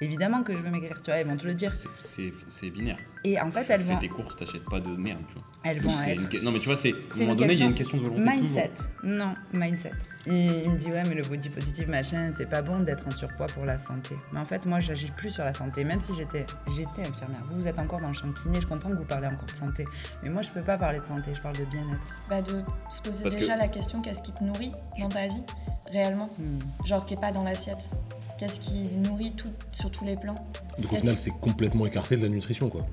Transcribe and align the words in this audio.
Évidemment 0.00 0.42
que 0.42 0.52
je 0.52 0.58
veux 0.58 0.70
maigrir, 0.70 0.96
tu 1.02 1.10
vois, 1.10 1.14
elles 1.20 1.26
vont 1.26 1.36
te 1.36 1.46
le 1.46 1.54
dire. 1.54 1.72
C'est- 1.74 2.70
binaire. 2.70 2.96
Et 3.24 3.40
en 3.40 3.50
fait, 3.50 3.64
tu 3.64 3.72
elles 3.72 3.80
fais 3.80 3.92
vont, 3.94 3.98
tes 3.98 4.08
courses, 4.08 4.36
t'achètes 4.36 4.64
pas 4.64 4.78
de 4.80 4.88
merde, 4.88 5.22
tu 5.28 5.34
vois. 5.34 5.42
elles 5.64 5.80
vont 5.80 5.90
être. 6.02 6.34
une 6.34 6.44
Non, 6.44 6.52
mais 6.52 6.60
tu 6.60 6.66
vois, 6.66 6.76
c'est. 6.76 6.92
À 6.92 6.94
un 7.16 7.20
moment 7.20 7.34
donné, 7.34 7.54
il 7.54 7.58
y 7.58 7.62
a 7.62 7.66
une 7.66 7.74
question 7.74 7.98
de 7.98 8.02
volonté. 8.04 8.22
Mindset. 8.22 8.68
toujours. 8.68 8.90
Non, 9.02 9.34
mindset. 9.52 9.92
Et 10.26 10.62
il 10.64 10.70
me 10.70 10.76
dit, 10.76 10.86
ouais, 10.90 11.02
mais 11.08 11.14
le 11.14 11.22
body 11.22 11.48
positive, 11.48 11.88
machin, 11.88 12.30
c'est 12.36 12.46
pas 12.48 12.60
bon 12.62 12.80
d'être 12.80 13.06
en 13.06 13.10
surpoids 13.10 13.46
pour 13.46 13.64
la 13.64 13.78
santé. 13.78 14.14
Mais 14.32 14.40
en 14.40 14.44
fait, 14.44 14.66
moi, 14.66 14.78
j'agis 14.78 15.10
plus 15.10 15.30
sur 15.30 15.42
la 15.44 15.54
santé, 15.54 15.84
même 15.84 16.00
si 16.00 16.14
j'étais 16.14 16.44
j'étais 16.76 17.08
infirmière. 17.08 17.40
Vous, 17.48 17.54
vous 17.54 17.66
êtes 17.66 17.78
encore 17.78 18.00
dans 18.00 18.08
le 18.08 18.14
champ 18.14 18.30
kiné, 18.32 18.60
je 18.60 18.66
comprends 18.66 18.90
que 18.90 18.96
vous 18.96 19.04
parlez 19.04 19.26
encore 19.26 19.46
de 19.46 19.56
santé. 19.56 19.84
Mais 20.22 20.28
moi, 20.28 20.42
je 20.42 20.50
peux 20.50 20.62
pas 20.62 20.76
parler 20.76 21.00
de 21.00 21.06
santé, 21.06 21.32
je 21.34 21.40
parle 21.40 21.56
de 21.56 21.64
bien-être. 21.64 22.06
Bah 22.28 22.42
de 22.42 22.62
se 22.92 23.00
poser 23.02 23.22
Parce 23.22 23.34
que- 23.34 23.40
déjà 23.40 23.56
la 23.56 23.68
question 23.68 24.00
qu'est-ce 24.02 24.22
qui 24.22 24.32
te 24.32 24.44
nourrit 24.44 24.72
dans 25.00 25.08
ta 25.08 25.26
vie 25.26 25.42
réellement? 25.90 26.30
Hmm. 26.38 26.58
Genre 26.86 27.04
qui 27.06 27.14
est 27.14 27.20
pas 27.20 27.32
dans 27.32 27.42
l'assiette. 27.44 27.90
Qu'est-ce 28.38 28.60
qui 28.60 28.88
nourrit 29.08 29.32
tout 29.32 29.48
sur 29.72 29.90
tous 29.90 30.04
les 30.04 30.14
plans 30.14 30.34
Donc 30.78 30.92
au 30.92 30.96
final, 30.96 31.14
que- 31.14 31.20
c'est 31.20 31.30
complètement 31.30 31.86
écarté 31.86 32.16
de 32.16 32.22
la 32.22 32.28
nutrition, 32.28 32.68
quoi. 32.70 32.86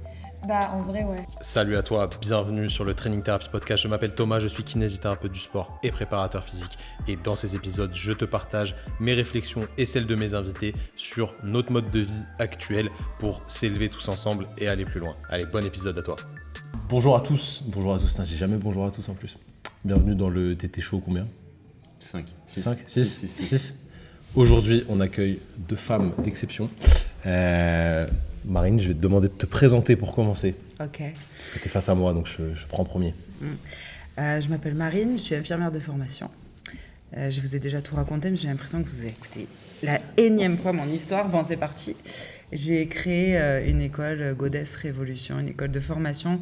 Bah 0.47 0.71
en 0.73 0.79
vrai 0.79 1.03
ouais. 1.03 1.25
Salut 1.41 1.75
à 1.75 1.81
toi, 1.81 2.07
bienvenue 2.21 2.69
sur 2.69 2.83
le 2.83 2.93
Training 2.93 3.23
Therapy 3.23 3.49
Podcast. 3.51 3.81
Je 3.81 3.87
m'appelle 3.87 4.13
Thomas, 4.13 4.37
je 4.37 4.47
suis 4.47 4.63
kinésithérapeute 4.63 5.31
du 5.31 5.39
sport 5.39 5.79
et 5.81 5.89
préparateur 5.91 6.43
physique. 6.43 6.77
Et 7.07 7.15
dans 7.15 7.35
ces 7.35 7.55
épisodes, 7.55 7.91
je 7.95 8.11
te 8.13 8.25
partage 8.25 8.75
mes 8.99 9.13
réflexions 9.13 9.67
et 9.79 9.85
celles 9.85 10.05
de 10.05 10.13
mes 10.13 10.35
invités 10.35 10.75
sur 10.95 11.33
notre 11.43 11.71
mode 11.71 11.89
de 11.89 12.01
vie 12.01 12.13
actuel 12.37 12.89
pour 13.17 13.41
s'élever 13.47 13.89
tous 13.89 14.07
ensemble 14.07 14.45
et 14.59 14.67
aller 14.67 14.85
plus 14.85 14.99
loin. 14.99 15.15
Allez, 15.29 15.45
bon 15.47 15.65
épisode 15.65 15.97
à 15.97 16.03
toi. 16.03 16.15
Bonjour 16.89 17.15
à 17.15 17.21
tous. 17.21 17.63
Bonjour 17.65 17.95
à 17.95 17.99
tous. 17.99 18.21
J'ai 18.23 18.37
jamais 18.37 18.57
bonjour 18.57 18.85
à 18.85 18.91
tous 18.91 19.09
en 19.09 19.15
plus. 19.15 19.37
Bienvenue 19.83 20.13
dans 20.13 20.29
le 20.29 20.55
TT 20.55 20.79
Show 20.81 21.01
combien? 21.03 21.27
5. 21.99 22.35
5 22.45 22.83
6 22.85 23.27
6 23.27 23.84
Aujourd'hui, 24.35 24.83
on 24.89 24.99
accueille 24.99 25.39
deux 25.57 25.77
femmes 25.77 26.11
d'exception. 26.17 26.69
Euh, 27.25 28.05
Marine, 28.43 28.79
je 28.79 28.89
vais 28.89 28.93
te 28.93 28.99
demander 28.99 29.29
de 29.29 29.33
te 29.33 29.45
présenter 29.45 29.95
pour 29.95 30.13
commencer. 30.13 30.55
Ok. 30.81 31.01
Parce 31.37 31.51
que 31.51 31.59
tu 31.59 31.65
es 31.65 31.69
face 31.69 31.87
à 31.87 31.95
moi, 31.95 32.13
donc 32.13 32.27
je, 32.27 32.53
je 32.53 32.67
prends 32.67 32.83
premier. 32.83 33.13
Euh, 34.17 34.41
je 34.41 34.49
m'appelle 34.49 34.75
Marine, 34.75 35.13
je 35.13 35.21
suis 35.21 35.35
infirmière 35.35 35.71
de 35.71 35.79
formation. 35.79 36.29
Euh, 37.15 37.31
je 37.31 37.39
vous 37.39 37.55
ai 37.55 37.59
déjà 37.59 37.81
tout 37.81 37.95
raconté, 37.95 38.29
mais 38.29 38.35
j'ai 38.35 38.49
l'impression 38.49 38.83
que 38.83 38.89
vous 38.89 38.99
avez 38.99 39.09
écouté 39.09 39.47
la 39.83 39.99
énième 40.17 40.57
fois 40.57 40.73
mon 40.73 40.87
histoire. 40.87 41.29
Bon, 41.29 41.43
c'est 41.45 41.57
parti. 41.57 41.95
J'ai 42.55 42.87
créé 42.87 43.37
euh, 43.37 43.67
une 43.67 43.81
école 43.81 44.21
euh, 44.21 44.33
Goddess 44.33 44.75
Révolution, 44.77 45.39
une 45.39 45.49
école 45.49 45.71
de 45.71 45.79
formation 45.81 46.39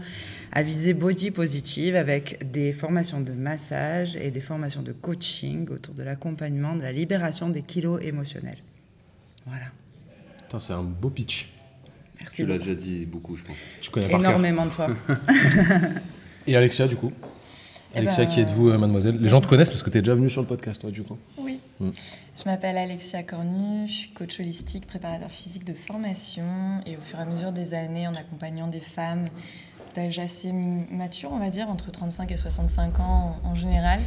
à 0.52 0.62
visée 0.62 0.94
body 0.94 1.32
positive 1.32 1.96
avec 1.96 2.52
des 2.52 2.72
formations 2.72 3.20
de 3.20 3.32
massage 3.32 4.16
et 4.16 4.30
des 4.30 4.42
formations 4.42 4.84
de 4.84 4.92
coaching 4.92 5.68
autour 5.70 5.96
de 5.96 6.04
l'accompagnement, 6.04 6.76
de 6.76 6.84
la 6.84 6.92
libération 6.92 7.50
des 7.50 7.64
kilos 7.64 8.00
émotionnels. 8.04 8.60
Voilà. 9.48 9.66
Putain, 10.44 10.60
c'est 10.60 10.74
un 10.74 10.84
beau 10.84 11.10
pitch. 11.10 11.52
Merci 12.20 12.36
Tu 12.36 12.46
l'as 12.46 12.60
déjà 12.60 12.76
dit 12.76 13.06
beaucoup, 13.08 13.36
je 13.36 13.44
pense. 13.44 13.58
Tu 13.82 13.90
connais 13.90 14.08
par 14.08 14.22
cœur. 14.22 14.30
Énormément 14.30 14.66
de 14.66 14.72
fois. 14.72 14.90
Et 16.48 16.56
Alexia, 16.56 16.88
du 16.88 16.96
coup? 16.96 17.12
Alexia, 17.96 18.26
ben, 18.26 18.32
qui 18.32 18.40
êtes-vous, 18.42 18.70
euh, 18.70 18.78
mademoiselle? 18.78 19.18
Les 19.20 19.30
gens 19.30 19.42
te 19.42 19.48
connaissent 19.48 19.70
parce 19.70 19.84
que 19.84 19.90
tu 19.90 19.98
es 19.98 20.02
déjà 20.02 20.16
venue 20.16 20.30
sur 20.30 20.42
le 20.42 20.48
podcast, 20.48 20.82
toi, 20.82 20.92
du 20.92 21.04
coup. 21.04 21.18
Oui. 21.38 21.60
Mm. 21.80 21.90
Je 22.38 22.44
m'appelle 22.46 22.78
Alexia 22.78 23.24
Cornu, 23.24 23.88
je 23.88 23.92
suis 23.92 24.10
coach 24.12 24.40
holistique, 24.40 24.88
préparateur 24.88 25.30
physique 25.30 25.64
de 25.66 25.74
formation 25.74 26.44
et 26.86 26.98
au 26.98 27.02
fur 27.02 27.20
et 27.20 27.22
à 27.22 27.26
mesure 27.26 27.52
des 27.52 27.74
années 27.74 28.08
en 28.08 28.14
accompagnant 28.14 28.68
des 28.68 28.80
femmes 28.80 29.30
d'âge 29.94 30.20
assez 30.20 30.52
mature, 30.52 31.32
on 31.32 31.40
va 31.40 31.50
dire, 31.50 31.70
entre 31.70 31.92
35 31.92 32.32
et 32.32 32.38
65 32.38 33.00
ans 33.00 33.38
en, 33.44 33.56
général, 33.56 34.00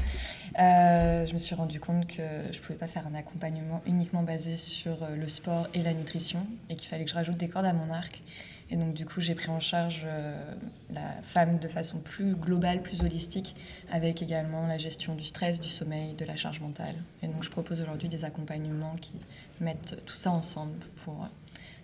euh, 0.58 1.26
je 1.26 1.32
me 1.32 1.38
suis 1.38 1.54
rendu 1.54 1.80
compte 1.80 2.06
que 2.06 2.22
je 2.50 2.58
ne 2.58 2.62
pouvais 2.62 2.78
pas 2.78 2.86
faire 2.86 3.06
un 3.06 3.14
accompagnement 3.14 3.82
uniquement 3.86 4.22
basé 4.22 4.56
sur 4.56 5.02
euh, 5.02 5.16
le 5.16 5.28
sport 5.28 5.68
et 5.74 5.82
la 5.82 5.94
nutrition 5.94 6.46
et 6.70 6.76
qu'il 6.76 6.88
fallait 6.88 7.04
que 7.04 7.10
je 7.10 7.14
rajoute 7.14 7.36
des 7.36 7.48
cordes 7.48 7.66
à 7.66 7.72
mon 7.72 7.92
arc. 7.92 8.22
Et 8.70 8.76
donc 8.76 8.94
du 8.94 9.06
coup, 9.06 9.20
j'ai 9.20 9.34
pris 9.34 9.50
en 9.50 9.60
charge 9.60 10.02
euh, 10.04 10.54
la 10.92 11.22
femme 11.22 11.58
de 11.58 11.68
façon 11.68 11.98
plus 11.98 12.34
globale, 12.34 12.82
plus 12.82 13.02
holistique, 13.02 13.54
avec 13.90 14.22
également 14.22 14.66
la 14.66 14.78
gestion 14.78 15.14
du 15.14 15.24
stress, 15.24 15.60
du 15.60 15.68
sommeil, 15.68 16.14
de 16.14 16.24
la 16.24 16.34
charge 16.34 16.60
mentale. 16.60 16.96
Et 17.22 17.28
donc 17.28 17.44
je 17.44 17.50
propose 17.50 17.80
aujourd'hui 17.80 18.08
des 18.08 18.24
accompagnements 18.24 18.96
qui 19.00 19.14
mettent 19.60 19.96
tout 20.04 20.16
ça 20.16 20.32
ensemble 20.32 20.78
pour 20.96 21.28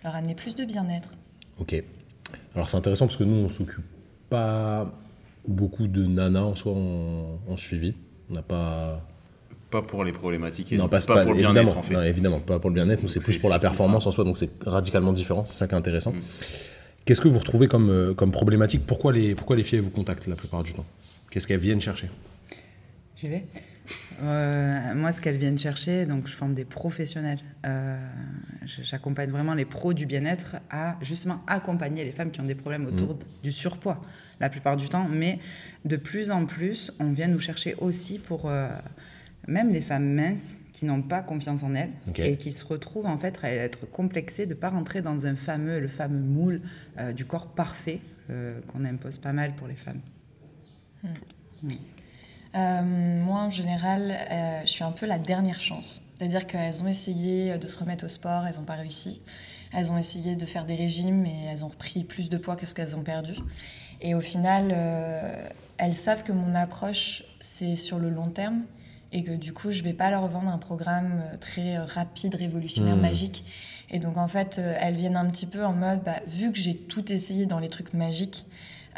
leur 0.03 0.15
amener 0.15 0.35
plus 0.35 0.55
de 0.55 0.65
bien-être. 0.65 1.09
Ok. 1.57 1.81
Alors 2.55 2.69
c'est 2.69 2.77
intéressant 2.77 3.07
parce 3.07 3.17
que 3.17 3.23
nous, 3.23 3.45
on 3.45 3.49
s'occupe 3.49 3.83
pas 4.29 4.91
beaucoup 5.47 5.87
de 5.87 6.05
nanas 6.05 6.41
en 6.41 6.55
soi 6.55 6.73
en, 6.73 7.39
en 7.47 7.57
suivi. 7.57 7.93
On 8.29 8.33
n'a 8.33 8.41
pas. 8.41 9.05
Pas 9.69 9.81
pour 9.81 10.03
les 10.03 10.11
problématiques 10.11 10.71
et 10.71 10.77
non, 10.77 10.87
pas, 10.87 10.99
pas, 10.99 11.15
pas- 11.15 11.23
pour 11.23 11.33
le 11.33 11.39
bien-être, 11.39 11.77
en 11.77 11.81
fait. 11.81 11.95
Non, 11.95 12.01
évidemment, 12.03 12.39
pas 12.39 12.59
pour 12.59 12.69
le 12.69 12.75
bien-être. 12.75 13.01
Nous, 13.01 13.09
c'est 13.09 13.19
plus 13.19 13.39
pour 13.39 13.49
la 13.49 13.57
performance 13.57 14.03
ça. 14.03 14.09
en 14.09 14.11
soi, 14.11 14.23
donc 14.23 14.37
c'est 14.37 14.51
radicalement 14.65 15.13
différent. 15.13 15.45
C'est 15.47 15.55
ça 15.55 15.67
qui 15.67 15.73
est 15.73 15.77
intéressant. 15.77 16.11
Mm. 16.11 16.21
Qu'est-ce 17.05 17.19
que 17.19 17.27
vous 17.27 17.39
retrouvez 17.39 17.67
comme, 17.67 17.89
euh, 17.89 18.13
comme 18.13 18.31
problématique? 18.31 18.85
Pourquoi 18.85 19.11
les, 19.13 19.33
pourquoi 19.35 19.55
les 19.55 19.63
filles 19.63 19.79
elles 19.79 19.83
vous 19.83 19.89
contactent 19.89 20.27
la 20.27 20.35
plupart 20.35 20.63
du 20.63 20.73
temps? 20.73 20.85
Qu'est-ce 21.31 21.47
qu'elles 21.47 21.59
viennent 21.59 21.81
chercher? 21.81 22.07
J'y 23.17 23.27
vais. 23.27 23.45
Euh, 24.21 24.93
moi, 24.95 25.11
ce 25.11 25.19
qu'elles 25.19 25.37
viennent 25.37 25.57
chercher, 25.57 26.05
donc 26.05 26.27
je 26.27 26.33
forme 26.35 26.53
des 26.53 26.65
professionnels. 26.65 27.39
Euh, 27.65 27.97
J'accompagne 28.65 29.29
vraiment 29.29 29.53
les 29.53 29.65
pros 29.65 29.93
du 29.93 30.05
bien-être 30.05 30.55
à 30.69 30.97
justement 31.01 31.41
accompagner 31.47 32.05
les 32.05 32.11
femmes 32.13 32.31
qui 32.31 32.39
ont 32.39 32.45
des 32.45 32.55
problèmes 32.55 32.85
autour 32.85 33.15
d- 33.15 33.25
du 33.43 33.51
surpoids 33.51 34.01
la 34.39 34.49
plupart 34.49 34.77
du 34.77 34.87
temps. 34.87 35.07
Mais 35.09 35.39
de 35.83 35.97
plus 35.97 36.31
en 36.31 36.45
plus, 36.45 36.93
on 36.99 37.11
vient 37.11 37.27
nous 37.27 37.39
chercher 37.41 37.75
aussi 37.75 38.19
pour 38.19 38.49
euh, 38.49 38.69
même 39.49 39.73
les 39.73 39.81
femmes 39.81 40.13
minces 40.13 40.57
qui 40.71 40.85
n'ont 40.85 41.01
pas 41.01 41.21
confiance 41.21 41.63
en 41.63 41.73
elles 41.75 41.91
et 42.25 42.37
qui 42.37 42.53
se 42.53 42.63
retrouvent 42.65 43.05
en 43.07 43.17
fait 43.17 43.37
à 43.43 43.49
être 43.51 43.85
complexées 43.89 44.45
de 44.45 44.53
ne 44.53 44.59
pas 44.59 44.69
rentrer 44.69 45.01
dans 45.01 45.25
un 45.27 45.35
fameux, 45.35 45.81
le 45.81 45.89
fameux 45.89 46.21
moule 46.21 46.61
euh, 46.99 47.11
du 47.11 47.25
corps 47.25 47.47
parfait 47.53 47.99
euh, 48.29 48.61
qu'on 48.71 48.85
impose 48.85 49.17
pas 49.17 49.33
mal 49.33 49.53
pour 49.55 49.67
les 49.67 49.75
femmes. 49.75 49.99
Euh, 51.03 51.09
moi, 52.53 53.41
en 53.41 53.49
général, 53.49 54.11
euh, 54.31 54.61
je 54.65 54.69
suis 54.69 54.83
un 54.83 54.91
peu 54.91 55.05
la 55.05 55.17
dernière 55.17 55.59
chance. 55.59 56.01
C'est-à-dire 56.17 56.45
qu'elles 56.47 56.81
ont 56.81 56.87
essayé 56.87 57.57
de 57.57 57.67
se 57.67 57.77
remettre 57.79 58.05
au 58.05 58.07
sport, 58.07 58.45
elles 58.47 58.55
n'ont 58.55 58.63
pas 58.65 58.75
réussi. 58.75 59.21
Elles 59.73 59.91
ont 59.91 59.97
essayé 59.97 60.35
de 60.35 60.45
faire 60.45 60.65
des 60.65 60.75
régimes 60.75 61.25
et 61.25 61.45
elles 61.51 61.65
ont 61.65 61.67
repris 61.69 62.03
plus 62.03 62.29
de 62.29 62.37
poids 62.37 62.55
que 62.55 62.65
ce 62.67 62.75
qu'elles 62.75 62.95
ont 62.95 63.01
perdu. 63.01 63.33
Et 64.01 64.13
au 64.13 64.21
final, 64.21 64.69
euh, 64.71 65.47
elles 65.77 65.95
savent 65.95 66.23
que 66.23 66.31
mon 66.31 66.53
approche, 66.53 67.23
c'est 67.39 67.75
sur 67.75 67.97
le 67.97 68.09
long 68.09 68.27
terme 68.29 68.61
et 69.11 69.23
que 69.23 69.31
du 69.31 69.51
coup, 69.53 69.71
je 69.71 69.81
vais 69.81 69.93
pas 69.93 70.11
leur 70.11 70.27
vendre 70.27 70.49
un 70.49 70.57
programme 70.59 71.21
euh, 71.23 71.37
très 71.37 71.77
euh, 71.77 71.85
rapide, 71.85 72.35
révolutionnaire, 72.35 72.95
Mhm. 72.95 73.01
magique. 73.01 73.45
Et 73.89 73.99
donc, 73.99 74.17
en 74.17 74.27
fait, 74.27 74.57
euh, 74.59 74.75
elles 74.79 74.95
viennent 74.95 75.17
un 75.17 75.25
petit 75.29 75.45
peu 75.47 75.65
en 75.65 75.73
mode, 75.73 76.03
bah, 76.03 76.15
vu 76.27 76.51
que 76.51 76.57
j'ai 76.59 76.75
tout 76.75 77.11
essayé 77.11 77.45
dans 77.47 77.59
les 77.59 77.69
trucs 77.69 77.93
magiques, 77.93 78.45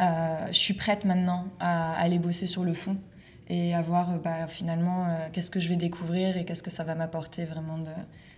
euh, 0.01 0.45
je 0.47 0.57
suis 0.57 0.73
prête 0.73 1.05
maintenant 1.05 1.45
à 1.59 1.93
aller 1.99 2.19
bosser 2.19 2.47
sur 2.47 2.63
le 2.65 2.73
fond 2.73 2.97
et 3.47 3.73
à 3.75 3.81
voir 3.81 4.11
euh, 4.11 4.17
bah, 4.17 4.47
finalement 4.47 5.05
euh, 5.05 5.27
qu'est-ce 5.31 5.51
que 5.51 5.59
je 5.59 5.69
vais 5.69 5.75
découvrir 5.75 6.37
et 6.37 6.45
qu'est-ce 6.45 6.63
que 6.63 6.71
ça 6.71 6.83
va 6.83 6.95
m'apporter 6.95 7.45
vraiment 7.45 7.77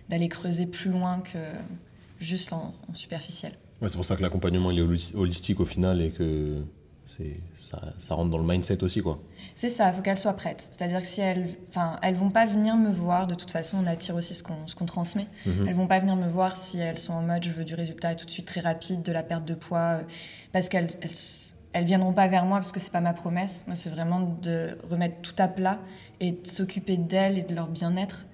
d'aller 0.08 0.28
creuser 0.28 0.66
plus 0.66 0.90
loin 0.90 1.20
que 1.20 1.38
juste 2.20 2.52
en, 2.52 2.74
en 2.90 2.94
superficiel. 2.94 3.52
Ouais, 3.80 3.88
c'est 3.88 3.96
pour 3.96 4.04
ça 4.06 4.16
que 4.16 4.22
l'accompagnement 4.22 4.70
il 4.70 4.78
est 4.80 4.82
holis- 4.82 5.14
holistique 5.14 5.60
au 5.60 5.64
final 5.64 6.02
et 6.02 6.10
que 6.10 6.62
ça, 7.54 7.80
ça 7.96 8.14
rentre 8.14 8.28
dans 8.30 8.38
le 8.38 8.44
mindset 8.44 8.82
aussi 8.84 9.00
quoi. 9.00 9.18
C'est 9.54 9.70
ça, 9.70 9.88
il 9.88 9.94
faut 9.94 10.02
qu'elles 10.02 10.18
soient 10.18 10.34
prêtes. 10.34 10.68
C'est-à-dire 10.70 11.00
que 11.00 11.06
si 11.06 11.20
elles, 11.22 11.48
enfin, 11.70 11.96
elles 12.02 12.14
vont 12.14 12.30
pas 12.30 12.44
venir 12.44 12.76
me 12.76 12.90
voir, 12.90 13.26
de 13.26 13.34
toute 13.34 13.50
façon, 13.50 13.78
on 13.82 13.86
attire 13.86 14.14
aussi 14.14 14.34
ce 14.34 14.42
qu'on 14.42 14.66
qu'on 14.76 14.84
transmet. 14.84 15.26
Mhm. 15.46 15.66
Elles 15.68 15.74
vont 15.74 15.86
pas 15.86 16.00
venir 16.00 16.16
me 16.16 16.28
voir 16.28 16.56
si 16.56 16.78
elles 16.78 16.98
sont 16.98 17.14
en 17.14 17.22
mode 17.22 17.42
je 17.44 17.50
veux 17.50 17.64
du 17.64 17.74
résultat 17.74 18.14
tout 18.14 18.26
de 18.26 18.30
suite 18.30 18.46
très 18.46 18.60
rapide, 18.60 19.02
de 19.02 19.10
la 19.10 19.22
perte 19.22 19.46
de 19.46 19.54
poids, 19.54 20.00
euh, 20.00 20.02
parce 20.52 20.68
qu'elles 20.68 20.90
elles, 21.72 21.84
viendront 21.84 22.12
pas 22.12 22.28
vers 22.28 22.44
moi 22.44 22.58
parce 22.58 22.72
que 22.72 22.80
c'est 22.80 22.92
pas 22.92 23.00
ma 23.00 23.12
promesse. 23.12 23.64
Moi, 23.66 23.76
c'est 23.76 23.90
vraiment 23.90 24.38
de 24.42 24.76
remettre 24.90 25.16
tout 25.22 25.34
à 25.38 25.48
plat 25.48 25.78
et 26.20 26.32
de 26.32 26.46
s'occuper 26.46 26.96
d'elles 26.96 27.38
et 27.38 27.42
de 27.42 27.54
leur 27.54 27.68
bien-être. 27.68 28.24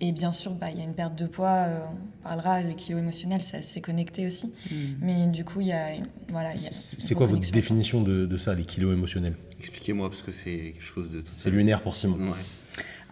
Et 0.00 0.12
bien 0.12 0.32
sûr, 0.32 0.52
bah, 0.52 0.66
il 0.70 0.78
y 0.78 0.80
a 0.80 0.84
une 0.84 0.94
perte 0.94 1.14
de 1.14 1.26
poids, 1.26 1.66
euh, 1.68 1.84
on 1.86 2.22
parlera, 2.24 2.60
les 2.60 2.74
kilos 2.74 3.00
émotionnels, 3.00 3.42
c'est 3.42 3.58
assez 3.58 3.80
connecté 3.80 4.26
aussi. 4.26 4.52
Mais 5.00 5.28
du 5.28 5.44
coup, 5.44 5.60
il 5.60 5.68
y 5.68 5.72
a, 5.72 5.92
voilà, 6.28 6.56
C'est 6.56 7.14
quoi 7.14 7.26
votre 7.26 7.50
définition 7.50 8.02
de, 8.02 8.26
de 8.26 8.36
ça, 8.36 8.54
les 8.54 8.64
kilos 8.64 8.92
émotionnels? 8.92 9.34
Expliquez-moi, 9.60 10.10
parce 10.10 10.22
que 10.22 10.32
c'est 10.32 10.72
quelque 10.72 10.82
chose 10.82 11.10
de. 11.10 11.22
C'est 11.36 11.50
lunaire 11.50 11.80
pour 11.80 11.96
Simon. 11.96 12.18
Ouais. 12.18 12.38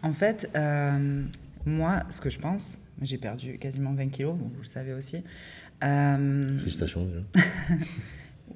En 0.02 0.12
fait, 0.12 0.50
euh, 0.56 1.22
moi, 1.64 2.02
ce 2.10 2.20
que 2.20 2.28
je 2.28 2.38
pense, 2.40 2.78
j'ai 3.00 3.18
perdu 3.18 3.58
quasiment 3.58 3.92
20 3.94 4.08
kilos, 4.08 4.36
donc 4.36 4.52
vous 4.52 4.62
le 4.62 4.66
savez 4.66 4.92
aussi. 4.92 5.22
Euh, 5.84 6.58
Félicitations 6.58 7.06
déjà. 7.06 7.46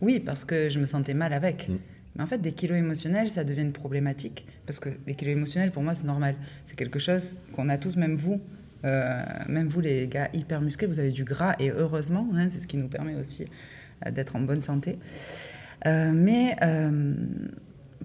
oui, 0.01 0.21
parce 0.21 0.45
que 0.45 0.69
je 0.69 0.79
me 0.79 0.87
sentais 0.87 1.15
mal 1.15 1.33
avec. 1.33 1.69
Mm. 1.69 1.79
Mais 2.17 2.23
en 2.23 2.27
fait, 2.27 2.39
des 2.39 2.53
kilos 2.53 2.79
émotionnels, 2.79 3.29
ça 3.29 3.45
devient 3.45 3.63
une 3.63 3.73
problématique. 3.73 4.47
Parce 4.65 4.81
que 4.81 4.89
les 5.07 5.15
kilos 5.15 5.37
émotionnels, 5.37 5.71
pour 5.71 5.83
moi, 5.83 5.95
c'est 5.95 6.07
normal. 6.07 6.35
C'est 6.65 6.77
quelque 6.77 6.99
chose 6.99 7.37
qu'on 7.53 7.69
a 7.69 7.77
tous, 7.79 7.97
même 7.97 8.17
vous. 8.17 8.41
euh, 8.85 9.23
même 9.49 9.67
vous, 9.69 9.81
les 9.81 10.07
gars 10.09 10.29
hyper 10.33 10.61
musclés, 10.61 10.87
vous 10.87 10.99
avez 10.99 11.11
du 11.11 11.25
gras. 11.25 11.55
Et 11.59 11.71
heureusement, 11.71 12.29
hein, 12.35 12.49
c'est 12.51 12.61
ce 12.61 12.67
qui 12.67 12.77
nous 12.77 12.89
permet 12.89 13.17
aussi 13.17 13.45
euh, 14.07 14.11
d'être 14.11 14.37
en 14.37 14.41
bonne 14.41 14.63
santé. 14.63 14.99
Euh, 15.87 16.13
mais 16.15 16.57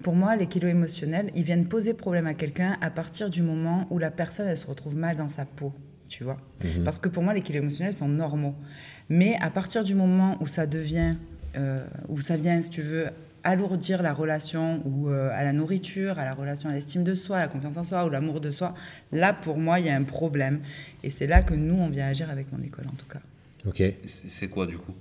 pour 0.02 0.14
moi, 0.14 0.36
les 0.36 0.46
kilos 0.46 0.70
émotionnels, 0.70 1.30
ils 1.34 1.44
viennent 1.44 1.68
poser 1.68 1.94
problème 1.94 2.26
à 2.26 2.34
quelqu'un 2.34 2.76
à 2.80 2.90
partir 2.90 3.30
du 3.30 3.42
moment 3.42 3.86
où 3.90 3.98
la 3.98 4.10
personne, 4.10 4.48
elle 4.48 4.56
se 4.56 4.66
retrouve 4.66 4.96
mal 4.96 5.16
dans 5.16 5.28
sa 5.28 5.44
peau. 5.46 5.72
tu 6.08 6.24
vois. 6.24 6.36
Mhm. 6.62 6.84
Parce 6.84 6.98
que 6.98 7.08
pour 7.08 7.22
moi, 7.22 7.32
les 7.32 7.40
kilos 7.40 7.62
émotionnels 7.62 7.94
sont 7.94 8.08
normaux. 8.08 8.54
Mais 9.08 9.36
à 9.40 9.50
partir 9.50 9.84
du 9.84 9.94
moment 9.94 10.36
où 10.40 10.46
ça 10.46 10.66
devient, 10.66 11.16
où 12.08 12.20
ça 12.20 12.36
vient, 12.36 12.60
si 12.62 12.70
tu 12.70 12.82
veux, 12.82 13.06
alourdir 13.44 14.02
la 14.02 14.12
relation 14.14 14.80
ou 14.86 15.08
euh, 15.08 15.30
à 15.32 15.42
la 15.44 15.52
nourriture, 15.52 16.18
à 16.18 16.24
la 16.24 16.32
relation 16.34 16.68
à 16.68 16.72
l'estime 16.72 17.02
de 17.04 17.14
soi, 17.14 17.38
à 17.38 17.40
la 17.42 17.48
confiance 17.48 17.76
en 17.76 17.84
soi 17.84 18.06
ou 18.06 18.10
l'amour 18.10 18.40
de 18.40 18.50
soi, 18.52 18.74
là, 19.10 19.32
pour 19.32 19.58
moi, 19.58 19.80
il 19.80 19.86
y 19.86 19.88
a 19.90 19.96
un 19.96 20.04
problème. 20.04 20.60
Et 21.02 21.10
c'est 21.10 21.26
là 21.26 21.42
que 21.42 21.54
nous, 21.54 21.74
on 21.74 21.88
vient 21.88 22.06
agir 22.06 22.30
avec 22.30 22.52
mon 22.52 22.62
école, 22.62 22.86
en 22.86 22.94
tout 22.94 23.06
cas. 23.06 23.20
Ok. 23.66 23.82
C'est 24.06 24.48
quoi 24.48 24.66
du 24.66 24.78
coup? 24.78 24.92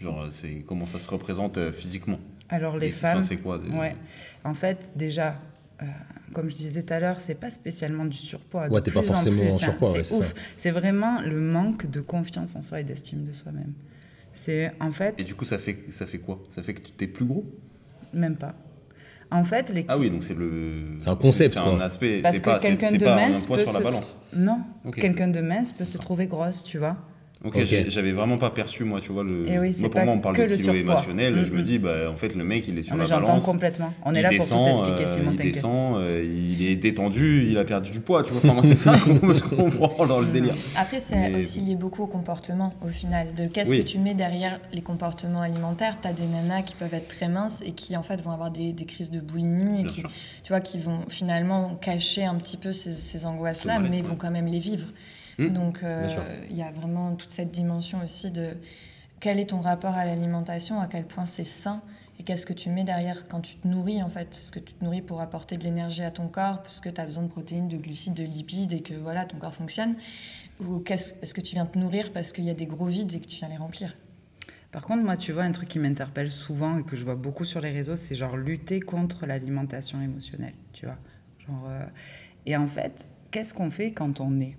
Genre, 0.00 0.26
c'est 0.30 0.64
comment 0.66 0.86
ça 0.86 0.98
se 0.98 1.08
représente 1.08 1.58
euh, 1.58 1.72
physiquement? 1.72 2.18
Alors, 2.48 2.76
les 2.78 2.88
Et, 2.88 2.90
enfin, 2.90 3.12
femmes. 3.14 3.22
c'est 3.22 3.36
quoi 3.38 3.58
de- 3.58 3.68
Ouais. 3.70 3.96
En 4.44 4.54
fait, 4.54 4.92
déjà, 4.96 5.40
euh, 5.82 5.86
comme 6.32 6.48
je 6.50 6.54
disais 6.56 6.82
tout 6.82 6.92
à 6.92 7.00
l'heure, 7.00 7.18
c'est 7.20 7.34
pas 7.34 7.50
spécialement 7.50 8.04
du 8.04 8.16
surpoids. 8.16 8.68
Ouais, 8.68 8.80
t'es 8.82 8.90
pas 8.90 9.00
en 9.00 9.02
forcément 9.04 9.38
plus, 9.42 9.50
en 9.50 9.54
hein. 9.54 9.58
surpoids, 9.58 9.92
ouais, 9.92 10.04
c'est 10.04 10.14
c'est 10.14 10.20
ouf. 10.20 10.34
C'est 10.56 10.70
vraiment 10.70 11.20
le 11.22 11.40
manque 11.40 11.88
de 11.90 12.00
confiance 12.00 12.54
en 12.56 12.62
soi 12.62 12.80
et 12.80 12.84
d'estime 12.84 13.24
de 13.24 13.32
soi-même. 13.32 13.72
C'est 14.36 14.70
en 14.80 14.90
fait 14.90 15.14
Et 15.18 15.24
du 15.24 15.34
coup, 15.34 15.46
ça 15.46 15.56
fait, 15.56 15.78
ça 15.88 16.04
fait 16.04 16.18
quoi? 16.18 16.38
Ça 16.48 16.62
fait 16.62 16.74
que 16.74 16.82
tu 16.82 17.04
es 17.04 17.06
plus 17.08 17.24
gros? 17.24 17.46
Même 18.12 18.36
pas. 18.36 18.54
En 19.30 19.44
fait, 19.44 19.70
les 19.70 19.84
Ah 19.88 19.98
oui, 19.98 20.10
donc 20.10 20.22
c'est 20.22 20.34
le. 20.34 20.96
C'est 20.98 21.08
un 21.08 21.16
concept, 21.16 21.54
C'est 21.54 21.58
un 21.58 21.80
aspect. 21.80 22.20
parce 22.22 22.38
que 22.38 22.60
quelqu'un 22.60 22.92
de 22.92 23.04
pas 23.04 23.16
mince 23.16 23.46
peut 23.46 23.58
sur 23.58 23.72
la 23.72 23.80
balance. 23.80 24.18
non, 24.34 24.60
quelqu'un 24.94 25.28
de 25.28 25.40
mince 25.40 25.72
peut 25.72 25.86
se 25.86 25.96
trouver 25.98 26.26
grosse, 26.26 26.62
tu 26.62 26.78
vois. 26.78 26.96
Ok, 27.46 27.58
j'avais 27.88 28.12
vraiment 28.12 28.38
pas 28.38 28.50
perçu, 28.50 28.84
moi, 28.84 29.00
tu 29.00 29.12
vois. 29.12 29.22
Le... 29.22 29.48
Et 29.48 29.58
oui, 29.58 29.72
c'est 29.72 29.82
moi, 29.82 29.90
pour 29.90 30.04
moi, 30.04 30.14
on 30.14 30.18
parle 30.18 30.36
de 30.36 30.46
kilo 30.54 30.74
émotionnel. 30.74 31.44
Je 31.44 31.52
me 31.52 31.62
dis, 31.62 31.78
bah, 31.78 32.10
en 32.10 32.16
fait, 32.16 32.34
le 32.34 32.44
mec, 32.44 32.66
il 32.68 32.78
est 32.78 32.82
sur 32.82 32.94
Non, 32.96 33.02
mais 33.02 33.08
la 33.08 33.14
j'entends 33.16 33.26
balance. 33.28 33.44
complètement. 33.44 33.94
On 34.04 34.14
est 34.14 34.22
là 34.22 34.30
descend, 34.30 34.66
pour 34.68 34.78
tout 34.82 34.88
expliquer, 34.90 35.08
euh, 35.10 35.14
Simon, 35.14 35.30
Il 35.32 35.36
descend, 35.36 35.96
euh, 35.98 36.24
il 36.24 36.66
est 36.66 36.76
détendu, 36.76 37.46
il 37.48 37.56
a 37.58 37.64
perdu 37.64 37.90
du 37.90 38.00
poids, 38.00 38.22
tu 38.24 38.32
vois. 38.32 38.50
Enfin, 38.52 38.62
c'est 38.62 38.76
ça 38.76 38.94
je 39.06 39.40
comprends 39.56 40.06
dans 40.06 40.20
le 40.20 40.26
délire. 40.26 40.54
Après, 40.76 41.00
c'est 41.00 41.16
Mais 41.16 41.38
aussi 41.38 41.60
lié 41.60 41.74
beaucoup 41.76 42.02
au 42.02 42.06
comportement, 42.08 42.74
au 42.84 42.88
final, 42.88 43.28
de 43.36 43.46
qu'est-ce 43.46 43.70
Oui. 43.70 43.78
que 43.84 43.88
tu 43.88 43.98
mets 43.98 44.14
derrière 44.14 44.58
les 44.72 44.82
comportements 44.82 45.42
alimentaires? 45.42 45.98
Tu 46.00 46.08
as 46.08 46.12
des 46.12 46.26
nanas 46.26 46.62
qui 46.62 46.74
peuvent 46.74 46.94
être 46.94 47.08
très 47.08 47.28
minces 47.28 47.62
et 47.64 47.72
qui, 47.72 47.96
en 47.96 48.02
fait, 48.02 48.20
vont 48.22 48.32
avoir 48.32 48.50
des, 48.50 48.72
des 48.72 48.84
crises 48.86 49.10
de 49.10 49.20
boulimie 49.20 49.82
et 49.82 49.84
qui, 49.84 50.02
tu 50.02 50.48
vois, 50.48 50.60
qui 50.60 50.78
vont 50.78 51.00
finalement 51.08 51.76
cacher 51.80 52.24
un 52.24 52.34
petit 52.34 52.56
peu 52.56 52.72
ces, 52.72 52.90
ces 52.92 53.24
angoisses-là, 53.26 53.74
Ce 53.76 53.78
mal-être, 53.80 53.90
mais 53.90 54.02
vont 54.02 54.16
quand 54.16 54.30
même 54.30 54.46
les 54.46 54.58
vivre. 54.58 54.86
Mm. 55.38 55.48
Donc, 55.48 55.82
euh, 55.82 56.08
il 56.50 56.56
y 56.56 56.62
a 56.62 56.70
vraiment 56.70 57.14
toute 57.14 57.30
cette 57.30 57.50
dimension 57.50 58.02
aussi 58.02 58.30
de 58.30 58.50
quel 59.20 59.38
est 59.38 59.46
ton 59.50 59.60
rapport 59.60 59.94
à 59.94 60.04
l'alimentation, 60.04 60.80
à 60.80 60.86
quel 60.86 61.04
point 61.04 61.26
c'est 61.26 61.44
sain 61.44 61.82
et 62.18 62.22
qu'est-ce 62.22 62.46
que 62.46 62.52
tu 62.54 62.70
mets 62.70 62.84
derrière 62.84 63.28
quand 63.28 63.40
tu 63.40 63.56
te 63.56 63.68
nourris 63.68 64.02
en 64.02 64.08
fait. 64.08 64.28
Est-ce 64.32 64.50
que 64.50 64.58
tu 64.58 64.72
te 64.74 64.84
nourris 64.84 65.02
pour 65.02 65.20
apporter 65.20 65.56
de 65.56 65.64
l'énergie 65.64 66.02
à 66.02 66.10
ton 66.10 66.28
corps 66.28 66.62
parce 66.62 66.80
que 66.80 66.88
tu 66.88 67.00
as 67.00 67.04
besoin 67.06 67.24
de 67.24 67.28
protéines, 67.28 67.68
de 67.68 67.76
glucides, 67.76 68.14
de 68.14 68.24
lipides 68.24 68.72
et 68.72 68.80
que 68.82 68.94
voilà 68.94 69.24
ton 69.26 69.36
corps 69.38 69.54
fonctionne. 69.54 69.96
Ou 70.60 70.78
qu'est-ce- 70.78 71.14
est-ce 71.22 71.34
que 71.34 71.42
tu 71.42 71.54
viens 71.54 71.66
te 71.66 71.78
nourrir 71.78 72.12
parce 72.12 72.32
qu'il 72.32 72.44
y 72.44 72.50
a 72.50 72.54
des 72.54 72.66
gros 72.66 72.86
vides 72.86 73.12
et 73.14 73.20
que 73.20 73.26
tu 73.26 73.36
viens 73.36 73.48
les 73.48 73.58
remplir? 73.58 73.94
Par 74.72 74.84
contre, 74.86 75.02
moi, 75.04 75.16
tu 75.16 75.32
vois, 75.32 75.44
un 75.44 75.52
truc 75.52 75.68
qui 75.68 75.78
m'interpelle 75.78 76.30
souvent 76.30 76.78
et 76.78 76.82
que 76.82 76.96
je 76.96 77.04
vois 77.04 77.14
beaucoup 77.16 77.44
sur 77.44 77.60
les 77.60 77.70
réseaux, 77.70 77.96
c'est 77.96 78.14
genre 78.14 78.36
lutter 78.36 78.80
contre 78.80 79.26
l'alimentation 79.26 80.00
émotionnelle, 80.02 80.54
tu 80.72 80.86
vois. 80.86 80.98
Genre, 81.46 81.64
euh, 81.68 81.86
Et 82.46 82.56
en 82.56 82.66
fait, 82.66 83.06
qu'est-ce 83.30 83.52
qu'on 83.54 83.70
fait 83.70 83.92
quand 83.92 84.20
on 84.20 84.40
est? 84.40 84.56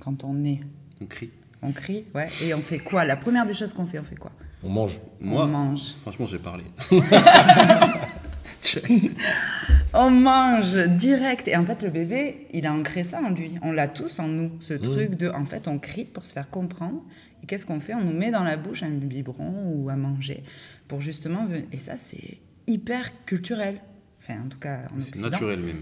Quand 0.00 0.24
on 0.24 0.44
est 0.44 0.60
On 1.00 1.06
crie. 1.06 1.30
On 1.62 1.72
crie, 1.72 2.04
ouais. 2.14 2.28
Et 2.44 2.54
on 2.54 2.60
fait 2.60 2.78
quoi? 2.78 3.04
La 3.04 3.16
première 3.16 3.44
des 3.46 3.54
choses 3.54 3.72
qu'on 3.72 3.86
fait, 3.86 3.98
on 3.98 4.04
fait 4.04 4.16
quoi? 4.16 4.32
On 4.62 4.68
mange. 4.68 4.98
Moi, 5.20 5.44
On 5.44 5.48
mange. 5.48 5.92
franchement, 6.00 6.26
j'ai 6.26 6.38
parlé. 6.38 6.64
On 9.94 10.10
mange 10.10 10.76
direct. 10.76 11.48
Et 11.48 11.56
en 11.56 11.64
fait, 11.64 11.82
le 11.82 11.90
bébé, 11.90 12.46
il 12.52 12.66
a 12.66 12.72
ancré 12.72 13.04
ça 13.04 13.20
en 13.22 13.30
lui. 13.30 13.52
On 13.62 13.72
l'a 13.72 13.88
tous 13.88 14.18
en 14.18 14.28
nous. 14.28 14.52
Ce 14.60 14.74
truc 14.74 15.14
de, 15.14 15.28
en 15.30 15.44
fait, 15.44 15.66
on 15.68 15.78
crie 15.78 16.04
pour 16.04 16.24
se 16.24 16.32
faire 16.32 16.50
comprendre. 16.50 17.02
Et 17.42 17.46
qu'est-ce 17.46 17.64
qu'on 17.64 17.80
fait? 17.80 17.94
On 17.94 18.02
nous 18.04 18.12
met 18.16 18.30
dans 18.30 18.44
la 18.44 18.56
bouche 18.56 18.82
un 18.82 18.90
biberon 18.90 19.62
ou 19.74 19.88
à 19.88 19.96
manger 19.96 20.42
pour 20.88 21.00
justement. 21.00 21.46
Et 21.72 21.76
ça, 21.78 21.96
c'est 21.96 22.38
hyper 22.66 23.24
culturel. 23.24 23.80
Enfin, 24.22 24.42
en 24.44 24.48
tout 24.48 24.58
cas, 24.58 24.82
en 24.94 25.00
C'est 25.00 25.20
naturel 25.20 25.60
même. 25.60 25.80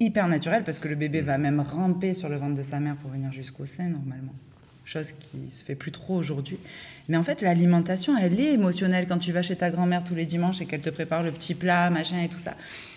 Hyper 0.00 0.28
naturel 0.28 0.64
parce 0.64 0.78
que 0.78 0.88
le 0.88 0.96
bébé 0.96 1.20
va 1.20 1.38
même 1.38 1.60
ramper 1.60 2.14
sur 2.14 2.28
le 2.28 2.36
ventre 2.36 2.54
de 2.54 2.62
sa 2.62 2.80
mère 2.80 2.96
pour 2.96 3.10
venir 3.10 3.32
jusqu'au 3.32 3.66
sein 3.66 3.88
normalement. 3.88 4.34
Chose 4.84 5.12
qui 5.12 5.50
se 5.50 5.64
fait 5.64 5.76
plus 5.76 5.92
trop 5.92 6.14
aujourd'hui. 6.14 6.58
Mais 7.08 7.16
en 7.16 7.22
fait, 7.22 7.40
l'alimentation, 7.40 8.16
elle 8.18 8.38
est 8.38 8.52
émotionnelle 8.52 9.06
quand 9.08 9.18
tu 9.18 9.32
vas 9.32 9.42
chez 9.42 9.56
ta 9.56 9.70
grand-mère 9.70 10.04
tous 10.04 10.14
les 10.14 10.26
dimanches 10.26 10.60
et 10.60 10.66
qu'elle 10.66 10.82
te 10.82 10.90
prépare 10.90 11.22
le 11.22 11.30
petit 11.30 11.54
plat, 11.54 11.88
machin 11.88 12.20
et 12.22 12.28
tout 12.28 12.38
ça. 12.38 12.54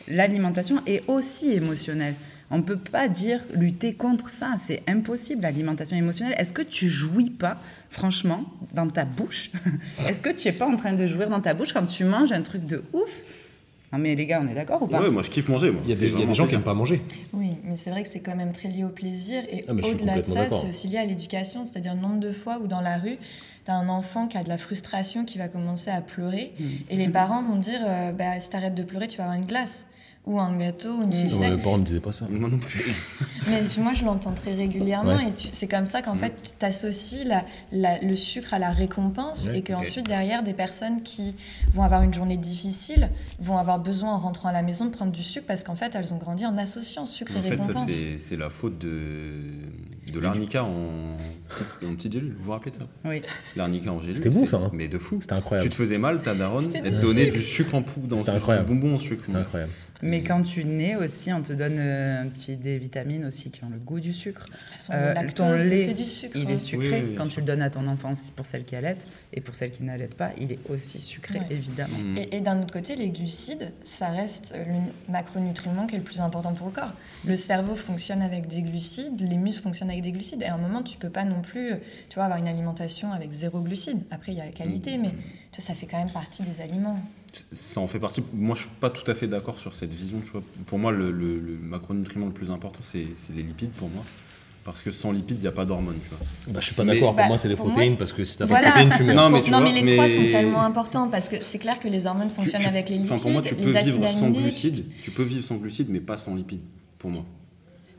L'alimentation 0.10 0.82
est 0.86 1.04
aussi 1.08 1.52
émotionnelle. 1.52 2.16
On 2.50 2.58
ne 2.58 2.64
peut 2.64 2.78
pas 2.78 3.10
dire 3.10 3.42
lutter 3.54 3.94
contre 3.94 4.30
ça, 4.30 4.56
c'est 4.58 4.82
impossible, 4.88 5.42
l'alimentation 5.42 5.98
émotionnelle. 5.98 6.36
Est-ce 6.38 6.54
que 6.54 6.62
tu 6.62 6.88
jouis 6.88 7.30
pas, 7.30 7.62
franchement, 7.90 8.46
dans 8.74 8.88
ta 8.88 9.04
bouche? 9.04 9.52
Est-ce 10.08 10.22
que 10.22 10.30
tu 10.30 10.48
es 10.48 10.54
pas 10.54 10.66
en 10.66 10.78
train 10.78 10.94
de 10.94 11.06
jouir 11.06 11.30
dans 11.30 11.42
ta 11.42 11.54
bouche 11.54 11.74
quand 11.74 11.86
tu 11.86 12.06
manges 12.06 12.32
un 12.32 12.42
truc 12.42 12.66
de 12.66 12.84
ouf? 12.94 13.22
Non 13.94 14.00
mais 14.00 14.16
les 14.16 14.26
gars, 14.26 14.42
on 14.44 14.50
est 14.50 14.54
d'accord 14.54 14.82
ou 14.82 14.88
pas 14.88 15.02
Ouais, 15.02 15.10
moi, 15.10 15.22
je 15.22 15.30
kiffe 15.30 15.48
manger. 15.48 15.72
Moi. 15.72 15.82
Il 15.86 15.90
y 15.90 15.94
a 15.94 15.96
des, 15.96 16.08
il 16.08 16.10
y 16.10 16.12
a 16.12 16.16
vraiment 16.16 16.32
des 16.32 16.36
gens 16.36 16.46
qui 16.46 16.54
n'aiment 16.54 16.64
pas 16.64 16.74
manger. 16.74 17.02
Oui, 17.34 17.52
mais 17.64 17.78
c'est 17.78 17.90
vrai 17.90 18.04
que 18.04 18.10
c'est 18.10 18.20
quand 18.20 18.36
même 18.36 18.52
très 18.52 18.68
lié 18.70 18.84
au 18.84 18.90
plaisir. 18.90 19.44
Et 19.50 19.64
Ah, 19.68 19.72
au-delà 19.72 20.22
de 20.22 20.26
ça, 20.26 20.50
c'est 20.50 20.70
aussi 20.70 20.88
lié 20.88 20.98
à 20.98 21.06
l'éducation. 21.06 21.66
C'est-à-dire 21.66 21.96
le 21.96 22.02
nombre 22.02 22.20
de 22.20 22.32
fois 22.32 22.60
où 22.60 22.68
dans 22.68 22.82
la 22.82 22.98
rue, 22.98 23.18
tu 23.66 23.72
as 23.72 23.76
un 23.76 23.88
enfant 23.88 24.28
qui 24.28 24.38
a 24.38 24.44
de 24.44 24.50
la 24.50 24.58
frustration, 24.58 25.24
qui 25.24 25.38
va 25.38 25.48
commencer 25.48 25.90
à 25.90 26.02
pleurer. 26.02 26.54
Mmh. 26.60 26.64
Et 26.90 26.96
les 26.98 27.08
parents 27.08 27.42
vont 27.44 27.56
dire 27.56 27.80
euh, 27.86 28.12
bah, 28.12 28.40
si 28.40 28.50
t'arrêtes 28.50 28.76
de 28.76 28.84
pleurer, 28.84 29.08
tu 29.08 29.18
vas 29.18 29.24
avoir 29.24 29.38
une 29.40 29.46
glace. 29.46 29.86
Ou 30.28 30.40
un 30.42 30.58
gâteau, 30.58 30.90
ou 31.00 31.04
une 31.04 31.14
sucette. 31.14 31.52
mes 31.56 31.58
parents 31.62 31.78
ne 31.78 31.82
me 31.82 31.86
disaient 31.88 32.00
pas 32.02 32.12
ça. 32.12 32.26
Moi 32.30 32.50
non 32.50 32.58
plus. 32.58 32.84
Mais 33.50 33.62
moi, 33.82 33.94
je 33.94 34.04
l'entends 34.04 34.34
très 34.34 34.54
régulièrement 34.54 35.16
Ouais. 35.16 35.30
et 35.30 35.50
c'est 35.54 35.68
comme 35.70 35.88
ça 35.88 36.02
qu'en 36.02 36.16
fait, 36.16 36.34
tu 36.60 36.66
associes 36.66 37.24
la, 37.24 37.46
la- 37.72 37.98
le 38.02 38.14
sucre 38.18 38.54
à 38.54 38.60
la 38.60 38.70
récompense 38.72 39.46
Ouais, 39.46 39.60
et 39.60 39.62
qu'ensuite, 39.64 40.06
derrière, 40.06 40.44
des 40.44 40.52
personnes 40.54 41.02
qui 41.02 41.34
vont 41.72 41.84
avoir 41.84 42.02
une 42.04 42.14
journée 42.14 42.36
difficile 42.36 43.10
vont 43.40 43.58
avoir 43.58 43.80
besoin, 43.80 44.12
en 44.12 44.18
rentrant 44.18 44.50
à 44.50 44.52
la 44.52 44.64
maison, 44.64 44.84
de 44.86 44.90
prendre 44.92 45.14
du 45.14 45.24
sucre 45.24 45.46
parce 45.48 45.64
qu'en 45.64 45.78
fait, 45.78 45.96
elles 45.96 46.14
ont 46.14 46.18
grandi 46.18 46.46
en 46.46 46.58
associant 46.58 47.06
sucre 47.06 47.34
En 47.38 47.40
et 47.40 47.44
fait, 47.44 47.58
ça, 47.58 47.68
récompense. 47.68 47.90
c'est 47.90 48.18
c'est 48.18 48.36
la 48.36 48.50
faute 48.50 48.78
de, 48.80 49.32
de 50.12 50.20
l'arnica 50.20 50.64
en, 50.64 51.16
en 51.86 51.96
petite 51.96 52.14
gélule. 52.14 52.34
Vous 52.38 52.46
vous 52.46 52.52
rappelez 52.52 52.72
de 52.72 52.78
ça 52.78 52.88
Oui. 53.06 53.22
L'arnica 53.56 53.92
en 53.92 54.00
gélule. 54.00 54.18
C'était 54.18 54.30
bon, 54.30 54.46
ça, 54.46 54.58
hein. 54.58 54.70
Mais 54.74 54.88
de 54.88 54.98
fou. 54.98 55.18
C'était 55.22 55.34
Tu 55.36 55.40
incroyable. 55.40 55.70
te 55.70 55.76
faisais 55.76 55.98
mal, 55.98 56.22
ta 56.22 56.34
daronne, 56.36 56.70
elle 56.74 56.84
du 56.84 56.92
te 56.92 57.02
donnait 57.02 57.26
sucre. 57.26 57.38
du 57.38 57.44
sucre 57.44 57.76
en 57.76 57.82
poudre 57.84 58.08
dans 58.08 58.18
C'était 58.18 58.32
incroyable. 58.32 58.68
du 58.68 58.74
bonbon 58.76 58.96
en 58.96 58.98
sucre. 58.98 59.24
C'était 59.26 59.38
incroyable. 59.38 59.72
Mais 60.04 60.22
quand 60.22 60.42
tu 60.44 60.64
nais 60.64 60.96
aussi, 60.96 61.34
on 61.34 61.42
te 61.42 61.54
donne 61.54 61.78
euh, 61.80 62.22
un 62.22 62.28
petit 62.28 62.56
des 62.56 62.78
vitamines 62.78 63.26
aussi 63.26 63.50
qui 63.50 63.64
ont 63.64 63.70
le 63.70 63.80
goût 63.80 64.00
du 64.00 64.14
sucre. 64.14 64.46
De 64.46 64.52
toute 64.52 64.60
façon, 64.74 64.94
Euh, 64.96 65.10
le 65.10 65.14
lactose, 65.16 65.34
ton 65.48 65.58
c'est 65.58 65.70
lait, 65.70 65.86
c'est 65.86 65.94
du 65.96 66.04
sucre. 66.06 66.34
Il 66.36 66.46
hein. 66.48 66.50
est 66.52 66.58
sucré 66.60 66.90
Oui, 67.02 67.06
oui, 67.10 67.16
quand 67.18 67.28
tu 67.28 67.40
le 67.40 67.46
donnes 67.48 67.64
à 67.64 67.70
ton 67.72 67.88
enfant 67.88 68.14
pour 68.36 68.46
celle 68.46 68.64
qui 68.64 68.76
allait 68.76 68.98
et 69.38 69.42
pour 69.42 69.54
celle 69.56 69.72
qui 69.72 69.84
n'allait 69.84 70.08
pas, 70.08 70.32
il 70.42 70.52
est 70.52 70.60
aussi 70.70 71.00
sucré 71.00 71.40
Ouais. 71.40 71.46
évidemment. 71.52 71.98
Mm. 71.98 72.18
Et, 72.18 72.38
et 72.38 72.42
d'un 72.42 72.60
autre 72.62 72.74
côté, 72.74 72.96
les 72.96 73.10
glucides, 73.10 73.72
ça 73.84 74.10
reste 74.10 74.54
le 74.56 75.12
macronutriment 75.12 75.86
qui 75.88 75.96
est 75.96 76.00
le 76.00 76.04
plus 76.04 76.20
important 76.22 76.54
pour 76.54 76.68
le 76.68 76.74
corps. 76.74 76.94
Le 77.26 77.36
cerveau 77.36 77.76
fonctionne 77.76 78.22
avec 78.22 78.48
des 78.48 78.62
glucides, 78.64 79.22
les 79.22 79.38
muscles 79.38 79.62
fonctionnent 79.62 79.90
avec 79.92 80.02
des 80.04 80.12
glucides. 80.12 80.42
Et 80.42 80.46
à 80.46 80.56
un 80.56 80.58
moment, 80.58 80.82
tu 80.84 80.98
peux 80.98 81.10
pas 81.10 81.24
non 81.24 81.42
plus, 81.42 81.70
tu 82.10 82.16
vois, 82.16 82.26
avoir 82.26 82.40
une 82.40 82.48
alimentation 82.48 83.12
avec 83.14 83.32
zéro 83.32 83.62
glucides. 83.62 84.02
Après, 84.12 84.32
il 84.32 84.38
y 84.38 84.42
a 84.42 84.46
la 84.46 84.52
qualité, 84.52 84.98
mais 84.98 85.10
tu 85.52 85.62
vois, 85.62 85.66
ça 85.68 85.74
fait 85.74 85.86
quand 85.86 85.98
même 86.00 86.12
partie 86.12 86.44
des 86.44 86.60
aliments. 86.62 87.00
Ça 87.52 87.80
en 87.82 87.88
fait 87.88 88.00
partie. 88.00 88.24
Moi, 88.34 88.56
je 88.56 88.62
suis 88.62 88.70
pas 88.80 88.90
tout 88.90 89.10
à 89.12 89.14
fait 89.14 89.28
d'accord 89.28 89.60
sur 89.60 89.76
cette 89.76 89.92
vision. 89.94 90.20
Tu 90.22 90.32
vois. 90.32 90.42
Pour 90.66 90.80
moi, 90.80 90.92
le, 90.92 91.12
le- 91.12 91.40
le 91.40 91.58
macronutriment 91.58 92.26
le 92.26 92.32
plus 92.34 92.50
important, 92.50 92.80
c'est 92.82 93.06
c'est 93.16 93.34
les 93.34 93.44
lipides 93.44 93.70
pour 93.72 93.90
moi. 93.90 94.04
Parce 94.68 94.82
que 94.82 94.92
sans 94.92 95.14
lipides, 95.14 95.38
il 95.40 95.44
n'y 95.44 95.48
a 95.48 95.54
pas 95.54 95.64
d'hormones. 95.64 95.98
Tu 96.04 96.10
vois. 96.10 96.20
Bah, 96.50 96.60
je 96.60 96.66
suis 96.66 96.76
pas 96.76 96.84
d'accord. 96.84 97.08
Pour 97.12 97.16
Bah, 97.16 97.28
moi, 97.30 97.38
c'est 97.38 97.48
les 97.48 97.56
pour 97.56 97.68
protéines 97.72 97.96
parce 97.96 98.12
que 98.12 98.26
si 98.26 98.38
t'as 98.38 98.46
Voilà. 98.46 98.70
pas 98.72 98.84
de 98.84 98.90
protéines, 98.90 98.98
tu 98.98 99.04
meurs. 99.06 99.16
Non, 99.16 99.30
mais 99.30 99.42
tu 99.42 99.50
non, 99.50 99.60
vois, 99.62 99.72
mais 99.72 99.82
les 99.82 99.94
trois 99.96 100.10
sont 100.10 100.24
tellement 100.30 100.62
importants 100.62 101.08
parce 101.08 101.30
que 101.30 101.38
c'est 101.42 101.58
clair 101.58 101.80
que 101.80 101.88
les 101.88 102.06
hormones 102.06 102.28
Tu- 102.28 102.36
fonctionnent 102.36 102.62
tu- 102.64 102.68
avec 102.68 102.90
les 102.90 102.96
lipides, 102.98 103.14
Enfin, 103.14 103.22
pour 103.22 103.32
moi, 103.32 103.42
tu 103.42 103.56
peux 103.56 103.72
vivre 103.72 104.10
sans 104.10 104.30
glucides. 104.30 104.84
Tu 105.02 105.12
peux 105.12 105.24
vivre 105.24 105.44
sans 105.46 105.56
glucides, 105.56 105.88
mais 105.90 106.02
pas 106.02 106.18
sans 106.18 106.36
lipides. 106.36 106.60
Pour 107.00 107.10
moi. 107.12 107.24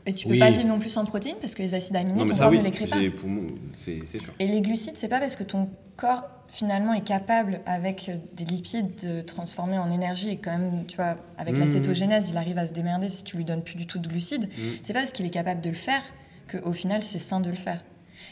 Et 0.05 0.13
tu 0.13 0.27
peux 0.27 0.33
Oui. 0.33 0.39
pas 0.39 0.51
vivre 0.51 0.67
non 0.67 0.77
plus 0.77 0.89
sans 0.89 1.05
protéines 1.05 1.37
parce 1.41 1.55
que 1.55 1.63
les 1.63 1.73
acides 1.73 1.95
aminés, 1.95 2.19
Non, 2.19 2.27
ton 2.27 2.33
ça, 2.35 2.43
corps 2.43 2.51
oui. 2.51 2.59
ne 2.59 2.63
les 2.65 2.71
crée 2.71 2.85
pas. 2.85 2.97
Pour 3.19 3.29
moi, 3.29 3.43
c'est 3.79 4.01
c'est 4.05 4.19
sûr. 4.19 4.31
Et 4.37 4.45
les 4.47 4.61
glucides, 4.61 4.93
c'est 4.95 5.07
pas 5.07 5.19
parce 5.19 5.35
que 5.35 5.43
ton 5.43 5.69
corps 5.97 6.23
finalement 6.49 6.93
est 6.93 7.03
capable 7.03 7.61
avec 7.65 8.11
des 8.37 8.45
lipides 8.45 8.91
de 9.03 9.21
transformer 9.21 9.79
en 9.79 9.91
énergie 9.91 10.29
et 10.29 10.37
quand 10.37 10.51
même, 10.51 10.85
tu 10.87 10.97
vois, 10.97 11.15
avec 11.39 11.57
la 11.57 11.65
Mhm. 11.65 11.71
cétogénèse, 11.73 12.29
il 12.29 12.37
arrive 12.37 12.59
à 12.59 12.67
se 12.67 12.73
démerder 12.73 13.09
si 13.09 13.23
tu 13.23 13.37
lui 13.37 13.45
donnes 13.45 13.63
plus 13.63 13.75
du 13.75 13.87
tout 13.87 13.97
de 13.99 14.07
glucides. 14.07 14.43
Mhm. 14.43 14.71
C'est 14.83 14.93
pas 14.93 14.99
parce 14.99 15.11
qu'il 15.11 15.25
est 15.25 15.29
capable 15.31 15.61
de 15.61 15.69
le 15.69 15.75
faire 15.75 16.01
qu'au 16.49 16.73
final 16.73 17.03
c'est 17.03 17.19
sain 17.19 17.39
de 17.39 17.49
le 17.49 17.55
faire. 17.55 17.81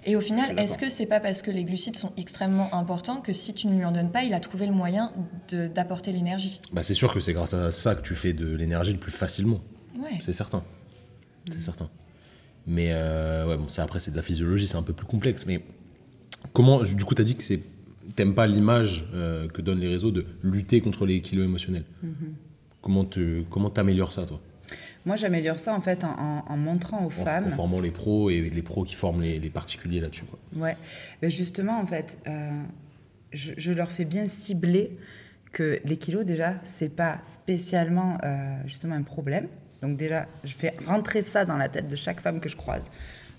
Et 0.06 0.16
au 0.16 0.22
final, 0.22 0.58
est-ce 0.60 0.78
que 0.78 0.90
c'est 0.90 1.06
pas 1.06 1.20
parce 1.20 1.42
que 1.42 1.52
les 1.52 1.64
glucides 1.64 1.98
sont 1.98 2.14
extrêmement 2.18 2.74
importants 2.74 3.20
que 3.20 3.34
si 3.34 3.54
tu 3.54 3.68
ne 3.68 3.76
lui 3.76 3.84
en 3.84 3.92
donnes 3.92 4.12
pas, 4.12 4.24
il 4.24 4.34
a 4.34 4.40
trouvé 4.40 4.66
le 4.66 4.72
moyen 4.72 5.12
d'apporter 5.74 6.12
l'énergie? 6.12 6.62
Bah, 6.72 6.84
c'est 6.84 6.94
sûr 6.94 7.14
que 7.14 7.20
c'est 7.20 7.34
grâce 7.34 7.54
à 7.54 7.72
ça 7.72 7.96
que 7.96 8.02
tu 8.02 8.14
fais 8.16 8.32
de 8.32 8.56
l'énergie 8.56 8.94
le 8.94 9.00
plus 9.00 9.12
facilement. 9.12 9.60
Ouais. 9.98 10.20
C'est 10.22 10.34
certain. 10.34 10.64
C'est 11.52 11.60
certain. 11.60 11.90
Mais 12.68 12.90
euh, 12.92 13.48
ouais, 13.48 13.58
bon, 13.58 13.68
ça 13.70 13.84
après, 13.84 14.00
c'est 14.00 14.12
de 14.12 14.16
la 14.16 14.22
physiologie, 14.22 14.68
c'est 14.68 14.78
un 14.78 14.84
peu 14.84 14.94
plus 14.94 15.08
complexe. 15.08 15.46
Mais 15.46 15.64
comment, 16.54 16.84
du 16.84 17.04
coup, 17.04 17.16
tu 17.16 17.22
as 17.22 17.26
dit 17.26 17.36
que 17.36 17.44
c'est. 17.44 17.62
T'aimes 18.16 18.36
pas 18.36 18.48
l'image 18.48 19.06
euh, 19.14 19.48
que 19.50 19.62
donnent 19.62 19.82
les 19.82 19.90
réseaux 19.90 20.12
de 20.12 20.26
lutter 20.42 20.80
contre 20.80 21.06
les 21.06 21.20
kilos 21.20 21.44
émotionnels. 21.46 21.84
Comment 22.82 23.04
te, 23.04 23.42
comment 23.50 23.70
t'améliores 23.70 24.14
ça, 24.14 24.26
toi? 24.26 24.40
Moi, 25.08 25.16
j'améliore 25.16 25.58
ça 25.58 25.74
en 25.74 25.80
fait 25.80 26.04
en, 26.04 26.58
montrant 26.58 27.02
aux 27.04 27.08
En, 27.08 27.10
femmes. 27.10 27.46
en 27.48 27.50
formant 27.50 27.80
les 27.80 27.92
pros 27.92 28.30
et 28.30 28.42
les 28.42 28.62
pros 28.62 28.84
qui 28.84 28.94
forment 28.94 29.22
les, 29.22 29.40
les 29.40 29.50
particuliers 29.50 30.02
là-dessus. 30.02 30.26
quoi. 30.26 30.38
Ouais, 30.56 30.76
mais 31.22 31.30
justement, 31.30 31.80
en 31.80 31.86
fait, 31.86 32.20
euh, 32.28 32.62
je, 33.32 33.54
je 33.56 33.72
leur 33.72 33.90
fais 33.90 34.04
bien 34.04 34.28
cibler 34.28 34.98
que 35.54 35.80
les 35.86 35.96
kilos, 35.98 36.26
déjà, 36.26 36.56
c'est 36.66 36.94
pas 36.94 37.20
spécialement 37.24 38.18
euh, 38.26 38.58
justement 38.66 38.96
un 38.96 39.02
problème. 39.04 39.48
Donc, 39.82 39.96
déjà, 39.96 40.28
je 40.44 40.54
fais 40.54 40.74
rentrer 40.86 41.22
ça 41.22 41.46
dans 41.46 41.56
la 41.56 41.70
tête 41.70 41.88
de 41.88 41.96
chaque 41.96 42.20
femme 42.20 42.42
que 42.42 42.50
je 42.50 42.58
croise. 42.58 42.92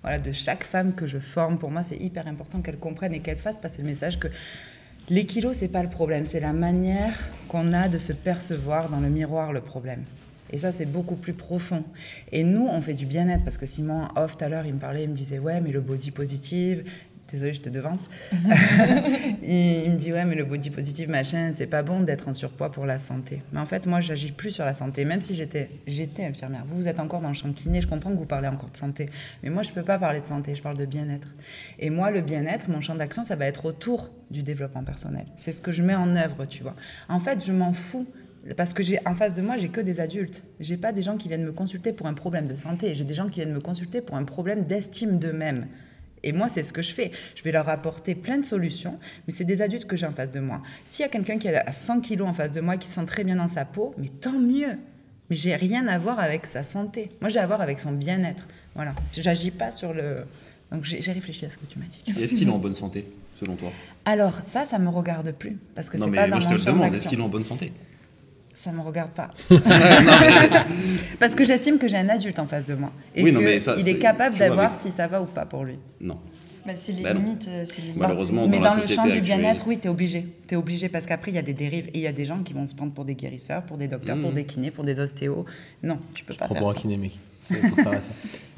Voilà, 0.03 0.19
de 0.19 0.33
chaque 0.33 0.65
femme 0.65 0.95
que 0.95 1.07
je 1.07 1.19
forme. 1.19 1.59
Pour 1.59 1.71
moi, 1.71 1.83
c'est 1.83 1.99
hyper 1.99 2.27
important 2.29 2.63
qu'elle 2.63 2.79
comprenne 2.79 3.13
et 3.13 3.21
qu'elle 3.21 3.37
fasse 3.37 3.59
passer 3.59 3.83
le 3.83 3.89
message 3.89 4.19
que 4.19 4.29
les 5.11 5.27
kilos, 5.27 5.57
c'est 5.59 5.69
pas 5.69 5.83
le 5.83 5.91
problème, 5.91 6.25
c'est 6.25 6.41
la 6.41 6.53
manière 6.55 7.19
qu'on 7.49 7.73
a 7.75 7.89
de 7.89 7.99
se 7.99 8.13
percevoir 8.15 8.89
dans 8.89 9.01
le 9.01 9.11
miroir 9.11 9.53
le 9.53 9.61
problème. 9.61 10.03
Et 10.51 10.59
ça, 10.59 10.73
c'est 10.73 10.87
beaucoup 10.87 11.17
plus 11.17 11.35
profond. 11.35 11.85
Et 12.33 12.45
nous, 12.45 12.67
on 12.67 12.81
fait 12.81 12.95
du 12.95 13.07
bien-être 13.07 13.45
parce 13.45 13.59
que 13.59 13.67
Simon, 13.67 14.09
off, 14.17 14.37
tout 14.37 14.45
à 14.45 14.49
l'heure, 14.49 14.67
il 14.67 14.75
me 14.75 14.79
parlait, 14.79 15.05
il 15.05 15.11
me 15.11 15.15
disait, 15.15 15.39
ouais, 15.39 15.61
mais 15.61 15.71
le 15.71 15.81
body 15.81 16.11
positive. 16.11 16.85
Désolée, 17.31 17.53
je 17.53 17.61
te 17.61 17.69
devance. 17.69 18.09
il, 19.43 19.83
il 19.85 19.91
me 19.91 19.97
dit, 19.97 20.13
ouais, 20.15 20.25
mais 20.25 20.35
le 20.35 20.45
body 20.45 20.71
positive, 20.71 21.11
machin, 21.11 21.51
c'est 21.53 21.67
pas 21.67 21.83
bon 21.83 22.01
d'être 22.01 22.27
en 22.27 22.33
surpoids 22.33 22.71
pour 22.71 22.87
la 22.87 22.99
santé. 22.99 23.43
Mais 23.53 23.61
en 23.61 23.67
fait, 23.67 23.87
moi, 23.87 24.01
j'agis 24.01 24.33
plus 24.33 24.51
sur 24.51 24.65
la 24.65 24.73
santé, 24.73 25.05
même 25.05 25.21
si 25.21 25.35
j'étais, 25.35 25.71
j'étais 25.87 26.25
infirmière. 26.25 26.65
Vous, 26.67 26.77
vous 26.77 26.89
êtes 26.89 27.01
encore 27.01 27.21
dans 27.21 27.29
le 27.29 27.35
champ 27.35 27.53
kiné, 27.53 27.83
je 27.83 27.87
comprends 27.87 28.11
que 28.11 28.17
vous 28.17 28.25
parlez 28.25 28.49
encore 28.49 28.71
de 28.71 28.77
santé. 28.79 29.11
Mais 29.43 29.51
moi, 29.51 29.63
je 29.63 29.73
peux 29.73 29.83
pas 29.83 29.99
parler 29.99 30.23
de 30.23 30.27
santé, 30.27 30.55
je 30.55 30.63
parle 30.63 30.79
de 30.79 30.87
bien-être. 30.87 31.29
Et 31.79 31.91
moi, 31.91 32.11
le 32.11 32.23
bien-être, 32.23 32.71
mon 32.71 32.81
champ 32.81 32.95
d'action, 32.95 33.25
ça 33.25 33.37
va 33.37 33.45
être 33.45 33.67
autour 33.67 34.11
du 34.31 34.43
développement 34.43 34.85
personnel. 34.85 35.27
C'est 35.37 35.53
ce 35.53 35.61
que 35.61 35.71
je 35.73 35.83
mets 35.83 35.95
en 35.95 36.17
œuvre, 36.17 36.47
tu 36.47 36.63
vois. 36.63 36.77
En 37.11 37.21
fait, 37.21 37.45
je 37.45 37.53
m'en 37.53 37.75
fous 37.75 38.07
parce 38.57 38.73
que 38.73 38.83
j'ai 38.83 38.99
en 39.07 39.15
face 39.15 39.35
de 39.35 39.43
moi, 39.43 39.57
j'ai 39.59 39.69
que 39.69 39.81
des 39.81 40.01
adultes. 40.01 40.45
J'ai 40.61 40.77
pas 40.77 40.93
des 40.93 41.03
gens 41.03 41.17
qui 41.17 41.29
viennent 41.29 41.45
me 41.45 41.53
consulter 41.53 41.93
pour 41.93 42.07
un 42.07 42.15
problème 42.15 42.47
de 42.47 42.55
santé. 42.55 42.95
J'ai 42.95 43.05
des 43.05 43.15
gens 43.15 43.29
qui 43.29 43.41
viennent 43.41 43.53
me 43.53 43.61
consulter 43.61 44.01
pour 44.01 44.17
un 44.17 44.25
problème 44.25 44.65
d'estime 44.65 45.19
d'eux-mêmes. 45.19 45.67
Et 46.25 46.33
moi, 46.33 46.49
c'est 46.49 46.63
ce 46.63 46.73
que 46.73 46.83
je 46.83 46.93
fais. 46.93 47.13
Je 47.37 47.43
vais 47.45 47.53
leur 47.53 47.69
apporter 47.69 48.15
plein 48.15 48.39
de 48.39 48.45
solutions, 48.45 48.99
mais 49.27 49.33
c'est 49.33 49.45
des 49.45 49.63
adultes 49.63 49.87
que 49.87 49.97
j'ai 49.97 50.07
en 50.07 50.13
face 50.13 50.33
de 50.33 50.41
moi. 50.41 50.63
S'il 50.85 51.05
y 51.05 51.07
a 51.07 51.09
quelqu'un 51.09 51.39
qui 51.39 51.49
a 51.49 51.71
100 51.71 52.01
kilos 52.01 52.27
en 52.29 52.35
face 52.35 52.53
de 52.53 52.61
moi, 52.61 52.77
qui 52.77 52.89
se 52.89 52.95
sent 52.95 53.07
très 53.07 53.23
bien 53.25 53.37
dans 53.37 53.47
sa 53.49 53.65
peau, 53.65 53.95
mais 53.99 54.09
tant 54.09 54.39
mieux. 54.39 54.79
Mais 55.31 55.37
j'ai 55.37 55.55
rien 55.55 55.87
à 55.87 55.99
voir 55.99 56.19
avec 56.19 56.47
sa 56.47 56.63
santé. 56.63 57.11
Moi, 57.21 57.29
j'ai 57.31 57.39
à 57.39 57.47
voir 57.47 57.61
avec 57.61 57.79
son 57.79 57.93
bien-être. 57.93 58.49
Voilà. 58.75 58.95
J'agis 59.17 59.51
pas 59.51 59.71
sur 59.71 59.93
le. 59.93 60.25
Donc, 60.73 60.85
j'ai 60.85 61.13
réfléchi 61.13 61.47
à 61.47 61.51
ce 61.51 61.57
que 61.59 61.67
tu 61.67 61.79
m'as 61.79 61.85
dit. 61.87 62.03
Et 62.19 62.25
Est-ce 62.25 62.35
qu'il 62.35 62.49
est 62.49 62.53
en 62.53 62.59
bonne 62.67 62.75
santé, 62.75 63.09
selon 63.35 63.55
toi? 63.57 63.71
Alors, 64.05 64.43
ça, 64.43 64.65
ça 64.65 64.79
me 64.79 64.89
regarde 64.89 65.31
plus. 65.33 65.57
Parce 65.75 65.89
que 65.89 65.97
Non, 65.99 66.07
c'est 66.07 66.11
mais 66.11 66.17
pas 66.17 66.27
moi 66.29 66.41
je 66.41 66.49
te 66.49 66.55
le 66.55 66.61
demande, 66.65 66.95
est-ce 66.95 67.09
qu'il 67.09 67.19
est 67.19 67.23
en 67.23 67.29
bonne 67.29 67.45
santé? 67.45 67.73
Ça 68.59 68.73
me 68.73 68.81
regarde 68.81 69.13
pas. 69.13 69.31
Parce 71.21 71.37
que 71.37 71.45
j'estime 71.45 71.79
que 71.79 71.87
j'ai 71.87 71.97
un 71.97 72.09
adulte 72.09 72.41
en 72.41 72.47
face 72.49 72.65
de 72.65 72.75
moi. 72.75 72.91
Et 73.15 73.23
Oui, 73.23 73.33
qu'il 73.33 73.47
est 73.47 73.61
c'est- 73.61 73.99
capable 73.99 74.37
d'avoir 74.37 74.75
si 74.75 74.91
ça 74.91 75.07
va 75.07 75.23
ou 75.23 75.27
pas 75.27 75.47
pour 75.47 75.65
lui. 75.65 75.79
Non. 76.01 76.19
Bah, 76.69 76.77
c'est 76.77 76.93
les 76.93 77.03
Bah 77.03 77.11
euh, 77.15 77.63
c'est 77.65 77.81
les 77.81 77.87
limites. 77.89 77.99
Malheureusement, 78.01 78.47
mais 78.47 78.59
dans 78.59 78.65
dans, 78.65 78.69
la 78.71 78.77
le 78.77 78.83
société 78.83 79.03
champ 79.03 79.09
du 79.09 79.21
bien-être, 79.23 79.67
oui, 79.67 79.79
tu 79.79 79.87
es 79.87 79.91
obligé. 79.91 80.27
Tu 80.47 80.55
es 80.55 80.57
obligé 80.59 80.89
parce 80.91 81.07
qu'après, 81.07 81.31
il 81.31 81.35
y 81.35 81.39
a 81.39 81.43
des 81.43 81.55
dérives. 81.55 81.87
Et 81.89 81.99
il 81.99 82.01
y 82.03 82.07
a 82.07 82.13
des 82.13 82.27
gens 82.27 82.43
qui 82.43 82.53
vont 82.53 82.67
se 82.67 82.75
prendre 82.75 82.93
pour 82.93 83.07
des 83.07 83.15
guérisseurs, 83.15 83.63
pour 83.63 83.79
des 83.79 83.89
docteurs, 83.89 84.17
Mmh. 84.17 84.21
pour 84.21 84.33
des 84.33 84.45
kinés, 84.45 84.71
pour 84.71 84.85
des 84.85 85.01
ostéos. 85.01 85.47
Non, 85.83 85.99
tu 86.13 86.25
peux 86.25 86.35
pas 86.35 86.47
faire 86.47 86.59
pour 86.59 86.69
un 86.71 86.75
ça. 86.75 86.79
kiné, 86.81 86.97
mec. 86.99 87.19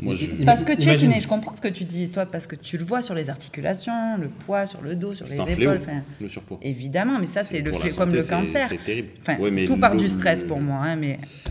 Moi, 0.00 0.14
je- 0.14 0.44
Parce 0.44 0.64
que 0.64 0.72
tu 0.72 0.80
es 0.80 0.84
imagine- 0.84 1.10
kiné, 1.10 1.20
je 1.20 1.28
comprends 1.28 1.54
ce 1.54 1.60
que 1.60 1.68
tu 1.68 1.84
dis, 1.84 2.08
toi, 2.08 2.26
parce 2.26 2.46
que 2.48 2.56
tu 2.56 2.76
le 2.78 2.84
vois 2.84 3.02
sur 3.02 3.14
les 3.14 3.30
articulations, 3.30 4.16
le 4.18 4.28
poids 4.28 4.66
sur 4.66 4.80
le 4.80 4.96
dos, 4.96 5.14
sur 5.14 5.26
les 5.26 5.38
un 5.38 5.44
épaules. 5.44 5.80
fléau, 5.80 6.00
le 6.20 6.28
surpoids. 6.28 6.58
Évidemment, 6.62 7.18
mais 7.20 7.26
ça, 7.26 7.44
c'est 7.44 7.60
le 7.60 7.70
comme 7.96 8.12
le 8.12 8.22
cancer. 8.24 8.66
C'est 8.68 8.84
terrible. 8.84 9.08
Enfin, 9.20 9.36
Ouais, 9.38 9.50
mais 9.52 9.66
tout 9.66 9.76
part 9.76 9.94
du 9.96 10.08
stress 10.08 10.42
pour 10.42 10.60
moi, 10.60 10.78
hein, 10.82 10.96
mais 10.96 11.18
euh, 11.48 11.50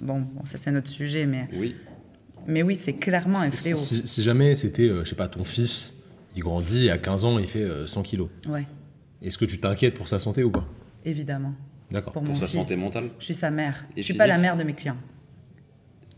bon, 0.00 0.20
bon, 0.20 0.46
ça 0.46 0.56
c'est 0.56 0.70
notre 0.70 0.88
sujet, 0.88 1.26
mais, 1.26 1.46
Oui. 1.54 1.74
Mais 2.46 2.62
oui, 2.62 2.76
c'est 2.76 2.94
clairement 2.94 3.38
un 3.38 3.50
Si, 3.50 3.56
fléau. 3.56 3.76
si- 3.76 4.06
si 4.06 4.22
jamais 4.22 4.54
c'était, 4.54 4.88
euh, 4.88 5.04
je 5.04 5.10
sais 5.10 5.16
pas, 5.16 5.28
ton 5.28 5.44
fils, 5.44 5.94
il 6.36 6.42
grandit, 6.42 6.90
à 6.90 6.98
15 6.98 7.24
ans, 7.24 7.38
il 7.38 7.46
fait 7.46 7.62
euh, 7.62 7.86
100 7.86 8.02
kilos. 8.02 8.28
Ouais, 8.48 8.66
Est-ce 9.22 9.38
que 9.38 9.44
tu 9.44 9.60
t'inquiètes 9.60 9.94
pour 9.94 10.08
sa 10.08 10.18
santé 10.18 10.42
ou 10.42 10.50
pas? 10.50 10.66
Évidemment. 11.04 11.54
D'accord. 11.90 12.12
Pour, 12.12 12.22
Pour 12.22 12.32
mon 12.32 12.38
sa 12.38 12.46
fils. 12.46 12.60
santé 12.60 12.76
mentale 12.76 13.10
Je 13.18 13.24
suis 13.26 13.34
sa 13.34 13.50
mère. 13.50 13.84
Et 13.96 14.02
je 14.02 14.06
suis 14.06 14.14
pas 14.14 14.26
la 14.26 14.38
mère 14.38 14.56
de 14.56 14.64
mes 14.64 14.72
clients. 14.72 14.96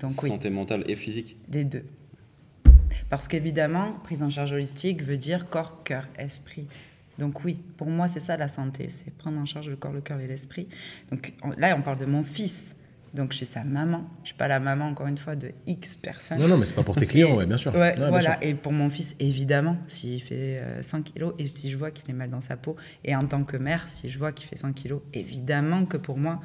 Donc 0.01 0.23
oui, 0.23 0.29
Santé 0.29 0.51
mentale 0.51 0.85
et 0.87 0.97
physique 0.97 1.37
les 1.51 1.65
deux. 1.65 1.85
Parce 3.11 3.29
qu'évidemment, 3.29 3.93
prise 4.05 4.23
en 4.23 4.31
charge 4.31 4.53
holistique 4.53 5.03
veut 5.03 5.17
dire 5.17 5.49
corps, 5.49 5.83
cœur, 5.83 6.09
esprit. 6.19 6.67
Donc 7.19 7.45
oui, 7.45 7.55
pour 7.77 7.89
moi, 7.89 8.09
c'est 8.09 8.21
ça 8.21 8.37
la 8.37 8.49
santé, 8.49 8.89
c'est 8.89 9.13
prendre 9.17 9.39
en 9.39 9.47
charge 9.47 9.69
le 9.69 9.77
corps, 9.77 9.93
le 9.93 10.01
cœur 10.01 10.21
et 10.21 10.27
l'esprit. 10.27 10.69
Donc 11.11 11.33
on- 11.43 11.51
là, 11.59 11.75
on 11.79 11.83
parle 11.83 11.99
de 11.99 12.07
mon 12.07 12.23
fils. 12.23 12.75
Donc 13.15 13.31
je 13.33 13.37
suis 13.39 13.47
sa 13.47 13.63
maman. 13.63 14.05
Je 14.25 14.29
suis 14.29 14.37
pas 14.37 14.49
la 14.49 14.59
maman, 14.59 14.87
encore 14.87 15.07
une 15.07 15.17
fois, 15.19 15.37
de 15.37 15.53
X 15.69 15.97
personnes. 15.97 16.39
Non, 16.41 16.49
non, 16.49 16.57
mais 16.57 16.65
c'est 16.65 16.75
pas 16.75 16.83
pour 16.83 16.97
tes 16.97 17.07
clients, 17.07 17.35
ouais, 17.37 17.47
bien 17.47 17.57
sûr. 17.57 17.73
Ouais, 17.73 17.81
Ouais, 17.81 17.97
bien 17.97 18.09
voilà. 18.09 18.33
sûr. 18.33 18.37
Et 18.43 18.55
pour 18.55 18.73
mon 18.73 18.91
fils, 18.91 19.15
évidemment, 19.21 19.77
s'il 19.87 20.21
fait 20.21 20.59
euh, 20.61 20.83
100 20.83 21.03
kilos 21.03 21.33
et 21.39 21.47
si 21.47 21.71
je 21.71 21.77
vois 21.77 21.91
qu'il 21.93 22.11
est 22.11 22.15
mal 22.19 22.29
dans 22.31 22.41
sa 22.41 22.57
peau, 22.57 22.75
et 23.05 23.15
en 23.15 23.21
tant 23.21 23.45
que 23.45 23.57
mère, 23.57 23.89
si 23.89 24.09
je 24.09 24.19
vois 24.19 24.33
qu'il 24.33 24.49
fait 24.49 24.57
100 24.57 24.73
kilos, 24.73 25.01
évidemment 25.13 25.87
que 25.87 25.97
pour 25.97 26.19
moi, 26.19 26.41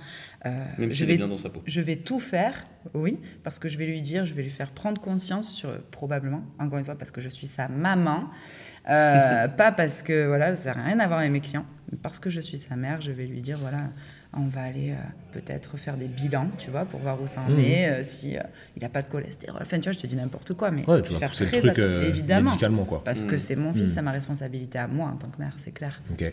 euh, 0.45 0.65
Même 0.77 0.91
je, 0.91 0.97
s'il 0.97 1.05
est 1.05 1.13
vais, 1.13 1.17
bien 1.17 1.27
dans 1.27 1.37
sa 1.37 1.49
peau. 1.49 1.63
je 1.65 1.81
vais 1.81 1.95
tout 1.95 2.19
faire, 2.19 2.53
oui, 2.93 3.17
parce 3.43 3.57
que 3.57 3.67
je 3.67 3.77
vais 3.77 3.87
lui 3.87 4.01
dire, 4.03 4.25
je 4.25 4.33
vais 4.35 4.43
lui 4.43 4.49
faire 4.51 4.69
prendre 4.71 5.01
conscience 5.01 5.51
sur, 5.51 5.81
probablement, 5.89 6.43
encore 6.59 6.77
une 6.77 6.85
fois, 6.85 6.97
parce 6.97 7.09
que 7.11 7.19
je 7.19 7.29
suis 7.29 7.47
sa 7.47 7.67
maman, 7.67 8.29
euh, 8.89 9.47
pas 9.57 9.71
parce 9.71 10.03
que, 10.03 10.27
voilà, 10.27 10.55
ça 10.55 10.75
n'a 10.75 10.83
rien 10.83 10.99
à 10.99 11.07
voir 11.07 11.19
avec 11.19 11.31
mes 11.31 11.41
clients, 11.41 11.65
mais 11.91 11.97
parce 12.01 12.19
que 12.19 12.29
je 12.29 12.41
suis 12.41 12.57
sa 12.57 12.75
mère, 12.75 13.01
je 13.01 13.11
vais 13.11 13.25
lui 13.25 13.41
dire, 13.41 13.57
voilà, 13.57 13.85
on 14.33 14.47
va 14.47 14.61
aller 14.61 14.91
euh, 14.91 14.95
peut-être 15.31 15.75
faire 15.77 15.97
des 15.97 16.07
bilans, 16.07 16.49
tu 16.59 16.69
vois, 16.69 16.85
pour 16.85 16.99
voir 16.99 17.19
où 17.21 17.25
ça 17.25 17.41
en 17.41 17.49
Mhm. 17.49 17.59
est, 17.59 17.89
euh, 17.89 18.03
si 18.03 18.37
euh, 18.37 18.41
il 18.77 18.81
n'a 18.83 18.89
pas 18.89 19.01
de 19.01 19.07
cholestérol. 19.07 19.59
Enfin, 19.61 19.77
tu 19.79 19.85
vois, 19.85 19.91
je 19.91 19.99
te 19.99 20.07
dis 20.07 20.15
n'importe 20.15 20.53
quoi, 20.53 20.69
mais 20.69 20.87
Ouais, 20.87 21.01
tu 21.01 21.13
vas 21.13 21.19
faire 21.19 21.29
pousser 21.29 21.45
le 21.45 21.49
très 21.49 21.61
truc 21.61 21.79
euh, 21.79 22.07
évidemment, 22.07 22.49
médicalement, 22.51 22.85
quoi. 22.85 23.03
parce 23.03 23.25
que 23.25 23.37
c'est 23.39 23.55
mon 23.55 23.73
fils, 23.73 23.83
Mhm. 23.83 23.89
c'est 23.89 24.01
ma 24.03 24.11
responsabilité 24.11 24.77
à 24.77 24.87
moi 24.87 25.09
en 25.09 25.15
tant 25.17 25.29
que 25.29 25.39
mère, 25.39 25.55
c'est 25.57 25.71
clair. 25.71 26.01
Ok. 26.11 26.31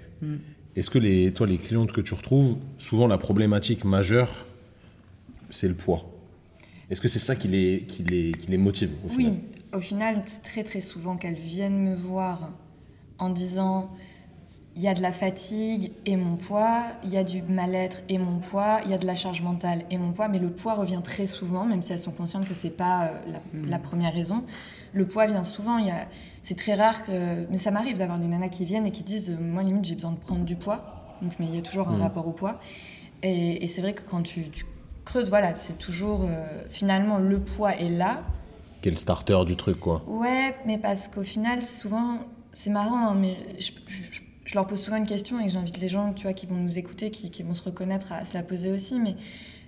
Est-ce 0.76 0.90
que 0.90 0.98
les, 0.98 1.32
toi, 1.32 1.46
les 1.46 1.56
clientes 1.56 1.90
que 1.90 2.02
tu 2.02 2.12
retrouves, 2.12 2.58
souvent 2.76 3.06
la 3.06 3.16
problématique 3.16 3.84
majeure, 3.84 4.46
c'est 5.48 5.68
le 5.68 5.74
poids? 5.74 6.04
Est-ce 6.90 7.00
que 7.00 7.08
c'est 7.08 7.18
ça 7.18 7.34
qui 7.34 7.48
les, 7.48 7.80
qui 7.88 8.02
les, 8.04 8.32
qui 8.32 8.48
les 8.48 8.58
motive 8.58 8.90
au 9.04 9.08
Oui, 9.08 9.16
final? 9.16 9.34
Au 9.72 9.80
final, 9.80 10.22
c'est 10.26 10.42
très 10.42 10.62
très 10.64 10.80
souvent 10.82 11.16
qu'elles 11.16 11.34
viennent 11.34 11.78
me 11.82 11.94
voir 11.94 12.52
en 13.18 13.30
disant 13.30 13.90
il 14.76 14.83
y 14.83 14.88
a 14.88 14.95
de 14.95 15.00
la 15.00 15.11
fatigue 15.12 15.90
et 16.04 16.16
mon 16.16 16.37
poids, 16.37 16.83
il 17.02 17.11
y 17.11 17.16
a 17.16 17.25
du 17.25 17.40
mal-être 17.42 18.02
et 18.11 18.18
mon 18.18 18.38
poids, 18.40 18.80
il 18.85 18.90
y 18.90 18.95
a 18.95 18.99
de 18.99 19.06
la 19.06 19.14
charge 19.14 19.40
mentale 19.40 19.85
et 19.90 19.97
mon 19.97 20.12
poids, 20.12 20.28
mais 20.28 20.38
le 20.38 20.50
poids 20.50 20.75
revient 20.75 21.00
très 21.02 21.26
souvent, 21.26 21.64
même 21.64 21.80
si 21.83 21.92
elles 21.92 21.99
sont 21.99 22.11
conscientes 22.12 22.47
que 22.47 22.52
c'est 22.54 22.71
pas 22.76 23.06
euh, 23.06 23.11
la, 23.33 23.71
la 23.71 23.78
première 23.78 24.12
raison. 24.12 24.45
Le 24.92 25.06
poids 25.09 25.26
vient 25.26 25.45
souvent, 25.45 25.78
il 25.78 25.87
y 25.87 25.90
a, 25.90 26.06
c'est 26.42 26.56
très 26.56 26.75
rare 26.75 27.04
que, 27.04 27.47
mais 27.50 27.56
ça 27.56 27.71
m'arrive 27.71 27.97
d'avoir 27.99 28.18
des 28.18 28.26
nanas 28.26 28.50
qui 28.50 28.64
viennent 28.66 28.87
et 28.87 28.90
qui 28.92 29.02
disent 29.02 29.30
euh, 29.30 29.37
moi 29.40 29.62
limite 29.62 29.85
j'ai 29.87 29.95
besoin 29.95 30.12
de 30.12 30.18
prendre 30.18 30.45
du 30.45 30.56
poids, 30.56 31.06
donc 31.23 31.33
mais 31.38 31.47
il 31.47 31.54
y 31.54 31.59
a 31.59 31.62
toujours 31.62 31.88
un 31.88 31.95
Mhm. 31.97 32.02
rapport 32.02 32.28
au 32.28 32.33
poids. 32.33 32.61
Et, 33.23 33.64
et 33.64 33.68
c'est 33.68 33.80
vrai 33.80 33.95
que 33.95 34.02
quand 34.02 34.23
tu, 34.23 34.50
tu 34.50 34.66
creuses, 35.06 35.30
voilà, 35.30 35.54
c'est 35.54 35.78
toujours 35.78 36.25
euh, 36.28 36.45
finalement 36.68 37.16
le 37.18 37.40
poids 37.40 37.75
est 37.76 37.88
là, 37.88 38.23
Quel 38.83 38.99
starter 38.99 39.38
du 39.47 39.56
truc, 39.56 39.80
quoi 39.80 40.02
Ouais, 40.06 40.54
mais 40.66 40.76
parce 40.78 41.09
qu'au 41.09 41.25
final, 41.25 41.62
souvent, 41.62 42.18
c'est 42.52 42.71
marrant, 42.71 43.09
hein, 43.09 43.14
mais 43.18 43.37
je, 43.59 43.73
je- 43.88 44.02
je 44.12 44.21
leur 44.54 44.66
pose 44.66 44.80
souvent 44.80 44.96
une 44.96 45.06
question 45.06 45.40
et 45.40 45.48
j'invite 45.48 45.78
les 45.80 45.88
gens, 45.88 46.12
tu 46.12 46.22
vois, 46.24 46.32
qui 46.32 46.46
vont 46.46 46.54
nous 46.56 46.78
écouter, 46.78 47.10
qui, 47.10 47.30
qui 47.30 47.42
vont 47.42 47.54
se 47.54 47.62
reconnaître 47.62 48.12
à 48.12 48.24
se 48.24 48.34
la 48.34 48.42
poser 48.42 48.70
aussi. 48.72 49.00
Mais 49.00 49.16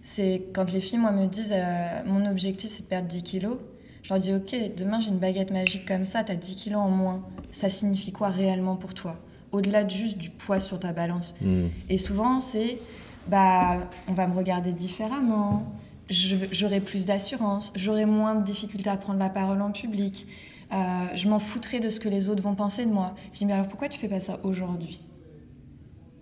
c'est 0.03 0.45
quand 0.55 0.71
les 0.73 0.81
filles, 0.81 0.99
moi, 0.99 1.11
me 1.13 1.27
disent, 1.27 1.53
euh, 1.57 2.03
mon 2.07 2.25
objectif, 2.31 2.71
c'est 2.71 2.83
de 2.85 2.89
perdre 2.89 3.09
10 3.09 3.23
kilos. 3.23 3.59
Je 4.03 4.11
leur 4.15 4.23
dis, 4.23 4.33
ok, 4.33 4.55
demain, 4.77 5.01
j'ai 5.01 5.09
une 5.11 5.19
baguette 5.19 5.51
magique 5.51 5.87
comme 5.87 6.05
ça, 6.05 6.23
t'as 6.25 6.37
10 6.37 6.55
kilos 6.55 6.81
en 6.81 6.89
moins. 6.91 7.23
Ça 7.51 7.69
signifie 7.69 8.13
quoi 8.13 8.29
réellement 8.29 8.77
pour 8.77 8.95
toi? 8.95 9.17
Au-delà 9.53 9.83
de 9.85 9.91
juste 9.91 10.19
du 10.19 10.31
poids 10.31 10.61
sur 10.61 10.79
ta 10.79 10.93
balance. 10.93 11.35
Hmm. 11.43 11.67
Et 11.89 11.99
souvent, 11.99 12.41
c'est 12.41 12.79
bah, 13.27 13.91
on 14.07 14.13
va 14.13 14.27
me 14.27 14.35
regarder 14.37 14.73
différemment, 14.73 15.67
je- 16.09 16.37
j'aurai 16.53 16.81
plus 16.81 17.05
d'assurance, 17.05 17.73
j'aurai 17.75 18.07
moins 18.07 18.35
de 18.35 18.43
difficultés 18.45 18.89
à 18.89 18.97
prendre 18.97 19.19
la 19.19 19.29
parole 19.29 19.61
en 19.61 19.71
public, 19.71 20.27
euh, 20.73 20.77
je 21.15 21.29
m'en 21.29 21.39
foutrai 21.39 21.81
de 21.81 21.89
ce 21.89 22.01
que 22.01 22.09
les 22.09 22.29
autres 22.29 22.43
vont 22.43 22.55
penser 22.55 22.85
de 22.85 22.91
moi. 22.93 23.15
Je 23.33 23.39
dis, 23.39 23.47
mais 23.47 23.53
alors 23.55 23.69
pourquoi 23.69 23.89
tu 23.89 23.99
fais 23.99 24.09
pas 24.09 24.21
ça 24.21 24.39
aujourd'hui? 24.43 25.01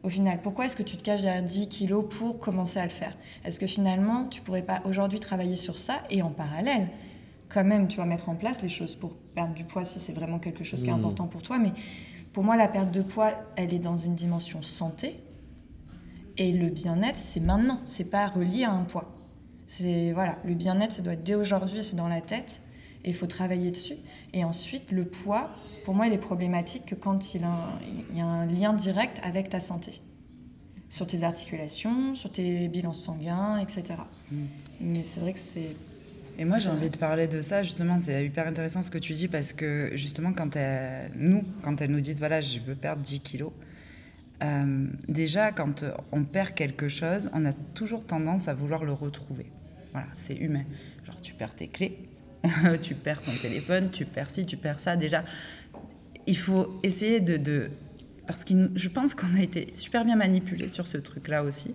Au 0.02 0.08
final, 0.08 0.40
pourquoi 0.40 0.66
est-ce 0.66 0.76
que 0.76 0.84
tu 0.84 0.96
te 0.96 1.02
caches 1.02 1.22
derrière 1.22 1.42
10 1.42 1.68
kilos 1.68 2.04
pour 2.16 2.38
commencer 2.38 2.78
à 2.78 2.84
le 2.84 2.90
faire? 2.90 3.16
Est-ce 3.44 3.58
que 3.58 3.66
finalement, 3.66 4.24
tu 4.24 4.40
pourrais 4.40 4.62
pas 4.62 4.80
aujourd'hui 4.84 5.18
travailler 5.18 5.56
sur 5.56 5.78
ça 5.78 5.94
et 6.10 6.22
en 6.22 6.30
parallèle 6.30 6.88
quand 7.48 7.64
même, 7.64 7.86
tu 7.86 7.96
vas 7.98 8.06
mettre 8.06 8.28
en 8.28 8.34
place 8.34 8.60
les 8.62 8.68
choses 8.68 8.96
pour 8.96 9.14
perdre 9.14 9.54
du 9.54 9.62
poids 9.64 9.84
si 9.84 10.00
c'est 10.00 10.12
vraiment 10.12 10.40
quelque 10.40 10.64
chose 10.64 10.82
qui 10.82 10.88
est 10.88 10.92
Mhm. 10.92 10.98
important 10.98 11.26
pour 11.28 11.42
toi. 11.42 11.58
Mais 11.60 11.70
pour 12.32 12.42
moi, 12.42 12.56
la 12.56 12.66
perte 12.66 12.90
de 12.90 13.02
poids, 13.02 13.32
elle 13.54 13.72
est 13.72 13.78
dans 13.78 13.96
une 13.96 14.14
dimension 14.16 14.62
santé. 14.62 15.16
Et 16.38 16.52
le 16.52 16.68
bien-être, 16.68 17.16
c'est 17.16 17.38
maintenant. 17.40 17.80
C'est 17.84 18.10
pas 18.10 18.26
relié 18.26 18.64
à 18.64 18.72
un 18.72 18.82
poids. 18.82 19.12
C'est 19.68 20.12
voilà, 20.12 20.38
le 20.44 20.54
bien-être, 20.54 20.92
ça 20.92 21.02
doit 21.02 21.12
être 21.14 21.22
dès 21.22 21.34
aujourd'hui, 21.36 21.82
c'est 21.82 21.96
dans 21.96 22.08
la 22.08 22.20
tête. 22.20 22.62
Et 23.04 23.10
il 23.10 23.14
faut 23.14 23.26
travailler 23.28 23.70
dessus. 23.70 23.94
Et 24.37 24.45
ensuite, 24.45 24.93
le 24.93 25.07
poids, 25.07 25.49
pour 25.83 25.95
moi, 25.95 26.07
il 26.07 26.12
est 26.12 26.19
problématique 26.19 26.85
que 26.85 26.95
quand 26.95 27.35
il, 27.35 27.43
a 27.43 27.49
un- 27.49 27.78
il 28.12 28.19
y 28.19 28.21
a 28.21 28.26
un 28.26 28.45
lien 28.45 28.75
direct 28.75 29.19
avec 29.23 29.49
ta 29.49 29.61
santé. 29.61 30.02
Sur 30.90 31.07
tes 31.07 31.23
articulations, 31.23 32.14
sur 32.14 32.31
tes 32.31 32.69
bilans 32.69 32.93
sanguins, 32.93 33.57
etc. 33.59 33.83
Mais 34.81 35.02
c'est 35.05 35.21
vrai 35.21 35.33
que 35.33 35.38
c'est 35.38 35.75
Et 36.38 36.45
moi, 36.45 36.59
j'ai 36.59 36.69
envie 36.69 36.90
de 36.90 36.99
parler 36.99 37.28
de 37.28 37.40
ça, 37.40 37.62
justement. 37.62 37.99
C'est 37.99 38.26
hyper 38.26 38.47
intéressant 38.47 38.83
ce 38.83 38.90
que 38.90 38.99
tu 38.99 39.14
dis 39.14 39.26
parce 39.26 39.55
que, 39.55 39.90
justement, 39.95 40.35
quand 40.35 40.55
nous, 41.16 41.43
quand 41.62 41.81
elles 41.81 41.90
nous 41.90 42.02
disent, 42.02 42.19
voilà, 42.19 42.43
je 42.43 42.61
veux 42.61 42.75
perdre 42.75 43.00
10 43.00 43.21
kilos, 43.21 43.52
euh, 44.43 44.87
déjà, 45.09 45.50
quand 45.50 45.83
on 46.12 46.25
perd 46.25 46.52
quelque 46.52 46.88
chose, 46.90 47.31
on 47.33 47.47
a 47.47 47.55
toujours 47.55 48.05
tendance 48.05 48.49
à 48.49 48.55
vouloir 48.55 48.85
le 48.85 48.93
retrouver. 48.93 49.47
Voilà, 49.93 50.09
c'est 50.14 50.35
humain. 50.37 50.64
Genre, 51.07 51.19
tu 51.23 51.33
perds 51.33 51.55
tes 51.55 51.69
clés, 51.69 51.99
tu 52.83 52.95
perds 52.95 53.23
ton 53.23 53.33
téléphone, 53.43 53.90
tu 53.90 54.05
perds 54.05 54.31
ci, 54.31 54.47
tu 54.47 54.57
perds 54.57 54.81
ça. 54.81 54.97
Déjà, 54.97 55.25
il 56.26 56.37
faut 56.38 56.78
essayer 56.83 57.21
de. 57.21 57.37
de 57.37 57.71
parce 58.26 58.45
que 58.45 58.55
je 58.75 58.88
pense 58.88 59.14
qu'on 59.14 59.35
a 59.37 59.43
été 59.43 59.69
super 59.75 60.05
bien 60.05 60.16
manipulé 60.16 60.69
sur 60.69 60.87
ce 60.88 60.99
truc-là 60.99 61.45
aussi, 61.45 61.75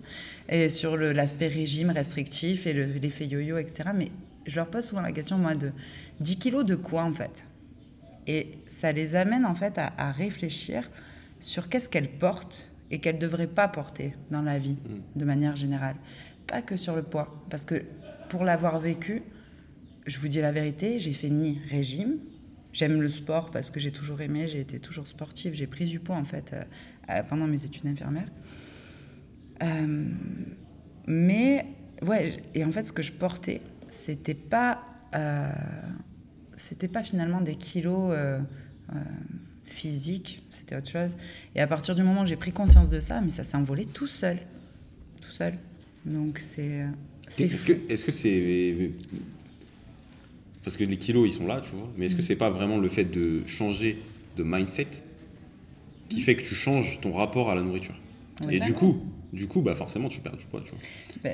et 0.50 0.68
sur 0.68 0.96
l'aspect 0.98 1.48
régime 1.48 1.90
restrictif 1.90 2.66
et 2.66 2.74
le- 2.74 2.84
l'effet 3.00 3.26
yo-yo, 3.26 3.56
etc. 3.56 3.90
Mais 3.94 4.08
je 4.46 4.56
leur 4.56 4.66
pose 4.68 4.84
souvent 4.84 5.00
la 5.00 5.12
question, 5.12 5.38
moi, 5.38 5.54
de 5.54 5.72
10 6.20 6.36
kilos 6.36 6.66
de 6.66 6.74
quoi, 6.74 7.04
en 7.04 7.12
fait? 7.12 7.46
Et 8.26 8.50
ça 8.66 8.92
les 8.92 9.14
amène, 9.14 9.46
en 9.46 9.54
fait, 9.54 9.78
à, 9.78 9.92
à 9.96 10.12
réfléchir 10.12 10.90
sur 11.40 11.68
qu'est-ce 11.70 11.88
qu'elles 11.88 12.10
portent 12.10 12.70
et 12.90 12.98
qu'elles 12.98 13.16
ne 13.16 13.20
devraient 13.20 13.46
pas 13.46 13.66
porter 13.68 14.14
dans 14.30 14.42
la 14.42 14.58
vie, 14.58 14.76
de 15.16 15.24
manière 15.24 15.56
générale. 15.56 15.96
Pas 16.46 16.60
que 16.60 16.76
sur 16.76 16.94
le 16.94 17.02
poids. 17.02 17.42
Parce 17.48 17.64
que 17.64 17.82
pour 18.28 18.44
l'avoir 18.44 18.78
vécu, 18.78 19.22
je 20.06 20.18
vous 20.18 20.28
dis 20.28 20.40
la 20.40 20.52
vérité, 20.52 20.98
j'ai 20.98 21.12
fait 21.12 21.30
ni 21.30 21.58
régime. 21.70 22.18
J'aime 22.72 23.02
le 23.02 23.08
sport 23.10 23.50
parce 23.50 23.70
que 23.70 23.78
j'ai 23.78 23.90
toujours 23.92 24.22
aimé, 24.22 24.48
j'ai 24.48 24.60
été 24.60 24.78
toujours 24.78 25.06
sportive, 25.06 25.52
j'ai 25.52 25.66
pris 25.66 25.84
du 25.84 26.00
poids 26.00 26.16
en 26.16 26.24
fait 26.24 26.54
euh, 27.10 27.22
pendant 27.28 27.46
mes 27.46 27.64
études 27.64 27.86
infirmières. 27.86 28.30
Euh, 29.62 30.06
mais 31.06 31.66
ouais, 32.06 32.42
et 32.54 32.64
en 32.64 32.72
fait 32.72 32.84
ce 32.84 32.92
que 32.92 33.02
je 33.02 33.12
portais, 33.12 33.60
c'était 33.90 34.34
pas, 34.34 34.82
euh, 35.14 35.52
c'était 36.56 36.88
pas 36.88 37.02
finalement 37.02 37.42
des 37.42 37.56
kilos 37.56 38.16
physiques, 39.64 40.46
c'était 40.50 40.76
autre 40.76 40.90
chose. 40.90 41.14
Et 41.54 41.60
à 41.60 41.66
partir 41.66 41.94
du 41.94 42.02
moment 42.02 42.22
où 42.22 42.26
j'ai 42.26 42.36
pris 42.36 42.52
conscience 42.52 42.88
de 42.88 43.00
ça, 43.00 43.20
mais 43.20 43.30
ça 43.30 43.44
s'est 43.44 43.56
envolé 43.56 43.84
tout 43.84 44.06
seul, 44.06 44.38
tout 45.20 45.30
seul. 45.30 45.58
Donc 46.06 46.38
c'est, 46.38 46.86
est-ce 47.28 48.04
que 48.04 48.12
c'est 48.12 48.92
parce 50.64 50.76
que 50.76 50.84
les 50.84 50.96
kilos 50.96 51.26
ils 51.26 51.32
sont 51.32 51.46
là, 51.46 51.60
tu 51.60 51.74
vois, 51.74 51.88
mais 51.96 52.06
est-ce 52.06 52.16
que 52.16 52.22
c'est 52.22 52.36
pas 52.36 52.50
vraiment 52.50 52.78
le 52.78 52.88
fait 52.88 53.04
de 53.04 53.42
changer 53.46 53.98
de 54.36 54.42
mindset 54.42 54.88
qui 56.08 56.20
fait 56.20 56.36
que 56.36 56.42
tu 56.42 56.54
changes 56.54 57.00
ton 57.00 57.12
rapport 57.12 57.50
à 57.50 57.54
la 57.54 57.62
nourriture? 57.62 57.94
Et 58.50 58.60
du 58.60 58.72
coup, 58.72 59.02
du 59.32 59.46
coup, 59.48 59.62
bah 59.62 59.74
forcément 59.74 60.08
tu 60.08 60.20
perds 60.20 60.36
du 60.36 60.44
poids, 60.44 60.60
tu 60.62 60.70
vois. 60.72 60.78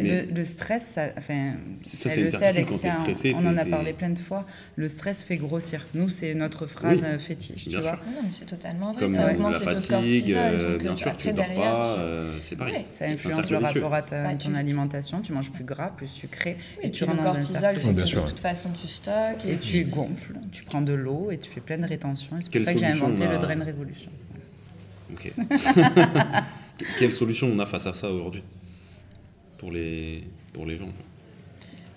Mais- 0.00 0.26
le, 0.26 0.32
le 0.32 0.44
stress, 0.44 0.86
ça, 0.86 1.06
enfin, 1.18 1.54
Ça, 1.82 2.08
elle 2.08 2.12
c'est 2.12 2.16
une 2.18 2.24
le 2.26 2.30
sait, 2.30 2.38
certitude, 2.38 2.68
quand 2.68 2.78
t'es 2.78 2.92
stressé, 2.92 3.34
on 3.34 3.46
en 3.46 3.56
a 3.56 3.64
parlé 3.64 3.92
plein 3.92 4.10
de 4.10 4.18
fois. 4.18 4.46
Le 4.76 4.88
stress 4.88 5.24
fait 5.24 5.36
grossir. 5.36 5.84
Nous, 5.94 6.08
c'est 6.08 6.34
notre 6.34 6.66
phrase 6.66 7.00
Oui, 7.02 7.08
euh, 7.08 7.18
fétiche, 7.18 7.64
tu 7.64 7.70
vois. 7.70 7.82
sûr. 7.82 7.92
Non, 8.06 8.20
mais 8.24 8.30
c'est 8.30 8.44
totalement 8.46 8.92
vrai. 8.92 9.04
Comme 9.04 9.14
ça 9.14 9.26
euh, 9.26 9.32
augmente 9.32 9.52
la 9.52 9.58
taux 9.58 9.64
de 9.64 9.70
fatigue, 9.72 9.90
cortisol, 9.90 10.38
euh, 10.38 10.72
donc, 10.74 10.82
bien 10.82 10.94
sûr, 10.94 11.16
tu 11.16 11.28
après, 11.28 11.32
dors 11.32 11.44
derrière, 11.46 11.72
pas, 11.72 11.94
tu- 11.94 12.00
euh, 12.00 12.40
c'est 12.40 12.56
pareil. 12.56 12.74
Ouais. 12.74 12.86
Ça 12.90 13.04
influence 13.06 13.50
le 13.50 13.56
rapport 13.58 13.94
à 13.94 14.02
ta- 14.02 14.22
Bah, 14.22 14.30
ton 14.38 14.50
tu- 14.50 14.56
alimentation. 14.56 15.20
Tu 15.20 15.32
manges 15.32 15.50
plus 15.50 15.64
gras, 15.64 15.90
plus 15.90 16.06
sucré, 16.08 16.56
Oui, 16.78 16.84
et 16.86 16.90
tu 16.92 17.04
le 17.04 17.10
rentres 17.10 17.22
dans 17.24 17.30
un 17.30 17.32
cortisol 17.34 17.60
cercle 17.74 17.94
de 17.94 18.20
toute 18.28 18.40
façon 18.40 18.68
tu 18.80 18.86
stockes. 18.86 19.44
Et 19.48 19.56
tu 19.56 19.84
gonfles, 19.86 20.34
tu 20.52 20.62
prends 20.62 20.82
de 20.82 20.92
l'eau 20.92 21.30
et 21.32 21.38
tu 21.38 21.50
fais 21.50 21.60
plein 21.60 21.78
de 21.78 21.86
rétention. 21.86 22.36
C'est 22.40 22.52
pour 22.52 22.60
ça 22.62 22.72
que 22.74 22.78
j'ai 22.78 22.86
inventé 22.86 23.26
le 23.26 23.38
Drain 23.38 23.64
Revolution. 23.64 24.12
Ok. 25.12 25.32
Quelle 26.98 27.12
solution 27.12 27.48
on 27.52 27.58
a 27.58 27.66
face 27.66 27.86
à 27.86 27.94
ça 27.94 28.10
aujourd'hui 28.10 28.42
pour 29.58 29.70
les 29.72 30.24
pour 30.52 30.66
les 30.66 30.76
gens 30.78 30.88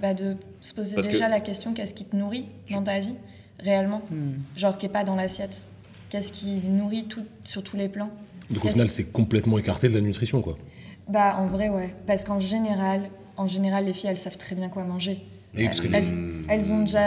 Bah, 0.02 0.14
de 0.14 0.36
se 0.62 0.74
poser 0.74 0.96
Parce 0.96 1.08
que- 1.08 1.12
déjà 1.14 1.30
la 1.30 1.40
question 1.40 1.74
qu'est-ce 1.74 1.94
qui 1.94 2.06
te 2.06 2.16
nourrit 2.16 2.48
dans 2.72 2.84
ta 2.84 3.00
vie 3.00 3.16
réellement 3.60 4.02
Hmm. 4.12 4.34
genre 4.58 4.78
qui 4.78 4.88
est 4.88 4.90
pas 4.90 5.04
dans 5.04 5.16
l'assiette 5.16 5.66
qu'est-ce 6.10 6.32
qui 6.32 6.60
nourrit 6.68 7.06
tout 7.06 7.26
sur 7.44 7.64
tous 7.64 7.78
les 7.78 7.88
plans 7.90 8.10
Donc 8.50 8.66
au 8.66 8.70
final, 8.70 8.90
c'est 8.90 9.12
complètement 9.12 9.58
écarté 9.60 9.88
de 9.88 9.94
la 9.94 10.02
nutrition, 10.02 10.42
quoi. 10.42 10.58
bah 11.08 11.38
en 11.38 11.46
vrai 11.46 11.70
ouais 11.70 11.94
parce 12.08 12.24
qu'en 12.24 12.40
général 12.40 13.10
en 13.38 13.48
général 13.48 13.86
les 13.86 13.94
filles 13.94 14.10
elles 14.10 14.18
savent 14.18 14.38
très 14.38 14.56
bien 14.56 14.70
quoi 14.70 14.84
manger 14.84 15.24
Et 15.58 15.66
parce 15.66 15.82
que 15.82 15.88
elles, 15.88 16.02
les, 16.04 16.14
elles 16.48 16.74
ont 16.74 16.82
déjà 16.82 17.00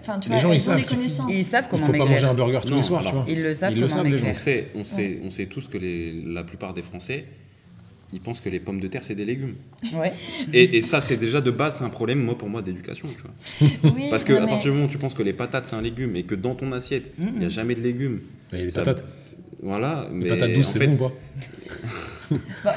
enfin 0.00 0.18
tu 0.18 0.28
les 0.28 0.38
gens, 0.38 0.52
ils 0.52 0.60
savent 0.60 0.84
connaissances 0.84 1.30
Ils 1.32 1.44
savent 1.44 1.64
il 1.66 1.70
comment 1.70 1.86
faut 1.86 1.92
pas 1.92 1.98
manger 2.04 2.26
un 2.26 2.34
burger 2.34 2.58
tous 2.64 2.70
Non, 2.70 2.76
les 2.78 2.82
soirs, 2.82 3.00
alors, 3.06 3.12
tu 3.12 3.16
vois. 3.16 3.26
Ils 3.28 3.42
le 3.42 3.54
savent 3.54 3.72
Ils 3.72 3.80
le 3.80 3.86
comment 3.86 3.94
savent, 3.96 4.04
les 4.06 4.10
maigrir. 4.10 4.30
on 4.30 4.34
gens. 4.34 4.40
sait 4.40 4.66
on 4.74 4.84
sait 4.84 5.20
on 5.24 5.30
sait 5.30 5.46
tous 5.46 5.68
que 5.68 5.78
les 5.78 6.12
la 6.26 6.42
plupart 6.42 6.74
des 6.74 6.82
Français 6.82 7.24
ils 8.14 8.20
pensent 8.20 8.40
que 8.40 8.48
les 8.50 8.58
pommes 8.60 8.80
de 8.80 8.88
terre 8.88 9.04
c'est 9.04 9.14
des 9.14 9.24
légumes 9.24 9.54
Ouais. 9.94 10.12
et, 10.52 10.76
et 10.76 10.82
ça 10.82 11.00
c'est 11.00 11.16
déjà 11.16 11.40
de 11.40 11.50
base 11.52 11.78
c'est 11.78 11.84
un 11.84 11.88
problème 11.90 12.18
moi 12.22 12.36
pour 12.36 12.48
moi 12.50 12.60
d'éducation 12.60 13.08
tu 13.16 13.22
vois 13.22 13.92
oui, 13.96 14.06
parce 14.10 14.24
que 14.24 14.32
à 14.32 14.40
mais- 14.40 14.46
partir 14.48 14.70
du 14.72 14.76
moment 14.76 14.84
où 14.86 14.90
tu 14.90 14.98
penses 14.98 15.14
que 15.14 15.22
les 15.22 15.32
patates 15.32 15.66
c'est 15.66 15.76
un 15.76 15.80
légume 15.82 16.16
et 16.16 16.24
que 16.24 16.34
dans 16.34 16.54
ton 16.56 16.72
assiette 16.72 17.12
il 17.20 17.38
n'y 17.38 17.44
a 17.46 17.48
jamais 17.48 17.74
de 17.76 17.80
légumes 17.82 18.20
Il 18.52 18.58
y 18.58 18.62
a 18.62 18.66
des 18.66 18.72
patates. 18.72 19.04
voilà 19.62 20.08
Les 20.12 20.16
mais 20.24 20.28
patates 20.28 20.52
douces, 20.54 20.70
c'est 20.72 20.78
fait, 20.80 20.88
bon, 20.88 20.96
quoi. 20.96 21.08
Bon, 21.08 21.14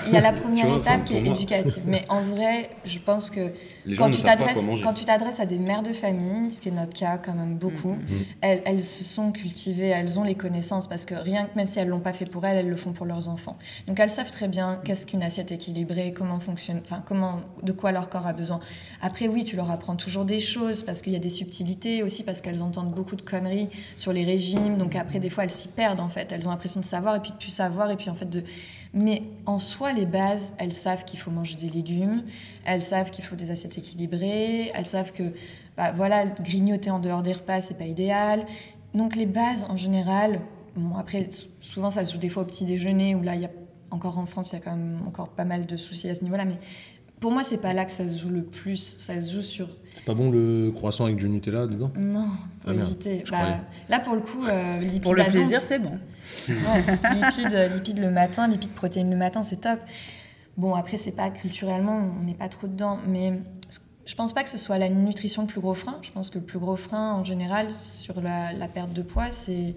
il 0.07 0.13
y 0.13 0.17
a 0.17 0.21
la 0.21 0.33
première 0.33 0.67
vois, 0.67 0.77
étape 0.77 1.03
qui 1.05 1.15
est 1.17 1.21
moi- 1.21 1.35
éducative, 1.35 1.83
mais 1.85 2.05
en 2.09 2.21
vrai, 2.21 2.69
je 2.85 2.99
pense 2.99 3.29
que 3.29 3.51
quand 3.97 4.09
ne 4.09 4.13
tu 4.15 4.21
quand 4.83 4.93
tu 4.93 5.05
t'adresses 5.05 5.39
à 5.39 5.45
des 5.45 5.59
mères 5.59 5.83
de 5.83 5.93
famille, 5.93 6.51
ce 6.51 6.59
qui 6.61 6.69
est 6.69 6.71
notre 6.71 6.93
cas 6.93 7.17
quand 7.17 7.33
même 7.33 7.55
beaucoup, 7.55 7.93
Mm-hmm. 7.95 8.25
elles, 8.41 8.61
elles 8.65 8.81
se 8.81 9.03
sont 9.03 9.31
cultivées, 9.31 9.87
elles 9.89 10.17
ont 10.19 10.23
les 10.23 10.35
connaissances 10.35 10.87
parce 10.87 11.05
que 11.05 11.13
rien 11.15 11.45
que 11.45 11.55
même 11.55 11.67
si 11.67 11.79
elles 11.79 11.87
l'ont 11.87 11.99
pas 11.99 12.13
fait 12.13 12.25
pour 12.25 12.45
elles, 12.45 12.57
elles 12.57 12.69
le 12.69 12.75
font 12.75 12.93
pour 12.93 13.05
leurs 13.05 13.29
enfants. 13.29 13.57
Donc 13.87 13.99
elles 13.99 14.09
savent 14.09 14.31
très 14.31 14.47
bien 14.47 14.79
qu'est-ce 14.83 15.05
qu'une 15.05 15.21
assiette 15.23 15.51
équilibrée, 15.51 16.11
comment 16.15 16.39
fonctionne, 16.39 16.81
enfin 16.83 17.03
comment, 17.07 17.41
de 17.63 17.71
quoi 17.71 17.91
leur 17.91 18.09
corps 18.09 18.25
a 18.27 18.33
besoin. 18.33 18.59
Après 19.01 19.27
oui, 19.27 19.43
tu 19.45 19.55
leur 19.55 19.69
apprends 19.71 19.95
toujours 19.95 20.25
des 20.25 20.39
choses 20.39 20.83
parce 20.83 21.01
qu'il 21.01 21.13
y 21.13 21.15
a 21.15 21.19
des 21.19 21.29
subtilités 21.29 22.01
aussi 22.03 22.23
parce 22.23 22.41
qu'elles 22.41 22.63
entendent 22.63 22.93
beaucoup 22.93 23.15
de 23.15 23.21
conneries 23.21 23.69
sur 23.95 24.11
les 24.13 24.23
régimes. 24.25 24.77
Donc 24.77 24.95
après 24.95 25.19
des 25.19 25.29
fois 25.29 25.43
elles 25.43 25.49
s'y 25.51 25.67
perdent 25.67 25.99
en 25.99 26.09
fait, 26.09 26.31
elles 26.31 26.45
ont 26.47 26.51
l'impression 26.51 26.79
de 26.79 26.85
savoir 26.85 27.15
et 27.15 27.19
puis 27.19 27.31
de 27.31 27.37
plus 27.37 27.49
savoir 27.51 27.91
et 27.91 27.95
puis 27.97 28.09
en 28.09 28.15
fait 28.15 28.29
de 28.29 28.43
mais 28.95 29.23
en 29.45 29.59
soi, 29.59 29.91
les 29.91 30.05
bases, 30.05 30.53
elles 30.57 30.73
savent 30.73 31.03
qu'il 31.03 31.19
faut 31.19 31.29
manger 31.29 31.55
des 31.55 31.69
légumes, 31.69 32.23
elles 32.63 32.81
savent 32.81 33.11
qu'il 33.11 33.25
faut 33.25 33.35
des 33.35 33.51
assiettes 33.51 33.77
équilibrées, 33.77 34.71
elles 34.73 34.87
savent 34.87 35.11
que 35.11 35.33
bah, 35.75 35.91
voilà, 35.91 36.25
grignoter 36.25 36.89
en 36.89 36.99
dehors 36.99 37.21
des 37.21 37.33
repas, 37.33 37.59
c'est 37.59 37.77
pas 37.77 37.85
idéal. 37.85 38.45
Donc 38.93 39.17
les 39.17 39.25
bases, 39.25 39.65
en 39.69 39.75
général, 39.75 40.39
bon, 40.77 40.95
après, 40.95 41.27
souvent 41.59 41.89
ça 41.89 42.05
se 42.05 42.13
joue 42.13 42.19
des 42.19 42.29
fois 42.29 42.43
au 42.43 42.45
petit 42.45 42.63
déjeuner, 42.63 43.15
où 43.15 43.21
là, 43.21 43.35
il 43.35 43.41
y 43.41 43.45
a 43.45 43.51
encore 43.91 44.17
en 44.17 44.25
France, 44.25 44.51
il 44.51 44.55
y 44.55 44.57
a 44.57 44.61
quand 44.61 44.75
même 44.75 45.01
encore 45.05 45.29
pas 45.29 45.45
mal 45.45 45.65
de 45.65 45.77
soucis 45.77 46.09
à 46.09 46.15
ce 46.15 46.23
niveau-là. 46.23 46.45
Mais 46.45 46.57
pour 47.25 47.31
moi, 47.31 47.41
c'est 47.43 47.57
pas 47.57 47.73
là 47.73 47.85
que 47.85 47.91
ça 47.91 48.07
se 48.07 48.19
joue 48.19 48.29
le 48.29 48.43
plus. 48.43 48.97
Ça 48.99 49.19
se 49.19 49.33
joue 49.33 49.41
sur 49.41 49.67
C'est 49.95 50.05
pas 50.05 50.13
bon 50.13 50.29
le 50.29 50.69
croissant 50.71 51.05
avec 51.05 51.15
du 51.17 51.27
Nutella 51.27 51.65
dedans? 51.65 51.91
Non, 51.97 52.27
faut 52.63 52.69
Ah, 52.69 52.73
éviter. 52.75 53.23
Bah, 53.31 53.61
là, 53.89 53.99
pour 53.99 54.13
le 54.13 54.21
coup, 54.21 54.45
euh, 54.47 54.77
lipides 54.77 55.01
Pour 55.01 55.15
le 55.15 55.23
à 55.23 55.25
plaisir, 55.25 55.59
c'est 55.63 55.79
bon. 55.79 55.97
Ouais, 56.47 57.15
lipides, 57.15 57.71
lipides 57.73 57.97
le 57.97 58.11
matin, 58.11 58.47
lipides 58.47 58.73
protéines 58.75 59.09
le 59.09 59.17
matin, 59.17 59.41
c'est 59.41 59.61
top. 59.61 59.79
Bon, 60.55 60.75
après, 60.75 60.97
c'est 60.97 61.13
pas 61.13 61.31
culturellement, 61.31 62.11
on 62.21 62.23
n'est 62.25 62.35
pas 62.35 62.47
trop 62.47 62.67
dedans, 62.67 62.99
mais 63.07 63.33
je 64.05 64.13
pense 64.13 64.31
pas 64.31 64.43
que 64.43 64.49
ce 64.51 64.59
soit 64.59 64.77
la 64.77 64.89
nutrition 64.89 65.41
le 65.41 65.47
plus 65.47 65.61
gros 65.61 65.73
frein. 65.73 65.97
Je 66.03 66.11
pense 66.11 66.29
que 66.29 66.37
le 66.37 66.45
plus 66.45 66.59
gros 66.59 66.75
frein, 66.75 67.13
en 67.13 67.23
général, 67.23 67.71
sur 67.71 68.21
la, 68.21 68.53
la 68.53 68.67
perte 68.67 68.93
de 68.93 69.01
poids, 69.01 69.31
c'est. 69.31 69.73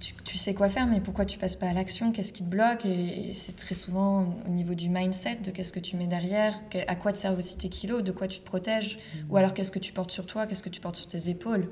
Tu, 0.00 0.14
tu 0.24 0.38
sais 0.38 0.54
quoi 0.54 0.68
faire, 0.68 0.86
mais 0.86 1.00
pourquoi 1.00 1.24
tu 1.24 1.38
passes 1.38 1.56
pas 1.56 1.68
à 1.68 1.72
l'action? 1.72 2.12
Qu'est-ce 2.12 2.32
qui 2.32 2.44
te 2.44 2.48
bloque? 2.48 2.86
Et, 2.86 3.30
et 3.30 3.34
c'est 3.34 3.56
très 3.56 3.74
souvent 3.74 4.36
au 4.46 4.50
niveau 4.50 4.74
du 4.74 4.88
mindset, 4.88 5.36
de 5.44 5.50
qu'est-ce 5.50 5.72
que 5.72 5.80
tu 5.80 5.96
mets 5.96 6.06
derrière, 6.06 6.68
que- 6.68 6.78
à 6.86 6.94
quoi 6.94 7.12
te 7.12 7.18
servent 7.18 7.38
aussi 7.38 7.58
tes 7.58 7.68
kilos, 7.68 8.04
de 8.04 8.12
quoi 8.12 8.28
tu 8.28 8.38
te 8.38 8.44
protèges, 8.44 8.98
ou 9.28 9.36
alors 9.36 9.54
qu'est-ce 9.54 9.72
que 9.72 9.80
tu 9.80 9.92
portes 9.92 10.12
sur 10.12 10.24
toi, 10.26 10.46
qu'est-ce 10.46 10.62
que 10.62 10.68
tu 10.68 10.80
portes 10.80 10.94
sur 10.96 11.08
tes 11.08 11.28
épaules? 11.30 11.68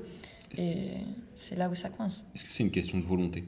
Et 0.57 0.89
c'est 1.37 1.55
là 1.55 1.69
où 1.69 1.75
ça 1.75 1.89
coince. 1.89 2.25
est-ce 2.35 2.43
que 2.43 2.51
c'est 2.51 2.63
une 2.63 2.71
question 2.71 2.97
de 2.99 3.05
volonté? 3.05 3.45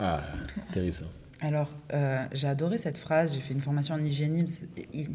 Ah, 0.00 0.24
terrible 0.72 0.94
ça. 0.96 1.04
Alors, 1.40 1.70
euh, 1.92 2.26
j'ai 2.32 2.48
adoré 2.48 2.78
cette 2.78 2.98
phrase. 2.98 3.34
J'ai 3.34 3.40
fait 3.40 3.54
une 3.54 3.60
formation 3.60 3.94
en 3.94 4.02
hygiénisme. 4.02 4.66
Hy- 4.92 5.08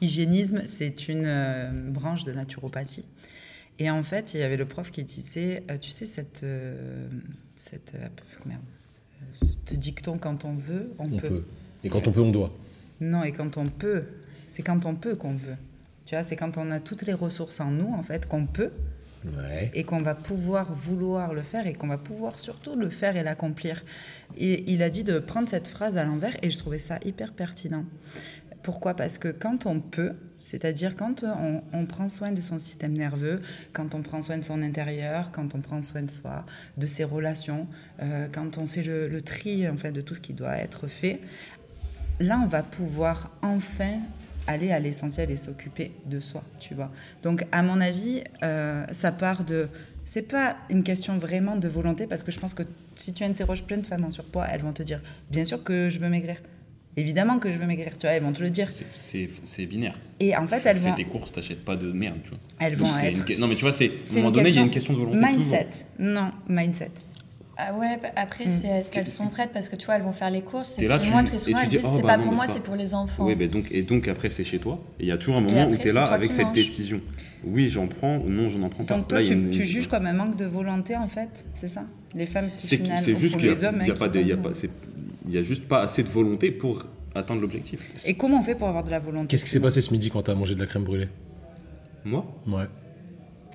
Hygiénisme, 0.00 0.62
c'est 0.66 1.08
une 1.08 1.26
euh, 1.26 1.90
branche 1.90 2.24
de 2.24 2.32
naturopathie. 2.32 3.04
Et 3.78 3.90
en 3.90 4.02
fait, 4.02 4.34
il 4.34 4.40
y 4.40 4.42
avait 4.42 4.56
le 4.56 4.66
prof 4.66 4.90
qui 4.90 5.02
disait, 5.04 5.64
euh, 5.70 5.78
tu 5.78 5.90
sais, 5.90 6.06
cette, 6.06 6.42
euh, 6.44 7.08
cette 7.56 7.94
euh, 7.94 8.08
merde, 8.46 8.60
ce 9.66 9.74
dicton, 9.74 10.18
quand 10.18 10.44
on 10.44 10.54
veut, 10.54 10.92
on, 10.98 11.04
On 11.06 11.16
peut. 11.18 11.28
peut. 11.28 11.44
Et 11.84 11.88
quand 11.88 12.06
on 12.06 12.12
peut, 12.12 12.20
on 12.20 12.30
doit. 12.30 12.52
Non, 13.00 13.24
et 13.24 13.32
quand 13.32 13.56
on 13.56 13.66
peut, 13.66 14.04
c'est 14.46 14.62
quand 14.62 14.84
on 14.86 14.94
peut 14.94 15.16
qu'on 15.16 15.34
veut. 15.34 15.56
Tu 16.04 16.14
vois, 16.14 16.22
c'est 16.22 16.36
quand 16.36 16.58
on 16.58 16.70
a 16.70 16.80
toutes 16.80 17.02
les 17.06 17.14
ressources 17.14 17.60
en 17.60 17.70
nous, 17.70 17.88
en 17.92 18.02
fait, 18.02 18.26
qu'on 18.26 18.46
peut 18.46 18.70
Ouais. 19.36 19.70
et 19.72 19.84
qu'on 19.84 20.02
va 20.02 20.16
pouvoir 20.16 20.74
vouloir 20.74 21.32
le 21.32 21.42
faire 21.42 21.68
et 21.68 21.74
qu'on 21.74 21.86
va 21.86 21.96
pouvoir 21.96 22.40
surtout 22.40 22.74
le 22.74 22.90
faire 22.90 23.14
et 23.16 23.22
l'accomplir. 23.22 23.84
Et 24.36 24.68
il 24.72 24.82
a 24.82 24.90
dit 24.90 25.04
de 25.04 25.20
prendre 25.20 25.46
cette 25.46 25.68
phrase 25.68 25.96
à 25.96 26.02
l'envers 26.04 26.34
et 26.42 26.50
je 26.50 26.58
trouvais 26.58 26.78
ça 26.78 26.98
hyper 27.04 27.32
pertinent. 27.32 27.84
Pourquoi? 28.64 28.94
Parce 28.94 29.18
que 29.18 29.28
quand 29.28 29.64
on 29.66 29.78
peut, 29.78 30.14
c'est-à-dire 30.44 30.96
quand 30.96 31.24
on, 31.24 31.62
on 31.72 31.86
prend 31.86 32.08
soin 32.08 32.32
de 32.32 32.40
son 32.40 32.58
système 32.58 32.92
nerveux, 32.92 33.40
quand 33.72 33.94
on 33.94 34.02
prend 34.02 34.22
soin 34.22 34.38
de 34.38 34.44
son 34.44 34.62
intérieur, 34.62 35.32
quand 35.32 35.54
on 35.54 35.60
prend 35.60 35.82
soin 35.82 36.02
de 36.02 36.10
soi, 36.10 36.44
de 36.76 36.86
ses 36.86 37.04
relations, 37.04 37.66
euh, 38.00 38.28
quand 38.32 38.58
on 38.58 38.66
fait 38.66 38.82
le, 38.82 39.08
le 39.08 39.22
tri 39.22 39.68
en 39.68 39.76
fait, 39.76 39.92
de 39.92 40.00
tout 40.00 40.14
ce 40.14 40.20
qui 40.20 40.32
doit 40.32 40.56
être 40.56 40.88
fait, 40.88 41.20
là 42.20 42.40
on 42.42 42.46
va 42.46 42.62
pouvoir 42.62 43.30
enfin 43.42 44.00
aller 44.46 44.72
à 44.72 44.80
l'essentiel 44.80 45.30
et 45.30 45.36
s'occuper 45.36 45.92
de 46.06 46.20
soi, 46.20 46.42
tu 46.58 46.74
vois. 46.74 46.90
Donc, 47.22 47.46
à 47.52 47.62
mon 47.62 47.80
avis, 47.80 48.22
euh, 48.42 48.84
ça 48.92 49.12
part 49.12 49.44
de. 49.44 49.68
C'est 50.04 50.22
pas 50.22 50.56
une 50.68 50.82
question 50.82 51.16
vraiment 51.16 51.56
de 51.56 51.68
volonté 51.68 52.08
parce 52.08 52.24
que 52.24 52.32
je 52.32 52.40
pense 52.40 52.54
que 52.54 52.64
si 52.96 53.12
tu 53.12 53.22
interroges 53.22 53.62
plein 53.62 53.76
de 53.76 53.86
femmes 53.86 54.04
en 54.04 54.10
surpoids, 54.10 54.46
elles 54.50 54.62
vont 54.62 54.72
te 54.72 54.82
dire 54.82 55.00
bien 55.30 55.44
sûr 55.44 55.62
que 55.62 55.90
je 55.90 56.00
veux 56.00 56.08
maigrir. 56.08 56.38
Évidemment 56.96 57.38
que 57.38 57.50
je 57.50 57.58
veux 57.58 57.66
maigrir, 57.66 57.92
tu 57.96 58.02
vois, 58.06 58.10
elles 58.10 58.22
vont 58.22 58.32
te 58.32 58.42
le 58.42 58.50
dire. 58.50 58.70
C'est- 58.70 58.84
C'est 58.98 59.28
c'est 59.44 59.64
binaire. 59.66 59.98
Et 60.20 60.36
en 60.36 60.46
fait, 60.46 60.60
tu 60.60 60.68
elles 60.68 60.76
fais 60.76 60.90
vont. 60.90 60.94
tes 60.94 61.04
courses, 61.04 61.32
t'achètes 61.32 61.64
pas 61.64 61.74
de 61.76 61.90
merde, 61.90 62.18
tu 62.22 62.30
vois. 62.30 62.38
Elles 62.60 62.76
vont 62.76 62.90
C'est 62.92 63.12
une 63.12 63.18
être- 63.20 63.38
Non, 63.38 63.46
mais 63.48 63.54
tu 63.54 63.62
vois, 63.62 63.72
c'est. 63.72 63.86
À 63.86 63.88
un 63.88 63.92
C'est 64.04 64.16
moment 64.16 64.30
donné, 64.30 64.50
il 64.50 64.54
y 64.56 64.58
a 64.58 64.62
une 64.62 64.70
question 64.70 64.92
de 64.92 64.98
volonté. 64.98 65.18
Mindset. 65.18 65.68
Non, 65.98 66.32
mindset. 66.48 66.90
Ah 67.56 67.74
ouais, 67.74 67.98
bah 68.02 68.08
après, 68.16 68.46
Mm. 68.46 68.50
c'est 68.50 68.66
est-ce 68.66 68.90
qu'elles 68.90 69.08
sont 69.08 69.28
prêtes? 69.28 69.50
Parce 69.52 69.68
que 69.68 69.76
tu 69.76 69.86
vois, 69.86 69.96
elles 69.96 70.02
vont 70.02 70.12
faire 70.12 70.30
les 70.30 70.40
courses. 70.42 70.78
Et 70.78 70.88
là, 70.88 70.98
tu- 70.98 71.10
moi, 71.10 71.22
très 71.22 71.36
et 71.36 71.38
souvent, 71.38 71.58
tu 71.58 71.64
elles 71.64 71.68
dis, 71.70 71.76
disent 71.76 71.86
oh, 71.86 71.92
c'est 71.96 72.02
bah 72.02 72.08
pas 72.08 72.16
non, 72.16 72.24
pour 72.24 72.32
moi, 72.32 72.46
c'est 72.46 72.52
c'est 72.54 72.58
pas- 72.60 72.64
pour 72.64 72.76
les 72.76 72.94
enfants. 72.94 73.26
Oui, 73.26 73.34
ben 73.36 73.48
donc, 73.48 73.66
et 73.70 73.82
donc 73.82 74.08
après, 74.08 74.30
c'est 74.30 74.44
chez 74.44 74.58
toi. 74.58 74.82
Et 74.98 75.04
il 75.04 75.08
y 75.08 75.12
a 75.12 75.16
toujours 75.18 75.36
un 75.36 75.40
moment 75.42 75.68
où 75.68 75.76
tu 75.76 75.88
es 75.88 75.92
là 75.92 76.06
c'est 76.08 76.14
avec 76.14 76.32
cette 76.32 76.46
manges. 76.46 76.54
décision. 76.54 77.00
Oui, 77.44 77.68
j'en 77.68 77.88
prends 77.88 78.16
ou 78.18 78.28
non, 78.28 78.48
je 78.48 78.56
n'en 78.58 78.68
prends 78.68 78.84
pas. 78.84 78.96
Donc 78.96 79.08
toi, 79.08 79.20
Là, 79.20 79.26
tu, 79.26 79.32
une- 79.34 79.50
tu 79.50 79.64
juges 79.64 79.86
comme 79.88 80.06
un 80.06 80.12
manque 80.12 80.36
de 80.36 80.44
volonté, 80.44 80.96
en 80.96 81.08
fait, 81.08 81.46
c'est 81.54 81.68
ça? 81.68 81.84
Les 82.14 82.26
femmes 82.26 82.50
qui 82.56 82.66
C'est 82.66 82.82
c'est 83.00 83.18
juste 83.18 83.36
qu'il 83.36 83.46
y 83.46 83.50
les 83.50 83.64
a, 83.64 83.68
hommes, 83.70 83.78
il 83.80 83.86
y 83.86 83.90
a 83.90 83.94
hein, 83.94 83.96
pas 83.96 84.04
a 84.06 84.36
pas- 84.36 84.54
c'est- 84.54 84.70
il 85.26 85.32
y 85.34 85.38
a 85.38 85.42
juste 85.42 85.68
pas 85.68 85.80
assez 85.82 86.02
de 86.02 86.08
volonté 86.08 86.50
pour 86.50 86.84
atteindre 87.14 87.40
l'objectif. 87.42 87.92
Et 88.06 88.14
comment 88.14 88.40
on 88.40 88.42
fait 88.42 88.54
pour 88.54 88.68
avoir 88.68 88.84
de 88.84 88.90
la 88.90 89.00
volonté 89.00 89.28
Qu'est-ce 89.28 89.44
qui 89.44 89.50
s'est 89.50 89.60
passé 89.60 89.80
ce 89.80 89.92
midi 89.92 90.10
quand 90.10 90.22
t'as 90.22 90.34
mangé 90.34 90.54
de 90.54 90.60
la 90.60 90.66
crème 90.66 90.84
brûlée? 90.84 91.08
Moi, 92.04 92.24
Ouais. 92.46 92.64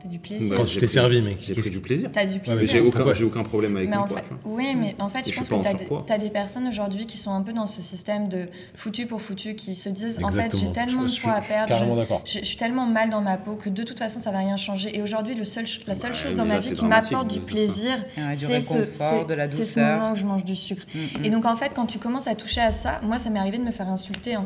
T'as 0.01 0.09
du 0.09 0.19
plaisir. 0.19 0.49
Bah, 0.51 0.55
Quand 0.57 0.65
tu 0.65 0.77
t'es 0.77 0.87
servi, 0.87 1.21
mec. 1.21 1.37
j'ai 1.39 1.53
pris 1.55 1.69
du 1.69 1.79
plaisir. 1.79 2.09
T'as 2.11 2.25
du 2.25 2.39
plaisir. 2.39 2.67
j'ai 3.13 3.23
aucun, 3.25 3.43
problème 3.43 3.77
avec 3.77 3.89
Mais 3.89 3.95
mon 3.95 4.03
en 4.03 4.07
poids, 4.07 4.17
fait, 4.17 4.23
tu 4.27 4.33
vois. 4.43 4.53
oui, 4.55 4.75
mais 4.75 4.95
en 4.99 5.09
fait, 5.09 5.19
Et 5.27 5.31
je 5.31 5.31
je 5.31 5.37
pense 5.37 5.49
que 5.49 6.05
tu 6.05 6.13
as, 6.13 6.17
des 6.17 6.29
personnes 6.29 6.67
aujourd'hui 6.67 7.05
qui 7.05 7.17
sont 7.17 7.31
un 7.31 7.41
peu 7.41 7.53
dans 7.53 7.67
ce 7.67 7.81
système 7.81 8.27
de 8.27 8.45
foutu 8.75 9.05
pour 9.05 9.21
foutu, 9.21 9.55
qui 9.55 9.75
se 9.75 9.89
disent 9.89 10.19
en 10.23 10.29
fait, 10.29 10.55
j'ai 10.55 10.71
tellement 10.71 11.03
de 11.03 11.19
poids 11.21 11.33
à 11.33 11.41
perdre, 11.41 11.73
je, 11.73 11.95
d'accord. 11.95 12.21
je- 12.25 12.39
je 12.39 12.45
suis 12.45 12.57
tellement 12.57 12.85
mal 12.85 13.09
dans 13.09 13.21
ma 13.21 13.37
peau 13.37 13.55
que 13.55 13.69
de 13.69 13.83
toute 13.83 13.99
façon, 13.99 14.19
ça 14.19 14.31
va 14.31 14.39
rien 14.39 14.57
changer. 14.57 14.95
Et 14.97 15.01
aujourd'hui, 15.01 15.35
la 15.35 15.45
seule 15.45 15.65
Ouais, 15.65 16.13
chose 16.13 16.35
dans 16.35 16.45
ma 16.45 16.59
vie 16.59 16.73
qui 16.73 16.85
m'apporte 16.85 17.27
du 17.31 17.39
plaisir, 17.39 18.03
c'est 18.35 18.61
ce, 18.61 19.79
moment 19.79 20.11
où 20.11 20.15
je 20.15 20.25
mange 20.25 20.45
du 20.45 20.55
sucre. 20.55 20.83
Et 21.23 21.29
donc, 21.29 21.45
en 21.45 21.55
fait, 21.55 21.71
quand 21.75 21.85
tu 21.85 21.99
commences 21.99 22.27
à 22.27 22.35
toucher 22.35 22.61
à 22.61 22.71
ça, 22.71 22.99
moi, 23.03 23.19
ça 23.19 23.29
m'est 23.29 23.39
arrivé 23.39 23.57
de 23.57 23.63
me 23.63 23.71
faire 23.71 23.87
insulter. 23.89 24.37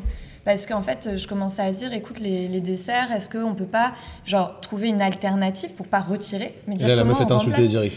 Hein. 0.41 0.45
Parce 0.45 0.65
qu'en 0.65 0.81
fait, 0.81 1.17
je 1.17 1.27
commençais 1.27 1.61
à 1.61 1.71
dire, 1.71 1.93
écoute, 1.93 2.19
les, 2.19 2.47
les 2.47 2.61
desserts, 2.61 3.11
est-ce 3.11 3.29
qu'on 3.29 3.53
peut 3.53 3.65
pas 3.65 3.93
genre, 4.25 4.59
trouver 4.61 4.89
une 4.89 5.01
alternative 5.01 5.71
pour 5.71 5.87
pas 5.87 5.99
retirer 5.99 6.55
mais 6.67 6.75
Et 6.75 6.77
dire 6.77 6.87
là, 6.87 6.95
la 6.95 7.01
comment 7.03 7.13
meuf 7.19 7.21
est 7.27 7.31
on 7.31 7.35
insultée 7.37 7.55
remplace 7.57 7.69
direct. 7.69 7.95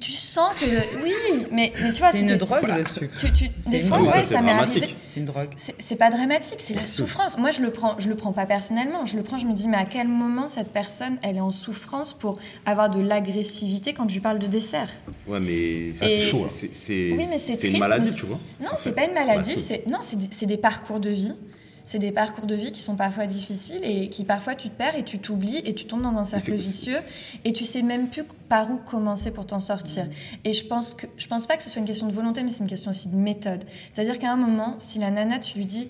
tu 0.00 0.12
sens 0.12 0.54
que 0.58 1.02
oui 1.04 1.12
mais, 1.52 1.72
mais 1.82 1.92
tu 1.92 1.98
vois 1.98 2.08
C'est 2.12 2.20
une 2.20 2.36
drogue, 2.36 2.62
le 2.66 2.84
sucre. 2.84 3.18
tu, 3.18 3.32
tu, 3.32 3.48
C'est 3.58 3.70
des 3.70 3.80
fois 3.80 4.00
ouais, 4.00 4.08
Ça, 4.08 4.22
ça, 4.22 4.36
c'est 4.38 4.42
m'est 4.42 4.52
arrivé 4.52 4.96
C'est 5.08 5.20
une 5.20 5.26
drogue. 5.26 5.50
c'est 5.56 5.96
pas 5.96 6.10
dramatique, 6.10 6.56
c'est 6.58 6.74
la 6.74 6.86
souffrance. 6.86 7.36
Moi, 7.38 7.50
je 7.50 7.60
le 7.60 7.70
prends, 7.70 7.96
je 7.98 8.08
le 8.08 8.14
prends 8.14 8.32
pas 8.32 8.46
personnellement. 8.46 9.04
Je 9.04 9.16
le 9.16 9.22
prends, 9.22 9.36
je 9.36 9.46
me 9.46 9.52
dis, 9.52 9.68
mais 9.68 9.76
à 9.76 9.84
quel 9.84 10.06
moment 10.08 10.46
cette 10.48 10.72
personne, 10.72 11.16
elle 11.22 11.36
est 11.36 11.40
en 11.40 11.50
souffrance 11.50 12.14
pour 12.14 12.38
avoir 12.66 12.88
de 12.88 13.00
l'agressivité 13.00 13.92
quand 13.92 14.08
je 14.08 14.14
lui 14.14 14.20
parle 14.20 14.38
de 14.38 14.46
dessert? 14.46 14.88
Ouais, 15.26 15.40
mais 15.40 15.92
ça, 15.92 16.06
Et- 16.06 16.08
c'est 16.08 16.22
chaud, 16.30 16.44
c'est- 16.48 16.72
c'est- 16.74 17.10
Oui, 17.12 17.26
une 17.64 17.78
maladie, 17.78 18.14
tu 18.14 18.26
vois. 18.26 18.38
Non, 18.62 18.70
c'est 18.76 18.92
pas 18.94 19.04
une 19.04 19.14
maladie. 19.14 19.54
Bah, 19.56 19.60
c'est 19.62 19.86
non, 19.86 19.98
c'est 20.00 20.16
des- 20.18 20.28
c'est 20.30 20.46
des 20.46 20.56
parcours 20.56 21.00
de 21.00 21.10
vie. 21.10 21.34
C'est 21.90 21.98
des 21.98 22.12
parcours 22.12 22.46
de 22.46 22.54
vie 22.54 22.70
qui 22.70 22.80
sont 22.80 22.94
parfois 22.94 23.26
difficiles 23.26 23.80
et 23.82 24.08
qui 24.08 24.22
parfois 24.22 24.54
tu 24.54 24.68
te 24.68 24.76
perds 24.76 24.94
et 24.94 25.02
tu 25.02 25.18
t'oublies 25.18 25.60
et 25.64 25.74
tu 25.74 25.86
tombes 25.86 26.02
dans 26.02 26.16
un 26.16 26.22
cercle 26.22 26.52
vicieux 26.52 26.96
et 27.44 27.52
tu 27.52 27.64
sais 27.64 27.82
même 27.82 28.06
plus 28.06 28.22
par 28.48 28.70
où 28.70 28.76
commencer 28.76 29.32
pour 29.32 29.44
t'en 29.44 29.58
sortir. 29.58 30.06
Et 30.44 30.52
je 30.52 30.64
pense 30.64 30.94
que 30.94 31.08
je 31.16 31.26
pense 31.26 31.48
pas 31.48 31.56
que 31.56 31.64
ce 31.64 31.68
soit 31.68 31.80
une 31.80 31.88
question 31.88 32.06
de 32.06 32.12
volonté, 32.12 32.44
mais 32.44 32.50
c'est 32.50 32.62
une 32.62 32.70
question 32.70 32.92
aussi 32.92 33.08
de 33.08 33.16
méthode. 33.16 33.64
C'est-à-dire 33.92 34.20
qu'à 34.20 34.30
un 34.30 34.36
moment, 34.36 34.76
si 34.78 35.00
la 35.00 35.10
nana 35.10 35.40
tu 35.40 35.58
lui 35.58 35.66
dis 35.66 35.88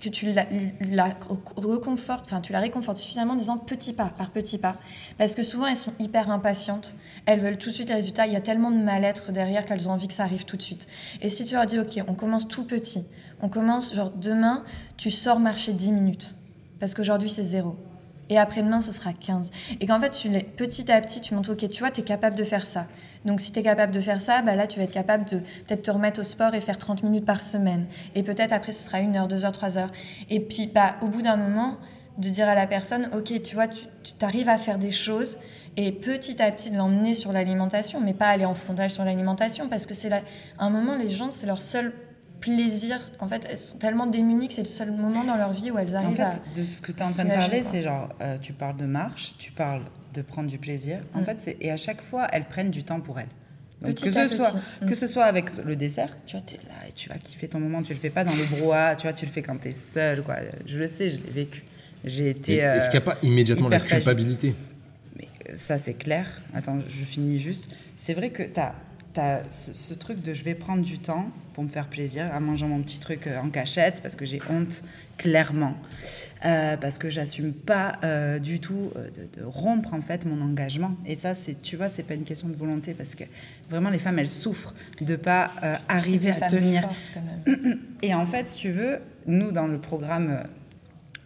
que 0.00 0.08
tu 0.08 0.32
la, 0.32 0.44
la 0.80 1.16
reconfortes, 1.54 2.24
enfin 2.24 2.40
tu 2.40 2.50
la 2.52 2.58
réconfortes 2.58 2.98
suffisamment 2.98 3.34
en 3.34 3.36
disant 3.36 3.58
petit 3.58 3.92
pas 3.92 4.06
par 4.06 4.30
petit 4.30 4.58
pas, 4.58 4.74
parce 5.18 5.36
que 5.36 5.44
souvent 5.44 5.68
elles 5.68 5.76
sont 5.76 5.92
hyper 6.00 6.32
impatientes, 6.32 6.96
elles 7.26 7.38
veulent 7.38 7.58
tout 7.58 7.68
de 7.68 7.74
suite 7.74 7.90
les 7.90 7.94
résultats. 7.94 8.26
Il 8.26 8.32
y 8.32 8.36
a 8.36 8.40
tellement 8.40 8.72
de 8.72 8.78
mal-être 8.78 9.30
derrière 9.30 9.64
qu'elles 9.66 9.88
ont 9.88 9.92
envie 9.92 10.08
que 10.08 10.14
ça 10.14 10.24
arrive 10.24 10.46
tout 10.46 10.56
de 10.56 10.62
suite. 10.62 10.88
Et 11.22 11.28
si 11.28 11.44
tu 11.44 11.54
leur 11.54 11.64
dis 11.64 11.78
ok, 11.78 12.02
on 12.08 12.14
commence 12.14 12.48
tout 12.48 12.64
petit, 12.64 13.04
on 13.40 13.48
commence 13.48 13.94
genre 13.94 14.10
demain, 14.10 14.64
tu 14.96 15.10
sors 15.10 15.38
marcher 15.38 15.72
10 15.72 15.92
minutes, 15.92 16.34
parce 16.80 16.94
qu'aujourd'hui 16.94 17.28
c'est 17.28 17.44
zéro. 17.44 17.76
Et 18.28 18.38
après-demain, 18.38 18.80
ce 18.80 18.90
sera 18.90 19.12
15. 19.12 19.50
Et 19.80 19.86
qu'en 19.86 20.00
fait, 20.00 20.10
tu 20.10 20.28
les, 20.28 20.42
petit 20.42 20.90
à 20.90 21.00
petit, 21.00 21.20
tu 21.20 21.34
montres, 21.34 21.50
OK, 21.50 21.68
tu 21.68 21.78
vois, 21.78 21.90
tu 21.90 22.00
es 22.00 22.04
capable 22.04 22.34
de 22.34 22.42
faire 22.42 22.66
ça. 22.66 22.86
Donc, 23.24 23.40
si 23.40 23.52
tu 23.52 23.60
es 23.60 23.62
capable 23.62 23.92
de 23.92 24.00
faire 24.00 24.20
ça, 24.20 24.42
bah 24.42 24.56
là, 24.56 24.66
tu 24.66 24.80
vas 24.80 24.84
être 24.84 24.92
capable 24.92 25.24
de 25.26 25.38
peut-être 25.38 25.82
te 25.82 25.90
remettre 25.92 26.20
au 26.20 26.24
sport 26.24 26.54
et 26.54 26.60
faire 26.60 26.78
30 26.78 27.04
minutes 27.04 27.24
par 27.24 27.42
semaine. 27.42 27.86
Et 28.14 28.22
peut-être 28.22 28.52
après, 28.52 28.72
ce 28.72 28.82
sera 28.82 29.00
une 29.00 29.16
heure, 29.16 29.28
deux 29.28 29.44
heures, 29.44 29.52
trois 29.52 29.78
heures. 29.78 29.92
Et 30.28 30.40
puis, 30.40 30.66
bah, 30.66 30.96
au 31.02 31.06
bout 31.06 31.22
d'un 31.22 31.36
moment, 31.36 31.76
de 32.18 32.28
dire 32.28 32.48
à 32.48 32.54
la 32.54 32.66
personne, 32.66 33.08
OK, 33.16 33.40
tu 33.42 33.54
vois, 33.54 33.68
tu 33.68 33.84
arrives 34.22 34.48
à 34.48 34.58
faire 34.58 34.78
des 34.78 34.90
choses 34.90 35.38
et 35.76 35.92
petit 35.92 36.42
à 36.42 36.50
petit 36.50 36.70
de 36.70 36.76
l'emmener 36.76 37.14
sur 37.14 37.32
l'alimentation, 37.32 38.00
mais 38.00 38.14
pas 38.14 38.28
aller 38.28 38.46
en 38.46 38.54
frontal 38.54 38.90
sur 38.90 39.04
l'alimentation, 39.04 39.68
parce 39.68 39.84
que 39.84 39.92
c'est 39.92 40.10
un 40.58 40.70
moment, 40.70 40.96
les 40.96 41.10
gens, 41.10 41.30
c'est 41.30 41.46
leur 41.46 41.60
seul 41.60 41.92
plaisir. 42.40 42.98
En 43.20 43.28
fait, 43.28 43.46
elles 43.50 43.58
sont 43.58 43.78
tellement 43.78 44.06
démunies 44.06 44.48
que 44.48 44.54
c'est 44.54 44.62
le 44.62 44.68
seul 44.68 44.90
moment 44.92 45.24
dans 45.24 45.36
leur 45.36 45.52
vie 45.52 45.70
où 45.70 45.78
elles 45.78 45.96
En 45.96 46.04
arrivent 46.04 46.20
à... 46.20 46.32
fait, 46.32 46.60
de 46.60 46.64
ce 46.64 46.80
que 46.80 46.92
tu 46.92 46.98
es 46.98 47.02
en 47.02 47.10
train 47.10 47.24
de 47.24 47.30
parler, 47.30 47.62
c'est 47.62 47.82
genre, 47.82 48.08
euh, 48.20 48.38
tu 48.38 48.52
parles 48.52 48.76
de 48.76 48.86
marche, 48.86 49.34
tu 49.38 49.52
parles 49.52 49.82
de 50.14 50.22
prendre 50.22 50.48
du 50.48 50.58
plaisir. 50.58 51.00
En 51.14 51.20
Mm. 51.20 51.24
fait, 51.24 51.40
c'est 51.40 51.56
et 51.60 51.70
à 51.70 51.76
chaque 51.76 52.00
fois, 52.02 52.26
elles 52.32 52.46
prennent 52.46 52.70
du 52.70 52.84
temps 52.84 53.00
pour 53.00 53.18
elles. 53.20 53.28
Donc, 53.82 53.90
Petit 53.92 54.04
que, 54.10 54.12
ce 54.28 54.34
soit, 54.34 54.50
petit. 54.52 54.84
Mm. 54.84 54.88
que 54.88 54.94
ce 54.94 55.06
soit 55.06 55.24
avec 55.24 55.56
le 55.64 55.76
dessert, 55.76 56.16
tu 56.26 56.36
vois, 56.36 56.44
tu 56.46 56.54
es 56.54 56.58
là 56.58 56.88
et 56.88 56.92
tu 56.92 57.08
vas 57.10 57.18
kiffer 57.18 57.46
ton 57.48 57.60
moment, 57.60 57.82
tu 57.82 57.92
le 57.92 57.98
fais 57.98 58.08
pas 58.10 58.24
dans 58.24 58.32
le 58.34 58.44
brouhaha, 58.56 58.96
tu 58.96 59.02
vois, 59.06 59.12
tu 59.12 59.26
le 59.26 59.30
fais 59.32 59.42
quand 59.42 59.58
tu 59.60 59.68
es 59.68 59.72
seule, 59.72 60.22
quoi. 60.22 60.36
Je 60.64 60.78
le 60.78 60.88
sais, 60.88 61.10
je 61.10 61.16
l'ai 61.18 61.30
vécu. 61.30 61.62
J'ai 62.04 62.30
été. 62.30 62.56
Est-ce 62.56 62.86
euh, 62.86 62.90
qu'il 62.90 63.00
n'y 63.00 63.04
a 63.08 63.12
pas 63.12 63.18
immédiatement 63.22 63.68
la 63.68 63.80
culpabilité? 63.80 64.54
Mais 65.16 65.28
euh, 65.50 65.52
ça, 65.56 65.76
c'est 65.76 65.94
clair. 65.94 66.40
Attends, 66.54 66.78
je 66.88 67.04
finis 67.04 67.38
juste. 67.38 67.74
C'est 67.96 68.14
vrai 68.14 68.30
que 68.30 68.42
tu 68.44 68.60
as, 69.20 69.42
ce, 69.50 69.72
ce 69.72 69.94
truc 69.94 70.22
de 70.22 70.34
je 70.34 70.44
vais 70.44 70.54
prendre 70.54 70.82
du 70.82 70.98
temps 70.98 71.26
pour 71.54 71.62
me 71.64 71.68
faire 71.68 71.86
plaisir 71.88 72.30
en 72.34 72.40
mangeant 72.40 72.68
mon 72.68 72.82
petit 72.82 72.98
truc 73.00 73.26
euh, 73.26 73.40
en 73.40 73.48
cachette 73.50 74.00
parce 74.02 74.14
que 74.16 74.24
j'ai 74.26 74.40
honte, 74.50 74.82
clairement. 75.16 75.74
Euh, 76.44 76.76
parce 76.76 76.98
que 76.98 77.08
j'assume 77.10 77.52
pas 77.54 77.92
euh, 78.04 78.38
du 78.38 78.60
tout 78.60 78.90
de, 78.94 79.40
de 79.40 79.44
rompre 79.46 79.94
en 79.94 80.00
fait 80.02 80.26
mon 80.26 80.40
engagement. 80.42 80.94
Et 81.06 81.16
ça, 81.16 81.34
c'est, 81.34 81.60
tu 81.62 81.76
vois, 81.76 81.88
c'est 81.88 82.02
pas 82.02 82.14
une 82.14 82.24
question 82.24 82.48
de 82.48 82.56
volonté 82.56 82.92
parce 82.94 83.14
que 83.14 83.24
vraiment 83.70 83.90
les 83.90 83.98
femmes, 83.98 84.18
elles 84.18 84.28
souffrent 84.28 84.74
de 85.00 85.16
pas 85.16 85.50
euh, 85.62 85.76
arriver 85.88 86.30
à 86.30 86.46
tenir. 86.48 86.82
fortes, 86.82 87.12
quand 87.14 87.22
même. 87.22 87.78
Et 88.02 88.14
en 88.14 88.26
fait, 88.26 88.46
si 88.48 88.58
tu 88.58 88.70
veux, 88.70 88.98
nous, 89.26 89.50
dans 89.52 89.66
le 89.66 89.78
programme 89.80 90.42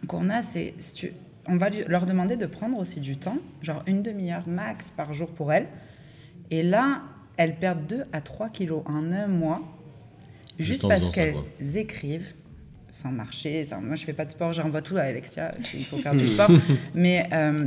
qu'on 0.07 0.29
a, 0.29 0.41
c'est 0.41 0.73
si 0.79 0.93
tu- 0.93 1.13
on 1.47 1.57
va 1.57 1.69
lui- 1.69 1.83
leur 1.87 2.05
demander 2.05 2.37
de 2.37 2.45
prendre 2.45 2.77
aussi 2.77 2.99
du 3.01 3.17
temps, 3.17 3.37
genre 3.61 3.83
une 3.87 4.01
demi-heure 4.03 4.47
max 4.47 4.91
par 4.91 5.13
jour 5.13 5.29
pour 5.29 5.51
elles. 5.51 5.67
Et 6.51 6.63
là, 6.63 7.01
elles 7.41 7.55
perdent 7.55 7.85
2 7.87 8.03
à 8.13 8.21
3 8.21 8.49
kilos 8.49 8.83
en 8.85 9.11
un 9.11 9.27
mois, 9.27 9.61
Juste 10.59 10.87
parce 10.87 11.09
qu'elles 11.09 11.35
écrivent, 11.77 12.33
sans 12.89 13.11
marcher. 13.11 13.63
sans- 13.63 13.81
moi, 13.81 13.95
je 13.95 14.05
fais 14.05 14.13
pas 14.13 14.25
de 14.25 14.31
sport, 14.31 14.53
j'envoie 14.53 14.81
tout 14.81 14.97
à 14.97 15.01
Alexia, 15.01 15.53
il 15.73 15.85
faut 15.85 15.97
faire 15.97 16.13
du 16.13 16.25
sport. 16.27 16.51
Mais 16.93 17.23
euh, 17.33 17.65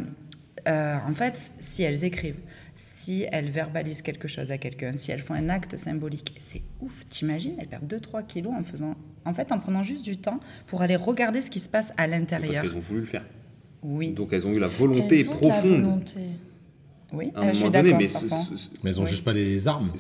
euh, 0.69 0.97
en 1.09 1.15
fait, 1.15 1.51
si 1.59 1.83
elles 1.83 2.05
écrivent, 2.05 2.39
si 2.77 3.25
elles 3.33 3.51
verbalisent 3.51 4.03
quelque 4.03 4.29
chose 4.29 4.53
à 4.53 4.59
quelqu'un, 4.59 4.93
si 4.97 5.11
elles 5.11 5.21
font 5.23 5.35
un 5.35 5.49
acte 5.49 5.77
symbolique, 5.77 6.35
c'est 6.39 6.63
ouf. 6.81 6.93
T'imagines, 7.09 7.55
elles 7.59 7.67
perdent 7.69 7.93
2-3 7.93 8.25
kilos 8.27 8.53
en 8.57 8.63
faisant, 8.63 8.95
en 9.25 9.35
fait, 9.35 9.51
en 9.51 9.59
prenant 9.59 9.83
juste 9.83 10.05
du 10.05 10.17
temps 10.19 10.39
pour 10.67 10.83
aller 10.83 10.97
regarder 10.97 11.41
ce 11.43 11.51
qui 11.51 11.61
se 11.61 11.69
passe 11.69 11.91
à 11.93 11.95
Parce 11.97 12.11
l'intérieur. 12.11 12.63
qu'elles 12.63 12.77
ont 12.77 12.81
voulu 12.81 13.01
le 13.01 13.07
faire. 13.07 13.25
Oui, 13.83 14.13
Donc 14.13 14.33
elles 14.33 14.47
ont 14.47 14.53
eu 14.53 14.59
la 14.61 14.69
volonté 14.69 15.21
Elles 15.21 15.29
ont 15.29 15.33
de 15.37 15.41
la 15.45 15.49
profonde 15.51 15.83
volonté. 15.83 16.21
Oui, 17.13 17.31
à 17.35 17.43
un 17.43 17.49
je 17.49 17.55
suis 17.55 17.65
moment 17.65 17.73
donné, 17.83 17.95
mais 17.95 18.09
ce- 18.09 18.29
ce- 18.29 18.69
Mais 18.83 18.91
elles 18.91 19.01
ont 19.01 19.05
Oui. 19.05 19.11
juste 19.11 19.25
pas 19.25 19.33
les 19.33 19.69
armes. 19.69 19.91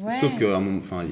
Ouais. 0.00 0.14
sauf 0.20 0.36
que 0.38 0.44
à 0.44 0.56
un 0.56 0.60
moment- 0.60 0.78
enfin, 0.78 1.04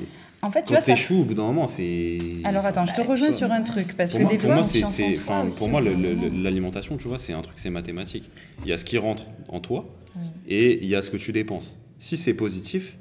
En 0.42 0.50
fait, 0.50 0.60
tu 0.62 0.66
quand 0.68 0.74
vois, 0.74 0.80
ça... 0.80 0.92
t'échoues 0.94 1.20
au 1.20 1.24
bout 1.24 1.34
d'un 1.34 1.42
moment, 1.44 1.66
c'est. 1.66 2.18
Alors 2.44 2.64
attends, 2.64 2.86
je 2.86 2.94
te 2.94 3.00
rejoins 3.00 3.32
sur 3.32 3.50
un 3.50 3.62
truc 3.62 3.96
parce 3.96 4.12
Pour 4.12 4.18
que 4.20 4.22
moi, 4.24 4.32
des 4.32 4.38
pour 4.38 4.46
fois, 4.46 4.54
moi, 4.54 4.64
c'est, 4.64 5.14
enfin, 5.14 5.46
pour 5.58 5.68
moi, 5.68 5.80
l'alimentation, 5.80 6.96
tu 6.96 7.08
vois, 7.08 7.18
c'est 7.18 7.32
un 7.32 7.42
truc, 7.42 7.58
c'est 7.58 7.70
mathématique. 7.70 8.30
Il 8.64 8.68
y 8.68 8.72
a 8.72 8.78
ce 8.78 8.84
qui 8.84 8.98
rentre 8.98 9.24
en 9.48 9.60
toi 9.60 9.84
Oui. 10.16 10.22
et 10.48 10.78
il 10.82 10.88
y 10.88 10.94
a 10.94 11.02
ce 11.02 11.10
que 11.10 11.16
tu 11.16 11.32
dépenses. 11.32 11.76
Si 11.98 12.16
c'est 12.16 12.34
positif, 12.34 12.96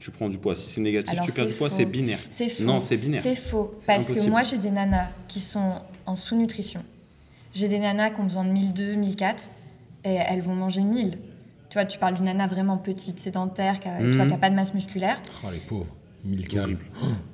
tu 0.00 0.10
prends 0.10 0.28
du 0.28 0.38
poids. 0.38 0.56
Si 0.56 0.68
c'est 0.68 0.80
négatif, 0.80 1.12
Alors, 1.12 1.24
tu 1.26 1.32
perds 1.32 1.46
du 1.46 1.52
poids. 1.54 1.70
C'est 1.70 1.84
binaire. 1.84 2.18
C'est 2.30 2.48
faux. 2.48 2.64
Non, 2.64 2.80
c'est 2.80 2.96
binaire. 2.96 3.22
C'est 3.22 3.36
faux. 3.36 3.72
Parce 3.86 4.10
que 4.12 4.28
moi, 4.28 4.42
j'ai 4.42 4.58
des 4.58 4.70
nanas 4.70 5.08
qui 5.28 5.38
sont 5.40 5.74
en 6.06 6.16
sous-nutrition. 6.16 6.82
J'ai 7.54 7.68
des 7.68 7.78
nanas 7.78 8.10
qui 8.10 8.20
ont 8.20 8.24
besoin 8.24 8.44
de 8.44 8.50
1002, 8.50 8.94
1004 8.94 9.50
et 10.04 10.14
elles 10.14 10.40
vont 10.42 10.54
manger 10.54 10.82
1000. 10.82 11.18
Tu 11.70 11.74
vois, 11.78 11.84
tu 11.86 11.98
parles 11.98 12.14
d'une 12.16 12.24
nana 12.26 12.46
vraiment 12.48 12.76
petite, 12.76 13.18
sédentaire, 13.18 13.80
qui 13.80 13.88
n'a 13.88 14.00
Mhm. 14.00 14.38
pas 14.38 14.50
de 14.50 14.54
masse 14.56 14.74
musculaire. 14.74 15.20
Oh, 15.44 15.48
les 15.52 15.58
pauvres. 15.58 15.86
Mille 16.22 16.46
calmes. 16.48 16.76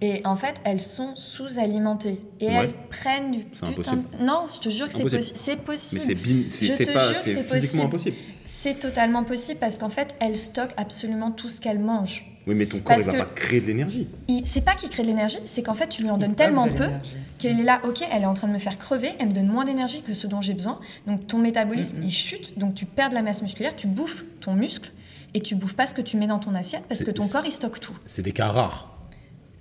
Et 0.01 0.21
en 0.25 0.37
fait, 0.37 0.61
elles 0.63 0.81
sont 0.81 1.17
sous-alimentées. 1.17 2.21
Et 2.39 2.47
Ouais. 2.47 2.53
elles 2.55 2.73
prennent 2.89 3.31
du 3.33 3.39
C'est 3.53 3.67
putain 3.67 3.93
impossible. 3.93 4.03
de... 4.21 4.25
Non, 4.25 4.45
je 4.47 4.61
te 4.61 4.69
jure 4.69 4.87
que 4.87 4.95
c'est 4.95 5.01
Impossible. 5.01 5.23
possi- 5.23 5.33
c'est 5.35 5.57
possible. 5.57 6.03
Mais 6.07 6.49
c'est, 6.49 6.85
bin- 6.85 6.93
pas, 6.93 7.15
physiquement 7.15 7.43
possible. 7.49 7.83
impossible. 7.85 8.17
C'est 8.45 8.79
totalement 8.79 9.25
possible 9.25 9.59
parce 9.59 9.79
qu'en 9.79 9.89
fait, 9.89 10.15
elles 10.21 10.37
stockent 10.37 10.75
absolument 10.77 11.33
tout 11.33 11.49
ce 11.49 11.61
qu'elles 11.61 11.81
mangent. 11.81 12.36
Oui, 12.47 12.55
mais 12.55 12.67
ton 12.67 12.79
corps, 12.79 12.97
Parce 12.97 13.07
il 13.09 13.13
va 13.13 13.25
pas 13.25 13.31
créer 13.35 13.61
de 13.61 13.67
l'énergie. 13.67 14.07
Il- 14.29 14.47
C'est 14.47 14.61
pas 14.61 14.75
qu'il 14.77 14.89
crée 14.89 15.03
de 15.03 15.09
l'énergie, 15.09 15.39
c'est 15.47 15.63
qu'en 15.65 15.75
fait, 15.75 15.89
tu 15.89 16.03
lui 16.03 16.11
en 16.11 16.17
donnes 16.17 16.35
tellement 16.35 16.69
peu 16.69 16.87
qu'il 17.39 17.59
est 17.59 17.65
là, 17.65 17.81
ok, 17.85 18.03
elle 18.11 18.23
est 18.23 18.27
en 18.27 18.35
train 18.35 18.47
de 18.49 18.53
me 18.53 18.59
faire 18.59 18.79
crever, 18.79 19.11
elle 19.19 19.29
me 19.29 19.33
donne 19.33 19.49
moins 19.49 19.65
d'énergie 19.65 20.03
que 20.03 20.15
ce 20.15 20.27
dont 20.27 20.41
j'ai 20.41 20.55
besoin. 20.55 20.79
Donc 21.07 21.27
ton 21.27 21.39
métabolisme, 21.39 21.97
il 22.03 22.13
chute, 22.13 22.57
donc 22.59 22.75
tu 22.75 22.87
perds 22.87 23.11
de 23.11 23.15
la 23.15 23.23
masse 23.23 23.43
musculaire, 23.43 23.75
tu 23.75 23.87
bouffes 23.89 24.25
ton 24.41 24.55
muscle 24.55 24.93
et 25.35 25.41
tu 25.41 25.55
bouffes 25.57 25.75
pas 25.77 25.87
ce 25.87 25.95
que 25.95 26.03
tu 26.03 26.17
mets 26.17 26.29
dans 26.29 26.39
ton 26.39 26.55
assiette 26.55 26.85
parce 26.89 27.03
que 27.05 27.11
ton 27.11 27.27
corps, 27.29 27.43
il 27.47 27.53
stocke 27.53 27.81
tout. 27.81 27.97
C'est 28.07 28.23
des 28.23 28.33
cas 28.33 28.47
rares. 28.49 28.96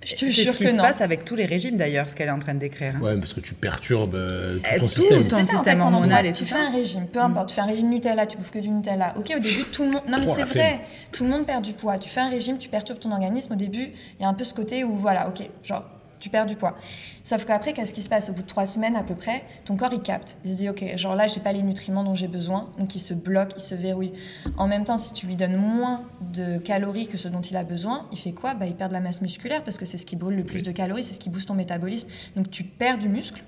Je 0.06 0.14
te 0.14 0.24
C'est 0.26 0.42
jure 0.44 0.52
ce 0.52 0.56
qui 0.58 0.64
que 0.64 0.70
se 0.70 0.76
non. 0.76 0.82
passe 0.84 1.00
avec 1.00 1.24
tous 1.24 1.34
les 1.34 1.44
régimes 1.46 1.76
d'ailleurs, 1.76 2.08
ce 2.08 2.14
qu'elle 2.14 2.28
est 2.28 2.32
en 2.32 2.38
train 2.38 2.54
de 2.54 2.60
décrire. 2.60 2.94
hein. 2.96 3.00
Ouais, 3.02 3.16
parce 3.18 3.34
que 3.34 3.40
tu 3.40 3.54
perturbes 3.54 4.14
euh, 4.14 4.56
tout 4.58 4.62
Euh, 4.64 4.74
ton 4.74 4.80
tout 4.80 4.88
système. 4.88 5.24
ton- 5.24 5.36
C'est 5.36 5.42
ça, 5.42 5.54
en 5.54 5.56
système 5.56 5.78
fait, 5.78 5.84
pendant 5.84 5.96
hormonal 5.98 6.26
et 6.26 6.32
tu 6.32 6.38
tout 6.44 6.44
fais 6.48 6.54
ça. 6.54 6.58
Mm. 6.62 6.66
un 6.66 6.70
régime, 6.70 7.06
peu 7.08 7.18
importe, 7.20 7.48
tu 7.48 7.54
fais 7.56 7.60
un 7.60 7.66
régime 7.66 7.90
Nutella, 7.90 8.26
tu 8.26 8.36
bouffes 8.38 8.50
que 8.52 8.58
du 8.60 8.70
Nutella. 8.70 9.12
Ok, 9.18 9.32
au 9.36 9.40
début, 9.40 9.64
tout 9.72 9.82
le 9.82 9.90
monde. 9.90 10.02
Non, 10.08 10.18
mais 10.20 10.26
c'est 10.26 10.44
vrai, 10.44 10.80
tout 11.12 11.24
le 11.24 11.30
monde 11.30 11.44
perd 11.44 11.62
du 11.64 11.72
poids. 11.72 11.98
Tu 11.98 12.08
fais 12.08 12.20
un 12.20 12.28
régime, 12.30 12.56
tu 12.58 12.68
perturbes 12.68 13.00
ton 13.00 13.10
organisme. 13.10 13.52
Au 13.52 13.56
début, 13.56 13.90
il 14.18 14.22
y 14.22 14.24
a 14.24 14.28
un 14.28 14.34
peu 14.34 14.44
ce 14.44 14.54
côté 14.54 14.84
où, 14.84 14.92
voilà, 14.94 15.28
ok, 15.28 15.42
genre, 15.64 15.84
tu 16.18 16.28
perds 16.30 16.46
du 16.46 16.56
poids. 16.56 16.76
Sauf 17.24 17.44
qu'après, 17.44 17.72
qu'est-ce 17.72 17.92
qui 17.94 18.02
se 18.02 18.08
passe 18.08 18.28
Au 18.28 18.32
bout 18.32 18.42
de 18.42 18.46
trois 18.46 18.66
semaines 18.66 18.96
à 18.96 19.02
peu 19.02 19.14
près, 19.14 19.42
ton 19.64 19.76
corps 19.76 19.92
il 19.92 20.00
capte. 20.00 20.36
Il 20.44 20.52
se 20.52 20.56
dit, 20.56 20.68
ok, 20.68 20.96
genre 20.96 21.14
là, 21.16 21.26
j'ai 21.26 21.40
pas 21.40 21.52
les 21.52 21.62
nutriments 21.62 22.04
dont 22.04 22.14
j'ai 22.14 22.28
besoin, 22.28 22.70
donc 22.78 22.94
il 22.94 23.00
se 23.00 23.14
bloque, 23.14 23.52
il 23.56 23.60
se 23.60 23.74
verrouille. 23.74 24.12
En 24.56 24.68
même 24.68 24.84
temps, 24.84 24.98
si 24.98 25.12
tu 25.12 25.26
lui 25.26 25.36
donnes 25.36 25.56
moins 25.56 26.04
de 26.32 26.58
calories 26.58 27.08
que 27.08 27.18
ce 27.18 27.28
dont 27.28 27.40
il 27.40 27.56
a 27.56 27.64
besoin, 27.64 28.06
il 28.12 28.18
fait 28.18 28.32
quoi? 28.32 28.54
Bah, 28.54 28.66
Il 28.66 28.74
perd 28.76 28.90
de 28.90 28.94
la 28.94 29.00
masse 29.00 29.20
musculaire 29.20 29.62
parce 29.64 29.78
que 29.78 29.84
c'est 29.84 29.98
ce 29.98 30.06
qui 30.06 30.16
brûle 30.16 30.36
le 30.36 30.44
plus 30.44 30.62
de 30.62 30.70
calories, 30.70 31.04
c'est 31.04 31.14
ce 31.14 31.18
qui 31.18 31.30
booste 31.30 31.48
ton 31.48 31.54
métabolisme. 31.54 32.08
Donc 32.36 32.50
tu 32.50 32.64
perds 32.64 32.98
du 32.98 33.08
muscle. 33.08 33.42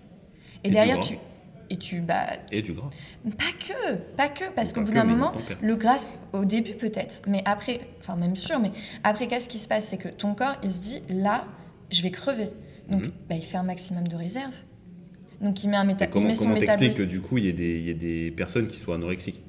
Et, 0.65 0.71
derrière, 0.71 0.99
tu. 1.01 1.19
Et 1.71 1.77
tu. 1.77 2.01
Bah, 2.01 2.27
Et 2.51 2.63
du 2.63 2.73
gras. 2.73 2.91
pas 3.39 3.45
que, 3.59 3.95
pas 4.17 4.29
que, 4.29 4.51
parce 4.57 4.73
qu'au 4.73 4.81
bout 4.81 4.93
d'un 4.93 5.05
moment, 5.05 5.33
le 5.61 5.77
gras, 5.77 6.05
au 6.33 6.45
début 6.45 6.73
peut-être, 6.75 7.23
mais 7.29 7.43
après, 7.45 7.81
enfin 8.01 8.17
même 8.17 8.37
sûr, 8.37 8.59
mais 8.59 8.73
après, 9.05 9.27
qu'est-ce 9.29 9.49
qui 9.49 9.59
se 9.59 9.69
passe? 9.69 9.87
C'est 9.87 9.99
que 9.99 10.09
ton 10.09 10.35
corps, 10.35 10.57
il 10.63 10.71
se 10.71 10.81
dit, 10.81 11.03
là, 11.11 11.45
je 11.91 12.03
vais 12.03 12.11
crever. 12.11 12.49
Donc, 12.91 13.05
Mhm. 13.05 13.11
bah, 13.29 13.35
il 13.37 13.43
fait 13.43 13.57
un 13.59 13.63
maximum 13.63 14.07
de 14.09 14.17
réserve. 14.17 14.55
Donc, 15.41 15.63
il 15.63 15.69
met, 15.71 15.77
un 15.77 15.85
méta- 15.85 16.05
Et 16.07 16.09
comment 16.09 16.33
comment 16.35 16.55
t'expliques 16.57 16.95
que 16.95 17.03
du 17.03 17.21
coup, 17.21 17.39
il 17.39 17.45
y, 17.45 17.49
ait 17.49 17.53
des- 17.53 17.79
il 17.79 17.85
y 17.85 17.91
ait 17.91 17.95
des 17.95 18.31
personnes 18.33 18.67
qui 18.67 18.79
soient 18.79 18.97
anorexiques? 18.97 19.43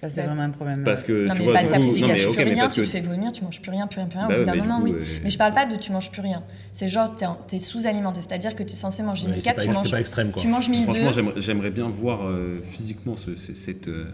Ça, 0.00 0.08
c'est 0.08 0.22
Ouais. 0.22 0.26
vraiment 0.26 0.42
un 0.42 0.50
problème. 0.50 0.82
Parce 0.82 1.04
que 1.04 1.12
Non, 1.12 1.18
tu 1.26 1.32
mais 1.32 1.38
c'est 1.38 1.44
vois, 1.44 1.52
parce 1.54 1.66
coup, 1.70 1.74
tu 1.94 2.00
non, 2.02 2.06
mais 2.08 2.12
gâches 2.14 2.26
ok, 2.26 2.34
plus 2.34 2.44
mais 2.44 2.50
rien, 2.54 2.62
parce 2.62 2.72
tu 2.72 2.80
que 2.80 2.86
te 2.86 2.90
fais 2.90 3.00
vomir, 3.00 3.30
tu 3.30 3.44
manges 3.44 3.62
plus 3.62 3.70
rien, 3.70 3.86
plus 3.86 4.00
rien, 4.00 4.08
plus 4.08 4.18
rien. 4.18 4.26
Bah 4.26 4.34
au 4.34 4.36
bout 4.38 4.50
ouais, 4.50 4.56
d'un 4.56 4.62
moment, 4.62 4.78
coup, 4.80 4.84
oui. 4.86 4.92
euh, 4.96 5.18
Mais 5.22 5.30
je 5.30 5.38
parle 5.38 5.54
pas 5.54 5.64
de 5.64 5.76
tu 5.76 5.92
manges 5.92 6.10
plus 6.10 6.22
rien. 6.22 6.42
C'est 6.72 6.88
genre, 6.88 7.14
t'es, 7.14 7.26
t'es 7.46 7.58
sous-alimenté. 7.60 8.20
C'est-à-dire 8.20 8.56
que 8.56 8.64
tu 8.64 8.72
es 8.72 8.76
censé 8.76 9.04
manger 9.04 9.26
Ouais, 9.28 9.34
1004, 9.34 9.62
c'est 9.62 9.68
tu 9.68 9.74
manges, 9.74 9.90
pas 9.92 10.00
extrême, 10.00 10.30
quoi. 10.32 10.42
tu 10.42 10.48
manges 10.48 10.68
1002. 10.68 10.92
franchement, 11.02 11.30
j'aimerais- 11.36 11.70
bien 11.70 11.88
voir 11.88 12.26
euh, 12.26 12.60
physiquement 12.68 13.14
ce- 13.14 13.36
ce- 13.36 13.54
cette. 13.54 13.86
euh, 13.88 14.06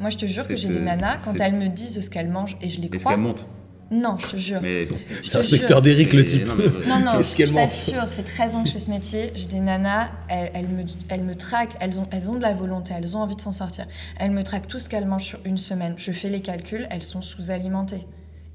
Moi, 0.00 0.10
je 0.10 0.16
te 0.16 0.26
jure 0.26 0.46
que 0.46 0.56
j'ai 0.56 0.68
des 0.68 0.78
euh, 0.78 0.80
nanas, 0.80 1.18
quand 1.24 1.38
elles 1.38 1.54
me 1.54 1.68
disent 1.68 2.00
ce 2.00 2.10
qu'elles 2.10 2.28
mangent, 2.28 2.56
et 2.60 2.68
je 2.68 2.80
les 2.80 2.88
Est-ce 2.88 2.98
crois. 3.04 3.12
qu'elle 3.12 3.20
monte 3.20 3.46
Non, 3.92 4.16
je 4.16 4.26
te 4.30 4.36
jure. 4.38 4.60
Mais. 4.62 4.84
Je 4.86 4.90
C'est 5.22 5.32
te 5.32 5.36
inspecteur 5.38 5.82
d'Eric, 5.82 6.12
le 6.14 6.24
type. 6.24 6.46
non, 6.46 6.54
mais- 6.56 6.64
Non, 6.88 6.98
non, 7.00 7.22
je 7.22 7.52
t'assure, 7.54 8.08
ça 8.08 8.16
fait 8.16 8.22
13 8.22 8.54
ans 8.54 8.62
que 8.62 8.68
je 8.68 8.72
fais 8.72 8.78
ce 8.78 8.90
métier. 8.90 9.30
J'ai 9.34 9.46
des 9.46 9.60
nanas, 9.60 10.08
elles, 10.28 10.50
elles 10.54 10.68
me, 10.68 10.82
elles 11.10 11.22
me 11.22 11.34
traquent, 11.34 11.76
elles 11.78 11.98
ont, 12.00 12.06
elles 12.10 12.30
ont 12.30 12.34
de 12.36 12.42
la 12.42 12.54
volonté, 12.54 12.94
elles 12.96 13.16
ont 13.16 13.20
envie 13.20 13.36
de 13.36 13.40
s'en 13.42 13.52
sortir. 13.52 13.86
Elles 14.18 14.30
me 14.30 14.42
traquent 14.42 14.66
tout 14.68 14.78
ce 14.78 14.88
qu'elles 14.88 15.04
mangent 15.06 15.26
sur 15.26 15.40
une 15.44 15.58
semaine. 15.58 15.94
Je 15.98 16.10
fais 16.12 16.30
les 16.30 16.40
calculs, 16.40 16.86
elles 16.90 17.02
sont 17.02 17.20
sous-alimentées. 17.22 18.06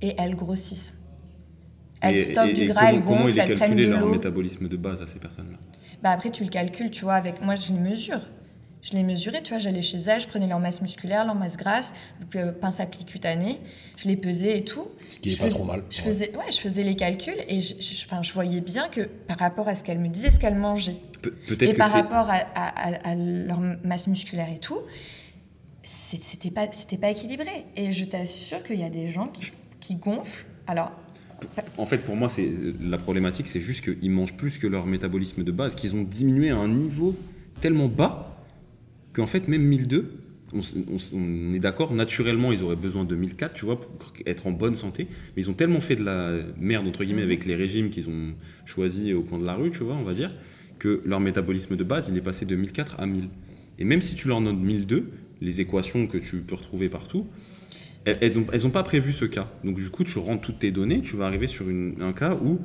Et 0.02 0.16
elles 0.18 0.36
grossissent. 0.36 0.96
Elles 2.02 2.16
Et- 2.20 2.26
stockent 2.32 2.50
et- 2.50 2.54
du 2.54 2.66
gras, 2.66 2.80
comment, 2.82 2.90
elles 2.98 3.02
comment 3.04 3.18
gonflent, 3.22 3.30
il 3.32 3.40
est 3.40 3.42
elles 3.44 3.48
prennent 3.56 3.60
calculé 3.70 3.86
de 3.86 3.92
leur 3.92 4.02
l'eau. 4.02 4.10
métabolisme 4.12 4.68
de 4.68 4.78
base 4.78 5.02
à 5.02 5.08
ces 5.08 5.20
personnes-là? 5.20 5.58
Bah 6.04 6.12
après, 6.12 6.30
tu 6.32 6.44
le 6.44 6.50
calcules, 6.50 6.92
tu 6.92 7.04
vois, 7.04 7.16
avec 7.16 7.42
moi, 7.44 7.56
je 7.56 7.72
les 7.74 7.80
mesure. 7.80 8.20
Je 8.90 8.94
les 8.96 9.04
mesurais, 9.04 9.42
tu 9.44 9.50
vois, 9.50 9.58
j'allais 9.58 9.82
chez 9.82 9.98
elles, 9.98 10.22
je 10.22 10.28
prenais 10.28 10.48
leur 10.48 10.60
masse 10.60 10.82
musculaire, 10.82 11.26
leur 11.26 11.36
masse 11.36 11.58
grasse, 11.58 11.94
euh, 12.38 12.54
pince 12.54 12.80
à 12.80 12.86
pli 12.86 13.04
cutanée, 13.04 13.60
je 13.98 14.08
les 14.08 14.16
pesais 14.16 14.60
et 14.60 14.64
tout. 14.64 14.88
Ce 15.10 15.20
qui 15.20 15.28
est 15.28 15.32
Je 15.34 15.38
pas 15.40 15.44
faisais- 15.46 15.56
trop 15.56 15.66
mal. 15.66 15.84
Je 15.90 15.98
Ouais. 15.98 16.04
faisais, 16.06 16.32
ouais, 16.38 16.52
je 16.52 16.58
faisais 16.58 16.84
les 16.84 16.96
calculs 16.96 17.36
et 17.50 17.60
je, 17.60 17.74
je- 17.82 18.06
enfin, 18.06 18.22
je 18.24 18.32
voyais 18.32 18.62
bien 18.62 18.88
que 18.88 19.02
par 19.02 19.40
rapport 19.40 19.68
à 19.68 19.76
ce 19.76 19.84
qu'elles 19.84 20.00
me 20.00 20.08
disaient, 20.08 20.30
ce 20.30 20.40
qu'elles 20.40 20.56
mangeaient, 20.56 20.96
Pe- 21.22 21.34
et 21.62 21.74
que 21.74 21.76
par 21.78 21.92
rapport 21.92 22.30
à, 22.30 22.36
à- 22.56 22.90
à- 22.94 23.10
à 23.10 23.16
leur 23.16 23.60
masse 23.84 24.08
musculaire 24.08 24.48
et 24.56 24.60
tout, 24.60 24.80
c'était 25.84 26.52
pas, 26.52 26.68
pas 27.02 27.10
équilibré. 27.10 27.66
Et 27.76 27.92
je 27.92 28.06
t'assure 28.06 28.64
qu'il 28.64 28.80
y 28.80 28.84
a 28.84 28.90
des 28.90 29.08
gens 29.10 29.28
qui, 29.28 29.52
qui 29.82 29.96
gonflent. 29.96 30.46
Alors, 30.66 30.92
En 31.78 31.86
fait, 31.86 32.00
pour 32.00 32.16
moi, 32.16 32.30
c'est 32.30 32.50
la 32.82 32.98
problématique, 32.98 33.48
c'est 33.48 33.60
juste 33.60 33.84
qu'ils 33.84 34.10
mangent 34.12 34.36
plus 34.38 34.58
que 34.58 34.66
leur 34.66 34.86
métabolisme 34.88 35.44
de 35.44 35.52
base, 35.52 35.76
qu'ils 35.76 35.94
ont 35.96 36.02
diminué 36.04 36.50
à 36.50 36.56
un 36.56 36.68
niveau 36.68 37.16
tellement 37.62 37.88
bas 37.88 38.34
qu'en 39.18 39.28
fait, 39.28 39.48
même 39.48 39.64
1002, 39.64 40.12
on, 40.54 41.54
est 41.54 41.60
d'accord, 41.60 41.94
naturellement, 41.94 42.54
ils 42.54 42.64
auraient 42.64 42.76
besoin 42.78 43.04
de 43.04 43.16
1004, 43.16 43.54
tu 43.54 43.66
vois, 43.66 43.80
pour 43.80 44.14
être 44.26 44.48
en 44.48 44.52
bonne 44.52 44.76
santé. 44.76 45.08
Mais 45.36 45.42
ils 45.42 45.50
ont 45.50 45.54
tellement 45.54 45.82
fait 45.82 45.96
de 45.96 46.04
la 46.04 46.38
merde, 46.58 46.88
entre 46.88 47.04
guillemets, 47.04 47.24
avec 47.24 47.44
les 47.46 47.56
régimes 47.56 47.90
qu'ils 47.90 48.10
ont 48.10 48.34
choisis 48.66 49.14
au 49.14 49.24
coin 49.24 49.40
de 49.40 49.46
la 49.46 49.56
rue, 49.56 49.72
tu 49.72 49.80
vois, 49.84 49.96
on 49.96 50.04
va 50.04 50.14
dire, 50.14 50.34
que 50.80 51.02
leur 51.04 51.20
métabolisme 51.20 51.76
de 51.76 51.84
base, 51.84 52.10
il 52.10 52.18
est 52.18 52.22
passé 52.22 52.46
de 52.46 52.56
1004 52.56 53.00
à 53.00 53.08
1000. 53.08 53.30
Et 53.80 53.86
même 53.86 54.02
si 54.02 54.16
tu 54.16 54.28
leur 54.28 54.40
donnes 54.40 54.60
1002, 54.60 55.10
les 55.42 55.62
équations 55.62 56.06
que 56.06 56.20
tu 56.20 56.38
peux 56.38 56.56
retrouver 56.56 56.90
partout, 56.90 57.26
elles- 58.06 58.34
n'ont 58.38 58.46
elles 58.54 58.72
pas 58.72 58.84
prévu 58.84 59.14
ce 59.14 59.26
cas. 59.26 59.52
Donc 59.64 59.78
du 59.78 59.90
coup, 59.90 60.04
tu 60.04 60.20
rentres 60.20 60.42
toutes 60.42 60.60
tes 60.60 60.72
données, 60.72 61.02
tu 61.02 61.16
vas 61.16 61.26
arriver 61.26 61.48
sur 61.48 61.70
une- 61.70 61.96
un 62.02 62.14
cas 62.14 62.36
où 62.36 62.60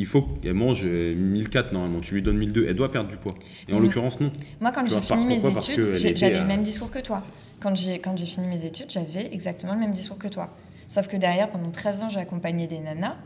il 0.00 0.06
faut 0.06 0.22
qu'elle 0.22 0.54
mange 0.54 0.82
euh, 0.84 1.14
1004 1.14 1.72
normalement. 1.72 2.00
Tu 2.00 2.14
lui 2.14 2.22
donnes 2.22 2.38
1002, 2.38 2.66
elle 2.68 2.74
doit 2.74 2.90
perdre 2.90 3.10
du 3.10 3.16
poids. 3.16 3.34
Et 3.68 3.74
en 3.74 3.80
l'occurrence, 3.80 4.18
non. 4.20 4.32
Moi, 4.60 4.72
quand 4.72 4.84
j'ai 4.86 5.00
fini 5.00 5.24
mes 5.26 5.46
études, 5.46 5.94
j'avais 5.94 6.36
à- 6.36 6.40
le 6.42 6.46
même 6.46 6.62
discours 6.62 6.90
que 6.90 6.98
toi. 7.00 7.18
Quand 7.60 7.76
j'ai 7.76 7.98
quand 7.98 8.16
j'ai 8.16 8.26
fini 8.26 8.46
mes 8.46 8.64
études, 8.64 8.86
j'avais 8.90 9.32
exactement 9.32 9.74
le 9.74 9.80
même 9.80 9.92
discours 9.92 10.18
que 10.18 10.28
toi. 10.28 10.56
Sauf 10.88 11.06
que 11.06 11.16
derrière, 11.16 11.50
pendant 11.50 11.70
13 11.70 12.02
ans, 12.02 12.08
j'ai 12.08 12.18
accompagné 12.20 12.66
des 12.66 12.78
nanas 12.80 13.16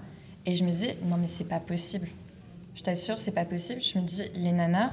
et 0.46 0.54
je 0.54 0.64
me 0.64 0.70
disais, 0.70 0.98
non, 1.08 1.16
mais 1.18 1.26
c'est 1.28 1.48
pas 1.48 1.60
possible. 1.60 2.08
Je 2.74 2.82
t'assure, 2.82 3.18
c'est 3.18 3.30
pas 3.32 3.44
possible. 3.44 3.80
Je 3.80 3.98
me 3.98 4.04
dis, 4.04 4.22
les 4.36 4.52
nanas, 4.52 4.92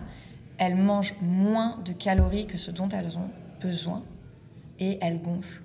elles 0.57 0.75
mangent 0.75 1.15
moins 1.21 1.77
de 1.83 1.91
calories 1.93 2.45
que 2.45 2.57
ce 2.57 2.69
dont 2.71 2.87
elles 2.89 3.17
ont 3.17 3.29
besoin 3.61 4.03
et 4.79 4.97
elles 5.01 5.19
gonflent. 5.21 5.61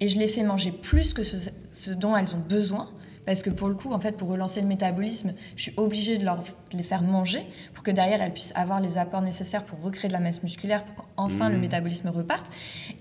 Et 0.00 0.08
je 0.08 0.18
les 0.18 0.28
fais 0.28 0.42
manger 0.42 0.72
plus 0.72 1.12
que 1.14 1.22
ce, 1.22 1.36
ce 1.72 1.90
dont 1.90 2.16
elles 2.16 2.34
ont 2.34 2.42
besoin. 2.48 2.88
Parce 3.26 3.42
que 3.42 3.50
pour 3.50 3.66
le 3.68 3.74
coup, 3.74 3.92
en 3.92 3.98
fait, 4.00 4.16
pour 4.16 4.28
relancer 4.28 4.60
le 4.60 4.68
métabolisme, 4.68 5.34
je 5.56 5.62
suis 5.62 5.72
obligée 5.76 6.16
de, 6.16 6.24
leur, 6.24 6.38
de 6.38 6.76
les 6.76 6.82
faire 6.84 7.02
manger 7.02 7.40
pour 7.74 7.82
que 7.82 7.90
derrière 7.90 8.22
elles 8.22 8.32
puissent 8.32 8.52
avoir 8.54 8.80
les 8.80 8.96
apports 8.98 9.20
nécessaires 9.22 9.64
pour 9.64 9.80
recréer 9.82 10.06
de 10.08 10.12
la 10.12 10.20
masse 10.20 10.42
musculaire, 10.44 10.84
pour 10.84 11.06
qu'enfin 11.16 11.48
Mmh. 11.48 11.52
le 11.52 11.58
métabolisme 11.58 12.08
reparte. 12.08 12.46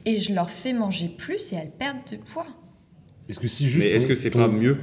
Et 0.05 0.19
je 0.19 0.33
leur 0.33 0.49
fais 0.49 0.73
manger 0.73 1.09
plus 1.09 1.53
et 1.53 1.55
elles 1.57 1.69
perdent 1.69 1.97
de 2.11 2.17
poids. 2.17 2.47
Est-ce 3.29 3.39
que 3.39 3.47
si 3.47 3.67
juste. 3.67 3.85
Mais 3.87 3.93
est-ce 3.93 4.07
que 4.07 4.15
c'est 4.15 4.31
ton- 4.31 4.39
pas 4.39 4.47
mieux 4.47 4.79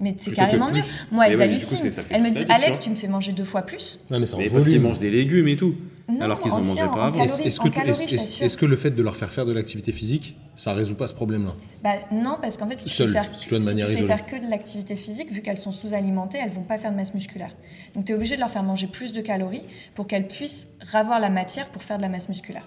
Mais 0.00 0.14
c'est 0.18 0.32
carrément 0.32 0.70
mieux. 0.70 0.82
Moi, 1.10 1.28
elles 1.28 1.40
hallucinent. 1.40 1.88
elles 2.10 2.22
me 2.22 2.30
disent 2.30 2.46
Alex, 2.48 2.80
tu 2.80 2.90
me 2.90 2.94
fais 2.96 3.08
manger 3.08 3.32
deux 3.32 3.44
fois 3.44 3.62
plus. 3.62 4.04
Ouais, 4.10 4.18
mais 4.18 4.26
c'est 4.26 4.34
en 4.34 4.38
Mais 4.38 4.50
parce 4.50 4.66
qu'ils 4.66 4.80
mangent 4.80 4.98
des 4.98 5.10
légumes 5.10 5.48
et 5.48 5.56
tout. 5.56 5.74
Non, 6.08 6.20
alors 6.20 6.40
qu'ils 6.40 6.52
en 6.52 6.58
ancien, 6.58 6.68
mangeaient 6.68 6.82
en 6.84 6.94
pas 6.94 7.06
avant. 7.06 7.22
Est-ce 7.22 7.58
que, 7.60 8.44
est-ce 8.44 8.56
que 8.56 8.66
le 8.66 8.76
fait 8.76 8.92
de 8.92 9.02
leur 9.02 9.16
faire 9.16 9.32
faire 9.32 9.44
de 9.44 9.52
l'activité 9.52 9.90
physique, 9.90 10.36
ça 10.54 10.72
résout 10.72 10.94
pas 10.94 11.08
ce 11.08 11.14
problème-là 11.14 11.52
Bah, 11.82 11.94
non, 12.12 12.38
parce 12.40 12.56
qu'en 12.56 12.68
fait, 12.68 12.78
si 12.78 12.84
tu 12.84 12.90
Seul, 12.90 13.08
fais 13.08 13.12
faire, 13.14 13.36
si 13.36 13.48
tu 13.48 13.58
tu 13.58 13.60
fais 13.60 14.06
faire 14.06 14.24
que 14.26 14.36
de 14.36 14.48
l'activité 14.48 14.94
physique, 14.94 15.32
vu 15.32 15.42
qu'elles 15.42 15.58
sont 15.58 15.72
sous-alimentées, 15.72 16.38
elles 16.40 16.50
vont 16.50 16.62
pas 16.62 16.78
faire 16.78 16.92
de 16.92 16.96
masse 16.96 17.12
musculaire. 17.12 17.50
Donc 17.94 18.04
tu 18.04 18.12
es 18.12 18.14
obligé 18.14 18.36
de 18.36 18.40
leur 18.40 18.50
faire 18.50 18.62
manger 18.62 18.86
plus 18.86 19.10
de 19.12 19.20
calories 19.20 19.62
pour 19.94 20.06
qu'elles 20.06 20.28
puissent 20.28 20.68
ravoir 20.92 21.18
la 21.18 21.28
matière 21.30 21.66
pour 21.68 21.82
faire 21.82 21.96
de 21.96 22.02
la 22.02 22.08
masse 22.08 22.28
musculaire. 22.28 22.64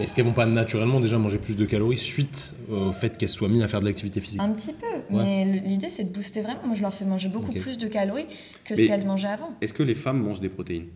Est-ce 0.00 0.16
qu'elles 0.16 0.24
vont 0.24 0.32
pas 0.32 0.46
naturellement 0.46 0.98
déjà 0.98 1.18
manger 1.18 1.36
plus 1.38 1.56
de 1.56 1.66
calories 1.66 1.98
suite 1.98 2.54
au 2.70 2.90
fait 2.90 3.18
qu'elles 3.18 3.28
soient 3.28 3.50
mises 3.50 3.62
à 3.62 3.68
faire 3.68 3.80
de 3.80 3.86
l'activité 3.86 4.20
physique? 4.20 4.40
Un 4.40 4.48
petit 4.48 4.72
peu, 4.72 4.86
mais 5.10 5.44
l'idée 5.44 5.90
c'est 5.90 6.04
de 6.04 6.08
booster 6.08 6.40
vraiment. 6.40 6.60
Moi 6.64 6.74
je 6.74 6.82
leur 6.82 6.92
fais 6.92 7.04
manger 7.04 7.28
beaucoup 7.28 7.52
plus 7.52 7.76
de 7.78 7.86
calories 7.86 8.26
que 8.64 8.74
ce 8.74 8.86
qu'elles 8.86 9.06
mangeaient 9.06 9.28
avant. 9.28 9.50
Est-ce 9.60 9.74
que 9.74 9.82
les 9.82 9.94
femmes 9.94 10.22
mangent 10.22 10.40
des 10.40 10.48
protéines? 10.48 10.86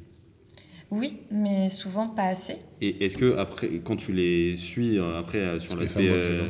Oui, 0.95 1.19
mais 1.33 1.69
souvent 1.69 2.07
pas 2.07 2.29
assez. 2.29 2.57
Et 2.81 3.05
est-ce 3.05 3.17
que 3.17 3.37
après, 3.37 3.69
quand 3.83 3.97
tu 3.97 4.13
les 4.13 4.57
suis 4.57 4.97
euh, 4.97 5.19
après 5.19 5.39
euh, 5.39 5.59
sur 5.59 5.77
l'aspect 5.77 6.09
euh, 6.09 6.49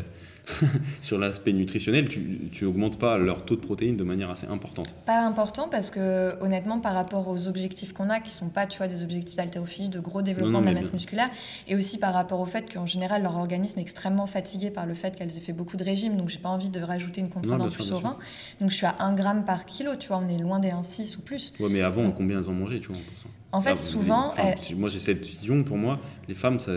sur 1.02 1.18
l'aspect 1.18 1.52
nutritionnel, 1.52 2.08
tu, 2.08 2.48
tu 2.52 2.64
augmentes 2.64 2.98
pas 2.98 3.18
leur 3.18 3.44
taux 3.44 3.56
de 3.56 3.60
protéines 3.60 3.96
de 3.96 4.04
manière 4.04 4.30
assez 4.30 4.46
importante. 4.46 4.88
Pas 5.06 5.24
important 5.24 5.68
parce 5.68 5.90
que 5.90 6.40
honnêtement 6.42 6.80
par 6.80 6.94
rapport 6.94 7.28
aux 7.28 7.48
objectifs 7.48 7.92
qu'on 7.92 8.10
a, 8.10 8.20
qui 8.20 8.30
sont 8.30 8.48
pas 8.48 8.66
tu 8.66 8.78
vois, 8.78 8.86
des 8.86 9.02
objectifs 9.02 9.36
d'haltérophilie, 9.36 9.88
de 9.88 10.00
gros 10.00 10.22
développement 10.22 10.58
non, 10.58 10.60
de 10.60 10.66
la 10.66 10.72
masse 10.72 10.82
bien. 10.84 10.92
musculaire, 10.94 11.30
et 11.68 11.76
aussi 11.76 11.98
par 11.98 12.12
rapport 12.12 12.40
au 12.40 12.46
fait 12.46 12.72
qu'en 12.72 12.86
général 12.86 13.22
leur 13.22 13.36
organisme 13.36 13.78
est 13.78 13.82
extrêmement 13.82 14.26
fatigué 14.26 14.70
par 14.70 14.86
le 14.86 14.94
fait 14.94 15.16
qu'elles 15.16 15.36
aient 15.36 15.40
fait 15.40 15.52
beaucoup 15.52 15.76
de 15.76 15.84
régimes, 15.84 16.16
donc 16.16 16.28
j'ai 16.28 16.38
pas 16.38 16.50
envie 16.50 16.70
de 16.70 16.80
rajouter 16.80 17.20
une 17.20 17.30
contrainte 17.30 17.62
en 17.62 17.68
plus 17.68 17.92
au 17.92 17.98
rein. 17.98 18.16
Donc 18.60 18.70
je 18.70 18.76
suis 18.76 18.86
à 18.86 18.96
1 19.00 19.14
gramme 19.14 19.44
par 19.44 19.64
kilo, 19.64 19.96
tu 19.96 20.08
vois, 20.08 20.22
on 20.24 20.28
est 20.28 20.38
loin 20.38 20.58
des 20.58 20.68
1,6 20.68 21.18
ou 21.18 21.20
plus. 21.20 21.52
Ouais, 21.60 21.68
mais 21.70 21.80
avant, 21.80 22.10
combien 22.10 22.38
elles 22.38 22.48
en 22.48 22.54
mangeaient, 22.54 22.80
tu 22.80 22.88
vois, 22.88 22.96
en 22.96 23.00
pourcent 23.00 23.28
En 23.52 23.62
fait, 23.62 23.78
souvent, 23.78 24.32
les 24.36 24.74
moi 24.74 24.88
j'ai 24.88 24.98
cette 24.98 25.24
vision, 25.24 25.62
pour 25.62 25.76
moi, 25.76 26.00
les 26.28 26.34
femmes, 26.34 26.58
ça. 26.58 26.72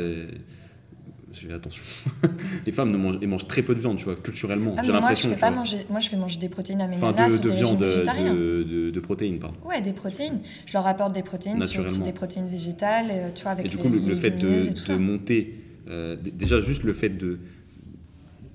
Je 1.42 1.48
fais 1.48 1.54
attention. 1.54 1.84
les 2.66 2.72
femmes 2.72 2.92
ne 2.92 2.98
mangent, 2.98 3.18
elles 3.22 3.28
mangent 3.28 3.48
très 3.48 3.62
peu 3.62 3.76
de 3.76 3.80
viande, 3.80 3.98
tu 3.98 4.06
vois, 4.06 4.16
culturellement. 4.16 4.76
Ah, 4.78 4.82
J'ai 4.84 4.88
mais 4.92 5.00
moi 5.00 5.00
je 5.00 5.28
l'impression. 5.28 5.30
fais 5.30 5.36
pas 5.36 5.50
vois. 5.50 5.60
manger, 5.60 5.78
moi 5.90 6.00
je 6.00 6.10
fais 6.10 6.18
manger 6.18 6.40
des 6.40 6.50
protéines 6.50 6.82
à 6.82 6.88
mes 6.88 6.96
Enfin, 6.96 7.12
nanas 7.14 7.30
de, 7.30 7.34
sur 7.34 7.42
de 7.44 7.50
des 7.50 7.56
viande, 7.56 7.78
de, 7.80 8.64
de, 8.64 8.90
de 8.92 9.00
protéines, 9.00 9.40
pardon. 9.40 9.58
Ouais, 9.66 9.82
des 9.82 9.94
protéines. 9.94 10.40
Je 10.66 10.74
leur 10.74 10.88
apporte 10.88 11.14
des 11.14 11.24
protéines, 11.24 11.62
sur, 11.64 11.84
des 11.86 12.12
protéines 12.14 12.48
végétales, 12.48 13.08
euh, 13.12 13.30
tu 13.36 13.44
vois, 13.44 13.52
avec 13.52 13.66
Et 13.66 13.70
du 13.70 13.78
les- 13.78 13.82
coup, 13.84 13.90
le, 13.90 14.00
les 14.00 14.16
fait 14.16 14.32
de, 14.32 14.98
monter, 14.98 15.56
euh, 15.90 16.16
déjà 16.16 16.60
juste 16.62 16.84
le 16.84 16.94
fait 16.94 17.10
de 17.10 17.40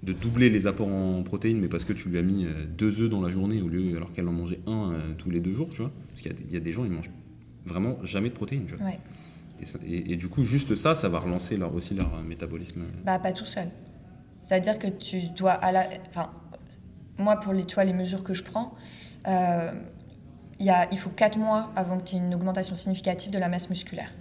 de 0.03 0.13
doubler 0.13 0.51
les 0.51 0.67
apports 0.67 0.89
en 0.89 1.23
protéines, 1.23 1.61
mais 1.61 1.69
parce 1.69 1.85
que 1.85 1.93
tu 1.93 2.09
lui 2.09 2.19
as 2.19 2.23
mis 2.23 2.45
euh, 2.45 2.49
deux 2.77 3.03
œufs 3.03 3.09
dans 3.09 3.23
la 3.23 3.31
journée 3.31 3.63
au 3.63 3.69
lieu 3.69 3.97
alors 3.97 4.13
qu'elle 4.13 4.27
en 4.27 4.33
mangeait 4.33 4.59
un 4.67 4.91
euh, 4.93 4.99
tous 5.17 5.31
les 5.31 5.39
deux 5.39 5.53
jours, 5.55 5.69
tu 5.71 5.77
vois. 5.83 5.93
Parce 6.09 6.23
qu'il 6.23 6.33
y 6.33 6.35
a 6.35 6.37
des- 6.39 6.45
il 6.49 6.53
y, 6.53 6.57
a 6.57 6.61
des 6.61 6.73
gens, 6.73 6.85
ils 6.85 6.91
mangent 6.91 7.11
vraiment 7.67 7.97
jamais 8.03 8.29
de 8.29 8.35
protéines, 8.35 8.65
tu 8.67 8.75
vois. 8.75 8.85
Ouais. 8.87 8.99
Et, 9.63 9.65
ça- 9.65 9.79
et- 9.87 10.13
et 10.13 10.17
du 10.17 10.29
coup, 10.29 10.43
juste 10.45 10.75
ça, 10.75 10.95
ça 10.95 11.09
va 11.09 11.21
relancer 11.21 11.57
leur, 11.57 11.73
aussi 11.75 11.95
leur 11.95 12.13
euh, 12.15 12.23
métabolisme. 12.23 12.83
Bah, 13.05 13.19
pas 13.19 13.33
tout 13.33 13.45
seul. 13.45 13.69
C'est-à-dire 14.43 14.79
que 14.79 14.89
tu 14.89 15.23
dois. 15.37 15.53
À 15.53 15.71
la... 15.73 15.87
enfin, 16.11 16.31
moi, 17.17 17.37
pour 17.37 17.53
les, 17.53 17.65
tu 17.65 17.75
vois, 17.77 17.85
les 17.85 17.93
mesures 17.93 18.25
que 18.25 18.35
je 18.35 18.43
prends, 18.43 18.75
euh, 19.29 19.73
il 20.59 20.67
y 20.67 20.71
a, 20.71 20.89
il 20.91 20.99
faut 20.99 21.11
4 21.11 21.39
mois 21.39 21.71
avant 21.77 21.99
que 21.99 22.03
tu 22.05 22.17
aies 22.17 22.19
une 22.19 22.35
augmentation 22.35 22.75
significative 22.75 23.31
de 23.31 23.39
la 23.39 23.49
masse 23.49 23.71
musculaire. 23.71 24.13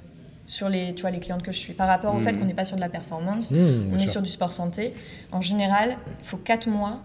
Sur 0.48 0.70
les, 0.70 0.94
tu 0.94 1.02
vois, 1.02 1.12
les 1.12 1.20
clientes 1.20 1.42
que 1.44 1.52
je 1.52 1.58
suis. 1.58 1.74
Par 1.74 1.88
rapport 1.88 2.14
au 2.14 2.20
fait 2.20 2.34
Mhm. 2.34 2.40
qu'on 2.40 2.46
n'est 2.46 2.54
pas 2.54 2.66
sur 2.66 2.76
de 2.76 2.82
la 2.82 2.90
performance, 2.90 3.52
Mmh, 3.52 3.56
bien 3.56 3.64
on 3.94 3.96
est 3.96 4.00
sûr. 4.02 4.12
sur 4.12 4.22
du 4.22 4.30
sport 4.30 4.54
santé. 4.54 4.94
En 5.32 5.42
général, 5.42 5.98
il 6.20 6.26
faut 6.26 6.38
4 6.38 6.68
mois 6.70 7.02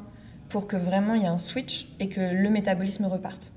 pour 0.50 0.66
que 0.66 0.76
vraiment 0.76 1.14
il 1.14 1.22
y 1.22 1.24
ait 1.24 1.28
un 1.28 1.38
switch 1.38 1.88
et 2.00 2.08
que 2.08 2.20
le 2.20 2.50
métabolisme 2.50 3.06
reparte. 3.06 3.52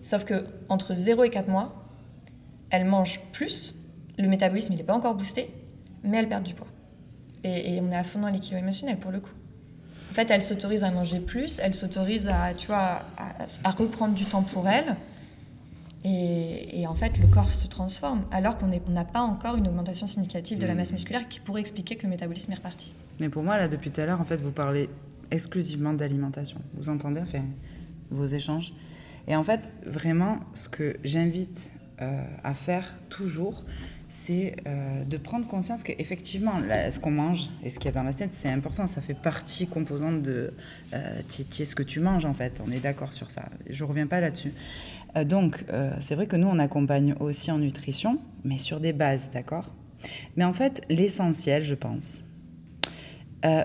Sauf 0.00 0.24
que 0.24 0.44
entre 0.68 0.94
0 0.94 1.24
et 1.24 1.30
4 1.30 1.48
mois, 1.48 1.84
elles 2.70 2.84
mangent 2.84 3.20
plus, 3.32 3.74
le 4.18 4.28
métabolisme 4.28 4.72
il 4.72 4.76
n'est 4.76 4.84
pas 4.84 4.94
encore 4.94 5.14
boosté, 5.14 5.50
mais 6.02 6.18
elles 6.18 6.28
perdent 6.28 6.44
du 6.44 6.54
poids. 6.54 6.68
Et, 7.44 7.74
et 7.74 7.80
on 7.80 7.90
est 7.90 7.96
à 7.96 8.04
fond 8.04 8.20
dans 8.20 8.28
l'équilibre 8.28 8.62
émotionnel 8.62 8.98
pour 8.98 9.10
le 9.10 9.20
coup. 9.20 9.34
En 10.10 10.14
fait, 10.14 10.30
elles 10.30 10.42
s'autorisent 10.42 10.84
à 10.84 10.90
manger 10.90 11.20
plus, 11.20 11.58
elles 11.58 11.74
s'autorisent 11.74 12.28
à, 12.28 12.54
tu 12.54 12.68
vois, 12.68 13.02
à, 13.18 13.34
à 13.64 13.70
reprendre 13.70 14.14
du 14.14 14.24
temps 14.24 14.42
pour 14.42 14.66
elles. 14.68 14.96
Et, 16.04 16.80
et 16.80 16.86
en 16.86 16.94
fait, 16.94 17.18
le 17.18 17.26
corps 17.26 17.52
se 17.52 17.66
transforme, 17.66 18.24
alors 18.30 18.56
qu'on 18.56 18.66
n'a 18.66 19.04
pas 19.04 19.20
encore 19.20 19.56
une 19.56 19.66
augmentation 19.66 20.06
significative 20.06 20.58
de 20.58 20.66
la 20.66 20.74
masse 20.74 20.92
musculaire 20.92 21.28
qui 21.28 21.40
pourrait 21.40 21.60
expliquer 21.60 21.96
que 21.96 22.04
le 22.04 22.10
métabolisme 22.10 22.52
est 22.52 22.56
reparti. 22.56 22.94
Mais 23.18 23.28
pour 23.28 23.42
moi, 23.42 23.58
là, 23.58 23.68
depuis 23.68 23.90
tout 23.90 24.00
à 24.00 24.06
l'heure, 24.06 24.20
en 24.20 24.24
fait, 24.24 24.36
vous 24.36 24.52
parlez 24.52 24.88
exclusivement 25.30 25.92
d'alimentation. 25.92 26.58
Vous 26.74 26.88
entendez 26.88 27.20
enfin, 27.20 27.44
vos 28.10 28.26
échanges 28.26 28.72
Et 29.26 29.36
en 29.36 29.44
fait, 29.44 29.70
vraiment, 29.84 30.38
ce 30.54 30.68
que 30.68 30.96
j'invite 31.02 31.72
euh, 32.00 32.24
à 32.44 32.54
faire 32.54 32.94
toujours, 33.08 33.64
c'est 34.08 34.56
euh, 34.66 35.04
de 35.04 35.16
prendre 35.16 35.46
conscience 35.46 35.82
qu'effectivement, 35.82 36.52
ce 36.90 36.98
qu'on 37.00 37.10
mange 37.10 37.50
et 37.62 37.70
ce 37.70 37.78
qu'il 37.78 37.86
y 37.86 37.88
a 37.88 37.92
dans 37.92 38.04
l'assiette, 38.04 38.32
c'est 38.32 38.48
important. 38.48 38.86
Ça 38.86 39.02
fait 39.02 39.14
partie 39.14 39.66
composante 39.66 40.22
de 40.22 40.52
euh, 40.92 41.20
ce 41.28 41.74
que 41.74 41.82
tu 41.82 42.00
manges, 42.00 42.24
en 42.24 42.34
fait. 42.34 42.62
On 42.66 42.70
est 42.70 42.78
d'accord 42.78 43.12
sur 43.12 43.30
ça. 43.30 43.48
Je 43.68 43.82
ne 43.82 43.88
reviens 43.88 44.06
pas 44.06 44.20
là-dessus. 44.20 44.52
Euh, 45.16 45.24
donc, 45.24 45.64
c'est 46.00 46.14
vrai 46.14 46.26
que 46.26 46.36
nous, 46.36 46.46
on 46.46 46.58
accompagne 46.58 47.14
aussi 47.20 47.50
en 47.50 47.58
nutrition, 47.58 48.18
mais 48.44 48.58
sur 48.58 48.80
des 48.80 48.92
bases, 48.92 49.30
d'accord? 49.32 49.74
Mais 50.36 50.44
en 50.44 50.52
fait, 50.52 50.82
l'essentiel, 50.88 51.62
je 51.62 51.74
pense, 51.74 52.22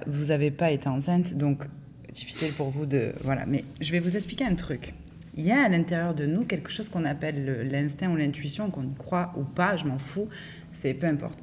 vous 0.07 0.25
n'avez 0.25 0.51
pas 0.51 0.71
été 0.71 0.87
enceinte, 0.87 1.33
donc 1.33 1.67
difficile 2.13 2.53
pour 2.53 2.69
vous 2.69 2.85
de... 2.85 3.13
Voilà, 3.21 3.45
mais 3.45 3.63
je 3.79 3.91
vais 3.91 3.99
vous 3.99 4.15
expliquer 4.15 4.45
un 4.45 4.55
truc. 4.55 4.93
Il 5.37 5.45
y 5.45 5.51
a 5.51 5.63
à 5.63 5.69
l'intérieur 5.69 6.13
de 6.13 6.25
nous 6.25 6.43
quelque 6.43 6.69
chose 6.69 6.89
qu'on 6.89 7.05
appelle 7.05 7.45
le- 7.45 7.63
l'instinct 7.63 8.11
ou 8.11 8.17
l'intuition, 8.17 8.69
qu'on 8.69 8.83
y 8.83 8.93
croit 8.97 9.33
ou 9.37 9.43
pas, 9.43 9.77
je 9.77 9.85
m'en 9.85 9.97
fous, 9.97 10.27
c'est 10.73 10.93
peu 10.93 11.07
importe. 11.07 11.39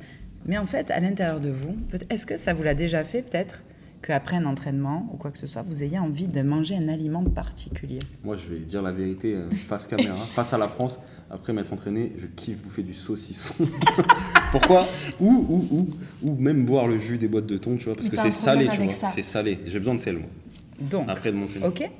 Mais 0.47 0.59
en 0.59 0.67
fait, 0.67 0.91
à 0.91 1.01
l'intérieur 1.01 1.41
de 1.41 1.51
vous, 1.51 1.77
est-ce 2.11 2.27
que 2.27 2.37
ça 2.37 2.53
vous 2.55 2.63
l'a 2.63 2.75
déjà 2.75 3.03
fait 3.05 3.23
peut-être 3.23 3.65
qu'après 4.03 4.37
un 4.37 4.45
entraînement 4.47 5.09
ou 5.13 5.17
quoi 5.17 5.31
que 5.31 5.39
ce 5.39 5.47
soit, 5.47 5.63
vous 5.63 5.83
ayez 5.83 5.99
envie 5.99 6.27
de 6.27 6.43
manger 6.43 6.77
un 6.77 6.89
aliment 6.89 7.25
particulier? 7.25 7.99
Moi, 8.25 8.37
je 8.37 8.55
vais 8.55 8.61
dire 8.61 8.83
la 8.83 8.93
vérité 8.93 9.35
euh, 9.35 9.51
face 9.51 9.87
caméra, 9.87 10.15
face 10.35 10.53
à 10.53 10.59
la 10.59 10.69
France. 10.69 10.99
Après 11.31 11.53
m'être 11.53 11.73
entraîné, 11.75 12.13
je 12.17 12.27
kiffe 12.27 12.63
bouffer 12.63 12.83
du 12.83 12.95
saucisson. 12.95 13.53
Pourquoi? 14.51 14.89
Ou, 15.21 15.31
ou, 15.31 15.69
ou, 15.77 15.89
ou 16.31 16.35
même 16.37 16.65
boire 16.65 16.89
le 16.89 16.97
jus 16.99 17.19
des 17.19 17.29
boîtes 17.29 17.45
de 17.47 17.59
thon, 17.59 17.77
tu 17.77 17.85
vois, 17.85 17.95
parce 17.95 18.09
que 18.09 18.17
c'est 18.17 18.31
salé, 18.31 18.69
tu 18.69 18.81
vois. 18.83 18.93
C'est 19.11 19.23
salé. 19.23 19.59
J'ai 19.67 19.79
besoin 19.79 19.95
de 19.95 20.01
sel, 20.01 20.17
moi. 20.17 20.29
Donc, 20.81 21.09
Après 21.09 21.33
de 21.33 21.37
m'entraîner. 21.37 21.67
ok. 21.67 21.91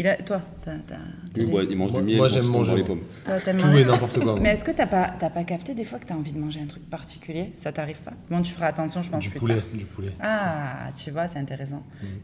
Il 0.00 0.06
a, 0.06 0.14
toi, 0.14 0.40
t'as, 0.64 0.76
t'as- 0.86 0.94
Lui, 1.34 1.48
il 1.70 1.76
mange 1.76 1.90
Moi- 1.90 2.00
du 2.02 2.06
miel, 2.06 2.16
moi, 2.18 2.28
j'aime 2.28 2.44
mange 2.44 2.68
manger, 2.68 2.76
les 2.76 2.84
pommes. 2.84 3.00
toi, 3.24 3.34
Tout 3.40 3.52
manger 3.56 3.80
et 3.80 3.84
n'importe 3.84 4.20
quoi. 4.20 4.38
Mais 4.40 4.50
est-ce 4.50 4.64
que 4.64 4.70
t'as 4.70 4.86
pas, 4.86 5.12
t'as 5.18 5.28
pas 5.28 5.42
capté 5.42 5.74
des 5.74 5.82
fois 5.82 5.98
que 5.98 6.06
tu 6.06 6.12
as 6.12 6.16
envie 6.16 6.32
de 6.32 6.38
manger 6.38 6.60
un 6.60 6.66
truc 6.66 6.88
particulier? 6.88 7.52
Ça 7.56 7.72
t'arrive 7.72 7.96
pas? 8.02 8.12
Bon, 8.30 8.40
tu 8.40 8.52
feras 8.52 8.66
attention, 8.68 9.02
je 9.02 9.10
pense. 9.10 9.24
Du 9.24 9.30
plus 9.30 9.40
poulet, 9.40 9.56
tard. 9.56 9.64
du 9.74 9.84
poulet. 9.86 10.10
Ah, 10.22 10.90
tu 10.94 11.10
vois, 11.10 11.26
c'est 11.26 11.40
intéressant. 11.40 11.82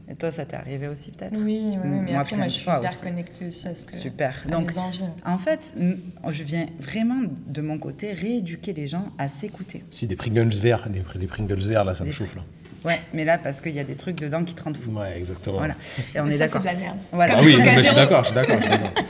Et 0.09 0.15
toi, 0.15 0.31
ça 0.31 0.45
t'est 0.47 0.55
arrivé 0.55 0.87
aussi 0.87 1.11
peut-être? 1.11 1.33
Oui, 1.37 1.63
oui, 1.73 1.79
oui, 1.83 1.99
mais 2.05 2.13
Moi, 2.13 2.21
après, 2.21 2.37
moi, 2.37 2.47
je 2.47 2.53
suis 2.55 2.63
fois 2.65 2.79
hyper 2.79 2.93
aussi. 2.93 3.03
connectée 3.03 3.47
aussi 3.49 3.67
à 3.67 3.75
ce 3.75 3.85
que. 3.85 3.97
Super. 3.97 4.45
Donc, 4.49 4.71
mes 4.71 4.79
envies. 4.79 5.05
en 5.27 5.39
fait, 5.39 5.75
je 6.29 6.43
viens 6.45 6.67
vraiment 6.79 7.23
de 7.49 7.61
mon 7.61 7.79
côté 7.79 8.13
rééduquer 8.13 8.73
les 8.73 8.87
gens 8.87 9.09
à 9.19 9.27
s'écouter. 9.27 9.83
Si, 9.91 10.07
des 10.07 10.15
Pringles 10.15 10.49
verts, 10.55 10.89
des, 10.91 11.03
des 11.19 11.27
Pringles 11.27 11.59
verts, 11.59 11.85
là, 11.85 11.97
ça 11.97 12.05
me 12.05 12.13
chauffe, 12.13 12.37
là. 12.37 12.43
Ouais, 12.85 13.01
mais 13.13 13.25
là, 13.25 13.39
parce 13.39 13.61
qu'il 13.61 13.73
y 13.73 13.81
a 13.81 13.85
des 13.85 13.95
trucs 13.95 14.17
dedans 14.19 14.45
qui 14.45 14.55
te 14.55 14.63
rendent 14.63 14.77
fou. 14.77 14.91
Ouais, 14.93 15.17
exactement. 15.17 15.59
Voilà. 15.59 15.75
Et 16.15 16.21
on 16.21 16.25
Mais 16.25 16.35
est 16.35 16.39
ça, 16.39 16.47
d'accord. 16.47 16.63
c'est 16.65 16.71
de 16.71 16.75
la 16.75 16.81
merde. 16.81 16.99
Voilà. 17.13 17.35
Ah 17.39 17.43
oui, 17.43 17.57
mais 17.59 17.75
je 17.77 17.83
suis 17.83 17.95
d'accord, 17.95 18.23
je 18.25 18.29
suis 18.29 18.35
d'accord. 18.35 18.57
je 18.57 18.63
suis 18.63 18.71
d'accord. 18.71 18.93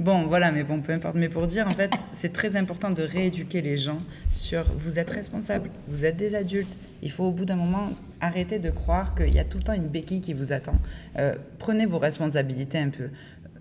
Bon, 0.00 0.28
voilà, 0.28 0.52
mais 0.52 0.62
bon, 0.62 0.80
peu 0.80 0.92
importe. 0.92 1.16
Mais 1.16 1.28
pour 1.28 1.48
dire, 1.48 1.66
en 1.66 1.74
fait, 1.74 1.90
c'est 2.12 2.32
très 2.32 2.54
important 2.54 2.90
de 2.90 3.02
rééduquer 3.02 3.62
les 3.62 3.76
gens 3.76 3.98
sur 4.30 4.62
vous 4.76 5.00
êtes 5.00 5.10
responsables, 5.10 5.70
vous 5.88 6.04
êtes 6.04 6.16
des 6.16 6.36
adultes. 6.36 6.78
Il 7.02 7.10
faut 7.10 7.24
au 7.24 7.32
bout 7.32 7.44
d'un 7.44 7.56
moment 7.56 7.90
arrêter 8.20 8.60
de 8.60 8.70
croire 8.70 9.16
qu'il 9.16 9.34
y 9.34 9.40
a 9.40 9.44
tout 9.44 9.58
le 9.58 9.64
temps 9.64 9.72
une 9.72 9.88
béquille 9.88 10.20
qui 10.20 10.34
vous 10.34 10.52
attend. 10.52 10.76
Euh, 11.18 11.34
prenez 11.58 11.84
vos 11.84 11.98
responsabilités 11.98 12.78
un 12.78 12.90
peu. 12.90 13.10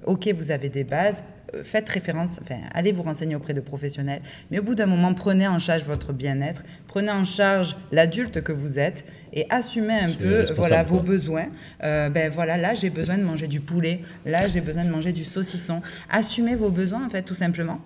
Ok, 0.05 0.27
vous 0.35 0.51
avez 0.51 0.69
des 0.69 0.83
bases, 0.83 1.23
faites 1.63 1.89
référence, 1.89 2.39
enfin, 2.41 2.59
allez 2.73 2.91
vous 2.91 3.03
renseigner 3.03 3.35
auprès 3.35 3.53
de 3.53 3.61
professionnels, 3.61 4.21
mais 4.51 4.59
au 4.59 4.63
bout 4.63 4.75
d'un 4.75 4.85
moment, 4.85 5.13
prenez 5.13 5.47
en 5.47 5.59
charge 5.59 5.83
votre 5.83 6.13
bien-être, 6.13 6.63
prenez 6.87 7.11
en 7.11 7.23
charge 7.23 7.75
l'adulte 7.91 8.41
que 8.41 8.51
vous 8.51 8.79
êtes 8.79 9.05
et 9.33 9.45
assumez 9.49 9.93
un 9.93 10.09
peu 10.09 10.43
voilà, 10.55 10.83
vos 10.83 10.99
besoins. 10.99 11.47
Euh, 11.83 12.09
ben 12.09 12.31
voilà, 12.31 12.57
là 12.57 12.73
j'ai 12.73 12.89
besoin 12.89 13.17
de 13.17 13.23
manger 13.23 13.47
du 13.47 13.59
poulet, 13.59 14.01
là 14.25 14.47
j'ai 14.47 14.61
besoin 14.61 14.83
de 14.83 14.89
manger 14.89 15.13
du 15.13 15.23
saucisson. 15.23 15.81
Assumez 16.09 16.55
vos 16.55 16.69
besoins 16.69 17.05
en 17.05 17.09
fait 17.09 17.23
tout 17.23 17.35
simplement. 17.35 17.79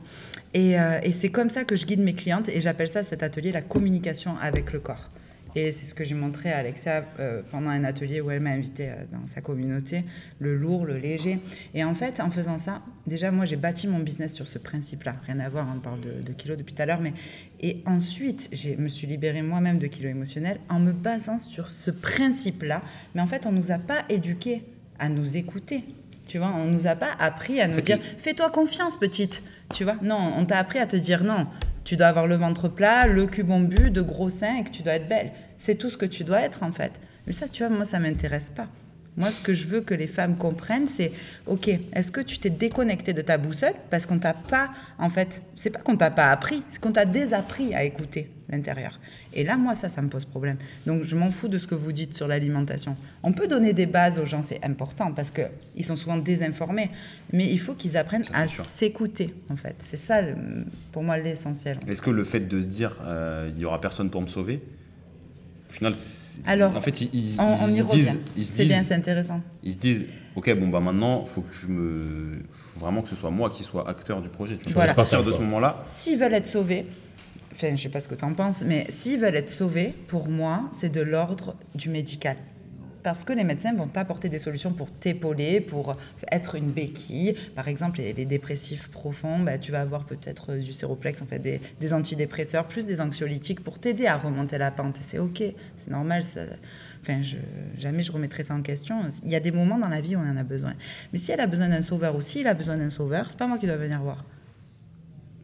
Et, 0.54 0.80
euh, 0.80 1.00
et 1.04 1.12
c'est 1.12 1.30
comme 1.30 1.50
ça 1.50 1.64
que 1.64 1.76
je 1.76 1.86
guide 1.86 2.02
mes 2.02 2.14
clientes 2.14 2.50
et 2.50 2.62
j'appelle 2.62 2.90
ça 2.90 3.04
cet 3.04 3.24
atelier 3.24 3.52
la 3.52 3.62
communication 3.62 4.36
avec 4.42 4.74
le 4.74 4.80
corps. 4.80 5.10
Et 5.56 5.72
c'est 5.72 5.86
ce 5.86 5.94
que 5.94 6.06
j'ai 6.06 6.16
montré 6.16 6.52
à 6.52 6.58
Alexia 6.58 7.04
euh, 7.20 7.42
pendant 7.52 7.70
un 7.70 7.84
atelier 7.84 8.22
où 8.22 8.32
elle 8.32 8.40
m'a 8.40 8.52
invité 8.52 8.90
euh, 8.90 8.96
dans 9.12 9.28
sa 9.28 9.42
communauté, 9.42 10.02
le 10.40 10.56
lourd, 10.56 10.86
le 10.86 10.98
léger. 10.98 11.40
Et 11.74 11.84
en 11.84 11.94
fait, 11.94 12.20
en 12.20 12.30
faisant 12.30 12.58
ça, 12.58 12.82
déjà 13.06 13.32
moi 13.32 13.46
j'ai 13.46 13.58
bâti 13.58 13.88
mon 13.88 14.00
business 14.00 14.34
sur 14.34 14.48
ce 14.48 14.58
principe-là. 14.58 15.16
Rien 15.26 15.40
à 15.40 15.50
voir, 15.50 15.68
on 15.74 15.80
parle 15.80 16.00
de, 16.00 16.34
kilos 16.34 16.58
depuis 16.58 16.74
tout 16.74 16.82
à 16.82 16.86
l'heure, 16.86 17.02
mais 17.02 17.14
et 17.60 17.84
ensuite 17.86 18.50
je 18.54 18.70
me 18.76 18.88
suis 18.88 19.08
libérée 19.08 19.42
moi-même 19.42 19.78
de 19.78 19.88
kilos 19.88 20.12
émotionnels 20.12 20.60
en 20.70 20.80
me 20.80 20.94
basant 20.94 21.40
sur 21.40 21.70
ce 21.70 21.92
principe-là. 21.92 22.82
Mais 23.16 23.22
en 23.22 23.28
fait, 23.28 23.46
on 23.46 23.52
nous 23.52 23.72
a 23.72 23.78
pas 23.78 24.06
éduqués 24.10 24.64
à 25.00 25.10
nous 25.10 25.38
écouter. 25.38 25.84
Tu 26.32 26.38
vois, 26.38 26.54
on 26.56 26.64
nous 26.64 26.88
a 26.88 26.96
pas 26.96 27.10
appris 27.20 27.60
à 27.60 27.68
nous 27.68 27.82
dire 27.82 28.00
fais-toi 28.18 28.50
confiance, 28.52 28.96
petite. 28.96 29.44
Tu 29.74 29.84
vois, 29.84 29.98
non, 30.02 30.32
on 30.38 30.46
t'a 30.46 30.60
appris 30.60 30.80
à 30.80 30.86
te 30.86 30.96
dire 30.96 31.26
non. 31.26 31.46
Tu 31.84 31.98
dois 31.98 32.08
avoir 32.08 32.26
le 32.26 32.36
ventre 32.36 32.70
plat, 32.70 33.06
le 33.06 33.26
cul 33.26 33.44
bombu, 33.44 33.92
de 33.92 34.02
gros 34.02 34.30
seins 34.30 34.56
et 34.56 34.64
que 34.64 34.70
tu 34.70 34.82
dois 34.82 34.94
être 34.94 35.10
belle. 35.10 35.34
C'est 35.58 35.76
tout 35.76 35.90
ce 35.90 35.98
que 35.98 36.06
tu 36.06 36.24
dois 36.24 36.40
être 36.40 36.64
en 36.64 36.72
fait. 36.72 37.02
Mais 37.28 37.34
ça, 37.34 37.50
tu 37.50 37.64
vois, 37.64 37.76
moi, 37.76 37.84
ça 37.84 38.00
m'intéresse 38.00 38.50
pas. 38.50 38.68
Moi, 39.18 39.30
ce 39.30 39.42
que 39.42 39.54
je 39.54 39.68
veux 39.68 39.82
que 39.82 39.94
les 39.94 40.08
femmes 40.08 40.38
comprennent, 40.38 40.88
c'est 40.88 41.12
OK, 41.46 41.68
est-ce 41.68 42.12
que 42.12 42.22
tu 42.22 42.40
t'es 42.40 42.50
déconnecté 42.50 43.12
de 43.14 43.22
ta 43.22 43.38
boussole 43.38 43.74
parce 43.90 44.06
qu'on 44.06 44.20
t'a 44.20 44.34
pas, 44.34 44.70
en 44.98 45.10
fait, 45.10 45.44
c'est 45.58 45.70
pas 45.70 45.80
qu'on 45.80 45.98
t'a 45.98 46.12
pas 46.12 46.32
appris, 46.32 46.64
c'est 46.70 46.80
qu'on 46.80 46.94
t'a 46.94 47.06
désappris 47.06 47.74
à 47.74 47.84
écouter 47.84 48.32
l'intérieur. 48.50 49.00
Et 49.34 49.44
là, 49.44 49.58
moi, 49.58 49.76
ça, 49.76 49.90
ça 49.90 50.02
me 50.02 50.10
pose 50.10 50.26
problème. 50.26 50.58
Donc, 50.86 51.04
je 51.04 51.16
m'en 51.16 51.30
fous 51.30 51.50
de 51.50 51.58
ce 51.58 51.68
que 51.68 51.76
vous 51.76 51.92
dites 51.92 52.16
sur 52.16 52.28
l'alimentation. 52.28 52.96
On 53.24 53.34
peut 53.34 53.48
donner 53.48 53.74
des 53.74 53.86
bases 53.86 54.18
aux 54.18 54.26
gens, 54.26 54.44
c'est 54.44 54.64
important 54.64 55.12
parce 55.12 55.32
que 55.32 55.44
ils 55.76 55.86
sont 55.86 55.96
souvent 55.96 56.18
désinformés, 56.18 56.90
mais 57.34 57.46
il 57.46 57.60
faut 57.60 57.74
qu'ils 57.74 57.98
apprennent 57.98 58.24
Ça, 58.24 58.32
à 58.34 58.48
s'écouter, 58.48 59.34
en 59.50 59.58
fait. 59.58 59.76
C'est 59.80 59.98
ça, 59.98 60.22
pour 60.92 61.04
moi, 61.04 61.18
l'essentiel. 61.18 61.80
Est-ce 61.88 62.02
que 62.02 62.12
le 62.12 62.24
fait 62.24 62.42
de 62.42 62.62
se 62.62 62.68
dire 62.68 63.00
euh, 63.04 63.50
il 63.54 63.62
y 63.62 63.66
aura 63.66 63.82
personne 63.82 64.10
pour 64.10 64.22
me 64.22 64.28
sauver, 64.28 64.62
au 65.72 65.74
final, 65.74 65.94
Alors, 66.46 66.76
en 66.76 66.82
fait, 66.82 67.00
ils, 67.02 67.10
ils- 67.14 67.40
On, 67.40 67.44
on 67.64 67.68
ils 67.70 67.78
y 67.78 67.82
se 67.82 67.88
disent, 67.96 68.10
revient. 68.10 68.44
C'est 68.46 68.66
bien, 68.66 68.84
c'est 68.84 68.94
intéressant. 68.94 69.42
ils 69.64 69.72
se 69.74 69.78
disent, 69.78 70.04
ok, 70.36 70.54
bon 70.60 70.68
bah 70.68 70.82
maintenant, 70.82 71.24
faut 71.26 71.42
que 71.42 71.54
je 71.54 71.68
me, 71.68 72.44
faut 72.52 72.80
vraiment 72.82 73.02
que 73.02 73.08
ce 73.10 73.16
soit 73.16 73.32
moi 73.32 73.50
qui 73.50 73.64
soit 73.64 73.90
acteur 73.90 74.22
du 74.22 74.28
projet. 74.30 74.58
Tu 74.58 74.66
vois. 74.66 74.74
Voilà. 74.74 74.92
À 74.92 74.96
partir 74.96 75.20
de 75.24 75.30
Quoi. 75.30 75.34
ce 75.38 75.44
moment-là, 75.44 75.80
S'ils 75.84 76.18
veulent 76.20 76.34
être 76.34 76.46
sauvés, 76.46 76.86
enfin, 77.54 77.76
je 77.76 77.82
sais 77.84 77.90
pas 77.90 78.02
ce 78.02 78.10
que 78.10 78.16
tu 78.16 78.26
en 78.26 78.34
penses, 78.34 78.64
mais 78.66 78.86
s'ils 78.90 79.18
veulent 79.20 79.36
être 79.36 79.50
sauvés, 79.50 79.94
pour 80.08 80.28
moi, 80.28 80.64
c'est 80.74 80.92
de 80.92 81.02
l'ordre 81.02 81.56
du 81.74 81.88
médical. 81.90 82.36
Parce 83.04 83.24
que 83.24 83.34
les 83.34 83.44
médecins 83.44 83.74
vont 83.74 83.88
t'apporter 83.88 84.30
des 84.30 84.38
solutions 84.40 84.74
pour 84.74 84.92
t'épauler, 84.92 85.60
pour 85.60 85.98
être 86.32 86.56
une 86.56 86.72
béquille. 86.72 87.36
Par 87.56 87.68
exemple, 87.68 87.98
les, 88.00 88.14
les 88.14 88.26
dépressifs 88.26 88.90
profonds, 88.90 89.40
bah, 89.40 89.58
tu 89.58 89.72
vas 89.72 89.82
avoir 89.82 90.06
peut-être 90.06 90.56
du 90.56 90.72
séroplex, 90.72 91.22
en 91.22 91.26
fait, 91.26 91.40
des, 91.40 91.60
des 91.80 91.94
antidépresseurs, 91.94 92.68
plus 92.68 92.86
des 92.86 93.02
anxiolytiques 93.02 93.62
pour 93.62 93.80
t'aider 93.80 94.06
à 94.08 94.18
remonter 94.18 94.58
la 94.58 94.70
pente. 94.72 94.98
C'est 95.02 95.18
OK, 95.20 95.44
c'est 95.78 95.90
normal. 95.92 96.24
ça- 96.24 96.42
Enfin, 97.04 97.24
je, 97.24 97.38
jamais 97.80 98.04
je 98.04 98.12
remettrai 98.12 98.44
ça 98.44 98.54
en 98.54 98.62
question. 98.62 99.02
Il 99.24 99.32
y 99.32 99.36
a 99.36 99.40
des 99.40 99.52
moments 99.52 99.80
dans 99.80 99.88
la 99.88 100.02
vie 100.02 100.16
où 100.16 100.20
on 100.20 100.30
en 100.30 100.38
a 100.38 100.44
besoin. 100.44 100.76
Mais 101.12 101.18
si 101.18 101.32
elle 101.32 101.40
a 101.42 101.48
besoin 101.48 101.68
d'un 101.70 101.82
sauveur 101.82 102.16
ou 102.16 102.22
s'il 102.22 102.46
a 102.46 102.54
besoin 102.54 102.78
d'un 102.78 102.92
sauveur, 102.92 103.26
c'est 103.32 103.40
pas 103.40 103.48
moi 103.48 103.58
qui 103.58 103.66
dois 103.66 103.78
venir 103.78 104.00
voir. 104.04 104.24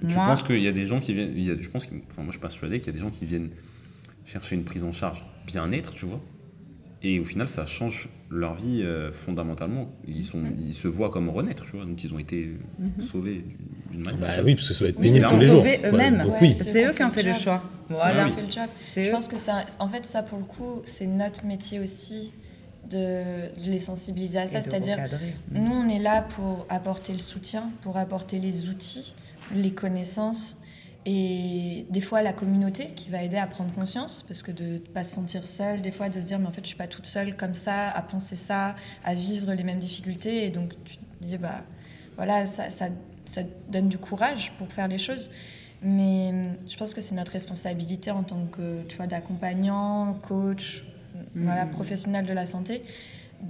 Moi- 0.03 0.27
penses 0.27 0.43
qu'il 0.43 0.61
y 0.61 0.67
a 0.67 0.71
des 0.71 0.85
gens 0.85 0.99
qui 0.99 1.15
viennent, 1.15 1.33
il 1.35 1.43
y 1.43 1.49
a- 1.49 1.59
je 1.59 1.69
pense, 1.69 1.85
enfin 1.85 2.21
moi 2.21 2.27
je 2.27 2.31
suis 2.33 2.39
persuadé 2.39 2.79
qu'il 2.79 2.87
y 2.87 2.89
a 2.91 2.93
des 2.93 2.99
gens 2.99 3.09
qui 3.09 3.25
viennent 3.25 3.49
chercher 4.25 4.55
une 4.55 4.63
prise 4.63 4.83
en 4.83 4.91
charge 4.91 5.25
bien-être, 5.47 5.93
tu 5.93 6.05
vois, 6.05 6.21
Et 7.03 7.19
au 7.19 7.23
final, 7.23 7.47
ça 7.47 7.65
change 7.65 8.09
leur 8.29 8.55
vie 8.55 8.81
euh, 8.81 9.11
fondamentalement. 9.11 9.89
Ils, 10.07 10.23
sont, 10.23 10.41
ils 10.57 10.73
se 10.73 10.87
voient 10.87 11.09
comme 11.11 11.29
renaître, 11.29 11.63
tu 11.65 11.75
vois. 11.75 11.85
Donc, 11.85 12.03
ils 12.03 12.13
ont 12.13 12.19
été 12.19 12.57
sauvés 12.99 13.43
d'une 13.91 14.03
manière. 14.03 14.19
Bah 14.19 14.43
oui, 14.43 14.55
parce 14.55 14.67
que 14.67 14.73
ça 14.73 14.83
va 14.83 14.89
être 14.89 14.99
pénible 14.99 15.25
tous 15.29 15.37
les 15.39 15.45
jours. 15.47 15.57
sauver 15.57 15.79
Ouais, 15.79 15.89
eux-mêmes. 15.89 16.17
donc 16.23 16.31
Ouais, 16.33 16.37
oui. 16.41 16.55
c'est- 16.55 16.85
eux 16.85 16.93
qui 16.93 17.03
ont 17.03 17.11
fait 17.11 17.23
le 17.23 17.29
le 17.31 17.37
choix. 17.37 17.61
Ah 17.63 17.93
Voilà. 17.93 18.27
fait 18.29 18.41
le 18.41 18.51
job. 18.51 18.65
Je 18.85 19.01
eux. 19.01 19.11
pense 19.11 19.27
que 19.27 19.37
ça, 19.37 19.63
en 19.79 19.87
fait, 19.87 20.05
ça 20.05 20.23
pour 20.23 20.39
le 20.39 20.43
coup, 20.43 20.81
c'est 20.85 21.07
notre 21.07 21.45
métier 21.45 21.79
aussi 21.79 22.33
de, 22.89 22.97
de 23.63 23.69
les 23.71 23.79
sensibiliser 23.79 24.39
à 24.39 24.47
ça. 24.47 24.61
C'est-à-dire, 24.61 24.97
nous, 25.51 25.71
on 25.71 25.87
est 25.87 25.99
là 25.99 26.23
pour 26.23 26.65
apporter 26.69 27.13
le 27.13 27.19
soutien, 27.19 27.69
pour 27.81 27.95
apporter 27.97 28.39
les 28.39 28.67
outils, 28.69 29.13
les 29.55 29.71
connaissances 29.71 30.56
et 31.09 31.85
des 31.89 32.01
fois 32.01 32.21
la 32.21 32.33
communauté 32.33 32.87
qui 32.87 33.09
va 33.09 33.23
aider 33.23 33.37
à 33.37 33.47
prendre 33.47 33.71
conscience 33.73 34.25
parce 34.27 34.43
que 34.43 34.51
de 34.51 34.63
ne 34.63 34.77
pas 34.79 35.05
se 35.05 35.15
sentir 35.15 35.47
seule, 35.47 35.81
des 35.81 35.91
fois 35.91 36.09
de 36.09 36.19
se 36.19 36.27
dire 36.27 36.37
mais 36.37 36.47
en 36.47 36.51
fait 36.51 36.63
je 36.63 36.67
suis 36.67 36.75
pas 36.75 36.87
toute 36.87 37.05
seule 37.05 37.37
comme 37.37 37.53
ça, 37.53 37.89
à 37.91 38.01
penser 38.01 38.35
ça, 38.35 38.75
à 39.05 39.13
vivre 39.13 39.53
les 39.53 39.63
mêmes 39.63 39.79
difficultés 39.79 40.45
et 40.45 40.49
donc 40.49 40.73
tu 40.83 40.97
te 40.97 41.03
dis 41.21 41.37
bah 41.37 41.63
voilà 42.17 42.45
ça, 42.45 42.69
ça, 42.71 42.89
ça 43.23 43.43
donne 43.69 43.87
du 43.87 43.97
courage 43.97 44.51
pour 44.57 44.67
faire 44.73 44.89
les 44.89 44.97
choses. 44.97 45.31
Mais 45.81 46.33
je 46.67 46.75
pense 46.75 46.93
que 46.93 46.99
c'est 46.99 47.15
notre 47.15 47.31
responsabilité 47.31 48.11
en 48.11 48.23
tant 48.23 48.45
que 48.47 48.83
tu 48.89 48.97
vois 48.97 49.07
d'accompagnant, 49.07 50.13
coach, 50.27 50.87
voilà 51.35 51.65
professionnel 51.67 52.25
de 52.25 52.33
la 52.33 52.45
santé 52.45 52.83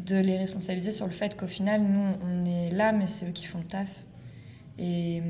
de 0.06 0.18
les 0.18 0.38
responsabiliser 0.38 0.92
sur 0.92 1.06
le 1.06 1.12
fait 1.12 1.38
qu'au 1.38 1.48
final, 1.48 1.82
nous, 1.82 2.14
on 2.24 2.46
est 2.46 2.72
là, 2.72 2.92
mais 2.92 3.08
c'est 3.08 3.28
eux 3.28 3.32
qui 3.32 3.46
font 3.46 3.60
le 3.60 3.66
taf. 3.66 4.04
Et 4.80 5.22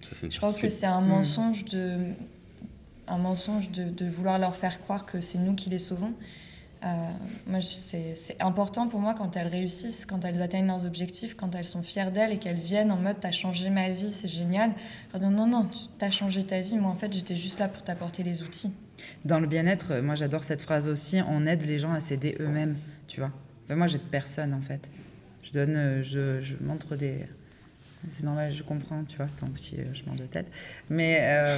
Ça, 0.00 0.28
je 0.28 0.38
pense 0.38 0.60
que 0.60 0.68
c'est 0.68 0.86
un 0.86 1.00
mensonge 1.00 1.64
de 1.66 2.12
un 3.08 3.18
mensonge 3.18 3.70
de, 3.72 3.84
de 3.84 4.06
vouloir 4.06 4.38
leur 4.38 4.54
faire 4.54 4.80
croire 4.80 5.04
que 5.06 5.20
c'est 5.20 5.38
nous 5.38 5.54
qui 5.54 5.70
les 5.70 5.78
sauvons. 5.78 6.14
Euh, 6.84 6.88
moi, 7.46 7.60
c'est 7.60 8.36
important 8.40 8.88
pour 8.88 8.98
moi 8.98 9.14
quand 9.14 9.36
elles 9.36 9.46
réussissent, 9.46 10.04
quand 10.04 10.24
elles 10.24 10.42
atteignent 10.42 10.66
leurs 10.66 10.84
objectifs, 10.84 11.36
quand 11.36 11.54
elles 11.54 11.64
sont 11.64 11.82
fières 11.82 12.10
d'elles 12.10 12.32
et 12.32 12.38
qu'elles 12.38 12.56
viennent 12.56 12.90
en 12.90 12.96
mode 12.96 13.18
t'as 13.20 13.30
changé 13.30 13.70
ma 13.70 13.90
vie, 13.90 14.10
c'est 14.10 14.28
génial. 14.28 14.72
Je 15.08 15.18
leur 15.18 15.30
dis 15.30 15.36
non, 15.36 15.46
non, 15.46 15.68
t'as 15.98 16.10
changé 16.10 16.44
ta 16.44 16.60
vie. 16.60 16.76
Moi, 16.78 16.90
en 16.90 16.96
fait, 16.96 17.12
j'étais 17.12 17.36
juste 17.36 17.60
là 17.60 17.68
pour 17.68 17.82
t'apporter 17.82 18.24
les 18.24 18.42
outils. 18.42 18.72
Dans 19.24 19.38
le 19.38 19.46
bien-être, 19.46 19.92
euh, 19.92 20.02
moi 20.02 20.14
j'adore 20.16 20.44
cette 20.44 20.62
phrase 20.62 20.88
aussi, 20.88 21.20
on 21.28 21.46
aide 21.46 21.62
les 21.62 21.78
gens 21.78 21.92
à 21.92 22.00
s'aider 22.00 22.36
eux-mêmes, 22.40 22.76
tu 23.06 23.20
vois. 23.20 23.32
Enfin, 23.64 23.76
moi 23.76 23.86
j'aide 23.86 24.02
personne 24.02 24.52
en 24.54 24.60
fait. 24.60 24.90
Je 25.42 25.52
donne, 25.52 25.76
euh, 25.76 26.02
je, 26.02 26.40
je 26.40 26.56
montre 26.60 26.96
des... 26.96 27.26
C'est 28.08 28.24
normal, 28.24 28.52
je 28.52 28.62
comprends, 28.62 29.04
tu 29.04 29.16
vois, 29.16 29.28
ton 29.38 29.48
petit 29.48 29.76
euh, 29.78 29.92
chemin 29.94 30.14
de 30.16 30.24
tête. 30.24 30.46
Mais 30.90 31.18
euh, 31.22 31.56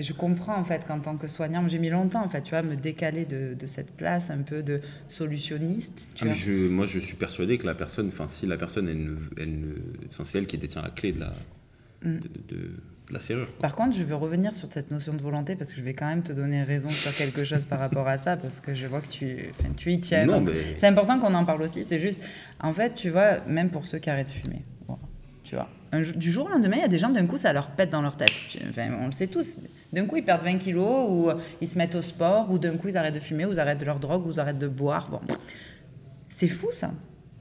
je 0.00 0.12
comprends 0.12 0.56
en 0.56 0.64
fait 0.64 0.84
qu'en 0.86 0.98
tant 1.00 1.16
que 1.16 1.28
soignant, 1.28 1.66
j'ai 1.68 1.78
mis 1.78 1.90
longtemps 1.90 2.24
en 2.24 2.28
fait, 2.28 2.42
tu 2.42 2.50
vois, 2.50 2.58
à 2.60 2.62
me 2.62 2.74
décaler 2.76 3.24
de, 3.24 3.54
de 3.54 3.66
cette 3.66 3.92
place 3.92 4.30
un 4.30 4.38
peu 4.42 4.62
de 4.62 4.80
solutionniste, 5.08 6.08
tu 6.14 6.24
Ah, 6.24 6.26
vois. 6.28 6.34
je, 6.36 6.52
moi, 6.68 6.86
je 6.86 6.98
suis 6.98 7.16
persuadé 7.16 7.58
que 7.58 7.66
la 7.66 7.74
personne, 7.74 8.08
enfin, 8.08 8.26
si 8.26 8.46
la 8.46 8.56
personne, 8.56 8.88
elle 8.88 9.04
ne, 9.04 9.16
elle 9.38 9.60
ne, 9.60 9.74
c'est 10.24 10.38
elle 10.38 10.46
qui 10.46 10.58
détient 10.58 10.82
la 10.82 10.90
clé 10.90 11.12
de 11.12 11.20
la, 11.20 11.32
Mm. 12.04 12.18
de, 12.48 12.70
la 13.12 13.20
serrure. 13.20 13.46
quoi. 13.46 13.60
Par 13.60 13.76
contre, 13.76 13.96
je 13.96 14.02
veux 14.02 14.16
revenir 14.16 14.52
sur 14.54 14.66
cette 14.72 14.90
notion 14.90 15.12
de 15.14 15.22
volonté 15.22 15.54
parce 15.54 15.70
que 15.70 15.76
je 15.76 15.82
vais 15.82 15.94
quand 15.94 16.06
même 16.06 16.24
te 16.24 16.32
donner 16.32 16.64
raison 16.64 16.88
sur 16.88 17.14
quelque 17.14 17.44
chose 17.44 17.64
par 17.66 17.78
rapport 17.78 18.08
à 18.08 18.18
ça 18.18 18.36
parce 18.36 18.58
que 18.58 18.74
je 18.74 18.88
vois 18.88 19.00
que 19.00 19.06
tu, 19.06 19.36
tu 19.76 19.92
y 19.92 20.00
tiens. 20.00 20.26
Mais- 20.40 20.50
C'est 20.78 20.86
important 20.88 21.20
qu'on 21.20 21.32
en 21.34 21.44
parle 21.44 21.62
aussi. 21.62 21.84
C'est 21.84 22.00
juste, 22.00 22.20
en 22.60 22.72
fait, 22.72 22.94
tu 22.94 23.10
vois, 23.10 23.38
même 23.46 23.70
pour 23.70 23.84
ceux 23.86 23.98
qui 23.98 24.10
arrêtent 24.10 24.28
de 24.28 24.32
fumer, 24.32 24.64
tu 25.52 25.56
vois, 25.56 25.68
un 25.92 26.02
jour- 26.02 26.16
du 26.16 26.32
jour 26.32 26.46
au 26.46 26.48
lendemain, 26.48 26.76
il 26.76 26.80
y 26.80 26.84
a 26.84 26.88
des 26.88 26.96
gens, 26.96 27.10
d'un 27.10 27.26
coup, 27.26 27.36
ça 27.36 27.52
leur 27.52 27.68
pète 27.72 27.90
dans 27.90 28.00
leur 28.00 28.16
tête. 28.16 28.32
Enfin, 28.70 28.88
on 28.98 29.04
le 29.04 29.12
sait 29.12 29.26
tous. 29.26 29.56
D'un 29.92 30.06
coup, 30.06 30.16
ils 30.16 30.24
perdent 30.24 30.44
20 30.44 30.56
kilos 30.56 31.10
ou 31.10 31.28
ils 31.60 31.68
se 31.68 31.76
mettent 31.76 31.94
au 31.94 32.00
sport 32.00 32.50
ou 32.50 32.58
d'un 32.58 32.78
coup, 32.78 32.88
ils 32.88 32.96
arrêtent 32.96 33.12
de 33.16 33.20
fumer 33.20 33.44
ou 33.44 33.52
ils 33.52 33.60
arrêtent 33.60 33.80
de 33.80 33.84
leur 33.84 34.00
drogue 34.00 34.26
ou 34.26 34.30
ils 34.30 34.40
arrêtent 34.40 34.58
de 34.58 34.66
boire. 34.66 35.10
Bon, 35.10 35.20
c'est 36.30 36.48
fou 36.48 36.68
ça. 36.72 36.92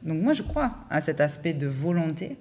Donc 0.04 0.22
moi, 0.22 0.34
je 0.34 0.44
crois 0.44 0.74
à 0.90 1.00
cet 1.00 1.22
aspect 1.22 1.54
de 1.54 1.68
volonté, 1.68 2.36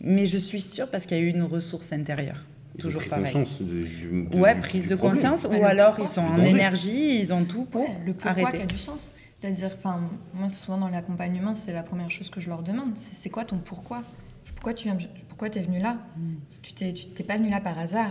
mais 0.00 0.24
je 0.26 0.38
suis 0.38 0.60
sûre 0.60 0.88
parce 0.88 1.04
qu'il 1.04 1.16
y 1.16 1.20
a 1.20 1.24
eu 1.24 1.30
une 1.30 1.42
ressource 1.42 1.92
intérieure. 1.92 2.46
Ils 2.76 2.82
ont 2.82 2.90
Toujours 2.90 3.00
pris 3.00 3.10
pareil. 3.10 3.24
conscience 3.24 3.60
du- 3.60 3.82
du- 3.82 4.38
Ouais, 4.38 4.54
du- 4.54 4.60
prise 4.60 4.84
du 4.84 4.90
de 4.90 4.94
problème. 4.94 5.14
conscience, 5.16 5.42
Ouais, 5.50 5.60
ou 5.60 5.64
alors 5.64 5.98
ils 5.98 6.06
sont 6.06 6.20
en 6.20 6.36
danger. 6.36 6.50
énergie, 6.50 7.20
ils 7.20 7.32
ont 7.32 7.44
tout 7.44 7.64
pour 7.64 7.80
Ouais, 7.80 7.88
le 8.06 8.12
pourquoi 8.12 8.34
qui 8.34 8.40
arrêter. 8.44 8.62
a 8.62 8.66
du 8.66 8.78
sens. 8.78 9.12
C'est-à-dire, 9.40 9.70
enfin, 9.74 10.00
moi, 10.34 10.48
souvent 10.48 10.78
dans 10.78 10.88
l'accompagnement, 10.88 11.54
c'est 11.54 11.72
la 11.72 11.82
première 11.82 12.10
chose 12.12 12.30
que 12.30 12.38
je 12.40 12.48
leur 12.48 12.62
demande. 12.62 12.90
C'est 12.94 13.30
quoi 13.30 13.44
ton 13.44 13.58
pourquoi? 13.58 14.04
Pourquoi 14.58 14.74
tu 14.74 14.88
viens, 14.88 14.96
pourquoi 15.28 15.48
es 15.48 15.60
venu 15.62 15.78
là? 15.78 15.98
Mm. 16.16 16.34
Tu 16.62 16.72
t'es, 16.72 16.92
tu 16.92 17.06
t'es 17.06 17.22
pas 17.22 17.36
venu 17.36 17.48
là 17.48 17.60
par 17.60 17.78
hasard. 17.78 18.10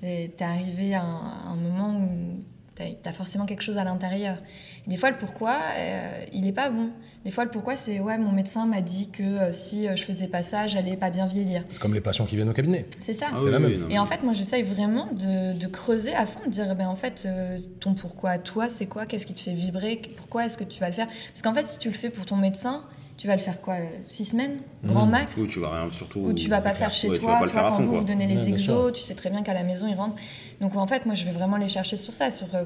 Tu 0.00 0.06
es 0.06 0.30
arrivé 0.40 0.94
à 0.94 1.02
un, 1.02 1.16
à 1.16 1.48
un 1.50 1.56
moment 1.56 1.98
où 2.00 2.42
tu 2.74 2.82
as, 2.82 3.12
forcément 3.12 3.44
quelque 3.44 3.62
chose 3.62 3.76
à 3.76 3.84
l'intérieur. 3.84 4.38
Et 4.86 4.90
des 4.90 4.96
fois, 4.96 5.10
le 5.10 5.18
pourquoi, 5.18 5.58
euh, 5.76 6.08
il 6.32 6.42
n'est 6.42 6.52
pas 6.52 6.70
bon. 6.70 6.90
Des 7.26 7.30
fois, 7.30 7.44
le 7.44 7.50
pourquoi, 7.50 7.76
c'est 7.76 8.00
ouais, 8.00 8.16
mon 8.16 8.32
médecin 8.32 8.64
m'a 8.66 8.80
dit 8.80 9.10
que 9.10 9.22
euh, 9.22 9.52
si 9.52 9.86
euh, 9.86 9.96
je 9.96 10.02
faisais 10.04 10.28
pas 10.28 10.42
ça, 10.42 10.66
j'allais 10.66 10.96
pas 10.96 11.10
bien 11.10 11.26
vieillir. 11.26 11.64
C'est 11.70 11.80
comme 11.80 11.92
les 11.94 12.00
patients 12.00 12.24
qui 12.24 12.36
viennent 12.36 12.48
au 12.48 12.54
cabinet. 12.54 12.86
C'est 12.98 13.14
ça. 13.14 13.26
Ah 13.32 13.34
C'est 13.36 13.44
oui, 13.46 13.50
la 13.50 13.58
oui, 13.58 13.72
même. 13.72 13.80
non, 13.82 13.88
Et 13.90 13.98
en 13.98 14.06
fait, 14.06 14.22
moi, 14.22 14.32
j'essaye 14.32 14.62
vraiment 14.62 15.08
de, 15.12 15.52
de 15.58 15.66
creuser 15.66 16.14
à 16.14 16.24
fond, 16.24 16.40
de 16.46 16.50
dire, 16.50 16.74
ben, 16.74 16.86
en 16.88 16.94
fait, 16.94 17.24
euh, 17.26 17.58
ton 17.80 17.92
pourquoi 17.94 18.38
toi, 18.38 18.70
c'est 18.70 18.86
quoi? 18.86 19.04
Qu'est-ce 19.04 19.26
qui 19.26 19.34
te 19.34 19.40
fait 19.40 19.52
vibrer? 19.52 20.00
Pourquoi 20.16 20.46
est-ce 20.46 20.56
que 20.56 20.64
tu 20.64 20.80
vas 20.80 20.86
le 20.88 20.94
faire? 20.94 21.08
Parce 21.08 21.42
qu'en 21.42 21.52
fait, 21.52 21.66
si 21.66 21.78
tu 21.78 21.88
le 21.88 21.94
fais 21.94 22.10
pour 22.10 22.24
ton 22.24 22.36
médecin, 22.36 22.82
tu 23.16 23.26
vas 23.26 23.36
le 23.36 23.40
faire 23.42 23.60
quoi 23.60 23.74
euh, 23.74 23.86
Six 24.06 24.26
semaines 24.26 24.58
Grand 24.84 25.06
max 25.06 25.36
Ou 25.38 25.46
tu 25.46 25.60
vas 25.60 25.70
rien, 25.70 25.90
surtout. 25.90 26.20
Ou 26.20 26.32
tu 26.32 26.48
vas 26.48 26.60
pas 26.60 26.74
faire 26.74 26.92
chez 26.92 27.08
Ouais, 27.08 27.16
tu 27.16 27.22
toi, 27.22 27.32
vas 27.34 27.40
pas 27.40 27.46
tu 27.46 27.52
vois, 27.52 27.62
quand 27.62 27.72
fond, 27.76 27.82
vous 27.82 27.90
quoi. 27.90 27.98
vous 28.00 28.04
donnez 28.04 28.26
les 28.26 28.36
Ouais, 28.42 28.48
exos, 28.50 28.92
tu 28.92 29.00
sais 29.00 29.14
très 29.14 29.30
bien 29.30 29.42
qu'à 29.42 29.54
la 29.54 29.62
maison, 29.62 29.86
ils 29.86 29.94
rentrent. 29.94 30.20
Donc 30.60 30.76
en 30.76 30.86
fait, 30.86 31.06
moi, 31.06 31.14
je 31.14 31.24
vais 31.24 31.30
vraiment 31.30 31.56
les 31.56 31.68
chercher 31.68 31.96
sur 31.96 32.12
ça, 32.12 32.30
sur 32.30 32.46
euh, 32.54 32.64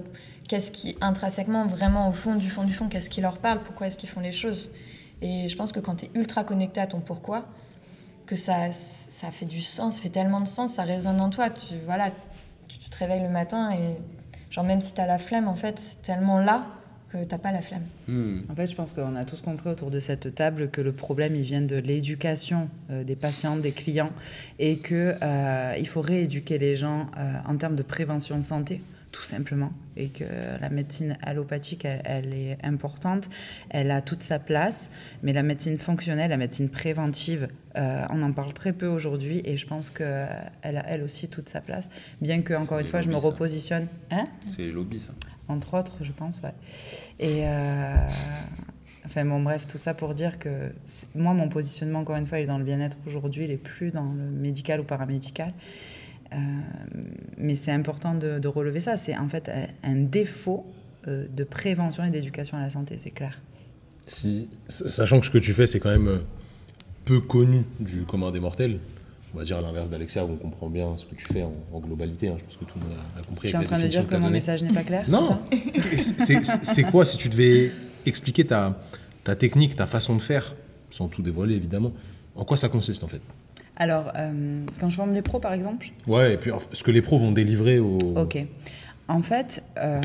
qu'est-ce 0.49 0.71
qui, 0.73 0.97
intrinsèquement, 1.01 1.67
vraiment 1.67 2.09
au 2.09 2.13
fond 2.13 2.35
du 2.35 2.49
fond 2.49 2.65
du 2.65 2.73
fond, 2.73 2.89
qu'est-ce 2.89 3.11
qui 3.11 3.21
leur 3.21 3.39
parle, 3.39 3.61
pourquoi 3.61 3.87
est-ce 3.87 3.97
qu'ils 3.97 4.09
font 4.09 4.21
les 4.21 4.33
choses. 4.33 4.71
Et 5.23 5.49
je 5.49 5.57
pense 5.57 5.71
que 5.73 5.81
quand 5.81 5.97
tu 5.97 6.07
es 6.07 6.11
ultra 6.15 6.43
connecté 6.45 6.81
à 6.81 6.87
ton 6.87 7.01
pourquoi, 7.01 7.45
que 8.27 8.37
ça, 8.37 8.73
ça 8.73 9.31
fait 9.31 9.47
du 9.47 9.61
sens, 9.61 9.97
ça 9.97 10.03
fait 10.03 10.09
tellement 10.09 10.41
de 10.41 10.47
sens, 10.49 10.73
ça 10.75 10.83
résonne 10.83 11.21
en 11.21 11.31
toi. 11.31 11.51
Tu, 11.51 11.75
voilà, 11.85 12.11
tu, 12.69 12.79
tu 12.79 12.89
te 12.89 12.97
réveilles 12.97 13.23
le 13.23 13.29
matin 13.29 13.71
et, 13.73 13.97
genre, 14.51 14.65
même 14.65 14.81
si 14.81 14.95
tu 14.95 15.01
as 15.01 15.07
la 15.07 15.19
flemme, 15.19 15.47
en 15.47 15.55
fait, 15.57 15.79
c'est 15.79 16.03
tellement 16.03 16.39
là 16.39 16.67
que 17.13 17.25
t'as 17.25 17.39
pas 17.39 17.53
la 17.53 17.63
flemme. 17.63 17.85
Hmm. 18.09 18.41
En 18.49 18.55
fait, 18.55 18.67
je 18.67 18.75
pense 18.75 18.93
qu'on 18.93 19.17
a 19.17 19.25
tous 19.25 19.43
compris 19.43 19.71
autour 19.71 19.91
de 19.91 20.01
cette 20.01 20.35
table 20.35 20.71
que 20.71 20.81
le 20.81 20.93
problème, 20.93 21.35
il 21.37 21.43
vient 21.43 21.63
de 21.63 21.77
l'éducation 21.77 22.69
euh, 22.91 23.05
des 23.05 23.17
patients, 23.17 23.57
des 23.57 23.73
clients, 23.73 24.13
et 24.59 24.79
que 24.79 25.15
euh, 25.23 25.75
il 25.79 25.89
faut 25.89 26.01
rééduquer 26.01 26.59
les 26.59 26.77
gens 26.77 27.07
euh, 27.19 27.35
en 27.47 27.57
termes 27.57 27.77
de 27.77 27.83
prévention 27.83 28.41
santé, 28.43 28.81
tout 29.13 29.25
simplement, 29.25 29.73
et 29.97 30.09
que 30.09 30.25
la 30.61 30.71
médecine 30.71 31.19
allopathique, 31.23 31.85
elle, 31.85 32.03
elle 32.05 32.33
est 32.33 32.59
importante, 32.63 33.29
elle 33.71 33.91
a 33.91 34.01
toute 34.03 34.23
sa 34.23 34.39
place, 34.39 34.91
mais 35.23 35.33
la 35.33 35.43
médecine 35.43 35.79
fonctionnelle, 35.79 36.31
la 36.31 36.37
médecine 36.37 36.69
préventive, 36.69 37.49
euh, 37.77 38.05
on 38.11 38.23
en 38.23 38.33
parle 38.33 38.53
très 38.53 38.73
peu 38.73 38.87
aujourd'hui, 38.87 39.43
et 39.45 39.57
je 39.57 39.67
pense 39.67 39.91
qu'elle 39.91 40.07
a 40.63 40.89
elle 40.89 41.03
aussi 41.03 41.29
toute 41.29 41.49
sa 41.49 41.61
place, 41.61 41.91
bien 42.21 42.43
que, 42.43 42.55
encore 42.55 42.79
une 42.79 42.87
fois, 42.87 43.01
je 43.01 43.11
me 43.11 43.17
repositionne. 43.17 43.89
Hein? 44.13 44.27
C'est 44.47 44.63
les 44.63 44.73
lobbies, 44.73 45.01
ça. 45.01 45.13
Entre 45.51 45.75
autres, 45.75 45.99
je 46.03 46.13
pense. 46.13 46.41
Et 47.19 47.43
euh, 47.45 47.95
enfin 49.05 49.25
bon, 49.25 49.43
bref, 49.43 49.67
tout 49.67 49.79
ça 49.79 49.95
pour 49.95 50.15
dire 50.15 50.39
que 50.39 50.73
moi, 51.15 51.35
mon 51.35 51.49
positionnement, 51.49 52.01
encore 52.01 52.17
une 52.17 52.27
fois, 52.27 52.39
il 52.39 52.43
est 52.43 52.47
dans 52.47 52.59
le 52.59 52.65
bien-être 52.65 52.97
aujourd'hui, 53.07 53.45
il 53.45 53.51
est 53.51 53.57
plus 53.57 53.91
dans 53.91 54.13
le 54.13 54.31
médical 54.31 54.81
ou 54.81 54.85
paramédical. 54.85 55.53
Euh, 56.33 56.37
mais 57.39 57.57
c'est 57.57 57.73
important 57.73 58.15
de, 58.15 58.39
de 58.39 58.49
relever 58.49 58.81
ça. 58.81 58.97
C'est 58.97 59.17
en 59.17 59.29
fait 59.29 59.51
un, 59.83 59.97
défaut 59.97 60.65
euh, 61.09 61.27
de 61.29 61.45
prévention 61.45 62.05
et 62.05 62.11
d'éducation 62.11 62.57
à 62.57 62.61
la 62.61 62.71
santé, 62.71 62.97
c'est 62.99 63.11
clair. 63.11 63.41
Si, 64.07 64.49
sachant 64.69 65.21
que 65.21 65.27
ce 65.27 65.31
que 65.31 65.39
tu 65.39 65.53
fais, 65.53 65.67
c'est 65.67 65.81
quand 65.81 65.91
même 65.91 66.21
peu 67.05 67.21
connu 67.21 67.65
du 67.79 68.05
commun 68.05 68.31
des 68.31 68.41
mortels. 68.41 68.79
On 69.35 69.39
va 69.39 69.45
dire 69.45 69.59
à 69.59 69.61
l'inverse 69.61 69.89
d'Alexia, 69.91 70.25
où 70.25 70.31
on 70.33 70.37
comprend 70.37 70.69
bien 70.69 70.97
ce 70.97 71.05
que 71.05 71.15
tu 71.15 71.25
fais 71.25 71.43
en, 71.43 71.53
en 71.73 71.79
globalité. 71.79 72.29
hein. 72.29 72.35
Je 72.39 72.45
pense 72.45 72.57
que 72.57 72.65
tout 72.65 72.79
le 72.81 72.89
monde 72.89 72.99
a, 73.17 73.21
a 73.21 73.23
compris. 73.23 73.49
Je 73.49 73.57
suis 73.57 73.65
en 73.65 73.69
train 73.69 73.79
de 73.81 73.87
dire 73.87 74.07
que 74.07 74.17
mon 74.17 74.31
message 74.31 74.63
n'est 74.65 74.73
pas 74.73 74.83
clair 74.83 75.05
Non, 75.09 75.39
c'est 75.99 76.83
quoi 76.85 77.05
si 77.05 77.17
tu 77.17 77.29
devais 77.29 77.71
expliquer 78.07 78.45
ta, 78.47 78.79
ta 79.25 79.37
technique, 79.37 79.75
ta 79.75 79.87
façon 79.87 80.17
de 80.17 80.21
faire, 80.21 80.55
sans 80.91 81.09
tout 81.09 81.23
dévoiler 81.23 81.55
évidemment, 81.55 81.93
en 82.37 82.45
quoi 82.45 82.57
ça 82.57 82.69
consiste 82.69 83.05
en 83.05 83.09
fait? 83.09 83.21
Alors, 83.77 84.13
euh, 84.17 84.65
quand 84.79 84.91
je 84.91 84.97
forme 84.97 85.15
les 85.15 85.23
pros, 85.23 85.39
par 85.39 85.53
exemple, 85.55 85.91
Ouais, 86.07 86.35
et 86.35 86.37
puis 86.37 86.51
ce 86.73 86.83
que 86.83 86.91
les 86.91 87.01
pros 87.01 87.19
vont 87.19 87.33
délivrer 87.33 87.79
aux. 87.79 87.99
Ok. 88.17 88.45
En 89.11 89.23
fait, 89.23 89.63
euh, 89.79 90.01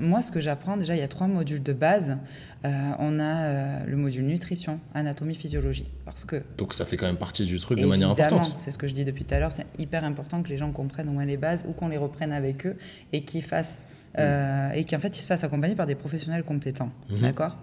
moi, 0.00 0.20
ce 0.20 0.30
que 0.30 0.40
j'apprends, 0.40 0.76
déjà, 0.76 0.94
il 0.94 0.98
y 0.98 1.02
a 1.02 1.08
trois 1.08 1.26
modules 1.26 1.62
de 1.62 1.72
base. 1.72 2.18
Euh, 2.66 2.68
on 2.98 3.18
a 3.18 3.22
euh, 3.44 3.78
le 3.86 3.96
module 3.96 4.26
nutrition, 4.26 4.78
anatomie, 4.94 5.34
physiologie. 5.34 5.86
Parce 6.04 6.26
que, 6.26 6.42
Donc 6.58 6.74
ça 6.74 6.84
fait 6.84 6.98
quand 6.98 7.06
même 7.06 7.16
partie 7.16 7.46
du 7.46 7.58
truc 7.58 7.78
de 7.78 7.86
manière 7.86 8.10
évidemment, 8.10 8.36
importante. 8.36 8.60
c'est 8.60 8.70
ce 8.70 8.76
que 8.76 8.86
je 8.86 8.92
dis 8.92 9.06
depuis 9.06 9.24
tout 9.24 9.34
à 9.34 9.38
l'heure, 9.40 9.50
c'est 9.50 9.64
hyper 9.78 10.04
important 10.04 10.42
que 10.42 10.50
les 10.50 10.58
gens 10.58 10.70
comprennent 10.72 11.08
au 11.08 11.12
moins 11.12 11.24
les 11.24 11.38
bases 11.38 11.64
ou 11.66 11.72
qu'on 11.72 11.88
les 11.88 11.96
reprenne 11.96 12.32
avec 12.32 12.66
eux 12.66 12.76
et 13.14 13.22
qu'ils 13.24 13.42
fassent. 13.42 13.84
euh, 14.18 14.72
et 14.72 14.84
qu'en 14.84 14.98
fait, 14.98 15.16
ils 15.16 15.22
se 15.22 15.26
fassent 15.26 15.44
accompagner 15.44 15.74
par 15.74 15.86
des 15.86 15.94
professionnels 15.94 16.42
compétents. 16.44 16.90
Mhm. 17.08 17.20
D'accord? 17.22 17.56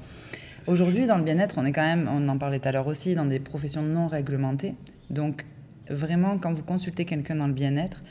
Aujourd'hui, 0.65 1.05
dans 1.05 1.17
le 1.19 1.23
bien-être, 1.23 1.55
on 1.59 1.65
est 1.65 1.71
quand 1.73 1.85
même, 1.85 2.09
on 2.11 2.27
en 2.27 2.37
parlait 2.39 2.59
tout 2.59 2.69
à 2.69 2.71
l'heure 2.71 2.87
aussi, 2.87 3.13
dans 3.13 3.25
des 3.25 3.39
professions 3.39 3.83
non 3.83 4.07
réglementées. 4.07 4.73
Donc, 5.11 5.45
vraiment, 5.89 6.37
quand 6.39 6.51
vous 6.53 6.63
consultez 6.63 7.05
quelqu'un 7.05 7.35
dans 7.35 7.47
le 7.47 7.53
bien-être, 7.53 8.01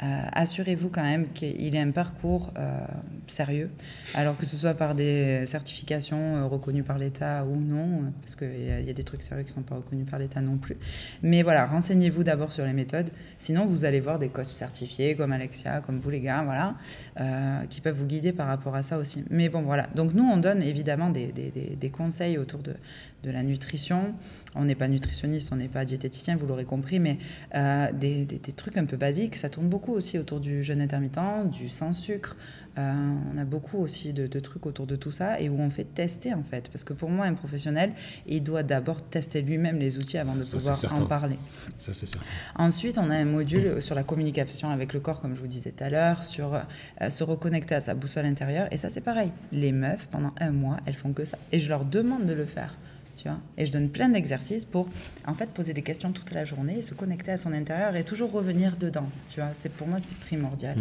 assurez-vous 0.00 0.90
quand 0.90 1.02
même 1.02 1.28
qu'il 1.32 1.74
ait 1.74 1.80
un 1.80 1.90
parcours 1.90 2.52
euh, 2.58 2.80
sérieux, 3.26 3.70
alors 4.14 4.36
que 4.36 4.44
ce 4.46 4.56
soit 4.56 4.74
par 4.74 4.94
des 4.94 5.46
certifications 5.46 6.36
euh, 6.36 6.44
reconnues 6.46 6.82
par 6.82 6.98
l'État 6.98 7.44
ou 7.44 7.56
non, 7.56 8.02
euh, 8.02 8.10
parce 8.20 8.36
qu'il 8.36 8.62
y, 8.84 8.90
a- 8.90 8.92
des 8.92 9.04
trucs 9.04 9.22
sérieux 9.22 9.42
qui 9.44 9.50
ne 9.50 9.54
sont 9.56 9.62
pas 9.62 9.76
reconnus 9.76 10.06
par 10.08 10.18
l'État 10.18 10.40
non 10.40 10.56
plus. 10.58 10.76
Mais 11.22 11.42
voilà, 11.42 11.66
renseignez-vous 11.66 12.24
d'abord 12.24 12.52
sur 12.52 12.64
les 12.64 12.72
méthodes, 12.72 13.10
sinon 13.38 13.64
vous 13.66 13.84
allez 13.84 14.00
voir 14.00 14.18
des 14.18 14.28
coachs 14.28 14.48
certifiés 14.48 15.14
comme 15.16 15.32
Alexia, 15.32 15.80
comme 15.80 15.98
vous 15.98 16.10
les 16.10 16.20
gars, 16.20 16.42
voilà, 16.44 16.74
euh, 17.20 17.64
qui 17.70 17.80
peuvent 17.80 17.96
vous 17.96 18.06
guider 18.06 18.32
par 18.32 18.46
rapport 18.48 18.74
à 18.74 18.82
ça 18.82 18.98
aussi. 18.98 19.24
Mais 19.30 19.48
bon, 19.48 19.62
voilà. 19.62 19.88
Donc 19.94 20.14
nous, 20.14 20.24
on 20.24 20.36
donne 20.36 20.62
évidemment 20.62 21.10
des- 21.10 21.32
des- 21.32 21.50
des 21.50 21.90
conseils 21.90 22.38
autour 22.38 22.60
de, 22.62 22.74
de 23.22 23.30
la 23.30 23.42
nutrition. 23.42 24.14
On 24.54 24.64
n'est 24.64 24.74
pas 24.74 24.88
nutritionniste, 24.88 25.50
on 25.52 25.56
n'est 25.56 25.68
pas 25.68 25.84
diététicien, 25.84 26.36
vous 26.36 26.46
l'aurez 26.46 26.64
compris, 26.64 26.98
mais 27.00 27.18
euh, 27.54 27.90
des, 27.92 28.24
des- 28.24 28.38
des 28.38 28.52
trucs 28.52 28.76
un 28.76 28.84
peu 28.84 28.96
basiques. 28.96 29.36
Ça 29.36 29.48
tourne 29.50 29.68
beaucoup 29.68 29.92
aussi 29.92 30.18
autour 30.18 30.40
du 30.40 30.62
jeûne 30.62 30.80
intermittent, 30.80 31.50
du 31.50 31.68
sans 31.68 31.92
sucre. 31.92 32.36
Euh, 32.78 32.92
on 33.34 33.38
a 33.38 33.44
beaucoup 33.46 33.78
aussi 33.78 34.12
de, 34.12 34.26
de 34.26 34.38
trucs 34.40 34.66
autour 34.66 34.86
de 34.86 34.96
tout 34.96 35.10
ça 35.10 35.40
et 35.40 35.48
où 35.48 35.58
on 35.58 35.70
fait 35.70 35.84
tester 35.84 36.34
en 36.34 36.42
fait. 36.42 36.68
Parce 36.68 36.84
que 36.84 36.92
pour 36.92 37.08
moi, 37.10 37.24
un 37.26 37.32
professionnel, 37.34 37.92
il 38.26 38.42
doit 38.42 38.62
d'abord 38.62 39.02
tester 39.02 39.40
lui-même 39.42 39.78
les 39.78 39.96
outils 39.98 40.18
avant 40.18 40.34
de 40.36 40.42
Ça, 40.42 40.58
pouvoir 40.72 41.02
en 41.02 41.06
parler. 41.06 41.36
Ça, 41.78 41.92
c'est 41.94 42.06
certain. 42.06 42.26
Ensuite, 42.56 42.98
on 42.98 43.10
a 43.10 43.16
un 43.16 43.24
module 43.24 43.80
sur 43.82 43.94
la 43.94 44.04
communication 44.04 44.68
avec 44.70 44.92
le 44.92 45.00
corps, 45.00 45.20
comme 45.20 45.34
je 45.34 45.40
vous 45.40 45.46
disais 45.48 45.72
tout 45.72 45.84
à 45.84 45.90
l'heure, 45.90 46.22
sur 46.22 46.54
euh, 46.54 47.10
se 47.10 47.24
reconnecter 47.24 47.74
à 47.74 47.80
sa 47.80 47.94
boussole 47.94 48.26
intérieure. 48.26 48.68
Et 48.70 48.76
ça, 48.76 48.90
c'est 48.90 49.00
pareil. 49.00 49.30
Les 49.52 49.72
meufs, 49.72 50.06
pendant 50.08 50.32
un 50.38 50.50
mois, 50.50 50.76
elles 50.86 50.94
font 50.94 51.12
que 51.14 51.24
ça. 51.24 51.38
Et 51.52 51.58
je 51.60 51.68
leur 51.70 51.84
demande 51.86 52.26
de 52.26 52.34
le 52.34 52.44
faire. 52.44 52.76
Tu 53.26 53.32
vois 53.32 53.40
et 53.58 53.66
je 53.66 53.72
donne 53.72 53.88
plein 53.88 54.08
d'exercices 54.08 54.64
pour, 54.64 54.88
en 55.26 55.34
fait, 55.34 55.50
poser 55.50 55.72
des 55.72 55.82
questions 55.82 56.12
toute 56.12 56.32
la 56.32 56.44
journée, 56.44 56.80
se 56.82 56.94
connecter 56.94 57.32
à 57.32 57.36
son 57.36 57.52
intérieur 57.52 57.96
et 57.96 58.04
toujours 58.04 58.30
revenir 58.30 58.76
dedans. 58.76 59.08
Tu 59.30 59.40
vois, 59.40 59.50
c'est 59.52 59.72
pour 59.72 59.88
moi, 59.88 59.98
c'est 59.98 60.16
primordial. 60.18 60.78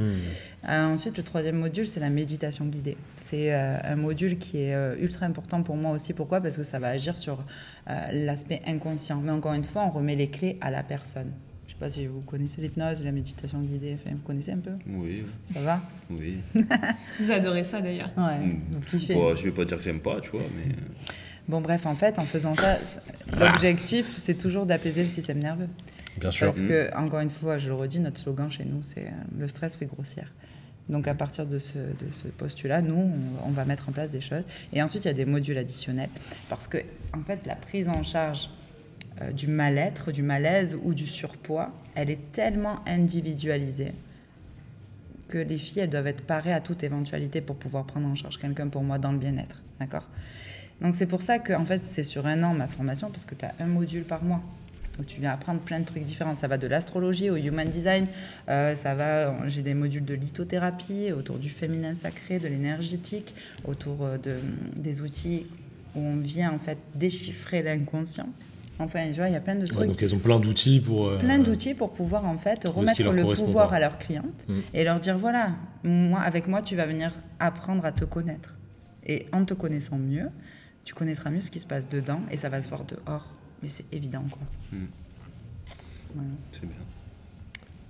Euh, 0.69 0.85
ensuite, 0.85 1.17
le 1.17 1.23
troisième 1.23 1.55
module, 1.55 1.87
c'est 1.87 1.99
la 1.99 2.11
méditation 2.11 2.65
guidée. 2.65 2.97
C'est 3.15 3.51
euh, 3.51 3.77
un 3.83 3.95
module 3.95 4.37
qui 4.37 4.57
est 4.57 4.75
euh, 4.75 4.95
ultra 4.99 5.25
important 5.25 5.63
pour 5.63 5.75
moi 5.75 5.91
aussi. 5.91 6.13
Pourquoi? 6.13 6.39
Parce 6.39 6.57
que 6.57 6.63
ça 6.63 6.77
va 6.77 6.89
agir 6.89 7.17
sur 7.17 7.43
euh, 7.89 7.93
l'aspect 8.11 8.61
inconscient. 8.67 9.21
Mais 9.21 9.31
encore 9.31 9.53
une 9.53 9.63
fois, 9.63 9.83
on 9.83 9.89
remet 9.89 10.15
les 10.15 10.29
clés 10.29 10.57
à 10.61 10.69
la 10.69 10.83
personne. 10.83 11.31
Je 11.65 11.71
sais 11.71 11.79
pas 11.79 11.89
si 11.89 12.05
vous 12.05 12.21
connaissez 12.21 12.61
l'hypnose, 12.61 13.03
la 13.03 13.11
méditation 13.11 13.59
guidée. 13.61 13.95
Enfin, 13.95 14.15
vous 14.15 14.21
connaissez 14.21 14.51
un 14.51 14.59
peu? 14.59 14.73
Oui, 14.87 15.23
Ça 15.41 15.59
va? 15.61 15.81
Oui. 16.11 16.37
Vous 17.19 17.31
adorez 17.31 17.63
ça 17.63 17.81
d'ailleurs. 17.81 18.11
Ouais. 18.15 18.37
Mm. 18.37 18.61
Vous 18.71 18.81
kiffez. 18.81 19.15
Bon, 19.15 19.33
je 19.35 19.43
vais 19.45 19.51
pas 19.51 19.65
dire 19.65 19.77
que 19.77 19.83
j'aime 19.83 19.99
pas, 19.99 20.21
tu 20.21 20.29
vois, 20.29 20.41
mais. 20.55 20.75
Bon, 21.47 21.61
bref, 21.61 21.85
en 21.85 21.95
fait, 21.95 22.17
en 22.17 22.23
faisant 22.23 22.55
ça, 22.55 22.77
l'objectif, 23.37 24.17
c'est 24.17 24.37
toujours 24.37 24.65
d'apaiser 24.65 25.01
le 25.01 25.07
système 25.07 25.39
nerveux. 25.39 25.69
Bien 26.17 26.31
sûr. 26.31 26.47
Parce 26.47 26.59
que, 26.59 26.95
encore 26.95 27.19
une 27.19 27.29
fois, 27.29 27.57
je 27.57 27.67
le 27.67 27.75
redis, 27.75 27.99
notre 27.99 28.19
slogan 28.19 28.49
chez 28.49 28.65
nous, 28.65 28.81
c'est 28.81 29.07
euh, 29.07 29.11
le 29.37 29.47
stress 29.47 29.75
fait 29.75 29.85
grossir. 29.85 30.31
Donc, 30.89 31.07
à 31.07 31.13
partir 31.13 31.45
de 31.45 31.59
ce, 31.59 31.77
de 31.77 32.11
ce 32.11 32.27
postulat, 32.27 32.81
nous, 32.81 32.95
on, 32.95 33.47
on 33.47 33.51
va 33.51 33.65
mettre 33.65 33.89
en 33.89 33.91
place 33.91 34.11
des 34.11 34.21
choses. 34.21 34.43
Et 34.73 34.81
ensuite, 34.81 35.05
il 35.05 35.07
y 35.07 35.11
a 35.11 35.15
des 35.15 35.25
modules 35.25 35.57
additionnels. 35.57 36.09
Parce 36.49 36.67
que, 36.67 36.77
en 37.13 37.21
fait, 37.21 37.45
la 37.45 37.55
prise 37.55 37.89
en 37.89 38.03
charge 38.03 38.49
euh, 39.21 39.31
du 39.31 39.47
mal-être, 39.47 40.11
du 40.11 40.23
malaise 40.23 40.75
ou 40.83 40.93
du 40.93 41.05
surpoids, 41.05 41.71
elle 41.95 42.09
est 42.09 42.31
tellement 42.31 42.79
individualisée 42.85 43.93
que 45.27 45.37
les 45.37 45.57
filles, 45.57 45.83
elles 45.83 45.89
doivent 45.89 46.07
être 46.07 46.25
parées 46.25 46.53
à 46.53 46.59
toute 46.59 46.83
éventualité 46.83 47.41
pour 47.41 47.55
pouvoir 47.55 47.85
prendre 47.85 48.07
en 48.07 48.15
charge 48.15 48.37
quelqu'un 48.37 48.67
pour 48.67 48.83
moi 48.83 48.99
dans 48.99 49.11
le 49.11 49.17
bien-être. 49.17 49.63
D'accord? 49.79 50.07
Donc 50.81 50.95
c'est 50.95 51.05
pour 51.05 51.21
ça 51.21 51.39
que 51.39 51.53
en 51.53 51.65
fait 51.65 51.83
c'est 51.83 52.03
sur 52.03 52.25
un 52.27 52.43
an 52.43 52.53
ma 52.53 52.67
formation 52.67 53.09
parce 53.09 53.25
que 53.25 53.35
tu 53.35 53.45
as 53.45 53.53
un 53.59 53.67
module 53.67 54.03
par 54.03 54.23
mois. 54.23 54.41
Donc 54.97 55.07
tu 55.07 55.19
viens 55.19 55.31
apprendre 55.33 55.59
plein 55.59 55.79
de 55.81 55.85
trucs 55.85 56.03
différents. 56.03 56.35
Ça 56.35 56.47
va 56.47 56.57
de 56.57 56.67
l'astrologie 56.67 57.29
au 57.29 57.35
human 57.35 57.67
design, 57.67 58.07
euh, 58.49 58.75
ça 58.75 58.95
va. 58.95 59.35
J'ai 59.47 59.61
des 59.61 59.73
modules 59.73 60.05
de 60.05 60.13
lithothérapie 60.13 61.11
autour 61.11 61.37
du 61.37 61.49
féminin 61.49 61.95
sacré, 61.95 62.39
de 62.39 62.47
l'énergétique, 62.47 63.33
autour 63.65 64.03
euh, 64.03 64.17
de, 64.17 64.35
des 64.75 65.01
outils 65.01 65.47
où 65.95 65.99
on 65.99 66.15
vient 66.17 66.51
en 66.53 66.59
fait 66.59 66.77
déchiffrer 66.93 67.61
l'inconscient. 67.61 68.29
Enfin, 68.79 69.05
tu 69.07 69.15
vois, 69.17 69.27
il 69.29 69.33
y 69.33 69.37
a 69.37 69.41
plein 69.41 69.55
de 69.55 69.61
Ouais, 69.61 69.67
trucs 69.67 69.87
donc 69.87 70.03
elles 70.03 70.13
ont 70.15 70.19
plein 70.19 70.39
d'outils 70.39 70.81
pour. 70.81 71.07
euh, 71.07 71.17
plein 71.17 71.39
d'outils 71.39 71.73
pour 71.73 71.91
pouvoir 71.93 72.25
en 72.25 72.37
fait 72.37 72.65
remettre 72.65 73.11
le 73.13 73.23
pouvoir 73.33 73.69
pas. 73.69 73.75
à 73.75 73.79
leurs 73.79 73.97
clientes 73.97 74.45
Mm. 74.49 74.59
et 74.73 74.83
leur 74.83 74.99
dire 74.99 75.17
voilà 75.17 75.55
moi 75.83 76.19
avec 76.21 76.47
moi 76.47 76.61
tu 76.61 76.75
vas 76.75 76.85
venir 76.85 77.13
apprendre 77.39 77.85
à 77.85 77.91
te 77.93 78.03
connaître 78.03 78.57
et 79.05 79.27
en 79.31 79.45
te 79.45 79.53
connaissant 79.53 79.97
mieux 79.97 80.27
tu 80.85 80.93
connaîtras 80.93 81.29
mieux 81.31 81.41
ce 81.41 81.51
qui 81.51 81.59
se 81.59 81.67
passe 81.67 81.89
dedans 81.89 82.21
et 82.31 82.37
ça 82.37 82.47
va 82.49 82.61
se 82.61 82.69
voir 82.69 82.85
dehors 82.85 83.33
mais 83.61 83.67
c'est 83.69 83.85
évident 83.91 84.23
quoi 84.29 84.41
Mm. 84.71 84.85
Voilà. 86.13 86.29
C'est 86.53 86.61
bien. 86.65 86.77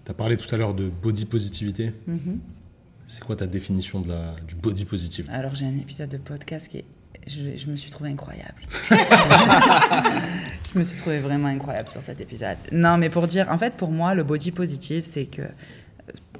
T'as 0.03 0.13
parlé 0.13 0.35
tout 0.37 0.53
à 0.53 0.57
l'heure 0.57 0.73
de 0.73 0.89
body 0.89 1.25
positivité. 1.25 1.93
Mhm. 2.07 2.39
C'est 3.05 3.23
quoi 3.23 3.35
ta 3.35 3.45
définition 3.45 4.01
de 4.01 4.07
la, 4.09 4.35
du 4.47 4.55
body 4.55 4.85
positive? 4.85 5.29
Alors 5.31 5.53
j'ai 5.53 5.65
un 5.65 5.77
épisode 5.77 6.09
de 6.09 6.17
podcast 6.17 6.67
qui 6.67 6.77
est 6.79 6.85
je, 7.27 7.55
je 7.55 7.67
me 7.69 7.75
suis 7.75 7.89
trouvée 7.91 8.09
incroyable. 8.11 8.53
je 10.73 10.79
me 10.79 10.83
suis 10.83 10.97
trouvée 10.97 11.19
vraiment 11.19 11.47
incroyable 11.47 11.89
sur 11.89 12.01
cet 12.01 12.21
épisode. 12.21 12.57
Non, 12.71 12.97
mais 12.97 13.09
pour 13.09 13.25
dire, 13.27 13.49
en 13.49 13.57
fait, 13.57 13.73
pour 13.75 13.89
moi, 13.91 14.13
le 14.15 14.23
body 14.23 14.51
positive, 14.51 15.03
c'est 15.03 15.25
que 15.25 15.41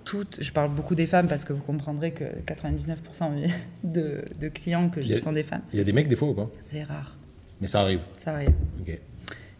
toutes, 0.06 0.38
je 0.42 0.52
parle 0.54 0.74
beaucoup 0.74 0.96
des 0.96 1.08
femmes 1.08 1.28
parce 1.28 1.44
que 1.44 1.52
vous 1.54 1.62
comprendrez 1.64 2.12
que 2.12 2.24
99% 2.46 3.50
de, 3.84 4.24
de 4.40 4.48
clients 4.48 4.88
que 4.90 5.02
j'ai 5.02 5.16
sont 5.20 5.34
des 5.34 5.44
femmes. 5.44 5.62
Il 5.74 5.80
y 5.80 5.82
a 5.82 5.84
des 5.84 5.92
mecs 5.94 6.08
des 6.08 6.16
fois 6.16 6.30
ou 6.30 6.34
pas? 6.34 6.50
C'est 6.62 6.84
rare. 6.84 7.18
Mais 7.60 7.68
ça 7.68 7.82
arrive. 7.82 8.00
Ça 8.18 8.32
arrive. 8.34 8.54
Ok. 8.80 8.98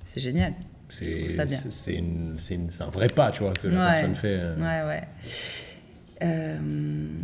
C'est 0.06 0.22
génial. 0.22 0.54
C'est 0.88 2.82
un 2.82 2.90
vrai 2.90 3.08
pas, 3.08 3.32
tu 3.32 3.44
vois, 3.44 3.54
que 3.54 3.68
la 3.68 3.78
Ouais. 3.88 3.92
personne 3.94 4.16
fait. 4.16 4.38
euh, 4.40 4.56
Ouais, 4.58 4.88
ouais. 4.88 5.04
Euh, 6.24 6.58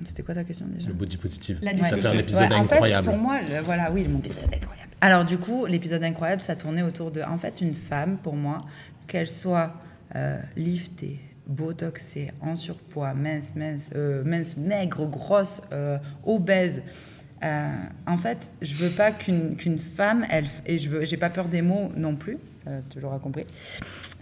C'était 0.05 0.23
quoi 0.23 0.33
ta 0.35 0.43
question 0.43 0.65
déjà? 0.67 0.87
Le 0.87 0.93
body 0.93 1.17
positive. 1.17 1.59
La 1.61 1.71
Ça 1.77 1.95
fait 1.97 2.07
un 2.07 2.19
épisode 2.19 2.49
Ouais, 2.49 2.55
en 2.55 2.65
fait, 2.65 2.73
incroyable. 2.75 3.07
pour 3.07 3.17
moi, 3.17 3.39
le- 3.39 3.61
voilà, 3.61 3.91
oui, 3.91 4.05
mon 4.07 4.19
épisode 4.19 4.53
incroyable. 4.53 4.91
Alors 4.99 5.25
du 5.25 5.37
coup, 5.37 5.65
l'épisode 5.65 6.03
incroyable, 6.03 6.41
ça 6.41 6.55
tournait 6.55 6.81
autour 6.83 7.11
de, 7.11 7.21
en 7.21 7.37
fait, 7.37 7.61
une 7.61 7.73
femme, 7.73 8.17
pour 8.17 8.35
moi, 8.35 8.65
qu'elle 9.07 9.29
soit 9.29 9.73
euh, 10.15 10.39
liftée, 10.57 11.19
botoxée, 11.47 12.31
en 12.41 12.55
surpoids, 12.55 13.13
mince, 13.13 13.55
mince, 13.55 13.91
euh, 13.95 14.23
mince, 14.23 14.57
maigre, 14.57 15.07
grosse, 15.07 15.61
euh, 15.71 15.97
obèse. 16.25 16.83
euh, 17.43 17.73
en 18.07 18.17
fait, 18.17 18.51
je 18.61 18.75
veux 18.75 18.89
pas 18.89 19.11
qu'une 19.11 19.77
femme, 19.77 20.25
elle, 20.29 20.47
et 20.65 20.79
je 20.79 20.89
veux, 20.89 21.05
j'ai 21.05 21.17
pas 21.17 21.29
peur 21.29 21.47
des 21.49 21.61
mots 21.61 21.91
non 21.95 22.15
plus, 22.15 22.37
tu 22.91 22.99
l'auras 22.99 23.17
compris, 23.17 23.45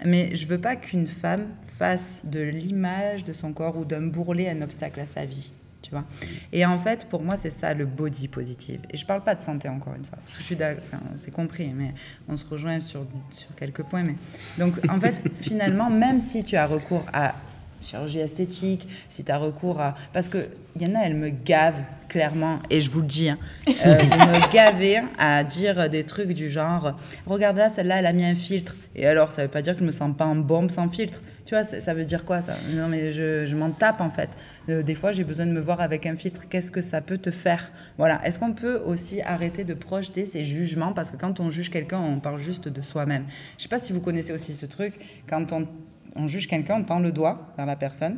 mais 0.06 0.34
je 0.34 0.46
veux 0.48 0.60
pas 0.60 0.78
qu'une 0.78 1.08
femme 1.08 1.48
fasse 1.78 2.22
de 2.24 2.40
l'image 2.40 3.26
de 3.26 3.34
son 3.34 3.52
corps 3.52 3.78
ou 3.78 3.84
d'un 3.84 4.08
bourrelet 4.08 4.50
un 4.50 4.62
obstacle 4.62 5.02
à 5.02 5.06
sa 5.06 5.26
vie. 5.26 5.52
Tu 5.82 5.92
vois 5.92 6.04
et 6.52 6.66
en 6.66 6.78
fait, 6.78 7.08
pour 7.08 7.24
moi, 7.24 7.38
c'est 7.38 7.50
ça 7.50 7.74
le 7.74 7.86
body 7.86 8.28
positive. 8.28 8.82
Et 8.90 8.98
je 8.98 9.06
parle 9.06 9.24
pas 9.24 9.36
de 9.36 9.42
santé 9.42 9.70
encore 9.70 9.94
une 9.96 10.04
fois, 10.04 10.18
parce 10.18 10.36
que 10.36 10.42
je 10.42 10.46
suis 10.46 10.56
enfin, 10.56 11.00
c'est 11.16 11.32
compris, 11.32 11.72
mais 11.74 11.94
on 12.28 12.36
se 12.36 12.46
rejoint 12.46 12.82
sur, 12.82 13.06
sur 13.32 13.54
quelques 13.56 13.84
points. 13.84 14.04
Mais 14.04 14.16
donc, 14.58 14.74
en 14.90 15.00
fait, 15.00 15.16
finalement, 15.42 15.90
même 15.90 16.20
si 16.20 16.44
tu 16.44 16.58
as 16.58 16.66
recours 16.66 17.06
à 17.14 17.34
chirurgie 17.82 18.20
esthétique, 18.20 18.88
si 19.08 19.24
tu 19.24 19.32
as 19.32 19.38
recours 19.38 19.80
à. 19.80 19.96
Parce 20.14 20.30
qu'il 20.30 20.48
y 20.80 20.86
en 20.86 20.96
a, 20.96 21.00
elles 21.00 21.16
me 21.16 21.30
gavent, 21.30 21.84
clairement, 22.08 22.60
et 22.70 22.82
je 22.82 22.90
vous 22.90 23.02
le 23.02 23.08
dis, 23.08 23.30
hein, 23.30 23.38
euh, 23.68 23.98
vous 23.98 24.18
me 24.28 24.52
gavez 24.52 25.02
à 25.18 25.44
dire 25.44 25.90
des 25.90 26.04
trucs 26.04 26.32
du 26.32 26.50
genre 26.50 26.98
Regarde 27.26 27.58
là, 27.58 27.70
celle-là, 27.70 28.00
elle 28.00 28.06
a 28.06 28.14
mis 28.14 28.26
un 28.26 28.36
filtre. 28.36 28.76
Et 28.96 29.06
alors, 29.06 29.32
ça 29.32 29.44
veut 29.44 29.48
pas 29.48 29.62
dire 29.62 29.74
que 29.74 29.80
je 29.80 29.86
me 29.86 29.92
sens 29.92 30.16
pas 30.16 30.26
en 30.26 30.36
bombe 30.36 30.70
sans 30.70 30.90
filtre. 30.90 31.22
Tu 31.46 31.56
vois, 31.56 31.64
ça, 31.64 31.80
ça 31.80 31.96
veut 31.96 32.06
dire 32.06 32.26
quoi 32.26 32.42
ça? 32.42 32.54
Non, 32.74 32.88
mais 32.88 33.12
je, 33.12 33.48
je 33.48 33.56
m'en 33.56 33.72
tape 33.72 34.02
en 34.02 34.12
fait. 34.12 34.30
Euh, 34.70 34.84
des 34.84 34.94
fois, 34.94 35.12
j'ai 35.12 35.24
besoin 35.24 35.48
de 35.48 35.52
me 35.52 35.60
voir 35.60 35.82
avec 35.82 36.06
un 36.06 36.16
filtre. 36.16 36.48
Qu'est-ce 36.48 36.70
que 36.70 36.82
ça 36.82 37.02
peut 37.02 37.18
te 37.18 37.32
faire? 37.32 37.72
Voilà. 37.98 38.22
Est-ce 38.24 38.38
qu'on 38.38 38.54
peut 38.54 38.80
aussi 38.86 39.22
arrêter 39.22 39.64
de 39.64 39.74
projeter 39.74 40.28
ces 40.28 40.46
jugements? 40.46 40.94
Parce 40.94 41.10
que 41.10 41.18
quand 41.18 41.40
on 41.40 41.50
juge 41.50 41.72
quelqu'un, 41.72 42.02
on 42.02 42.20
parle 42.20 42.40
juste 42.40 42.68
de 42.68 42.82
soi-même. 42.82 43.26
Je 43.58 43.64
sais 43.64 43.70
pas 43.70 43.80
si 43.80 43.94
vous 43.94 44.00
connaissez 44.00 44.32
aussi 44.32 44.54
ce 44.54 44.68
truc. 44.68 44.94
Quand 45.28 45.52
on, 45.52 45.68
on 46.16 46.28
juge 46.28 46.48
quelqu'un, 46.48 46.76
on 46.80 46.84
tend 46.84 47.00
le 47.00 47.12
doigt 47.12 47.52
vers 47.58 47.66
la 47.66 47.76
personne. 47.76 48.18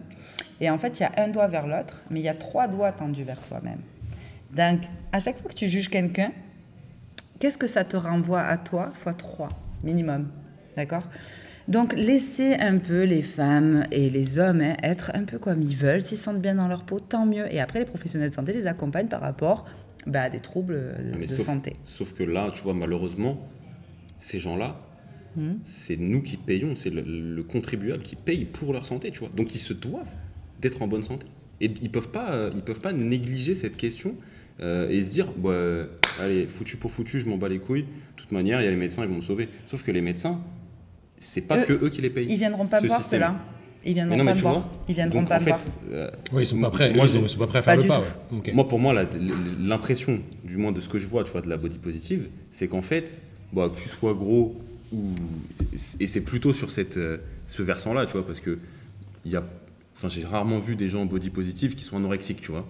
Et 0.60 0.70
en 0.70 0.78
fait, 0.78 1.00
il 1.00 1.04
y 1.04 1.06
a 1.06 1.12
un 1.18 1.28
doigt 1.28 1.48
vers 1.48 1.68
l'autre, 1.68 2.04
mais 2.10 2.20
il 2.20 2.24
y 2.24 2.30
a 2.30 2.34
trois 2.34 2.68
doigts 2.68 2.92
tendus 2.92 3.24
vers 3.24 3.44
soi-même. 3.44 3.80
Donc, 4.56 4.82
à 5.12 5.20
chaque 5.20 5.40
fois 5.42 5.50
que 5.50 5.56
tu 5.56 5.70
juges 5.70 5.90
quelqu'un, 5.90 6.32
qu'est-ce 7.40 7.58
que 7.58 7.68
ça 7.68 7.84
te 7.84 7.98
renvoie 7.98 8.42
à 8.42 8.58
toi 8.58 8.92
fois 8.94 9.14
3 9.14 9.50
minimum 9.84 10.30
D'accord? 10.76 11.04
Donc, 11.68 11.94
laissez 11.94 12.56
un 12.56 12.78
peu 12.80 13.04
les 13.04 13.22
femmes 13.22 13.86
et 13.92 14.10
les 14.10 14.40
hommes 14.40 14.62
hein, 14.62 14.76
être 14.84 15.12
un 15.14 15.24
peu 15.24 15.40
comme 15.40 15.62
ils 15.62 15.76
veulent. 15.76 16.02
S'ils 16.02 16.18
se 16.18 16.24
sentent 16.26 16.42
bien 16.42 16.56
dans 16.56 16.68
leur 16.68 16.84
peau, 16.84 17.00
tant 17.00 17.26
mieux. 17.26 17.52
Et 17.54 17.60
après, 17.62 17.80
les 17.80 17.86
professionnels 17.86 18.30
de 18.30 18.36
santé 18.36 18.52
les 18.52 18.68
accompagnent 18.68 19.08
par 19.08 19.22
rapport 19.22 19.66
bah, 20.06 20.24
à 20.24 20.30
des 20.30 20.40
troubles 20.40 20.74
de, 21.10 21.16
Mais 21.16 21.28
de 21.28 21.28
sauf, 21.28 21.46
santé. 21.46 21.76
sauf 21.86 22.14
que 22.14 22.24
là, 22.24 22.50
tu 22.54 22.62
vois, 22.64 22.74
malheureusement, 22.74 23.38
ces 24.18 24.40
gens-là, 24.40 24.76
Hmm. 25.38 25.54
c'est 25.64 25.96
nous 25.98 26.22
qui 26.22 26.36
payons, 26.38 26.76
c'est 26.76 26.90
le, 26.90 27.02
le 27.02 27.44
contribuable 27.44 28.04
qui 28.04 28.16
paye 28.18 28.44
pour 28.46 28.74
leur 28.74 28.86
santé, 28.86 29.12
tu 29.12 29.20
vois. 29.20 29.30
Donc 29.36 29.56
ils 29.56 29.60
se 29.60 29.74
doivent 29.74 30.10
d'être 30.62 30.82
en 30.82 30.88
bonne 30.88 31.04
santé. 31.04 31.26
Et 31.62 31.72
ils 31.82 31.90
peuvent 31.92 32.10
pas, 32.10 32.34
euh, 32.34 32.52
ils 32.54 32.62
peuvent 32.64 32.82
pas 32.82 32.92
négliger 32.92 33.56
cette 33.56 33.78
question 33.78 34.16
euh, 34.62 34.90
et 34.90 35.04
se 35.04 35.12
dire, 35.12 35.28
bah, 35.38 35.54
allez, 36.20 36.48
foutu 36.48 36.76
pour 36.76 36.92
foutu, 36.92 37.20
je 37.22 37.28
m'en 37.28 37.38
bats 37.38 37.48
les 37.50 37.60
couilles. 37.60 37.84
De 37.84 37.88
toute 38.18 38.32
manière, 38.32 38.60
il 38.62 38.66
y 38.66 38.68
a 38.68 38.72
les 38.72 38.76
médecins, 38.78 39.04
ils 39.04 39.10
vont 39.10 39.16
me 39.18 39.22
sauver. 39.22 39.48
Sauf 39.68 39.84
que 39.84 39.92
les 39.92 40.02
médecins, 40.02 40.42
c'est 41.18 41.48
pas 41.48 41.60
Eux, 41.60 41.66
que 41.66 41.74
eux 41.86 41.90
qui 41.90 42.02
les 42.02 42.10
payent. 42.10 42.28
Ils 42.30 42.38
viendront 42.38 42.68
pas 42.68 42.80
Ce 42.82 42.88
voir 42.88 43.04
cela. 43.04 43.36
Ils 43.86 43.94
viendront 43.94 44.18
non, 44.18 44.26
pas 44.26 44.36
me 44.36 44.40
voir. 44.40 44.70
Ils 44.90 44.96
viendront 44.96 45.20
Donc, 45.22 45.30
pas 45.30 45.38
en 45.38 45.40
me 45.40 45.44
fait, 45.46 45.50
voir. 45.52 45.62
euh, 45.92 46.12
Oui, 46.34 46.44
ils 46.44 46.46
sont 46.46 46.60
pas 46.60 46.70
prêts. 46.72 46.94
Moi, 46.94 47.06
ils, 47.06 47.10
sont- 47.10 47.22
ils 47.24 47.30
sont 47.30 47.40
pas 47.40 47.48
prêts 47.48 47.60
à 47.60 47.62
faire 47.62 47.78
Pas 47.78 47.82
le 47.82 47.88
pas. 47.88 48.00
ouais. 48.00 48.54
Moi, 48.54 48.68
pour 48.68 48.80
moi, 48.80 48.94
la- 48.94 49.06
l'impression, 49.60 50.20
du 50.44 50.58
moins 50.58 50.72
de 50.72 50.80
ce 50.82 50.90
que 50.90 51.00
je 51.00 51.08
vois, 51.08 51.24
tu 51.24 51.32
vois, 51.32 51.42
de 51.42 51.50
la 51.50 51.58
body 51.58 51.80
positive, 51.80 52.28
c'est 52.50 52.68
qu'en 52.68 52.82
fait, 52.82 53.22
bon, 53.54 53.70
que 53.70 53.78
tu 53.78 53.88
sois 53.90 54.14
gros 54.14 54.56
et 56.00 56.08
c'est 56.08 56.22
plutôt 56.22 56.54
sur 56.54 56.72
cette 56.72 56.98
euh, 56.98 57.18
ce 57.48 57.62
versant-là, 57.64 58.06
tu 58.06 58.14
vois, 58.14 58.26
parce 58.26 58.40
que 58.42 58.60
il 59.26 59.32
y 59.32 59.36
a, 59.36 59.44
enfin, 59.96 60.10
j'ai 60.10 60.24
rarement 60.26 60.60
vu 60.60 60.76
des 60.76 60.90
gens 60.90 61.06
body 61.06 61.30
positive 61.30 61.76
qui 61.76 61.84
sont 61.84 61.98
anorexiques, 61.98 62.42
tu 62.42 62.52
vois. 62.52 62.66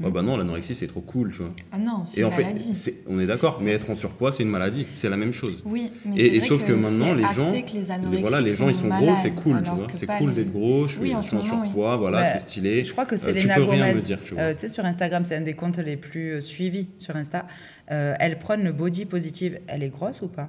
Ouais, 0.00 0.10
bah 0.10 0.22
non, 0.22 0.36
l'anorexie 0.36 0.74
c'est 0.74 0.88
trop 0.88 1.00
cool, 1.02 1.30
tu 1.30 1.38
vois. 1.38 1.52
Ah 1.70 1.78
non, 1.78 2.02
c'est 2.04 2.22
une 2.22 2.26
en 2.26 2.30
fait, 2.32 2.42
maladie. 2.42 2.74
c'est- 2.74 3.04
on 3.06 3.20
est 3.20 3.26
d'accord, 3.26 3.60
mais 3.62 3.70
être 3.70 3.90
en 3.90 3.94
surpoids, 3.94 4.32
c'est 4.32 4.42
une 4.42 4.48
maladie, 4.48 4.88
c'est 4.92 5.08
la 5.08 5.16
même 5.16 5.30
chose. 5.32 5.62
Oui, 5.64 5.92
mais 6.04 6.16
Et, 6.16 6.18
c'est 6.18 6.34
et 6.34 6.38
vrai 6.40 6.48
sauf 6.48 6.64
que, 6.64 6.72
maintenant, 6.72 7.04
c'est 7.10 7.14
les 7.14 7.22
gens, 7.32 7.52
que 7.52 8.10
les 8.10 8.20
voilà, 8.20 8.40
les 8.40 8.48
gens 8.56 8.68
ils 8.68 8.74
sont 8.74 8.88
gros, 8.88 9.14
c'est 9.22 9.30
cool, 9.30 9.62
tu 9.62 9.70
vois. 9.70 9.86
que 9.86 9.96
C'est 9.96 10.06
cool 10.06 10.30
les- 10.30 10.34
d'être 10.34 10.52
gros, 10.52 10.88
je, 10.88 10.98
Oui, 10.98 11.14
en 11.14 11.20
ils 11.20 11.22
ce 11.22 11.30
sont 11.30 11.36
en 11.36 11.40
oui. 11.42 11.46
surpoids, 11.46 11.96
voilà, 11.96 12.24
c'est 12.24 12.40
stylé. 12.40 12.84
Je 12.84 12.90
crois 12.90 13.06
que 13.06 13.14
Euh, 13.14 13.18
tu 13.38 13.46
peux 13.46 13.62
rien 13.62 13.92
Gomez, 13.92 14.02
tu 14.24 14.34
vois. 14.34 14.42
euh, 14.42 14.54
sais, 14.56 14.68
sur 14.68 14.84
Instagram, 14.84 15.24
c'est 15.24 15.36
un 15.36 15.42
des 15.42 15.54
comptes 15.54 15.78
les 15.78 15.96
plus 15.96 16.32
euh, 16.32 16.40
suivis 16.40 16.88
sur 16.98 17.14
Insta. 17.14 17.46
Euh, 17.92 18.14
elle 18.18 18.40
prône 18.40 18.64
le 18.64 18.72
body 18.72 19.04
positive. 19.04 19.60
Elle 19.68 19.84
est 19.84 19.90
grosse 19.90 20.22
ou 20.22 20.28
pas? 20.28 20.48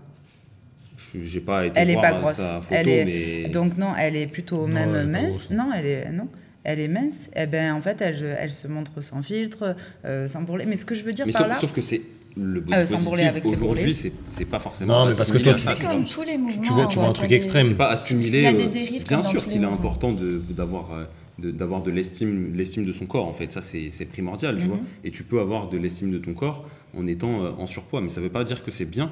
J'ai 1.24 1.39
pas 1.41 1.66
été 1.66 1.80
Elle 1.80 1.89
est 1.89 1.93
voir 1.93 2.03
pas 2.03 2.20
grosse. 2.20 2.34
sa 2.36 2.61
photo, 2.61 2.76
elle 2.80 2.89
est... 2.89 3.05
mais 3.43 3.49
Donc 3.49 3.78
non, 3.78 3.93
elle 3.97 4.16
est 4.16 4.28
plutôt 4.28 4.68
Non, 4.68 4.74
même 4.74 4.89
elle 4.95 4.95
est 5.09 5.11
pas 5.11 5.22
mince. 5.22 5.30
grosse. 5.47 5.49
Non, 5.51 5.70
elle 5.76 5.86
est 5.86 6.11
non, 6.11 6.28
elle 6.63 6.80
est 6.80 6.88
mince. 6.88 7.30
Et 7.36 7.45
ben 7.47 7.74
en 7.74 7.82
fait, 7.82 8.01
elle, 8.01 8.38
elle 8.39 8.51
se 8.51 8.68
montre 8.68 9.01
sans 9.01 9.22
filtre, 9.22 9.76
euh, 10.05 10.28
sans 10.28 10.41
bourrelet. 10.41 10.66
Mais 10.66 10.76
ce 10.78 10.86
que 10.86 10.95
je 10.95 11.03
veux 11.03 11.13
dire 11.13 11.26
Mais 11.26 11.32
par 11.32 11.41
sauf, 11.41 11.49
là, 11.49 11.57
sauf 11.59 11.74
que 11.74 11.82
c'est 11.82 12.01
le 12.38 12.59
body 12.59 12.74
Euh, 12.78 12.86
sans 12.86 12.97
positif 13.03 13.28
avec 13.30 13.45
aujourd'hui, 13.45 13.93
c'est 13.93 14.11
c'est 14.26 14.45
pas 14.45 14.59
forcément. 14.59 15.05
Non, 15.05 15.09
mais 15.09 15.16
parce 15.16 15.32
que 15.32 15.38
toi, 15.38 15.53
tu- 15.53 15.66
tu 15.82 15.88
comme 15.88 16.05
tous 16.05 16.24
les 16.24 16.38
mouvements. 16.38 16.61
tu 16.63 16.72
vois- 16.74 16.88
tu 16.88 16.99
vois 16.99 17.07
un 17.07 17.13
truc 17.13 17.30
des- 17.30 17.36
extrême. 17.36 17.68
C'est 17.68 17.74
pas 17.76 17.89
assimilé. 17.91 18.39
Il 18.39 18.43
y 18.43 18.47
a 18.47 18.53
des 18.53 18.63
euh, 18.66 18.68
dérives 18.68 19.03
Bien 19.05 19.22
sûr 19.22 19.45
qu'il 19.47 19.61
est 19.61 19.66
important 19.66 20.11
de- 20.11 20.41
d'avoir 20.49 20.91
euh, 20.93 21.03
de, 21.38 21.51
d'avoir 21.51 21.82
de 21.82 21.91
l'estime 21.91 22.53
l'estime 22.55 22.86
de 22.86 22.93
son 22.93 23.05
corps 23.07 23.26
en 23.28 23.34
fait 23.34 23.51
ça 23.51 23.59
c'est 23.61 23.89
c'est 23.89 24.05
primordial 24.05 24.55
Mhm. 24.55 24.61
tu 24.61 24.68
vois 24.68 24.80
et 25.03 25.11
tu 25.11 25.24
peux 25.26 25.41
avoir 25.41 25.68
de 25.68 25.78
l'estime 25.78 26.09
de 26.09 26.18
ton 26.18 26.34
corps 26.34 26.66
en 26.97 27.05
étant 27.07 27.43
euh, 27.43 27.49
en 27.57 27.68
surpoids 27.68 27.99
mais 27.99 28.07
ça 28.07 28.22
veut 28.22 28.30
pas 28.30 28.45
dire 28.45 28.63
que 28.63 28.72
c'est 28.72 28.86
bien 28.86 29.11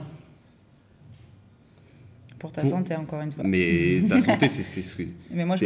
pour 2.43 2.51
ta 2.51 2.59
pour- 2.59 2.71
santé 2.71 2.93
encore 2.93 3.21
une 3.21 3.31
fois. 3.31 3.41
mais 3.47 4.03
ta 4.09 4.19
santé 4.19 4.49
c'est 4.49 4.63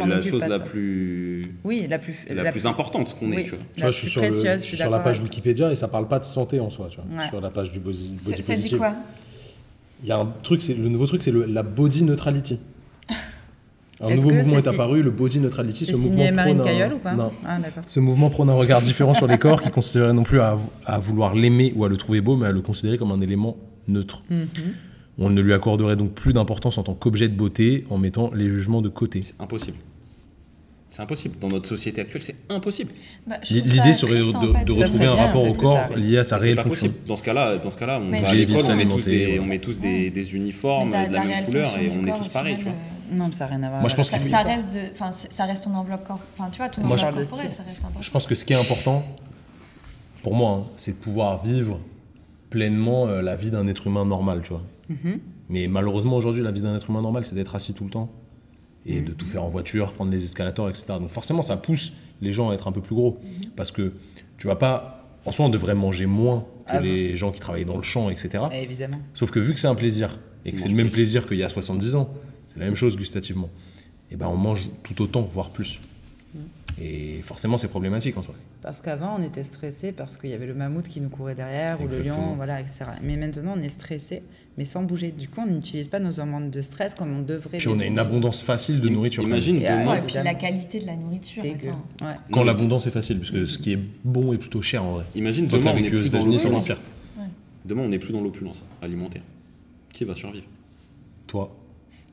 la 0.05 0.21
chose 0.21 0.45
la 0.47 0.59
plus 0.59 1.41
Oui, 1.63 1.87
la 1.89 1.97
plus 1.97 2.13
la, 2.29 2.51
plus 2.51 2.67
importante 2.67 3.17
qu'on 3.19 3.31
ait 3.31 3.37
oui, 3.37 3.43
tu 3.45 3.49
vois 3.49 3.59
Tu 3.73 3.79
la 3.81 3.85
vois, 3.87 3.91
je 3.91 3.97
suis 3.97 4.09
sur, 4.09 4.21
le- 4.21 4.27
précieuse. 4.27 4.53
je 4.57 4.61
je 4.61 4.63
suis 4.67 4.77
sur 4.77 4.91
la 4.91 4.99
page 4.99 5.19
Wikipédia 5.19 5.71
et 5.71 5.75
ça 5.75 5.87
parle 5.87 6.07
pas 6.07 6.19
de 6.19 6.25
santé 6.25 6.59
en 6.59 6.69
soi, 6.69 6.87
tu 6.91 6.97
vois. 6.97 7.19
Ouais. 7.23 7.27
Sur 7.29 7.41
la 7.41 7.49
page 7.49 7.71
du 7.71 7.79
body, 7.79 8.09
body 8.23 8.23
ça 8.23 8.31
dit 8.35 8.43
positive. 8.43 8.77
quoi 8.77 8.93
Il 10.03 10.09
y 10.09 10.11
a 10.11 10.19
un 10.19 10.31
truc, 10.43 10.61
c'est 10.61 10.75
le 10.75 10.87
nouveau 10.87 11.07
truc, 11.07 11.23
c'est 11.23 11.31
le- 11.31 11.45
la 11.45 11.63
body 11.63 12.03
neutrality. 12.03 12.59
Un 13.99 14.11
nouveau 14.13 14.29
mouvement 14.29 14.57
est 14.59 14.61
si- 14.61 14.67
apparu, 14.69 15.01
le 15.01 15.09
body 15.09 15.39
neutrality. 15.39 15.85
Ce 15.85 15.93
mouvement 15.93 16.31
Marine 16.31 16.57
prône 16.57 16.61
un- 16.61 16.63
Cailleul 16.71 16.93
ou 16.93 16.99
pas 16.99 17.15
Non. 17.15 17.31
Ah. 17.43 17.57
Ce 17.87 17.99
mouvement 17.99 18.29
prône 18.29 18.51
un 18.51 18.53
regard 18.53 18.83
différent 18.83 19.15
sur 19.15 19.25
les 19.25 19.39
corps 19.39 19.63
qui 19.63 19.71
considérait 19.71 20.13
non 20.13 20.21
plus 20.23 20.39
à, 20.39 20.55
à 20.85 20.99
vouloir 20.99 21.33
l'aimer 21.33 21.73
ou 21.75 21.83
à 21.85 21.89
le 21.89 21.97
trouver 21.97 22.21
beau, 22.21 22.35
mais 22.35 22.45
à 22.45 22.51
le 22.51 22.61
considérer 22.61 22.99
comme 22.99 23.11
un 23.11 23.21
élément 23.21 23.57
neutre. 23.87 24.21
Mhm. 24.29 24.47
On 25.19 25.29
ne 25.31 25.41
lui 25.41 25.53
accorderait 25.53 25.95
donc 25.95 26.13
plus 26.13 26.33
d'importance 26.33 26.77
en 26.77 26.83
tant 26.83 26.93
qu'objet 26.93 27.27
de 27.27 27.35
beauté 27.35 27.85
en 27.89 27.97
mettant 27.97 28.29
les 28.33 28.49
jugements 28.49 28.81
de 28.81 28.89
côté. 28.89 29.23
c'est 29.23 29.39
impossible 29.41 29.77
c'est 30.89 31.03
impossible 31.03 31.37
dans 31.39 31.49
notre 31.49 31.67
société 31.67 32.01
actuelle 32.01 32.23
c'est 32.23 32.35
impossible 32.49 32.91
Bah, 33.27 33.35
L'idée 33.51 33.93
serait 33.93 34.19
triste, 34.19 34.31
de, 34.31 34.35
en 34.49 34.53
fait. 34.53 34.69
Retrouver 34.71 35.05
un 35.05 35.13
rapport 35.13 35.41
en 35.41 35.45
fait, 35.45 35.51
au 35.51 35.53
corps 35.53 35.77
ça 35.89 35.95
lié 35.95 36.17
à 36.17 36.23
sa 36.23 36.37
réelle 36.37 36.55
pas 36.55 36.63
fonction. 36.63 36.87
possible. 36.87 37.07
Dans 37.07 37.15
ce 37.15 37.23
cas-là, 37.23 37.57
dans 37.57 37.69
ce 37.69 37.77
cas-là, 37.77 37.99
on 38.01 38.09
va 38.09 38.27
à 38.29 38.33
l'école, 38.33 38.75
met 38.75 38.85
tous 38.87 39.05
des, 39.05 39.25
ouais. 39.27 39.39
on 39.39 39.45
met 39.45 39.59
tous 39.59 39.79
des, 39.79 39.87
Ouais. 40.05 40.09
des 40.09 40.35
uniformes 40.35 40.89
de 40.89 40.95
la, 41.13 41.23
même 41.23 41.45
couleur 41.45 41.77
et 41.77 41.91
on 41.91 42.03
est 42.03 42.17
tous 42.17 42.29
pareils, 42.29 42.57
tu 42.57 42.63
vois. 42.63 42.71
euh, 42.73 43.15
Non, 43.15 43.27
mais 43.27 43.33
ça 43.33 43.45
n'a 43.45 43.51
rien 43.51 43.63
à 43.63 43.69
voir. 43.69 43.81
Moi, 43.81 43.89
je 43.89 43.95
pense 43.95 44.09
ça, 44.09 44.17
ça 44.17 44.39
reste 44.41 44.73
de, 44.73 44.79
ça 45.29 45.45
reste 45.45 45.65
ton 45.65 45.75
enveloppe 45.75 46.03
corps. 46.07 46.19
Enfin, 46.35 46.49
tu 46.51 46.57
vois, 46.57 46.69
ton 46.69 46.81
Moi, 46.81 46.97
je- 46.97 47.03
enveloppe 47.05 47.13
parle 47.15 47.25
de 47.25 47.29
corporelle, 47.29 47.51
style. 47.51 47.57
ça 47.57 47.63
reste 47.63 47.79
important. 47.83 48.01
Je 48.01 48.11
pense 48.11 48.25
que 48.25 48.33
ce 48.33 48.43
qui 48.45 48.53
est 48.53 48.59
important, 48.59 49.05
pour 50.23 50.33
moi, 50.35 50.63
hein, 50.63 50.71
c'est 50.77 50.93
de 50.93 50.97
pouvoir 51.03 51.43
vivre 51.43 51.79
pleinement 52.49 53.07
euh, 53.07 53.21
la 53.21 53.35
vie 53.35 53.51
d'un 53.51 53.67
être 53.67 53.85
humain 53.85 54.05
normal, 54.05 54.41
tu 54.43 54.49
vois. 54.49 54.63
Mhm. 54.89 55.19
Mais 55.49 55.67
malheureusement, 55.67 56.17
aujourd'hui, 56.17 56.43
la 56.43 56.51
vie 56.51 56.61
d'un 56.61 56.75
être 56.75 56.89
humain 56.89 57.01
normal, 57.01 57.25
c'est 57.25 57.35
d'être 57.35 57.55
assis 57.55 57.73
tout 57.73 57.83
le 57.85 57.89
temps 57.89 58.11
et 58.85 58.99
Mhm. 59.01 59.05
de 59.07 59.11
tout 59.13 59.25
faire 59.25 59.43
en 59.43 59.49
voiture, 59.49 59.93
prendre 59.93 60.11
des 60.11 60.23
escalators, 60.23 60.69
etc. 60.69 60.85
Donc 60.99 61.09
forcément, 61.09 61.41
ça 61.41 61.57
pousse 61.57 61.93
les 62.21 62.31
gens 62.33 62.49
à 62.49 62.53
être 62.53 62.67
un 62.67 62.71
peu 62.71 62.81
plus 62.81 62.95
gros. 62.95 63.17
Mhm. 63.21 63.49
Parce 63.55 63.71
que 63.71 63.93
tu 64.37 64.47
vas 64.47 64.55
pas... 64.55 64.93
En 65.25 65.31
soi, 65.31 65.45
on 65.45 65.49
devrait 65.49 65.75
manger 65.75 66.05
moins 66.05 66.41
que 66.67 66.71
Ah 66.73 66.79
les 66.79 67.17
gens 67.17 67.31
qui 67.31 67.39
travaillent 67.39 67.65
dans 67.65 67.75
le 67.77 67.83
champ, 67.83 68.09
etc. 68.09 68.45
Eh, 68.53 68.63
Évidemment. 68.63 68.99
Sauf 69.13 69.29
que 69.31 69.39
vu 69.39 69.53
que 69.53 69.59
c'est 69.59 69.67
un 69.67 69.75
plaisir, 69.75 70.19
et 70.45 70.51
que 70.51 70.55
On 70.57 70.59
c'est 70.59 70.69
le 70.69 70.75
même 70.75 70.87
plus. 70.87 70.93
plaisir 70.95 71.27
qu'il 71.27 71.37
y 71.37 71.43
a 71.43 71.49
70 71.49 71.95
ans, 71.95 72.09
c'est 72.47 72.59
la 72.59 72.65
même 72.65 72.75
chose 72.75 72.95
gustativement, 72.95 73.49
et 74.09 74.15
ben 74.15 74.27
on 74.27 74.37
mange 74.37 74.69
tout 74.83 75.01
autant, 75.01 75.21
voire 75.21 75.49
plus. 75.49 75.79
Mm. 76.33 76.39
Et 76.79 77.21
forcément, 77.23 77.57
c'est 77.57 77.69
problématique 77.69 78.15
en 78.17 78.21
soi. 78.21 78.35
Parce 78.61 78.81
qu'avant, 78.81 79.15
on 79.17 79.23
était 79.23 79.43
stressé 79.43 79.91
parce 79.91 80.15
qu'il 80.15 80.29
y 80.29 80.33
avait 80.33 80.45
le 80.45 80.53
mammouth 80.53 80.87
qui 80.87 81.01
nous 81.01 81.09
courait 81.09 81.33
derrière 81.33 81.81
ou 81.81 81.87
le 81.87 82.03
lion, 82.03 82.35
voilà, 82.35 82.61
etc. 82.61 82.85
Mais 83.01 83.17
maintenant, 83.17 83.55
on 83.57 83.61
est 83.61 83.69
stressé, 83.69 84.21
mais 84.59 84.65
sans 84.65 84.83
bouger. 84.83 85.09
Du 85.09 85.27
coup, 85.27 85.41
on 85.41 85.47
n'utilise 85.47 85.87
pas 85.87 85.99
nos 85.99 86.19
hormones 86.19 86.51
de 86.51 86.61
stress 86.61 86.93
comme 86.93 87.17
on 87.17 87.21
devrait. 87.23 87.57
Puis 87.57 87.67
on 87.67 87.79
a 87.79 87.85
une 87.85 87.97
abondance 87.97 88.43
facile 88.43 88.79
de 88.79 88.89
nourriture. 88.89 89.23
Imagine 89.23 89.55
Et, 89.55 89.61
demain, 89.61 89.91
Ouais, 89.93 89.97
et 89.97 90.01
puis 90.01 90.13
la 90.23 90.35
qualité 90.35 90.79
de 90.79 90.85
la 90.85 90.95
nourriture. 90.95 91.41
Dégueu. 91.41 91.69
attends. 91.69 92.05
Ouais. 92.05 92.15
Quand 92.31 92.43
l'abondance 92.43 92.85
est 92.85 92.91
facile, 92.91 93.17
parce 93.17 93.31
que 93.31 93.45
ce 93.47 93.57
qui 93.57 93.73
est 93.73 93.79
bon 94.03 94.33
est 94.33 94.37
plutôt 94.37 94.61
cher 94.61 94.83
en 94.83 94.93
vrai. 94.93 95.05
imagine 95.15 95.47
demain 95.47 95.71
on 95.75 95.79
n'est 95.79 95.89
plus 95.89 96.11
dans 96.11 96.19
l'opulence. 96.19 96.45
l'empire. 96.45 96.77
Demain 97.65 97.81
on 97.81 97.89
n'est 97.89 97.99
plus 97.99 98.13
dans 98.13 98.21
l'opulence 98.21 98.63
alimentaire. 98.83 99.23
Qui 99.91 100.05
va 100.05 100.13
survivre? 100.13 100.45
Toi, 101.25 101.53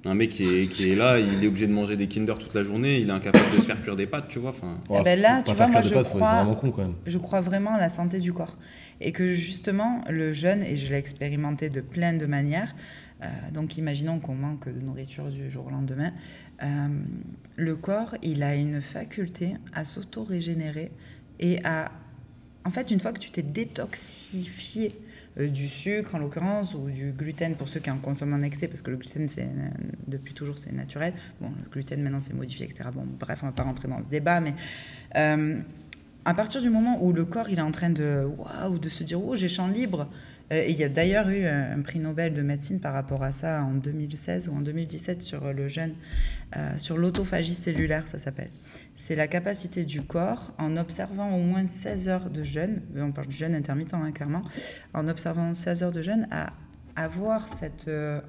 Un 0.07 0.15
mec 0.15 0.31
qui 0.31 0.43
est, 0.45 0.67
qui 0.67 0.91
est 0.93 0.95
là, 0.97 1.19
il 1.19 1.43
est 1.43 1.47
obligé 1.47 1.67
de 1.67 1.73
manger 1.73 1.97
des 1.97 2.07
Kinder 2.09 2.35
toute 2.39 2.53
la 2.55 2.63
journée, 2.63 2.99
il 3.01 3.09
est 3.09 3.13
incapable 3.13 3.45
de 3.55 3.61
se 3.61 3.67
faire 3.67 3.81
cuire 3.83 3.97
des 3.97 4.07
pâtes, 4.07 4.29
tu 4.29 4.39
vois. 4.39 4.51
Enfin, 4.51 4.79
Eh 4.91 5.03
ben 5.03 5.19
là, 5.19 5.43
tu 5.43 5.55
vois, 5.55 5.67
moi, 5.67 5.81
je 5.81 5.95
pâtes, 5.95 6.05
crois- 6.09 6.35
vraiment 6.37 6.55
con 6.57 6.71
quand 6.73 6.83
même. 6.83 6.95
je 7.07 7.17
crois 7.19 7.41
vraiment 7.41 7.75
à 7.75 7.81
la 7.81 7.89
santé 7.89 8.19
du 8.19 8.33
corps. 8.33 8.59
Et 9.01 9.13
que 9.13 9.33
justement, 9.33 10.05
le 10.11 10.33
jeûne, 10.35 10.63
et 10.63 10.77
je 10.77 10.91
l'ai 10.91 10.99
expérimenté 10.99 11.71
de 11.71 11.81
plein 11.81 12.13
de 12.13 12.27
manières, 12.27 12.75
euh, 13.23 13.27
donc 13.53 13.79
imaginons 13.79 14.19
qu'on 14.21 14.35
manque 14.35 14.69
de 14.69 14.81
nourriture 14.81 15.31
du 15.31 15.51
jour 15.51 15.67
au 15.69 15.71
lendemain, 15.71 16.13
euh, 16.63 16.89
le 17.57 17.77
corps, 17.77 18.15
il 18.23 18.43
a 18.43 18.55
une 18.55 18.83
faculté 18.83 19.55
à 19.73 19.85
s'auto-régénérer 19.85 20.91
et 21.41 21.65
à... 21.65 21.91
En 22.67 22.71
fait, 22.71 22.91
une 22.91 23.01
fois 23.01 23.13
que 23.13 23.19
tu 23.19 23.31
t'es 23.31 23.43
détoxifié 23.43 24.95
euh, 24.95 25.04
du 25.37 25.69
sucre 25.69 26.15
en 26.15 26.19
l'occurrence 26.19 26.75
ou 26.75 26.89
du 26.91 27.13
gluten 27.13 27.57
pour 27.57 27.69
ceux 27.69 27.81
qui 27.81 27.91
en 27.91 27.99
consomment 27.99 28.35
en 28.35 28.43
excès 28.43 28.69
parce 28.69 28.83
que 28.83 28.91
le 28.91 28.97
gluten 28.97 29.29
c'est 29.29 29.43
euh, 29.43 29.69
depuis 30.07 30.33
toujours 30.33 30.59
c'est 30.59 30.73
naturel. 30.73 31.13
Bon 31.41 31.49
le 31.49 31.71
gluten 31.71 32.01
maintenant 32.03 32.21
c'est 32.21 32.35
modifié 32.35 32.67
etc 32.67 32.89
bon 32.95 33.05
bref 33.19 33.41
on 33.43 33.47
va 33.47 33.53
pas 33.53 33.65
rentrer 33.65 33.89
dans 33.89 34.03
ce 34.03 34.09
débat 34.09 34.41
mais 34.41 34.55
euh, 35.17 35.59
à 36.25 36.35
partir 36.35 36.63
du 36.63 36.71
moment 36.71 37.05
où 37.05 37.13
le 37.13 37.25
corps 37.25 37.49
il 37.51 37.59
est 37.59 37.63
en 37.63 37.73
train 37.73 37.91
de 37.91 38.29
waouh 38.39 38.79
de 38.79 38.89
se 38.89 39.03
dire 39.03 39.23
oh 39.23 39.35
j'ai 39.35 39.49
champ 39.49 39.67
libre 39.67 40.03
euh, 40.03 40.34
et 40.51 40.71
il 40.71 40.77
y 40.77 40.85
a 40.85 40.89
d'ailleurs 40.89 41.29
eu 41.31 41.45
euh, 41.45 41.75
un 41.75 41.81
prix 41.81 41.99
Nobel 41.99 42.35
de 42.35 42.43
médecine 42.43 42.79
par 42.81 42.93
rapport 42.93 43.23
à 43.23 43.33
ça 43.33 43.63
en 43.63 43.73
2016 43.75 44.49
ou 44.49 44.55
en 44.57 44.61
2017 44.61 45.23
sur 45.23 45.47
euh, 45.47 45.53
le 45.53 45.69
jeûne 45.69 45.95
euh, 46.57 46.77
sur 46.77 46.99
l'autophagie 46.99 47.55
cellulaire 47.55 48.07
ça 48.07 48.19
s'appelle 48.19 48.51
c'est 48.95 49.17
la 49.17 49.27
capacité 49.27 49.85
du 49.85 50.03
corps 50.03 50.53
en 50.59 50.77
observant 50.77 51.35
au 51.35 51.43
moins 51.43 51.67
16 51.67 52.09
heures 52.09 52.31
de 52.31 52.45
jeûne 52.45 52.83
on 52.97 53.11
parle 53.13 53.29
du 53.29 53.35
jeûne 53.35 53.55
intermittent 53.55 53.95
hein, 53.95 54.13
clairement 54.13 54.43
en 54.93 55.09
observant 55.09 55.55
16 55.55 55.83
heures 55.83 55.93
de 55.93 56.03
jeûne 56.03 56.29
à 56.31 56.53
avoir 56.97 57.49
cette 57.49 57.89
euh, 57.89 58.21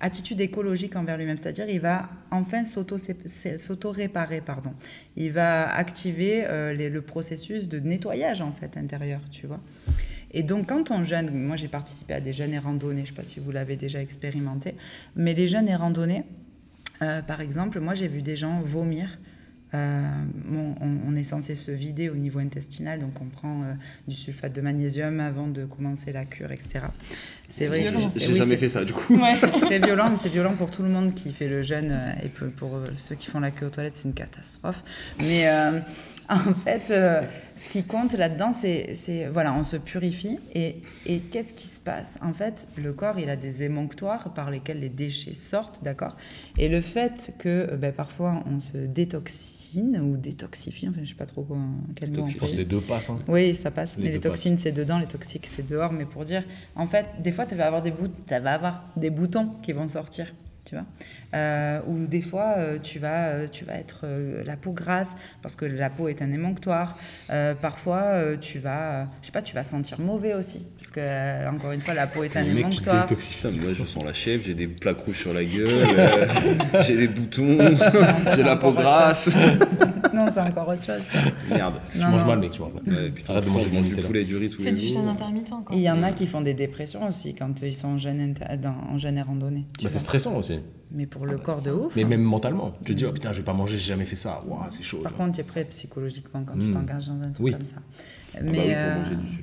attitude 0.00 0.40
écologique 0.40 0.96
envers 0.96 1.16
lui-même, 1.16 1.36
c'est-à-dire 1.36 1.68
il 1.68 1.78
va 1.78 2.08
enfin 2.32 2.64
s'auto- 2.64 2.98
s'auto-réparer, 3.58 4.40
pardon. 4.40 4.72
Il 5.14 5.30
va 5.30 5.72
activer 5.72 6.44
euh, 6.44 6.72
le 6.74 7.02
processus 7.02 7.68
de 7.68 7.78
nettoyage 7.78 8.40
en 8.40 8.50
fait 8.50 8.76
intérieur, 8.76 9.20
tu 9.30 9.46
vois. 9.46 9.60
Et 10.32 10.42
donc 10.42 10.68
quand 10.68 10.90
on 10.90 11.04
jeûne, 11.04 11.30
moi 11.30 11.56
j'ai 11.56 11.68
participé 11.68 12.14
à 12.14 12.20
des 12.20 12.32
jeûnes 12.32 12.54
et 12.54 12.58
randonnées, 12.58 13.04
je 13.04 13.12
ne 13.12 13.16
sais 13.16 13.22
pas 13.22 13.24
si 13.24 13.40
vous 13.40 13.50
l'avez 13.50 13.76
déjà 13.76 14.00
expérimenté, 14.00 14.74
mais 15.16 15.34
les 15.34 15.48
jeûnes 15.48 15.68
et 15.68 15.76
randonnées, 15.76 16.24
euh, 17.02 17.22
par 17.22 17.40
exemple, 17.40 17.80
moi 17.80 17.94
j'ai 17.94 18.08
vu 18.08 18.22
des 18.22 18.36
gens 18.36 18.60
vomir. 18.60 19.18
Euh, 19.74 20.02
bon, 20.44 20.74
on, 20.82 20.98
on 21.08 21.16
est 21.16 21.22
censé 21.22 21.54
se 21.54 21.70
vider 21.70 22.10
au 22.10 22.14
niveau 22.14 22.40
intestinal, 22.40 23.00
donc 23.00 23.12
on 23.22 23.24
prend 23.24 23.62
euh, 23.62 23.72
du 24.06 24.14
sulfate 24.14 24.52
de 24.52 24.60
magnésium 24.60 25.18
avant 25.18 25.46
de 25.46 25.64
commencer 25.64 26.12
la 26.12 26.26
cure, 26.26 26.52
etc. 26.52 26.80
C'est 27.48 27.68
vrai. 27.68 27.86
J'ai 28.14 28.28
oui, 28.28 28.36
jamais 28.36 28.58
fait 28.58 28.68
ça 28.68 28.84
du 28.84 28.92
coup. 28.92 29.16
Ouais. 29.16 29.34
c'est 29.40 29.50
très 29.50 29.78
violent, 29.78 30.10
mais 30.10 30.18
c'est 30.18 30.28
violent 30.28 30.52
pour 30.56 30.70
tout 30.70 30.82
le 30.82 30.90
monde 30.90 31.14
qui 31.14 31.32
fait 31.32 31.48
le 31.48 31.62
jeûne 31.62 31.90
euh, 31.90 32.12
et 32.22 32.28
pour, 32.28 32.48
pour, 32.50 32.80
ceux 32.92 33.14
qui 33.14 33.28
font 33.28 33.40
la 33.40 33.50
queue 33.50 33.64
aux 33.64 33.70
toilettes, 33.70 33.96
c'est 33.96 34.08
une 34.08 34.14
catastrophe. 34.14 34.84
Mais 35.20 35.48
euh, 35.48 35.80
en 36.30 36.54
fait, 36.54 36.90
euh, 36.90 37.22
ce 37.56 37.68
qui 37.68 37.84
compte 37.84 38.12
là-dedans, 38.14 38.52
c'est, 38.52 38.94
voilà, 39.32 39.52
on 39.54 39.62
se 39.62 39.76
purifie 39.76 40.38
et, 40.54 40.76
et 41.06 41.20
qu'est-ce 41.20 41.52
qui 41.52 41.66
se 41.68 41.80
passe? 41.80 42.18
En 42.22 42.32
fait, 42.32 42.66
le 42.76 42.92
corps, 42.92 43.18
il 43.18 43.28
a 43.28 43.36
des 43.36 43.62
émonctoires 43.64 44.32
par 44.32 44.50
lesquels 44.50 44.80
les 44.80 44.88
déchets 44.88 45.34
sortent, 45.34 45.82
d'accord? 45.84 46.16
Et 46.58 46.68
le 46.68 46.80
fait 46.80 47.34
que 47.38 47.68
euh, 47.72 47.76
ben, 47.76 47.92
parfois 47.92 48.42
on 48.46 48.60
se 48.60 48.76
détoxine 48.76 50.00
ou 50.00 50.16
détoxifie, 50.16 50.88
enfin, 50.88 51.00
je 51.02 51.08
sais 51.10 51.14
pas 51.14 51.26
trop 51.26 51.42
quoi, 51.42 51.56
quel 51.96 52.10
mot. 52.10 52.26
Je 52.26 52.38
pense 52.38 52.54
les 52.54 52.64
deux 52.64 52.80
passent. 52.80 53.10
hein. 53.10 53.18
Oui, 53.28 53.54
ça 53.54 53.70
passe. 53.70 53.96
Les 53.98 54.04
mais 54.04 54.10
les 54.12 54.20
toxines, 54.20 54.58
c'est 54.58 54.72
dedans, 54.72 54.98
les 54.98 55.06
toxiques, 55.06 55.46
c'est 55.48 55.66
dehors. 55.66 55.92
Mais 55.92 56.04
pour 56.06 56.24
dire, 56.24 56.44
en 56.76 56.86
fait, 56.86 57.06
des 57.20 57.32
fois, 57.32 57.46
tu 57.46 57.54
vas 57.54 57.66
avoir 57.66 57.82
des, 57.82 57.90
bout- 57.90 58.10
vas 58.28 58.52
avoir 58.54 58.84
des 58.96 59.10
boutons 59.10 59.48
qui 59.62 59.72
vont 59.72 59.86
sortir. 59.86 60.32
Tu 60.64 60.76
vois? 60.76 60.84
Ou 61.86 62.06
des 62.06 62.20
fois, 62.22 62.54
euh, 62.58 62.78
tu, 62.82 62.98
vas, 62.98 63.28
euh, 63.28 63.48
tu 63.48 63.64
vas 63.64 63.74
être 63.74 64.00
euh, 64.04 64.42
la 64.44 64.56
peau 64.56 64.72
grasse 64.72 65.16
parce 65.42 65.56
que 65.56 65.64
la 65.64 65.90
peau 65.90 66.08
est 66.08 66.20
un 66.22 66.30
émonctoire. 66.32 66.96
Euh, 67.30 67.54
parfois, 67.54 68.02
euh, 68.02 68.36
tu 68.36 68.58
vas, 68.58 68.92
euh, 68.92 69.04
je 69.22 69.26
sais 69.26 69.32
pas, 69.32 69.42
tu 69.42 69.54
vas 69.54 69.62
sentir 69.62 70.00
mauvais 70.00 70.34
aussi 70.34 70.66
parce 70.78 70.90
que 70.90 71.00
euh, 71.00 71.50
encore 71.50 71.72
une 71.72 71.80
fois, 71.80 71.94
la 71.94 72.06
peau 72.06 72.22
est 72.24 72.36
un. 72.36 72.44
Putain, 72.44 73.06
moi 73.62 73.72
je 73.74 73.84
sens 73.84 74.04
la 74.04 74.12
chèvre, 74.12 74.42
j'ai 74.46 74.54
des 74.54 74.66
plaques 74.66 74.98
rouges 75.04 75.18
sur 75.18 75.32
la 75.32 75.44
gueule, 75.44 75.68
euh, 75.70 76.82
j'ai 76.82 76.96
des 76.96 77.08
boutons, 77.08 77.58
j'ai 78.36 78.42
la 78.42 78.56
peau 78.56 78.72
grasse. 78.72 79.30
non, 80.14 80.26
c'est 80.32 80.40
encore 80.40 80.68
autre 80.68 80.84
chose. 80.84 81.02
ça. 81.10 81.18
Merde. 81.48 81.74
Tu 81.92 81.98
Non, 81.98 82.08
manges 82.08 82.20
non. 82.22 82.26
mal, 82.28 82.38
mec, 82.40 82.50
tu 82.52 82.60
manges 82.62 82.74
mal. 82.74 82.82
Ouais, 82.94 83.10
putain, 83.10 83.32
Arrête 83.34 83.44
de 83.44 83.50
manger 83.50 83.70
du 83.70 83.94
du 83.94 84.02
poulet 84.02 84.22
et 84.22 84.24
du 84.24 84.36
riz 84.36 84.48
tous 84.48 84.62
Fais 84.62 84.70
les 84.72 84.78
du 84.80 84.86
jours. 84.86 84.98
jeûne 85.00 85.08
intermittent 85.08 85.50
quoi. 85.50 85.74
Et 85.74 85.78
il 85.78 85.82
y 85.82 85.90
en 85.90 86.02
a 86.02 86.12
qui 86.12 86.26
font 86.26 86.40
des 86.40 86.54
dépressions 86.54 87.06
aussi 87.08 87.34
quand 87.34 87.62
ils 87.62 87.74
sont 87.74 87.88
en 87.88 87.98
jeûne, 87.98 88.34
en 88.92 88.98
jeûne 88.98 89.18
et 89.18 89.22
randonnée. 89.22 89.64
Bah, 89.82 89.88
c'est 89.88 89.98
stressant 89.98 90.36
aussi. 90.36 90.60
Mais 90.94 91.06
pour 91.06 91.21
le 91.26 91.38
corps 91.38 91.62
de 91.62 91.70
ouf. 91.70 91.94
Mais 91.96 92.04
hein. 92.04 92.08
même 92.08 92.22
mentalement. 92.22 92.72
Tu 92.84 92.92
te 92.92 92.92
dis, 92.98 93.04
oh 93.06 93.12
putain, 93.12 93.32
je 93.32 93.38
vais 93.38 93.44
pas 93.44 93.52
manger, 93.54 93.76
j'ai 93.78 93.88
jamais 93.88 94.04
fait 94.04 94.16
ça. 94.16 94.42
Waouh, 94.46 94.62
c'est 94.70 94.82
chaud. 94.82 94.98
Par 95.02 95.12
tu 95.12 95.18
contre, 95.18 95.32
tu 95.34 95.40
es 95.40 95.44
prêt 95.44 95.64
psychologiquement 95.66 96.44
quand 96.44 96.54
tu 96.54 96.66
Mm. 96.66 96.72
t'engages 96.74 97.06
dans 97.08 97.18
un 97.20 97.30
truc 97.32 97.40
Oui. 97.46 97.52
comme 97.52 97.64
ça. 97.64 97.76
bah 98.34 98.40
Mais 98.42 98.50
oui, 98.50 98.56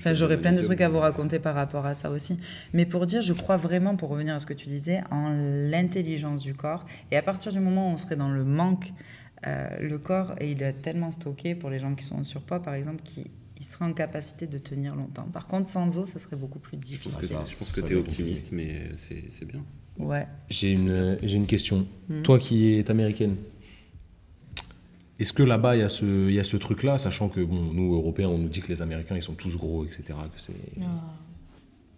pour 0.01 0.07
euh, 0.11 0.15
j'aurais 0.15 0.39
plein 0.39 0.51
de 0.51 0.61
trucs 0.61 0.81
à 0.81 0.89
vous 0.89 0.99
raconter 0.99 1.39
par 1.39 1.55
rapport 1.55 1.85
à 1.85 1.93
ça 1.95 2.09
aussi. 2.09 2.37
Mais 2.73 2.85
pour 2.85 3.05
dire, 3.05 3.21
je 3.21 3.33
crois 3.33 3.57
vraiment, 3.57 3.95
pour 3.95 4.09
revenir 4.09 4.33
à 4.35 4.39
ce 4.39 4.45
que 4.45 4.53
tu 4.53 4.67
disais, 4.67 5.01
en 5.11 5.29
l'intelligence 5.69 6.41
du 6.41 6.53
corps. 6.53 6.85
Et 7.11 7.17
à 7.17 7.21
partir 7.21 7.51
du 7.51 7.59
moment 7.59 7.89
où 7.89 7.93
on 7.93 7.97
serait 7.97 8.15
dans 8.15 8.29
le 8.29 8.43
manque, 8.43 8.91
euh, 9.47 9.69
le 9.79 9.97
corps, 9.99 10.33
et 10.41 10.51
il 10.51 10.61
est 10.63 10.73
tellement 10.73 11.11
stocké 11.11 11.55
pour 11.55 11.69
les 11.69 11.79
gens 11.79 11.95
qui 11.95 12.03
sont 12.05 12.15
en 12.17 12.23
surpoids, 12.23 12.61
par 12.61 12.73
exemple, 12.73 13.01
qui 13.03 13.25
il 13.61 13.65
serait 13.65 13.83
en 13.83 13.91
capacité 13.93 14.47
de 14.47 14.57
tenir 14.57 14.95
longtemps. 14.95 15.27
Par 15.33 15.45
contre, 15.45 15.67
sans 15.67 15.97
eau, 15.97 16.05
ça 16.05 16.17
serait 16.17 16.37
beaucoup 16.37 16.59
plus 16.59 16.77
difficile. 16.77 17.37
je 17.45 17.55
pense 17.57 17.71
que 17.73 17.81
t'es 17.81 17.93
être 17.93 17.99
optimiste, 17.99 18.53
mais 18.53 18.83
c'est 18.95 19.25
c'est 19.29 19.43
bien. 19.45 19.61
Ouais. 19.99 20.25
J'ai 20.49 20.71
une, 20.71 21.17
j'ai 21.21 21.35
une 21.35 21.45
question. 21.45 21.85
Hmm. 22.07 22.21
Toi 22.23 22.39
qui 22.39 22.73
es 22.75 22.89
américaine, 22.89 23.35
est-ce 25.19 25.33
que 25.33 25.43
là-bas, 25.43 25.75
il 25.75 25.79
y 25.79 25.83
a 25.83 25.89
ce, 25.89 26.05
il 26.05 26.33
y 26.33 26.39
a 26.39 26.45
ce 26.45 26.55
truc-là, 26.55 26.97
sachant 26.97 27.27
que 27.27 27.41
bon, 27.41 27.73
nous, 27.73 27.93
Européens, 27.93 28.29
on 28.29 28.37
nous 28.37 28.47
dit 28.47 28.61
que 28.61 28.69
les 28.69 28.81
Américains, 28.81 29.15
ils 29.17 29.21
sont 29.21 29.33
tous 29.33 29.57
gros, 29.57 29.83
etc. 29.83 30.03
Que 30.33 30.39
c'est... 30.41 30.53
Ah. 30.81 30.85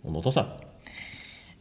On 0.03 0.15
entend 0.15 0.31
ça. 0.31 0.57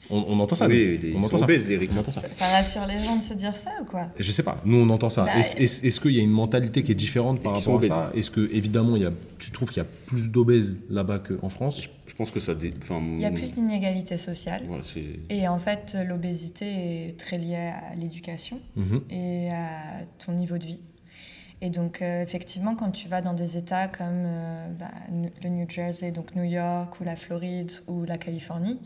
On, 0.08 0.24
on 0.28 0.40
entend 0.40 0.54
ça. 0.54 0.66
oui, 0.66 0.98
nous. 1.02 1.08
les- 1.10 1.14
on 1.14 1.22
entend 1.22 1.36
ça. 1.36 1.44
obèses, 1.44 1.66
les. 1.68 1.88
On 1.94 1.98
entend 1.98 2.10
ça. 2.10 2.22
Ça, 2.22 2.28
ça 2.32 2.46
rassure 2.46 2.86
les 2.86 2.98
gens 3.04 3.16
de 3.16 3.22
se 3.22 3.34
dire 3.34 3.54
ça 3.54 3.70
ou 3.82 3.84
quoi? 3.84 4.08
Je 4.18 4.32
sais 4.32 4.42
pas, 4.42 4.60
nous 4.64 4.76
on 4.78 4.88
entend 4.88 5.10
ça. 5.10 5.24
Bah, 5.24 5.36
est-ce, 5.38 5.58
est-ce- 5.58 5.84
est-ce 5.86 6.00
qu'il 6.00 6.12
y 6.12 6.20
a 6.20 6.22
une 6.22 6.30
mentalité 6.30 6.82
qui 6.82 6.92
est 6.92 6.94
différente 6.94 7.40
par 7.42 7.54
rapport 7.56 7.78
à 7.78 7.82
ça? 7.82 8.10
Est-ce 8.14 8.30
que, 8.30 8.48
évidemment, 8.52 8.96
il 8.96 9.02
y 9.02 9.06
a, 9.06 9.12
tu 9.38 9.50
trouves 9.50 9.68
qu'il 9.68 9.82
y 9.82 9.86
a 9.86 9.88
plus 10.06 10.28
d'obèses 10.30 10.78
là-bas 10.88 11.18
qu'en 11.18 11.50
France? 11.50 11.82
Je 12.06 12.14
pense 12.14 12.30
que 12.30 12.40
ça. 12.40 12.54
dé- 12.54 12.72
Enfin, 12.82 13.00
Il 13.16 13.20
y 13.20 13.24
a 13.26 13.30
plus 13.30 13.52
d'inégalités 13.54 14.16
sociales. 14.16 14.62
Voilà. 14.66 14.82
Et 15.28 15.46
en 15.48 15.58
fait, 15.58 15.96
l'obésité 16.08 16.66
est 17.08 17.18
très 17.18 17.36
liée 17.38 17.54
à 17.56 17.94
l'éducation 17.94 18.58
Mhm. 18.76 19.02
et 19.10 19.50
à 19.52 20.00
ton 20.24 20.32
niveau 20.32 20.56
de 20.58 20.64
vie. 20.64 20.78
Et 21.62 21.68
donc, 21.68 22.00
euh, 22.00 22.22
effectivement, 22.22 22.74
quand 22.74 22.90
tu 22.90 23.06
vas 23.08 23.20
dans 23.20 23.34
des 23.34 23.58
États 23.58 23.86
comme 23.86 24.06
euh, 24.24 24.68
bah, 24.78 24.90
New- 25.12 25.28
le 25.44 25.50
New 25.50 25.68
Jersey, 25.68 26.10
donc 26.10 26.34
New 26.34 26.44
York, 26.44 26.98
ou 27.00 27.04
la 27.04 27.16
Floride, 27.16 27.70
ou 27.86 28.04
la 28.04 28.16
Californie, 28.16 28.78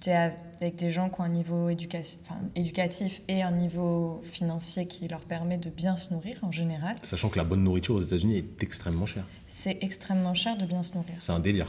tu 0.00 0.10
es 0.10 0.32
avec 0.60 0.76
des 0.76 0.90
gens 0.90 1.08
qui 1.08 1.20
ont 1.20 1.24
un 1.24 1.28
niveau 1.30 1.70
enfin, 1.70 2.36
éducatif 2.54 3.22
et 3.28 3.42
un 3.42 3.50
niveau 3.52 4.20
financier 4.24 4.86
qui 4.86 5.08
leur 5.08 5.20
permet 5.22 5.56
de 5.56 5.70
bien 5.70 5.96
se 5.96 6.12
nourrir 6.12 6.38
en 6.42 6.50
général. 6.52 6.96
Sachant 7.02 7.30
que 7.30 7.38
la 7.38 7.44
bonne 7.44 7.62
nourriture 7.64 7.94
aux 7.94 8.00
États-Unis 8.02 8.36
est 8.36 8.62
extrêmement 8.62 9.06
chère. 9.06 9.26
C'est 9.46 9.78
extrêmement 9.82 10.34
cher 10.34 10.56
de 10.58 10.66
bien 10.66 10.82
se 10.82 10.92
nourrir. 10.94 11.14
C'est 11.18 11.32
un 11.32 11.40
délire. 11.40 11.66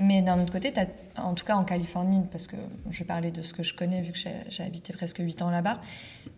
Mais 0.00 0.22
d'un 0.22 0.40
autre 0.42 0.52
côté, 0.52 0.72
en 1.16 1.34
tout 1.34 1.44
cas 1.44 1.54
en 1.54 1.62
Californie, 1.64 2.22
parce 2.32 2.48
que 2.48 2.56
je 2.90 2.98
vais 2.98 3.04
parler 3.04 3.30
de 3.30 3.42
ce 3.42 3.54
que 3.54 3.62
je 3.62 3.74
connais 3.74 4.00
vu 4.02 4.10
que 4.12 4.18
j'ai 4.18 4.32
j'ai 4.48 4.64
habité 4.64 4.92
presque 4.92 5.18
8 5.18 5.42
ans 5.42 5.50
là-bas, 5.50 5.80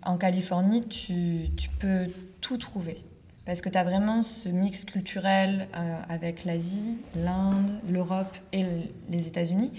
en 0.02 0.18
Californie, 0.18 0.86
tu, 0.86 1.48
tu 1.56 1.70
peux 1.70 2.08
tout 2.42 2.58
trouver. 2.58 2.98
Parce 3.46 3.60
que 3.62 3.68
tu 3.70 3.78
as 3.78 3.84
vraiment 3.84 4.22
ce 4.22 4.48
mix 4.50 4.84
culturel 4.84 5.68
euh, 5.74 5.98
avec 6.08 6.44
l'Asie, 6.44 6.98
l'Inde, 7.16 7.70
l'Europe 7.88 8.34
et 8.52 8.62
le- 8.64 8.68
les 9.10 9.26
États-Unis, 9.28 9.70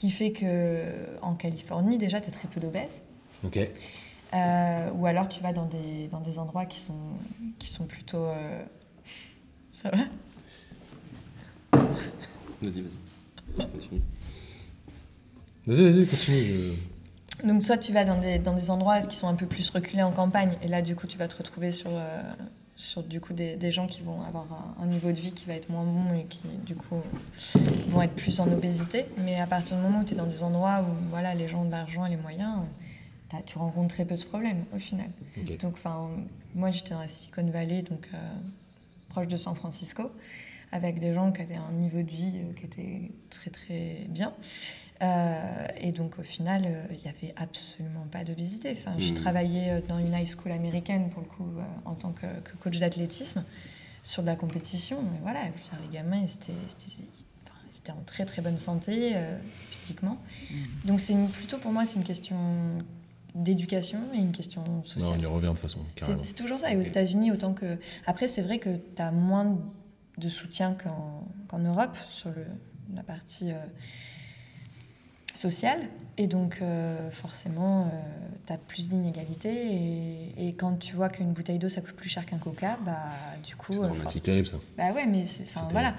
qui 0.00 0.10
fait 0.10 0.32
que 0.32 0.82
en 1.20 1.34
Californie, 1.34 1.98
déjà, 1.98 2.22
tu 2.22 2.30
as 2.30 2.32
très 2.32 2.48
peu 2.48 2.58
d'obèses. 2.58 3.02
Ok. 3.44 3.58
Euh, 4.32 4.90
ou 4.94 5.04
alors 5.04 5.28
tu 5.28 5.42
vas 5.42 5.52
dans 5.52 5.66
des, 5.66 6.08
dans 6.08 6.20
des 6.20 6.38
endroits 6.38 6.64
qui 6.64 6.78
sont, 6.78 6.94
qui 7.58 7.68
sont 7.68 7.84
plutôt... 7.84 8.24
euh, 8.24 8.62
Ça 9.74 9.90
va? 9.90 9.98
Vas-y, 12.62 12.80
vas-y. 12.80 13.66
Continue. 13.72 14.00
Vas-y, 15.66 15.82
vas-y, 15.90 16.06
continue. 16.06 16.44
je- 17.42 17.46
Donc 17.46 17.62
soit 17.62 17.76
tu 17.76 17.92
vas 17.92 18.04
dans 18.06 18.18
des, 18.18 18.38
dans 18.38 18.54
des 18.54 18.70
endroits 18.70 19.00
qui 19.00 19.16
sont 19.16 19.28
un 19.28 19.34
peu 19.34 19.44
plus 19.46 19.68
reculés 19.68 20.02
en 20.02 20.12
campagne, 20.12 20.52
et 20.62 20.68
là 20.68 20.80
du 20.80 20.96
coup 20.96 21.06
tu 21.06 21.18
vas 21.18 21.28
te 21.28 21.36
retrouver 21.36 21.72
sur, 21.72 21.90
euh, 21.92 22.22
sur 22.80 23.02
du 23.02 23.20
coup 23.20 23.34
des, 23.34 23.56
des 23.56 23.70
gens 23.70 23.86
qui 23.86 24.00
vont 24.00 24.22
avoir 24.22 24.46
un, 24.52 24.82
un 24.84 24.86
niveau 24.86 25.12
de 25.12 25.20
vie 25.20 25.32
qui 25.32 25.44
va 25.44 25.54
être 25.54 25.68
moins 25.68 25.84
bon 25.84 26.14
et 26.14 26.24
qui 26.24 26.48
du 26.64 26.74
coup 26.74 27.02
vont 27.88 28.00
être 28.00 28.14
plus 28.14 28.40
en 28.40 28.50
obésité. 28.50 29.04
Mais 29.18 29.38
à 29.38 29.46
partir 29.46 29.76
du 29.76 29.82
moment 29.82 30.00
où 30.00 30.04
tu 30.04 30.14
es 30.14 30.16
dans 30.16 30.26
des 30.26 30.42
endroits 30.42 30.80
où 30.80 31.08
voilà, 31.10 31.34
les 31.34 31.46
gens 31.46 31.60
ont 31.60 31.66
de 31.66 31.70
l'argent 31.70 32.06
et 32.06 32.10
les 32.10 32.16
moyens, 32.16 32.60
tu 33.44 33.58
rencontres 33.58 33.94
très 33.94 34.06
peu 34.06 34.16
ce 34.16 34.24
problème 34.24 34.64
au 34.74 34.78
final. 34.78 35.08
Donc 35.60 35.74
enfin, 35.74 36.08
moi 36.54 36.70
j'étais 36.70 36.90
dans 36.94 37.00
la 37.00 37.08
Silicon 37.08 37.44
Valley, 37.50 37.82
donc 37.82 38.08
euh, 38.14 38.16
proche 39.10 39.28
de 39.28 39.36
San 39.36 39.54
Francisco, 39.54 40.10
avec 40.72 41.00
des 41.00 41.12
gens 41.12 41.32
qui 41.32 41.42
avaient 41.42 41.56
un 41.56 41.72
niveau 41.72 42.02
de 42.02 42.10
vie 42.10 42.32
euh, 42.36 42.52
qui 42.54 42.64
était 42.64 43.10
très 43.28 43.50
très 43.50 44.06
bien. 44.08 44.32
Euh, 45.02 45.66
et 45.78 45.92
donc 45.92 46.18
au 46.18 46.22
final, 46.22 46.64
euh, 46.66 46.84
il 46.90 46.98
n'y 46.98 47.08
avait 47.08 47.34
absolument 47.36 48.06
pas 48.10 48.22
d'obésité. 48.24 48.76
Enfin, 48.78 48.92
J'ai 48.98 49.10
Mhm. 49.12 49.16
travaillé 49.16 49.70
euh, 49.70 49.80
dans 49.88 49.98
une 49.98 50.12
high 50.12 50.26
school 50.26 50.52
américaine 50.52 51.08
pour 51.08 51.22
le 51.22 51.28
coup 51.28 51.48
euh, 51.58 51.62
en 51.86 51.94
tant 51.94 52.12
que, 52.12 52.26
que 52.44 52.54
coach 52.58 52.78
d'athlétisme 52.78 53.44
sur 54.02 54.22
de 54.22 54.26
la 54.26 54.36
compétition. 54.36 54.98
Et 55.00 55.20
voilà, 55.22 55.40
dire, 55.44 55.78
les 55.82 55.94
gamins, 55.96 56.18
ils 56.18 56.24
étaient, 56.34 56.52
ils 56.52 56.72
étaient- 56.72 57.08
enfin, 57.44 57.54
ils 57.72 57.78
étaient 57.78 57.92
en 57.92 58.02
très 58.04 58.26
très 58.26 58.42
bonne 58.42 58.58
santé 58.58 59.12
euh, 59.14 59.38
physiquement. 59.70 60.18
Donc 60.84 61.00
c'est 61.00 61.14
plutôt 61.32 61.56
pour 61.58 61.72
moi, 61.72 61.86
c'est 61.86 61.96
une 61.98 62.04
question 62.04 62.36
d'éducation 63.34 64.00
et 64.14 64.18
une 64.18 64.32
question 64.32 64.62
Non, 64.64 64.84
sociale. 64.84 65.18
on 65.18 65.22
y 65.22 65.26
revient 65.26 65.46
de 65.46 65.50
toute 65.52 65.60
façon, 65.60 65.80
C'est 65.94 66.00
carrément. 66.00 66.24
c'est 66.24 66.34
toujours 66.34 66.58
ça. 66.58 66.72
Et 66.72 66.76
aux 66.76 66.82
États-Unis, 66.82 67.30
autant 67.32 67.54
que. 67.54 67.78
Après, 68.06 68.28
c'est 68.28 68.42
vrai 68.42 68.58
que 68.58 68.70
tu 68.96 69.00
as 69.00 69.12
moins 69.12 69.56
de 70.18 70.28
soutien 70.28 70.74
qu'en 70.74 71.58
Europe 71.58 71.96
sur 72.10 72.28
le, 72.30 72.44
la 72.94 73.02
partie 73.02 73.50
euh, 73.52 73.54
sociale. 75.40 75.80
Et 76.18 76.26
donc, 76.26 76.58
euh, 76.60 77.10
forcément, 77.10 77.90
tu 78.46 78.52
as 78.52 78.58
plus 78.58 78.88
d'inégalités. 78.88 79.72
Et, 80.38 80.48
et 80.48 80.52
quand 80.54 80.78
tu 80.78 80.94
vois 80.94 81.08
qu'une 81.08 81.32
bouteille 81.32 81.58
d'eau, 81.58 81.68
ça 81.68 81.80
coûte 81.80 81.94
plus 81.96 82.10
cher 82.10 82.26
qu'un 82.26 82.38
coca, 82.38 82.78
bah, 82.84 82.96
du 83.46 83.56
coup. 83.56 83.82
euh, 83.82 83.88
C'est 84.12 84.20
terrible 84.22 84.46
ça. 84.46 84.56
bah 84.76 84.92
ouais, 84.92 85.06
mais 85.06 85.24
c'est. 85.24 85.44
Enfin, 85.44 85.66
voilà. 85.70 85.94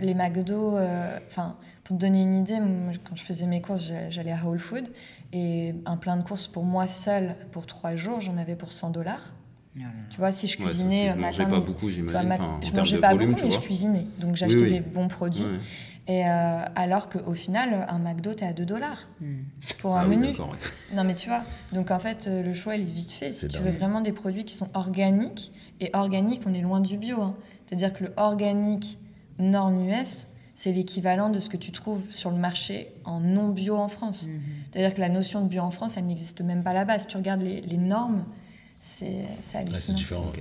Les 0.00 0.12
McDo, 0.14 0.76
euh, 0.76 1.18
enfin, 1.26 1.56
pour 1.84 1.96
te 1.96 2.00
donner 2.02 2.22
une 2.22 2.34
idée, 2.34 2.60
moi, 2.60 2.92
quand 3.08 3.16
je 3.16 3.22
faisais 3.22 3.46
mes 3.46 3.62
courses, 3.62 3.86
j'a- 3.86 4.10
j'allais 4.10 4.32
à 4.32 4.44
Whole 4.44 4.58
Food 4.58 4.90
et 5.32 5.74
un 5.86 5.96
plein 5.96 6.16
de 6.18 6.22
courses 6.22 6.48
pour 6.48 6.64
moi 6.64 6.86
seul 6.86 7.34
pour 7.50 7.64
trois 7.66 7.96
jours, 7.96 8.20
j'en 8.20 8.36
avais 8.36 8.56
pour 8.56 8.72
100 8.72 8.90
dollars. 8.90 9.32
Tu 10.10 10.18
vois, 10.18 10.32
si 10.32 10.46
je 10.48 10.58
Ouais, 10.58 10.64
cuisinais 10.66 11.10
euh, 11.10 11.14
mangeais 11.14 11.44
matin, 11.44 11.60
pas 11.60 11.64
beaucoup, 11.64 11.88
j'imagine. 11.90 12.30
Enfin, 12.32 12.44
en 12.44 12.60
je 12.60 12.74
mangeais 12.74 12.98
pas 12.98 13.12
volume, 13.14 13.30
beaucoup, 13.30 13.44
mais 13.46 13.50
je 13.52 13.60
cuisinais. 13.60 14.04
Donc 14.18 14.36
j'achetais 14.36 14.56
Oui, 14.56 14.62
oui. 14.64 14.70
des 14.72 14.80
bons 14.80 15.08
produits. 15.08 15.42
Ouais. 15.44 15.58
Et 16.10 16.26
euh, 16.26 16.64
alors 16.74 17.08
qu'au 17.08 17.34
final, 17.34 17.86
un 17.88 17.98
McDo, 18.00 18.32
t'es 18.34 18.44
à 18.44 18.52
2 18.52 18.64
dollars 18.64 19.06
pour 19.78 19.96
un 19.96 20.00
Ah 20.00 20.06
oui, 20.08 20.16
menu. 20.16 20.28
ouais. 20.30 20.34
Non, 20.96 21.04
mais 21.04 21.14
tu 21.14 21.28
vois, 21.28 21.42
donc 21.72 21.92
en 21.92 21.98
fait, 22.00 22.26
euh, 22.26 22.42
le 22.42 22.52
choix, 22.52 22.74
il 22.74 22.80
est 22.82 22.92
vite 22.92 23.12
fait. 23.12 23.30
Si 23.30 23.46
tu 23.46 23.52
dingue. 23.58 23.62
veux 23.66 23.70
vraiment 23.70 24.00
des 24.00 24.10
produits 24.12 24.44
qui 24.44 24.54
sont 24.54 24.68
organiques, 24.74 25.52
et 25.78 25.90
organique, 25.92 26.42
on 26.46 26.52
est 26.54 26.62
loin 26.62 26.80
du 26.80 26.96
bio. 26.96 27.20
hein. 27.22 27.36
C'est-à-dire 27.66 27.92
que 27.92 28.04
le 28.04 28.12
organique 28.16 28.98
norme 29.38 29.88
US, 29.88 30.26
c'est 30.54 30.72
l'équivalent 30.72 31.30
de 31.30 31.38
ce 31.38 31.48
que 31.48 31.56
tu 31.56 31.70
trouves 31.70 32.10
sur 32.10 32.30
le 32.32 32.36
marché 32.38 32.92
en 33.04 33.20
non 33.20 33.48
bio 33.50 33.76
en 33.76 33.88
France. 33.88 34.26
C'est-à-dire 34.72 34.92
que 34.94 35.00
la 35.00 35.08
notion 35.10 35.42
de 35.42 35.48
bio 35.48 35.62
en 35.62 35.70
France, 35.70 35.96
elle 35.96 36.06
n'existe 36.06 36.40
même 36.40 36.62
pas 36.64 36.72
là-bas. 36.72 36.98
Si 36.98 37.06
tu 37.06 37.16
regardes 37.18 37.42
les, 37.42 37.60
les 37.60 37.76
normes, 37.78 38.24
c'est 38.80 39.04
c'est 39.06 39.12
Ouais, 39.12 39.28
c'est 39.40 39.56
hallucinant. 39.58 39.96
différent. 39.98 40.24
Ok. 40.28 40.40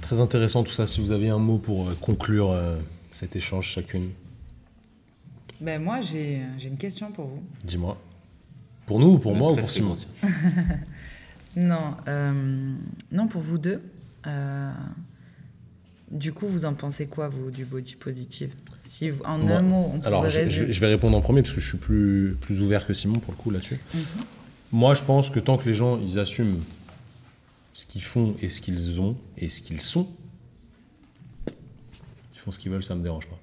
Très 0.00 0.20
intéressant 0.20 0.62
tout 0.64 0.72
ça. 0.72 0.86
Si 0.86 1.00
vous 1.00 1.12
avez 1.12 1.28
un 1.28 1.38
mot 1.38 1.58
pour 1.58 1.88
euh, 1.88 1.96
conclure 2.00 2.50
euh, 2.50 2.76
cet 3.10 3.36
échange 3.36 3.66
chacune, 3.66 4.10
Ben 5.60 5.82
moi, 5.82 6.00
j'ai 6.00 6.40
j'ai 6.58 6.68
une 6.68 6.76
question 6.78 7.10
pour 7.12 7.26
vous. 7.26 7.42
dis-moi. 7.64 8.00
Pour 8.86 8.98
nous 8.98 9.12
ou 9.14 9.18
pour 9.18 9.32
Le 9.32 9.38
moi 9.38 9.52
ou 9.52 9.56
pour 9.56 9.70
Simon. 9.70 9.96
Non, 11.56 11.96
euh, 12.06 12.74
non 13.10 13.26
pour 13.26 13.40
vous 13.42 13.58
deux. 13.58 13.82
Euh, 14.26 14.70
du 16.10 16.32
coup, 16.32 16.46
vous 16.46 16.64
en 16.64 16.74
pensez 16.74 17.06
quoi, 17.06 17.28
vous, 17.28 17.50
du 17.50 17.64
body 17.64 17.96
positive? 17.96 18.52
Si 18.84 19.10
vous- 19.10 19.22
en 19.24 19.38
Moi- 19.38 19.56
un 19.56 19.62
mot, 19.62 19.92
on 19.94 20.00
Alors, 20.02 20.24
je, 20.24 20.30
je- 20.30 20.40
résumer. 20.42 20.72
je 20.72 20.80
vais 20.80 20.86
répondre 20.86 21.16
en 21.16 21.20
premier 21.20 21.42
parce 21.42 21.54
que 21.54 21.60
je 21.60 21.68
suis 21.68 21.78
plus, 21.78 22.36
plus 22.40 22.60
ouvert 22.60 22.86
que 22.86 22.92
Simon 22.92 23.18
pour 23.18 23.32
le 23.32 23.36
coup 23.36 23.50
là-dessus. 23.50 23.78
Mhm. 23.94 24.00
Moi, 24.72 24.94
je 24.94 25.02
pense 25.02 25.28
que 25.30 25.40
tant 25.40 25.56
que 25.56 25.68
les 25.68 25.74
gens 25.74 25.98
ils 26.00 26.18
assument 26.20 26.60
ce 27.72 27.84
qu'ils 27.84 28.02
font 28.02 28.36
et 28.40 28.48
ce 28.48 28.60
qu'ils 28.60 29.00
ont 29.00 29.16
et 29.36 29.48
ce 29.48 29.60
qu'ils 29.60 29.80
sont, 29.80 30.08
ils 32.40 32.42
font 32.42 32.50
ce 32.52 32.58
qu'ils 32.58 32.70
veulent, 32.72 32.82
ça 32.82 32.94
me 32.94 33.02
dérange 33.02 33.28
pas. 33.28 33.38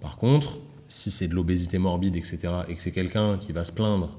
Par 0.00 0.16
contre, 0.16 0.58
si 0.88 1.10
c'est 1.12 1.28
de 1.28 1.34
l'obésité 1.34 1.78
morbide, 1.78 2.16
etc., 2.16 2.38
et 2.68 2.74
que 2.74 2.82
c'est 2.82 2.90
quelqu'un 2.90 3.38
qui 3.38 3.52
va 3.52 3.64
se 3.64 3.72
plaindre 3.72 4.18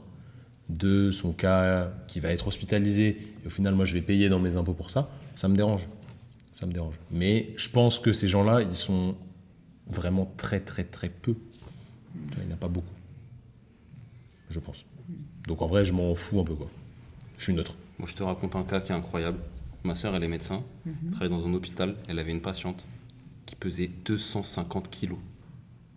de 0.70 1.12
son 1.12 1.34
cas 1.34 1.92
qui 2.08 2.22
va 2.22 2.30
être 2.30 2.48
hospitalisé, 2.48 3.18
et 3.44 3.48
au 3.48 3.50
final, 3.50 3.76
moi, 3.76 3.84
je 3.86 3.94
vais 3.94 4.02
payer 4.02 4.30
dans 4.30 4.40
mes 4.40 4.56
impôts 4.56 4.74
pour 4.74 4.90
ça, 4.90 5.10
ça 5.36 5.50
me 5.50 5.56
dérange. 5.58 5.88
Ça 6.54 6.66
me 6.66 6.72
dérange. 6.72 6.96
Mais 7.12 7.54
je 7.58 7.70
pense 7.70 8.00
que 8.00 8.14
ces 8.14 8.28
gens-là, 8.30 8.62
ils 8.62 8.76
sont 8.76 9.16
vraiment 9.88 10.32
très, 10.38 10.62
très, 10.62 10.84
très 10.86 11.10
peu. 11.10 11.36
Il 12.40 12.46
n'y 12.46 12.52
en 12.52 12.56
a 12.56 12.58
pas 12.58 12.68
beaucoup. 12.70 12.88
Je 14.50 14.60
pense. 14.60 14.86
Donc 15.48 15.62
en 15.62 15.68
vrai, 15.68 15.84
je 15.84 15.92
m'en 15.92 16.16
fous 16.16 16.40
un 16.40 16.44
peu, 16.46 16.54
quoi. 16.56 16.70
Je 17.38 17.44
suis 17.44 17.54
neutre. 17.54 17.76
Moi, 18.00 18.08
je 18.10 18.14
te 18.16 18.24
raconte 18.24 18.56
un 18.56 18.64
cas 18.64 18.80
qui 18.80 18.92
est 18.92 18.96
incroyable. 18.96 19.40
Ma 19.84 19.96
sœur, 19.96 20.16
elle 20.16 20.24
est 20.24 20.28
médecin, 20.30 20.64
Mhm. 20.86 21.12
travaille 21.12 21.30
dans 21.30 21.46
un 21.46 21.54
hôpital. 21.54 21.96
Elle 22.08 22.20
avait 22.20 22.32
une 22.32 22.40
patiente 22.42 22.86
qui 23.46 23.56
pesait 23.56 23.90
250 24.06 24.90
kilos. 24.90 25.20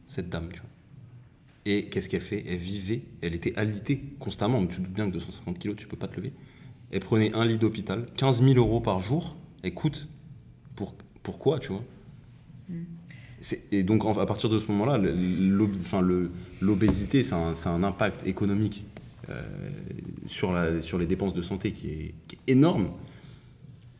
Cette 0.06 0.28
dame, 0.28 0.48
tu 0.52 0.60
vois. 0.60 0.68
Et 1.64 1.86
qu'est-ce 1.86 2.08
qu'elle 2.08 2.20
fait? 2.20 2.44
Elle 2.46 2.58
vivait, 2.58 3.02
elle 3.22 3.34
était 3.34 3.56
alitée 3.56 4.00
constamment. 4.20 4.64
Tu 4.66 4.76
te 4.76 4.82
doutes 4.82 4.92
bien 4.92 5.06
que 5.08 5.12
250 5.14 5.58
kilos, 5.58 5.76
tu 5.76 5.88
peux 5.88 5.96
pas 5.96 6.06
te 6.08 6.16
lever. 6.16 6.32
Elle 6.92 7.00
prenait 7.00 7.34
un 7.34 7.44
lit 7.44 7.58
d'hôpital, 7.58 8.06
15 8.16 8.42
000 8.42 8.54
euros 8.54 8.80
par 8.80 9.00
jour. 9.00 9.36
Elle 9.62 9.74
coûte 9.74 10.06
pour, 10.76 10.94
pourquoi, 11.24 11.58
tu 11.58 11.72
vois? 11.72 11.82
C'est- 13.40 13.64
Et 13.72 13.82
donc, 13.82 14.04
à 14.06 14.26
partir 14.26 14.48
de 14.48 14.58
ce 14.60 14.66
moment-là, 14.68 14.98
l'obésité, 16.60 17.22
c'est 17.24 17.34
un, 17.34 17.82
impact 17.82 18.26
économique 18.26 18.84
euh, 19.28 19.42
sur, 20.26 20.52
la, 20.52 20.80
sur 20.80 20.98
les 20.98 21.06
dépenses 21.06 21.34
de 21.34 21.42
santé 21.42 21.72
qui 21.72 21.88
est, 21.88 22.14
qui 22.28 22.36
est 22.36 22.52
énorme. 22.52 22.90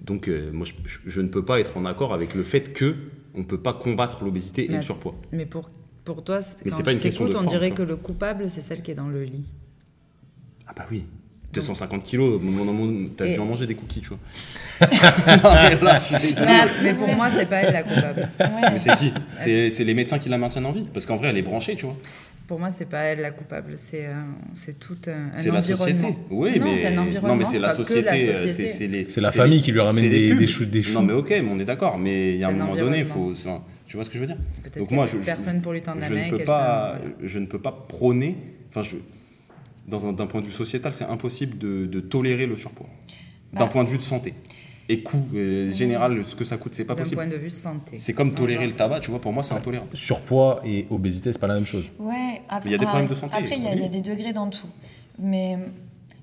Donc, 0.01 0.28
euh, 0.28 0.53
moi, 0.53 0.66
je 1.05 1.20
ne 1.20 1.26
peux 1.28 1.44
pas 1.44 1.59
être 1.59 1.76
en 1.76 1.84
accord 1.84 2.14
avec 2.14 2.34
le 2.36 2.44
fait 2.44 2.72
que 2.72 2.94
on 3.37 3.41
ne 3.41 3.45
peut 3.45 3.61
pas 3.61 3.74
combattre 3.74 4.24
l'obésité 4.24 4.64
et 4.64 4.68
le 4.68 4.82
surpoids. 4.82 5.14
Mais 5.32 5.47
pour, 5.47 5.70
pour 6.05 6.24
toi, 6.24 6.41
Mais 6.64 6.70
quand 6.70 6.76
c'est 6.76 6.82
pas 6.82 6.91
je 6.91 6.97
une 6.97 7.03
question 7.03 7.24
de 7.24 7.30
t'écoute, 7.30 7.47
on 7.47 7.51
forme, 7.51 7.61
dirait 7.61 7.70
que 7.72 7.82
le 7.82 7.97
coupable, 7.97 8.51
c'est 8.51 8.62
celle 8.62 8.82
qui 8.82 8.91
est 8.91 8.95
dans 8.95 9.09
le 9.09 9.24
lit. 9.24 9.45
Ah 10.66 10.72
bah 10.76 10.87
oui. 10.91 11.05
250 11.53 12.03
kilos, 12.03 12.41
t'as 13.16 13.26
dû 13.26 13.39
en 13.39 13.47
manger 13.47 13.66
des 13.66 13.74
cookies, 13.74 14.01
tu 14.01 14.09
vois. 14.09 14.18
non, 15.37 15.55
mais 15.55 15.80
là, 15.80 16.01
je 16.01 16.16
suis 16.16 16.28
désolé. 16.28 16.51
Mais, 16.82 16.93
pour 16.93 17.09
moi, 17.14 17.30
c'est 17.30 17.47
pas 17.47 17.57
elle 17.57 17.72
la 17.72 17.82
coupable. 17.82 18.28
Mais 18.72 18.78
c'est 18.78 18.97
qui? 18.97 19.12
C'est 19.37 19.84
les 19.84 19.95
médecins 19.95 20.18
qui 20.18 20.28
la 20.28 20.39
maintiennent 20.39 20.66
en 20.66 20.72
vie 20.72 20.84
Parce 20.93 21.07
qu'en 21.07 21.16
vrai, 21.16 21.28
elle 21.28 21.39
est 21.39 21.43
branchée, 21.43 21.74
tu 21.76 21.87
vois. 21.87 21.97
Pour 22.47 22.61
moi, 22.61 22.70
c'est 22.70 22.88
pas 22.88 23.01
elle 23.03 23.20
la 23.20 23.32
coupable. 23.32 23.72
C'est 23.76 24.07
euh, 24.07 24.12
c'est 24.53 24.78
tout 24.78 24.97
un, 25.09 25.34
un 25.34 25.36
C'est 25.36 25.51
la 25.51 25.59
environnement. 25.59 26.09
société. 26.09 26.18
Oui, 26.30 26.59
non, 26.61 26.64
mais 26.66 26.78
c'est 26.80 26.86
un 26.86 26.99
environnement. 26.99 27.28
non, 27.34 27.36
mais 27.36 27.44
c'est 27.44 27.59
la, 27.59 27.70
société. 27.72 28.09
euh, 28.30 28.47
société. 28.47 29.05
c'est- 29.09 29.20
la 29.20 29.32
famille 29.32 29.57
les- 29.59 29.62
qui 29.64 29.72
lui 29.72 29.80
ramène 29.80 30.09
des- 30.09 30.34
des 30.34 30.47
choux- 30.47 30.64
des 30.64 30.82
choux. 30.82 30.94
Non, 30.94 31.03
mais 31.03 31.12
ok, 31.12 31.28
mais 31.30 31.49
on 31.51 31.59
est 31.59 31.64
d'accord. 31.64 31.99
Mais 31.99 32.34
il 32.34 32.38
y 32.38 32.44
a 32.44 32.49
un 32.49 32.53
moment 32.53 32.76
donné, 32.76 32.99
il 32.99 33.03
environnement. 33.03 33.34
faut. 33.64 33.64
Tu 33.88 33.97
vois 33.97 34.05
ce 34.05 34.11
que 34.11 34.14
je 34.16 34.20
veux 34.20 34.26
dire? 34.26 34.36
Peut-être 34.62 34.78
Donc 34.78 34.90
moi, 34.92 35.07
je, 35.07 35.18
je- 35.20 35.24
personne 35.24 35.61
pour 35.61 35.72
lui 35.72 35.80
tendre 35.80 36.01
la 36.01 36.09
je 36.09 36.14
main. 36.14 36.26
ne 36.26 36.30
peux 36.30 36.44
pas, 36.44 36.99
je 37.22 37.38
ne 37.38 37.47
peux 37.47 37.61
pas 37.61 37.72
prôner. 37.72 38.36
Enfin, 38.68 38.82
je, 38.82 38.97
dans 39.88 40.07
un- 40.07 40.12
d'un 40.12 40.26
point 40.26 40.40
de 40.40 40.47
vue 40.47 40.53
sociétal, 40.53 40.92
c'est 40.94 41.05
impossible 41.05 41.59
de, 41.59 41.86
de 41.86 42.01
tolérer 42.01 42.47
le 42.47 42.57
surpoids. 42.57 42.88
D'un 43.53 43.61
Bah. 43.61 43.66
point 43.68 43.84
de 43.84 43.90
vue 43.90 43.99
de 43.99 44.03
santé 44.03 44.34
et 44.89 45.03
coût 45.03 45.22
euh, 45.34 45.70
général, 45.72 46.22
ce 46.26 46.34
que 46.37 46.45
ça 46.45 46.57
coûte, 46.57 46.74
c'est 46.74 46.84
pas 46.84 46.95
D'un 46.95 47.03
possible. 47.03 47.16
point 47.22 47.26
de 47.30 47.37
vue 47.37 47.51
santé. 47.51 47.97
C'est 47.99 48.12
comme 48.12 48.34
tolérer 48.34 48.66
le 48.66 48.74
tabac, 48.74 49.01
tu 49.01 49.11
vois. 49.11 49.20
Pour 49.20 49.32
moi, 49.32 49.43
c'est 49.43 49.55
intolérable. 49.55 49.91
Surpoids 49.95 50.61
et 50.64 50.87
obésité, 50.91 51.32
c'est 51.32 51.39
pas 51.41 51.49
la 51.49 51.55
même 51.55 51.66
chose. 51.66 51.84
Ouais, 51.99 52.43
après, 52.49 52.68
Il 52.68 52.72
y 52.72 52.74
a 52.74 52.78
des 52.78 52.87
problèmes 52.87 53.09
de 53.09 53.14
santé, 53.14 53.34
Après, 53.37 53.57
il 53.57 53.64
y, 53.64 53.66
a- 53.68 53.72
il 53.74 53.78
y 53.80 53.82
a 53.82 53.84
oui. 53.87 53.91
des 53.91 54.01
degrés 54.03 54.32
dans 54.32 54.49
tout. 54.49 54.68
Mais 55.18 55.59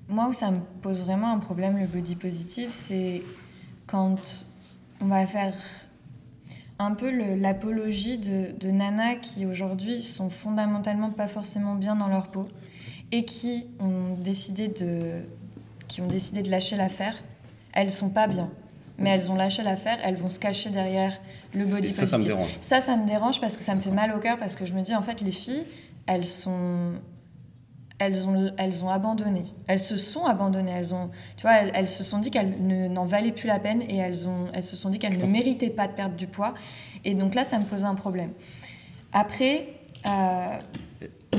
moi, 0.08 0.28
où 0.28 0.32
ça 0.32 0.50
me 0.50 0.58
pose 0.82 1.02
vraiment 1.04 1.32
un 1.32 1.38
problème, 1.38 1.78
le 1.78 1.86
body 1.86 2.16
positive, 2.16 2.68
c'est 2.70 3.22
quand 3.86 4.46
on 5.00 5.06
va 5.08 5.26
faire 5.26 5.54
un 6.78 6.92
peu 6.94 7.10
l'apologie 7.36 8.18
de, 8.18 8.58
de 8.58 8.70
nanas 8.70 9.16
qui 9.16 9.46
aujourd'hui 9.46 10.02
sont 10.02 10.28
fondamentalement 10.30 11.10
pas 11.10 11.28
forcément 11.28 11.74
bien 11.76 11.94
dans 11.96 12.08
leur 12.08 12.30
peau 12.30 12.48
et 13.12 13.24
qui 13.24 13.66
ont 13.78 14.14
décidé 14.20 14.68
de, 14.68 15.20
qui 15.86 16.00
ont 16.00 16.06
décidé 16.08 16.42
de 16.42 16.50
lâcher 16.50 16.76
l'affaire. 16.76 17.22
Elles 17.74 17.90
sont 17.90 18.08
pas 18.08 18.26
bien, 18.26 18.50
mais 18.98 19.10
elles 19.10 19.30
ont 19.30 19.34
lâché 19.34 19.62
l'affaire, 19.62 19.98
elles 20.04 20.16
vont 20.16 20.28
se 20.30 20.38
cacher 20.38 20.70
derrière 20.70 21.12
le 21.52 21.60
body 21.60 21.70
Et 21.72 21.76
positive. 21.80 21.94
ça, 21.96 22.06
ça 22.06 22.18
me 22.18 22.24
dérange. 22.24 22.48
Ça, 22.60 22.80
ça 22.80 22.96
me 22.96 23.06
dérange 23.06 23.40
parce 23.40 23.56
que 23.56 23.62
ça 23.62 23.74
me 23.74 23.80
fait 23.80 23.90
mal 23.90 24.12
au 24.12 24.18
cœur 24.20 24.38
parce 24.38 24.54
que 24.56 24.64
je 24.64 24.72
me 24.72 24.80
dis 24.80 24.94
en 24.94 25.02
fait 25.02 25.20
les 25.20 25.30
filles, 25.32 25.64
elles 26.06 26.24
sont 26.24 26.92
elles 28.00 28.26
ont, 28.26 28.52
elles 28.58 28.84
ont 28.84 28.88
abandonné. 28.90 29.46
Elles 29.68 29.78
se 29.78 29.96
sont 29.96 30.24
abandonnées. 30.24 30.72
Elles, 30.72 30.92
ont, 30.94 31.10
tu 31.36 31.42
vois, 31.42 31.52
elles, 31.58 31.70
elles 31.74 31.86
se 31.88 32.02
sont 32.02 32.18
dit 32.18 32.30
qu'elles 32.32 32.60
ne- 32.60 32.88
n'en 32.88 33.04
valaient 33.04 33.30
plus 33.32 33.46
la 33.46 33.60
peine 33.60 33.82
et 33.82 33.96
elles, 33.98 34.26
ont, 34.26 34.48
elles 34.52 34.64
se 34.64 34.74
sont 34.74 34.90
dit 34.90 34.98
qu'elles 34.98 35.16
ne 35.16 35.26
méritaient 35.26 35.70
pas 35.70 35.86
de 35.86 35.92
perdre 35.92 36.16
du 36.16 36.26
poids. 36.26 36.54
Et 37.04 37.14
donc 37.14 37.36
là, 37.36 37.44
ça 37.44 37.56
me 37.56 37.64
posait 37.64 37.84
un 37.84 37.94
problème. 37.94 38.32
Après, 39.12 39.68
euh, 40.08 40.58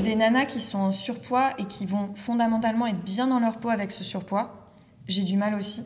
des 0.02 0.16
nanas 0.16 0.46
qui 0.46 0.62
sont 0.62 0.78
en 0.80 0.92
surpoids 0.94 1.52
et 1.58 1.66
qui 1.66 1.86
vont 1.86 2.14
fondamentalement 2.14 2.88
être 2.88 3.04
bien 3.04 3.28
dans 3.28 3.40
leur 3.40 3.58
peau 3.58 3.70
avec 3.70 3.92
ce 3.92 4.04
surpoids, 4.06 4.72
j'ai 5.08 5.24
du 5.24 5.36
mal 5.38 5.56
aussi 5.56 5.84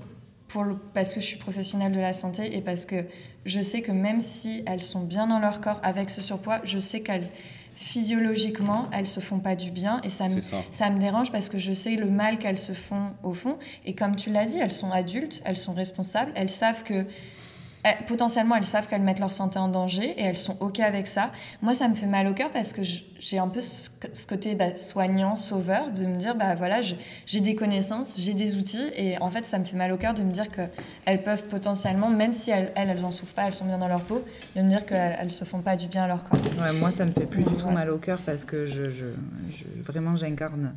pour 0.49 0.63
le- 0.65 0.75
parce 0.93 1.13
que 1.13 1.21
je 1.21 1.25
suis 1.25 1.37
professionnelle 1.37 1.93
de 1.93 1.99
la 1.99 2.11
santé 2.11 2.55
et 2.57 2.61
parce 2.61 2.85
que 2.85 3.05
je 3.45 3.61
sais 3.61 3.81
que 3.81 3.91
même 3.93 4.19
si 4.19 4.63
elles 4.67 4.83
sont 4.83 5.01
bien 5.01 5.27
dans 5.27 5.39
leur 5.39 5.61
corps 5.61 5.79
avec 5.83 6.09
ce 6.09 6.21
surpoids, 6.21 6.59
je 6.65 6.77
sais 6.79 7.01
qu'elles 7.01 7.29
physiologiquement, 7.75 8.87
elles 8.91 9.07
se 9.07 9.19
font 9.21 9.39
pas 9.39 9.55
du 9.55 9.71
bien 9.71 10.01
et 10.03 10.09
ça 10.09 10.25
me, 10.35 10.41
ça 10.69 10.89
me 10.89 10.99
dérange 10.99 11.31
parce 11.31 11.47
que 11.49 11.57
je 11.57 11.71
sais 11.73 11.95
le 11.95 12.09
mal 12.09 12.37
qu'elles 12.37 12.57
se 12.59 12.73
font 12.73 13.13
au 13.23 13.33
fond. 13.33 13.57
Et 13.85 13.95
comme 13.95 14.15
tu 14.17 14.31
l'as 14.31 14.45
dit, 14.45 14.57
elles 14.57 14.71
sont 14.73 14.91
adultes, 14.91 15.41
elles 15.45 15.57
sont 15.57 15.73
responsables, 15.73 16.31
elles 16.35 16.49
savent 16.49 16.83
que 16.83 17.05
elles- 17.83 18.05
potentiellement 18.07 18.55
elles 18.55 18.65
savent 18.65 18.87
qu'elles 18.87 19.01
mettent 19.01 19.19
leur 19.19 19.31
santé 19.31 19.57
en 19.59 19.67
danger 19.67 20.11
et 20.17 20.23
elles 20.23 20.37
sont 20.37 20.57
ok 20.59 20.79
avec 20.79 21.07
ça. 21.07 21.31
Moi, 21.61 21.73
ça 21.73 21.87
me 21.87 21.93
fait 21.93 22.05
mal 22.05 22.27
au 22.27 22.33
cœur 22.33 22.51
parce 22.51 22.73
que 22.73 22.81
j'ai 22.83 23.39
un 23.39 23.47
peu 23.47 23.61
ce, 23.61 23.89
côté 24.27 24.55
bah, 24.55 24.75
soignant, 24.75 25.35
sauveur, 25.35 25.91
de 25.91 26.05
me 26.05 26.17
dire 26.17 26.35
bah 26.35 26.55
voilà, 26.55 26.79
j'ai 26.81 27.41
des 27.41 27.55
connaissances, 27.55 28.19
j'ai 28.19 28.33
des 28.33 28.55
outils 28.55 28.89
et 28.95 29.17
en 29.21 29.29
fait, 29.31 29.45
ça 29.45 29.59
me 29.59 29.63
fait 29.63 29.77
mal 29.77 29.91
au 29.91 29.97
cœur 29.97 30.13
de 30.13 30.21
me 30.23 30.31
dire 30.31 30.49
que 30.49 30.61
elles 31.05 31.21
peuvent 31.23 31.43
potentiellement, 31.45 32.09
même 32.09 32.33
si 32.33 32.51
elles, 32.51 32.71
elles, 32.75 32.89
elles 32.89 33.05
en 33.05 33.11
souffrent 33.11 33.33
pas, 33.35 33.43
elles 33.47 33.53
sont 33.53 33.65
bien 33.65 33.77
dans 33.77 33.87
leur 33.87 34.01
peau, 34.01 34.23
de 34.55 34.61
me 34.61 34.69
dire 34.69 34.85
qu'elles 34.85 35.17
elles 35.19 35.31
se 35.31 35.43
font 35.45 35.59
pas 35.59 35.75
du 35.75 35.87
bien 35.87 36.03
à 36.03 36.07
leur 36.07 36.23
corps. 36.23 36.39
Ouais, 36.61 36.73
moi, 36.73 36.91
ça 36.91 37.05
me 37.05 37.11
fait 37.11 37.25
plus 37.25 37.43
du 37.43 37.53
tout 37.53 37.65
Ouais. 37.67 37.73
mal 37.73 37.89
au 37.89 37.97
cœur 37.97 38.19
parce 38.25 38.43
que 38.45 38.67
je, 38.67 38.89
je- 38.91 39.05
je- 39.55 39.81
vraiment, 39.81 40.15
j'incarne 40.15 40.73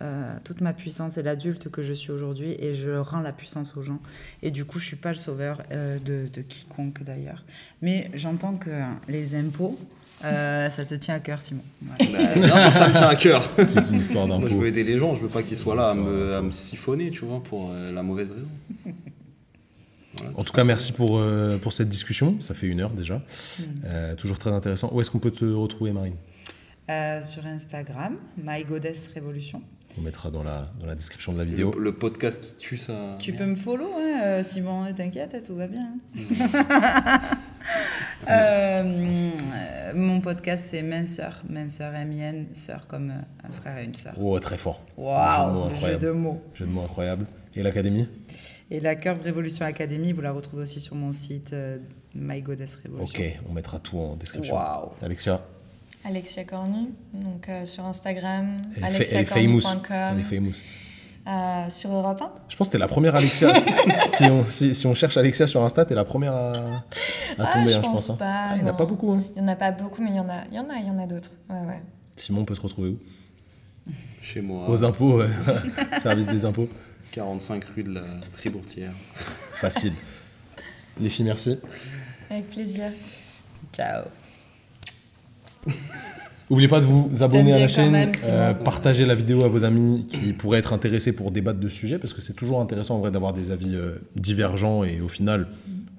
euh, 0.00 0.34
toute 0.44 0.60
ma 0.60 0.72
puissance 0.72 1.18
et 1.18 1.22
l'adulte 1.22 1.68
que 1.70 1.82
je 1.82 1.92
suis 1.92 2.10
aujourd'hui 2.10 2.56
et 2.58 2.74
je 2.74 2.90
rends 2.90 3.20
la 3.20 3.32
puissance 3.32 3.76
aux 3.76 3.82
gens. 3.82 4.00
Et 4.42 4.50
du 4.50 4.64
coup, 4.64 4.78
je 4.78 4.86
suis 4.86 4.96
pas 4.96 5.10
le 5.10 5.16
sauveur 5.16 5.62
euh, 5.70 5.98
de, 5.98 6.28
de 6.32 6.40
quiconque 6.42 7.02
d'ailleurs. 7.02 7.44
Mais 7.82 8.10
j'entends 8.14 8.54
que 8.56 8.70
les 9.08 9.34
impôts, 9.34 9.78
euh, 10.24 10.70
ça 10.70 10.84
te 10.84 10.94
tient 10.94 11.14
à 11.14 11.20
cœur, 11.20 11.40
Simon. 11.42 11.62
Bah, 11.82 11.94
bien 11.98 12.58
sûr, 12.58 12.72
ça 12.72 12.88
me 12.88 12.94
tient 12.94 13.08
à 13.08 13.16
cœur. 13.16 13.42
C'est 13.56 13.90
une 13.90 13.96
histoire 13.98 14.26
Moi, 14.26 14.38
je 14.40 14.44
d'impôt. 14.44 14.60
veux 14.60 14.66
aider 14.68 14.82
les 14.82 14.98
gens, 14.98 15.14
je 15.14 15.20
veux 15.20 15.28
pas 15.28 15.42
qu'ils 15.42 15.58
soient 15.58 15.76
là 15.76 15.90
à 15.90 15.94
me, 15.94 16.34
à 16.36 16.42
me 16.42 16.50
siphonner, 16.50 17.10
tu 17.10 17.24
vois, 17.26 17.42
pour 17.42 17.70
euh, 17.72 17.92
la 17.92 18.02
mauvaise 18.02 18.30
raison. 18.30 18.94
En 20.36 20.44
tout 20.44 20.52
cas, 20.52 20.62
merci 20.62 20.92
pour, 20.92 21.16
euh, 21.18 21.56
pour 21.56 21.72
cette 21.72 21.88
discussion. 21.88 22.36
Ça 22.40 22.52
fait 22.52 22.66
une 22.66 22.80
heure 22.80 22.90
déjà. 22.90 23.22
Euh, 23.86 24.14
toujours 24.14 24.36
très 24.38 24.50
intéressant. 24.50 24.90
Où 24.92 25.00
est-ce 25.00 25.10
qu'on 25.10 25.18
peut 25.18 25.30
te 25.30 25.44
retrouver, 25.46 25.92
Marine? 25.92 26.16
Euh, 26.90 27.22
sur 27.22 27.46
Instagram, 27.46 28.16
My 28.36 28.62
Goddess 28.62 29.10
Révolution. 29.14 29.62
On 29.98 30.00
mettra 30.00 30.30
dans 30.30 30.42
la, 30.42 30.70
dans 30.80 30.86
la 30.86 30.94
description 30.94 31.32
de 31.32 31.38
la 31.38 31.44
vidéo. 31.44 31.72
le 31.78 31.92
podcast 31.92 32.56
qui 32.56 32.64
tue 32.64 32.76
ça. 32.78 33.16
Tu 33.18 33.32
peux 33.34 33.44
me 33.44 33.54
follow, 33.54 33.90
hein, 33.96 34.20
euh, 34.24 34.42
Simon, 34.42 34.90
t'inquiète, 34.94 35.42
tout 35.46 35.54
va 35.56 35.66
bien. 35.66 35.94
Euh, 38.28 38.82
euh, 38.84 39.92
mon 39.94 40.20
podcast, 40.20 40.66
c'est 40.70 40.82
Minceur. 40.82 41.42
Minceur, 41.48 41.92
M-I-N, 41.92 42.46
sœur 42.54 42.86
comme 42.86 43.10
un 43.10 43.52
frère 43.52 43.78
et 43.78 43.84
une 43.84 43.94
sœur. 43.94 44.14
Oh, 44.20 44.38
très 44.38 44.58
fort. 44.58 44.80
Jeu 44.96 45.02
de 45.02 45.02
mots 45.02 45.08
Waouh, 45.08 45.68
jeu 45.70 45.74
incroyable. 45.74 46.02
de 46.04 46.10
mots. 46.12 46.42
Jeu 46.54 46.66
de 46.66 46.70
mots 46.70 46.82
incroyable. 46.82 47.26
Et 47.56 47.62
l'académie? 47.64 48.08
Et 48.70 48.78
la 48.80 48.94
Curve 48.94 49.20
Révolution 49.22 49.66
Academy, 49.66 50.12
vous 50.12 50.20
la 50.20 50.30
retrouvez 50.30 50.62
aussi 50.62 50.78
sur 50.80 50.94
mon 50.94 51.12
site 51.12 51.52
euh, 51.52 51.78
My 52.14 52.40
Goddess 52.42 52.76
Révolution. 52.76 53.20
Ok, 53.24 53.38
on 53.48 53.52
mettra 53.54 53.80
tout 53.80 53.98
en 53.98 54.14
description. 54.14 54.54
Waouh. 54.54 54.90
Alexia, 55.02 55.44
Alexia 56.04 56.44
Cornu, 56.44 56.88
donc 57.14 57.48
euh, 57.48 57.64
sur 57.64 57.84
Instagram, 57.86 58.56
elle, 58.76 58.84
est 58.84 58.90
fa- 58.90 59.04
elle 59.16 59.22
est 59.22 59.24
famous. 59.24 59.60
Elle 59.90 60.18
est 60.20 60.22
famous. 60.24 60.52
euh, 61.28 61.70
sur 61.70 61.92
Europe 61.92 62.20
1. 62.20 62.32
Je 62.48 62.56
pense 62.56 62.68
que 62.68 62.72
t'es 62.72 62.78
la 62.78 62.88
première 62.88 63.14
Alexia. 63.14 63.54
si, 64.08 64.16
si 64.16 64.24
on, 64.24 64.44
si, 64.48 64.74
si 64.74 64.86
on 64.88 64.94
cherche 64.94 65.16
Alexia 65.16 65.46
sur 65.46 65.62
Insta, 65.62 65.84
t'es 65.84 65.94
la 65.94 66.04
première 66.04 66.34
à, 66.34 66.50
à 66.52 66.84
Ah, 67.38 67.46
tomber, 67.52 67.70
je 67.70 67.76
hein, 67.76 67.80
je 67.84 67.88
pense 67.88 68.10
hein. 68.10 68.16
pas, 68.18 68.48
Ah, 68.50 68.56
il 68.56 68.64
n'y 68.64 68.68
en 68.68 68.72
a 68.72 68.76
pas 68.76 68.84
beaucoup. 68.84 69.12
hein. 69.12 69.24
Il 69.36 69.42
n'y 69.42 69.48
en 69.48 69.52
a 69.52 69.56
pas 69.56 69.70
beaucoup, 69.70 70.02
mais 70.02 70.10
il 70.10 70.16
y 70.16 70.20
en 70.20 70.28
a, 70.28 70.38
il 70.50 70.56
y 70.56 70.58
en 70.58 70.68
a, 70.68 70.74
il 70.78 70.86
y 70.86 70.90
en 70.90 70.98
a 70.98 71.06
d'autres. 71.06 71.30
Ouais, 71.48 71.60
ouais. 71.60 71.82
Simon, 72.16 72.40
on 72.40 72.44
peut 72.44 72.56
te 72.56 72.60
retrouver 72.62 72.90
où? 72.90 72.98
Chez 74.20 74.40
moi, 74.40 74.68
Aux 74.68 74.82
impôts, 74.84 75.18
ouais. 75.18 75.28
service 76.02 76.26
des 76.28 76.44
impôts. 76.44 76.68
45 77.12 77.64
rue 77.76 77.82
de 77.84 77.94
la 77.94 78.02
Tribourtière. 78.32 78.90
Facile. 79.14 79.92
Les 81.00 81.10
filles, 81.10 81.24
merci. 81.26 81.58
Avec 82.30 82.48
plaisir. 82.50 82.86
Ciao. 83.72 84.04
N'oubliez 86.50 86.68
pas 86.68 86.80
de 86.80 86.86
vous 86.86 87.22
abonner 87.22 87.54
à 87.54 87.58
la 87.58 87.66
chaîne, 87.68 87.92
même, 87.92 88.12
euh, 88.24 88.52
partager 88.52 89.06
la 89.06 89.14
vidéo 89.14 89.42
à 89.42 89.48
vos 89.48 89.64
amis 89.64 90.04
qui 90.06 90.34
pourraient 90.34 90.58
être 90.58 90.74
intéressés 90.74 91.12
pour 91.12 91.30
débattre 91.30 91.58
de 91.58 91.68
ce 91.70 91.74
sujet, 91.74 91.98
parce 91.98 92.12
que 92.12 92.20
c'est 92.20 92.34
toujours 92.34 92.60
intéressant 92.60 92.96
en 92.96 92.98
vrai 92.98 93.10
d'avoir 93.10 93.32
des 93.32 93.50
avis 93.50 93.74
euh, 93.74 93.92
divergents 94.16 94.84
et 94.84 95.00
au 95.00 95.08
final, 95.08 95.48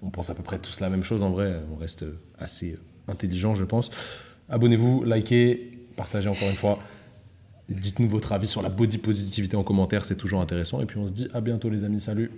on 0.04 0.12
pense 0.12 0.30
à 0.30 0.36
peu 0.36 0.44
près 0.44 0.60
tous 0.60 0.80
la 0.80 0.90
même 0.90 1.04
chose 1.04 1.24
en 1.24 1.32
vrai, 1.32 1.60
on 1.74 1.78
reste 1.78 2.06
assez 2.38 2.74
euh, 2.74 3.12
intelligent 3.12 3.56
je 3.56 3.64
pense. 3.64 3.90
Abonnez-vous, 4.48 5.04
likez, 5.06 5.72
partagez 5.96 6.30
encore 6.30 6.48
une 6.48 6.56
fois. 6.56 6.78
Dites-nous 7.70 8.10
votre 8.10 8.32
avis 8.34 8.48
sur 8.48 8.62
la 8.62 8.70
body 8.70 9.00
positivité 9.00 9.56
en 9.56 9.64
commentaire, 9.64 10.06
c'est 10.06 10.18
toujours 10.18 10.42
intéressant. 10.42 10.82
Et 10.82 10.86
puis 10.86 11.00
on 11.00 11.08
se 11.08 11.14
dit 11.14 11.30
à 11.34 11.42
bientôt 11.42 11.70
les 11.70 11.84
amis, 11.84 12.00
salut 12.00 12.30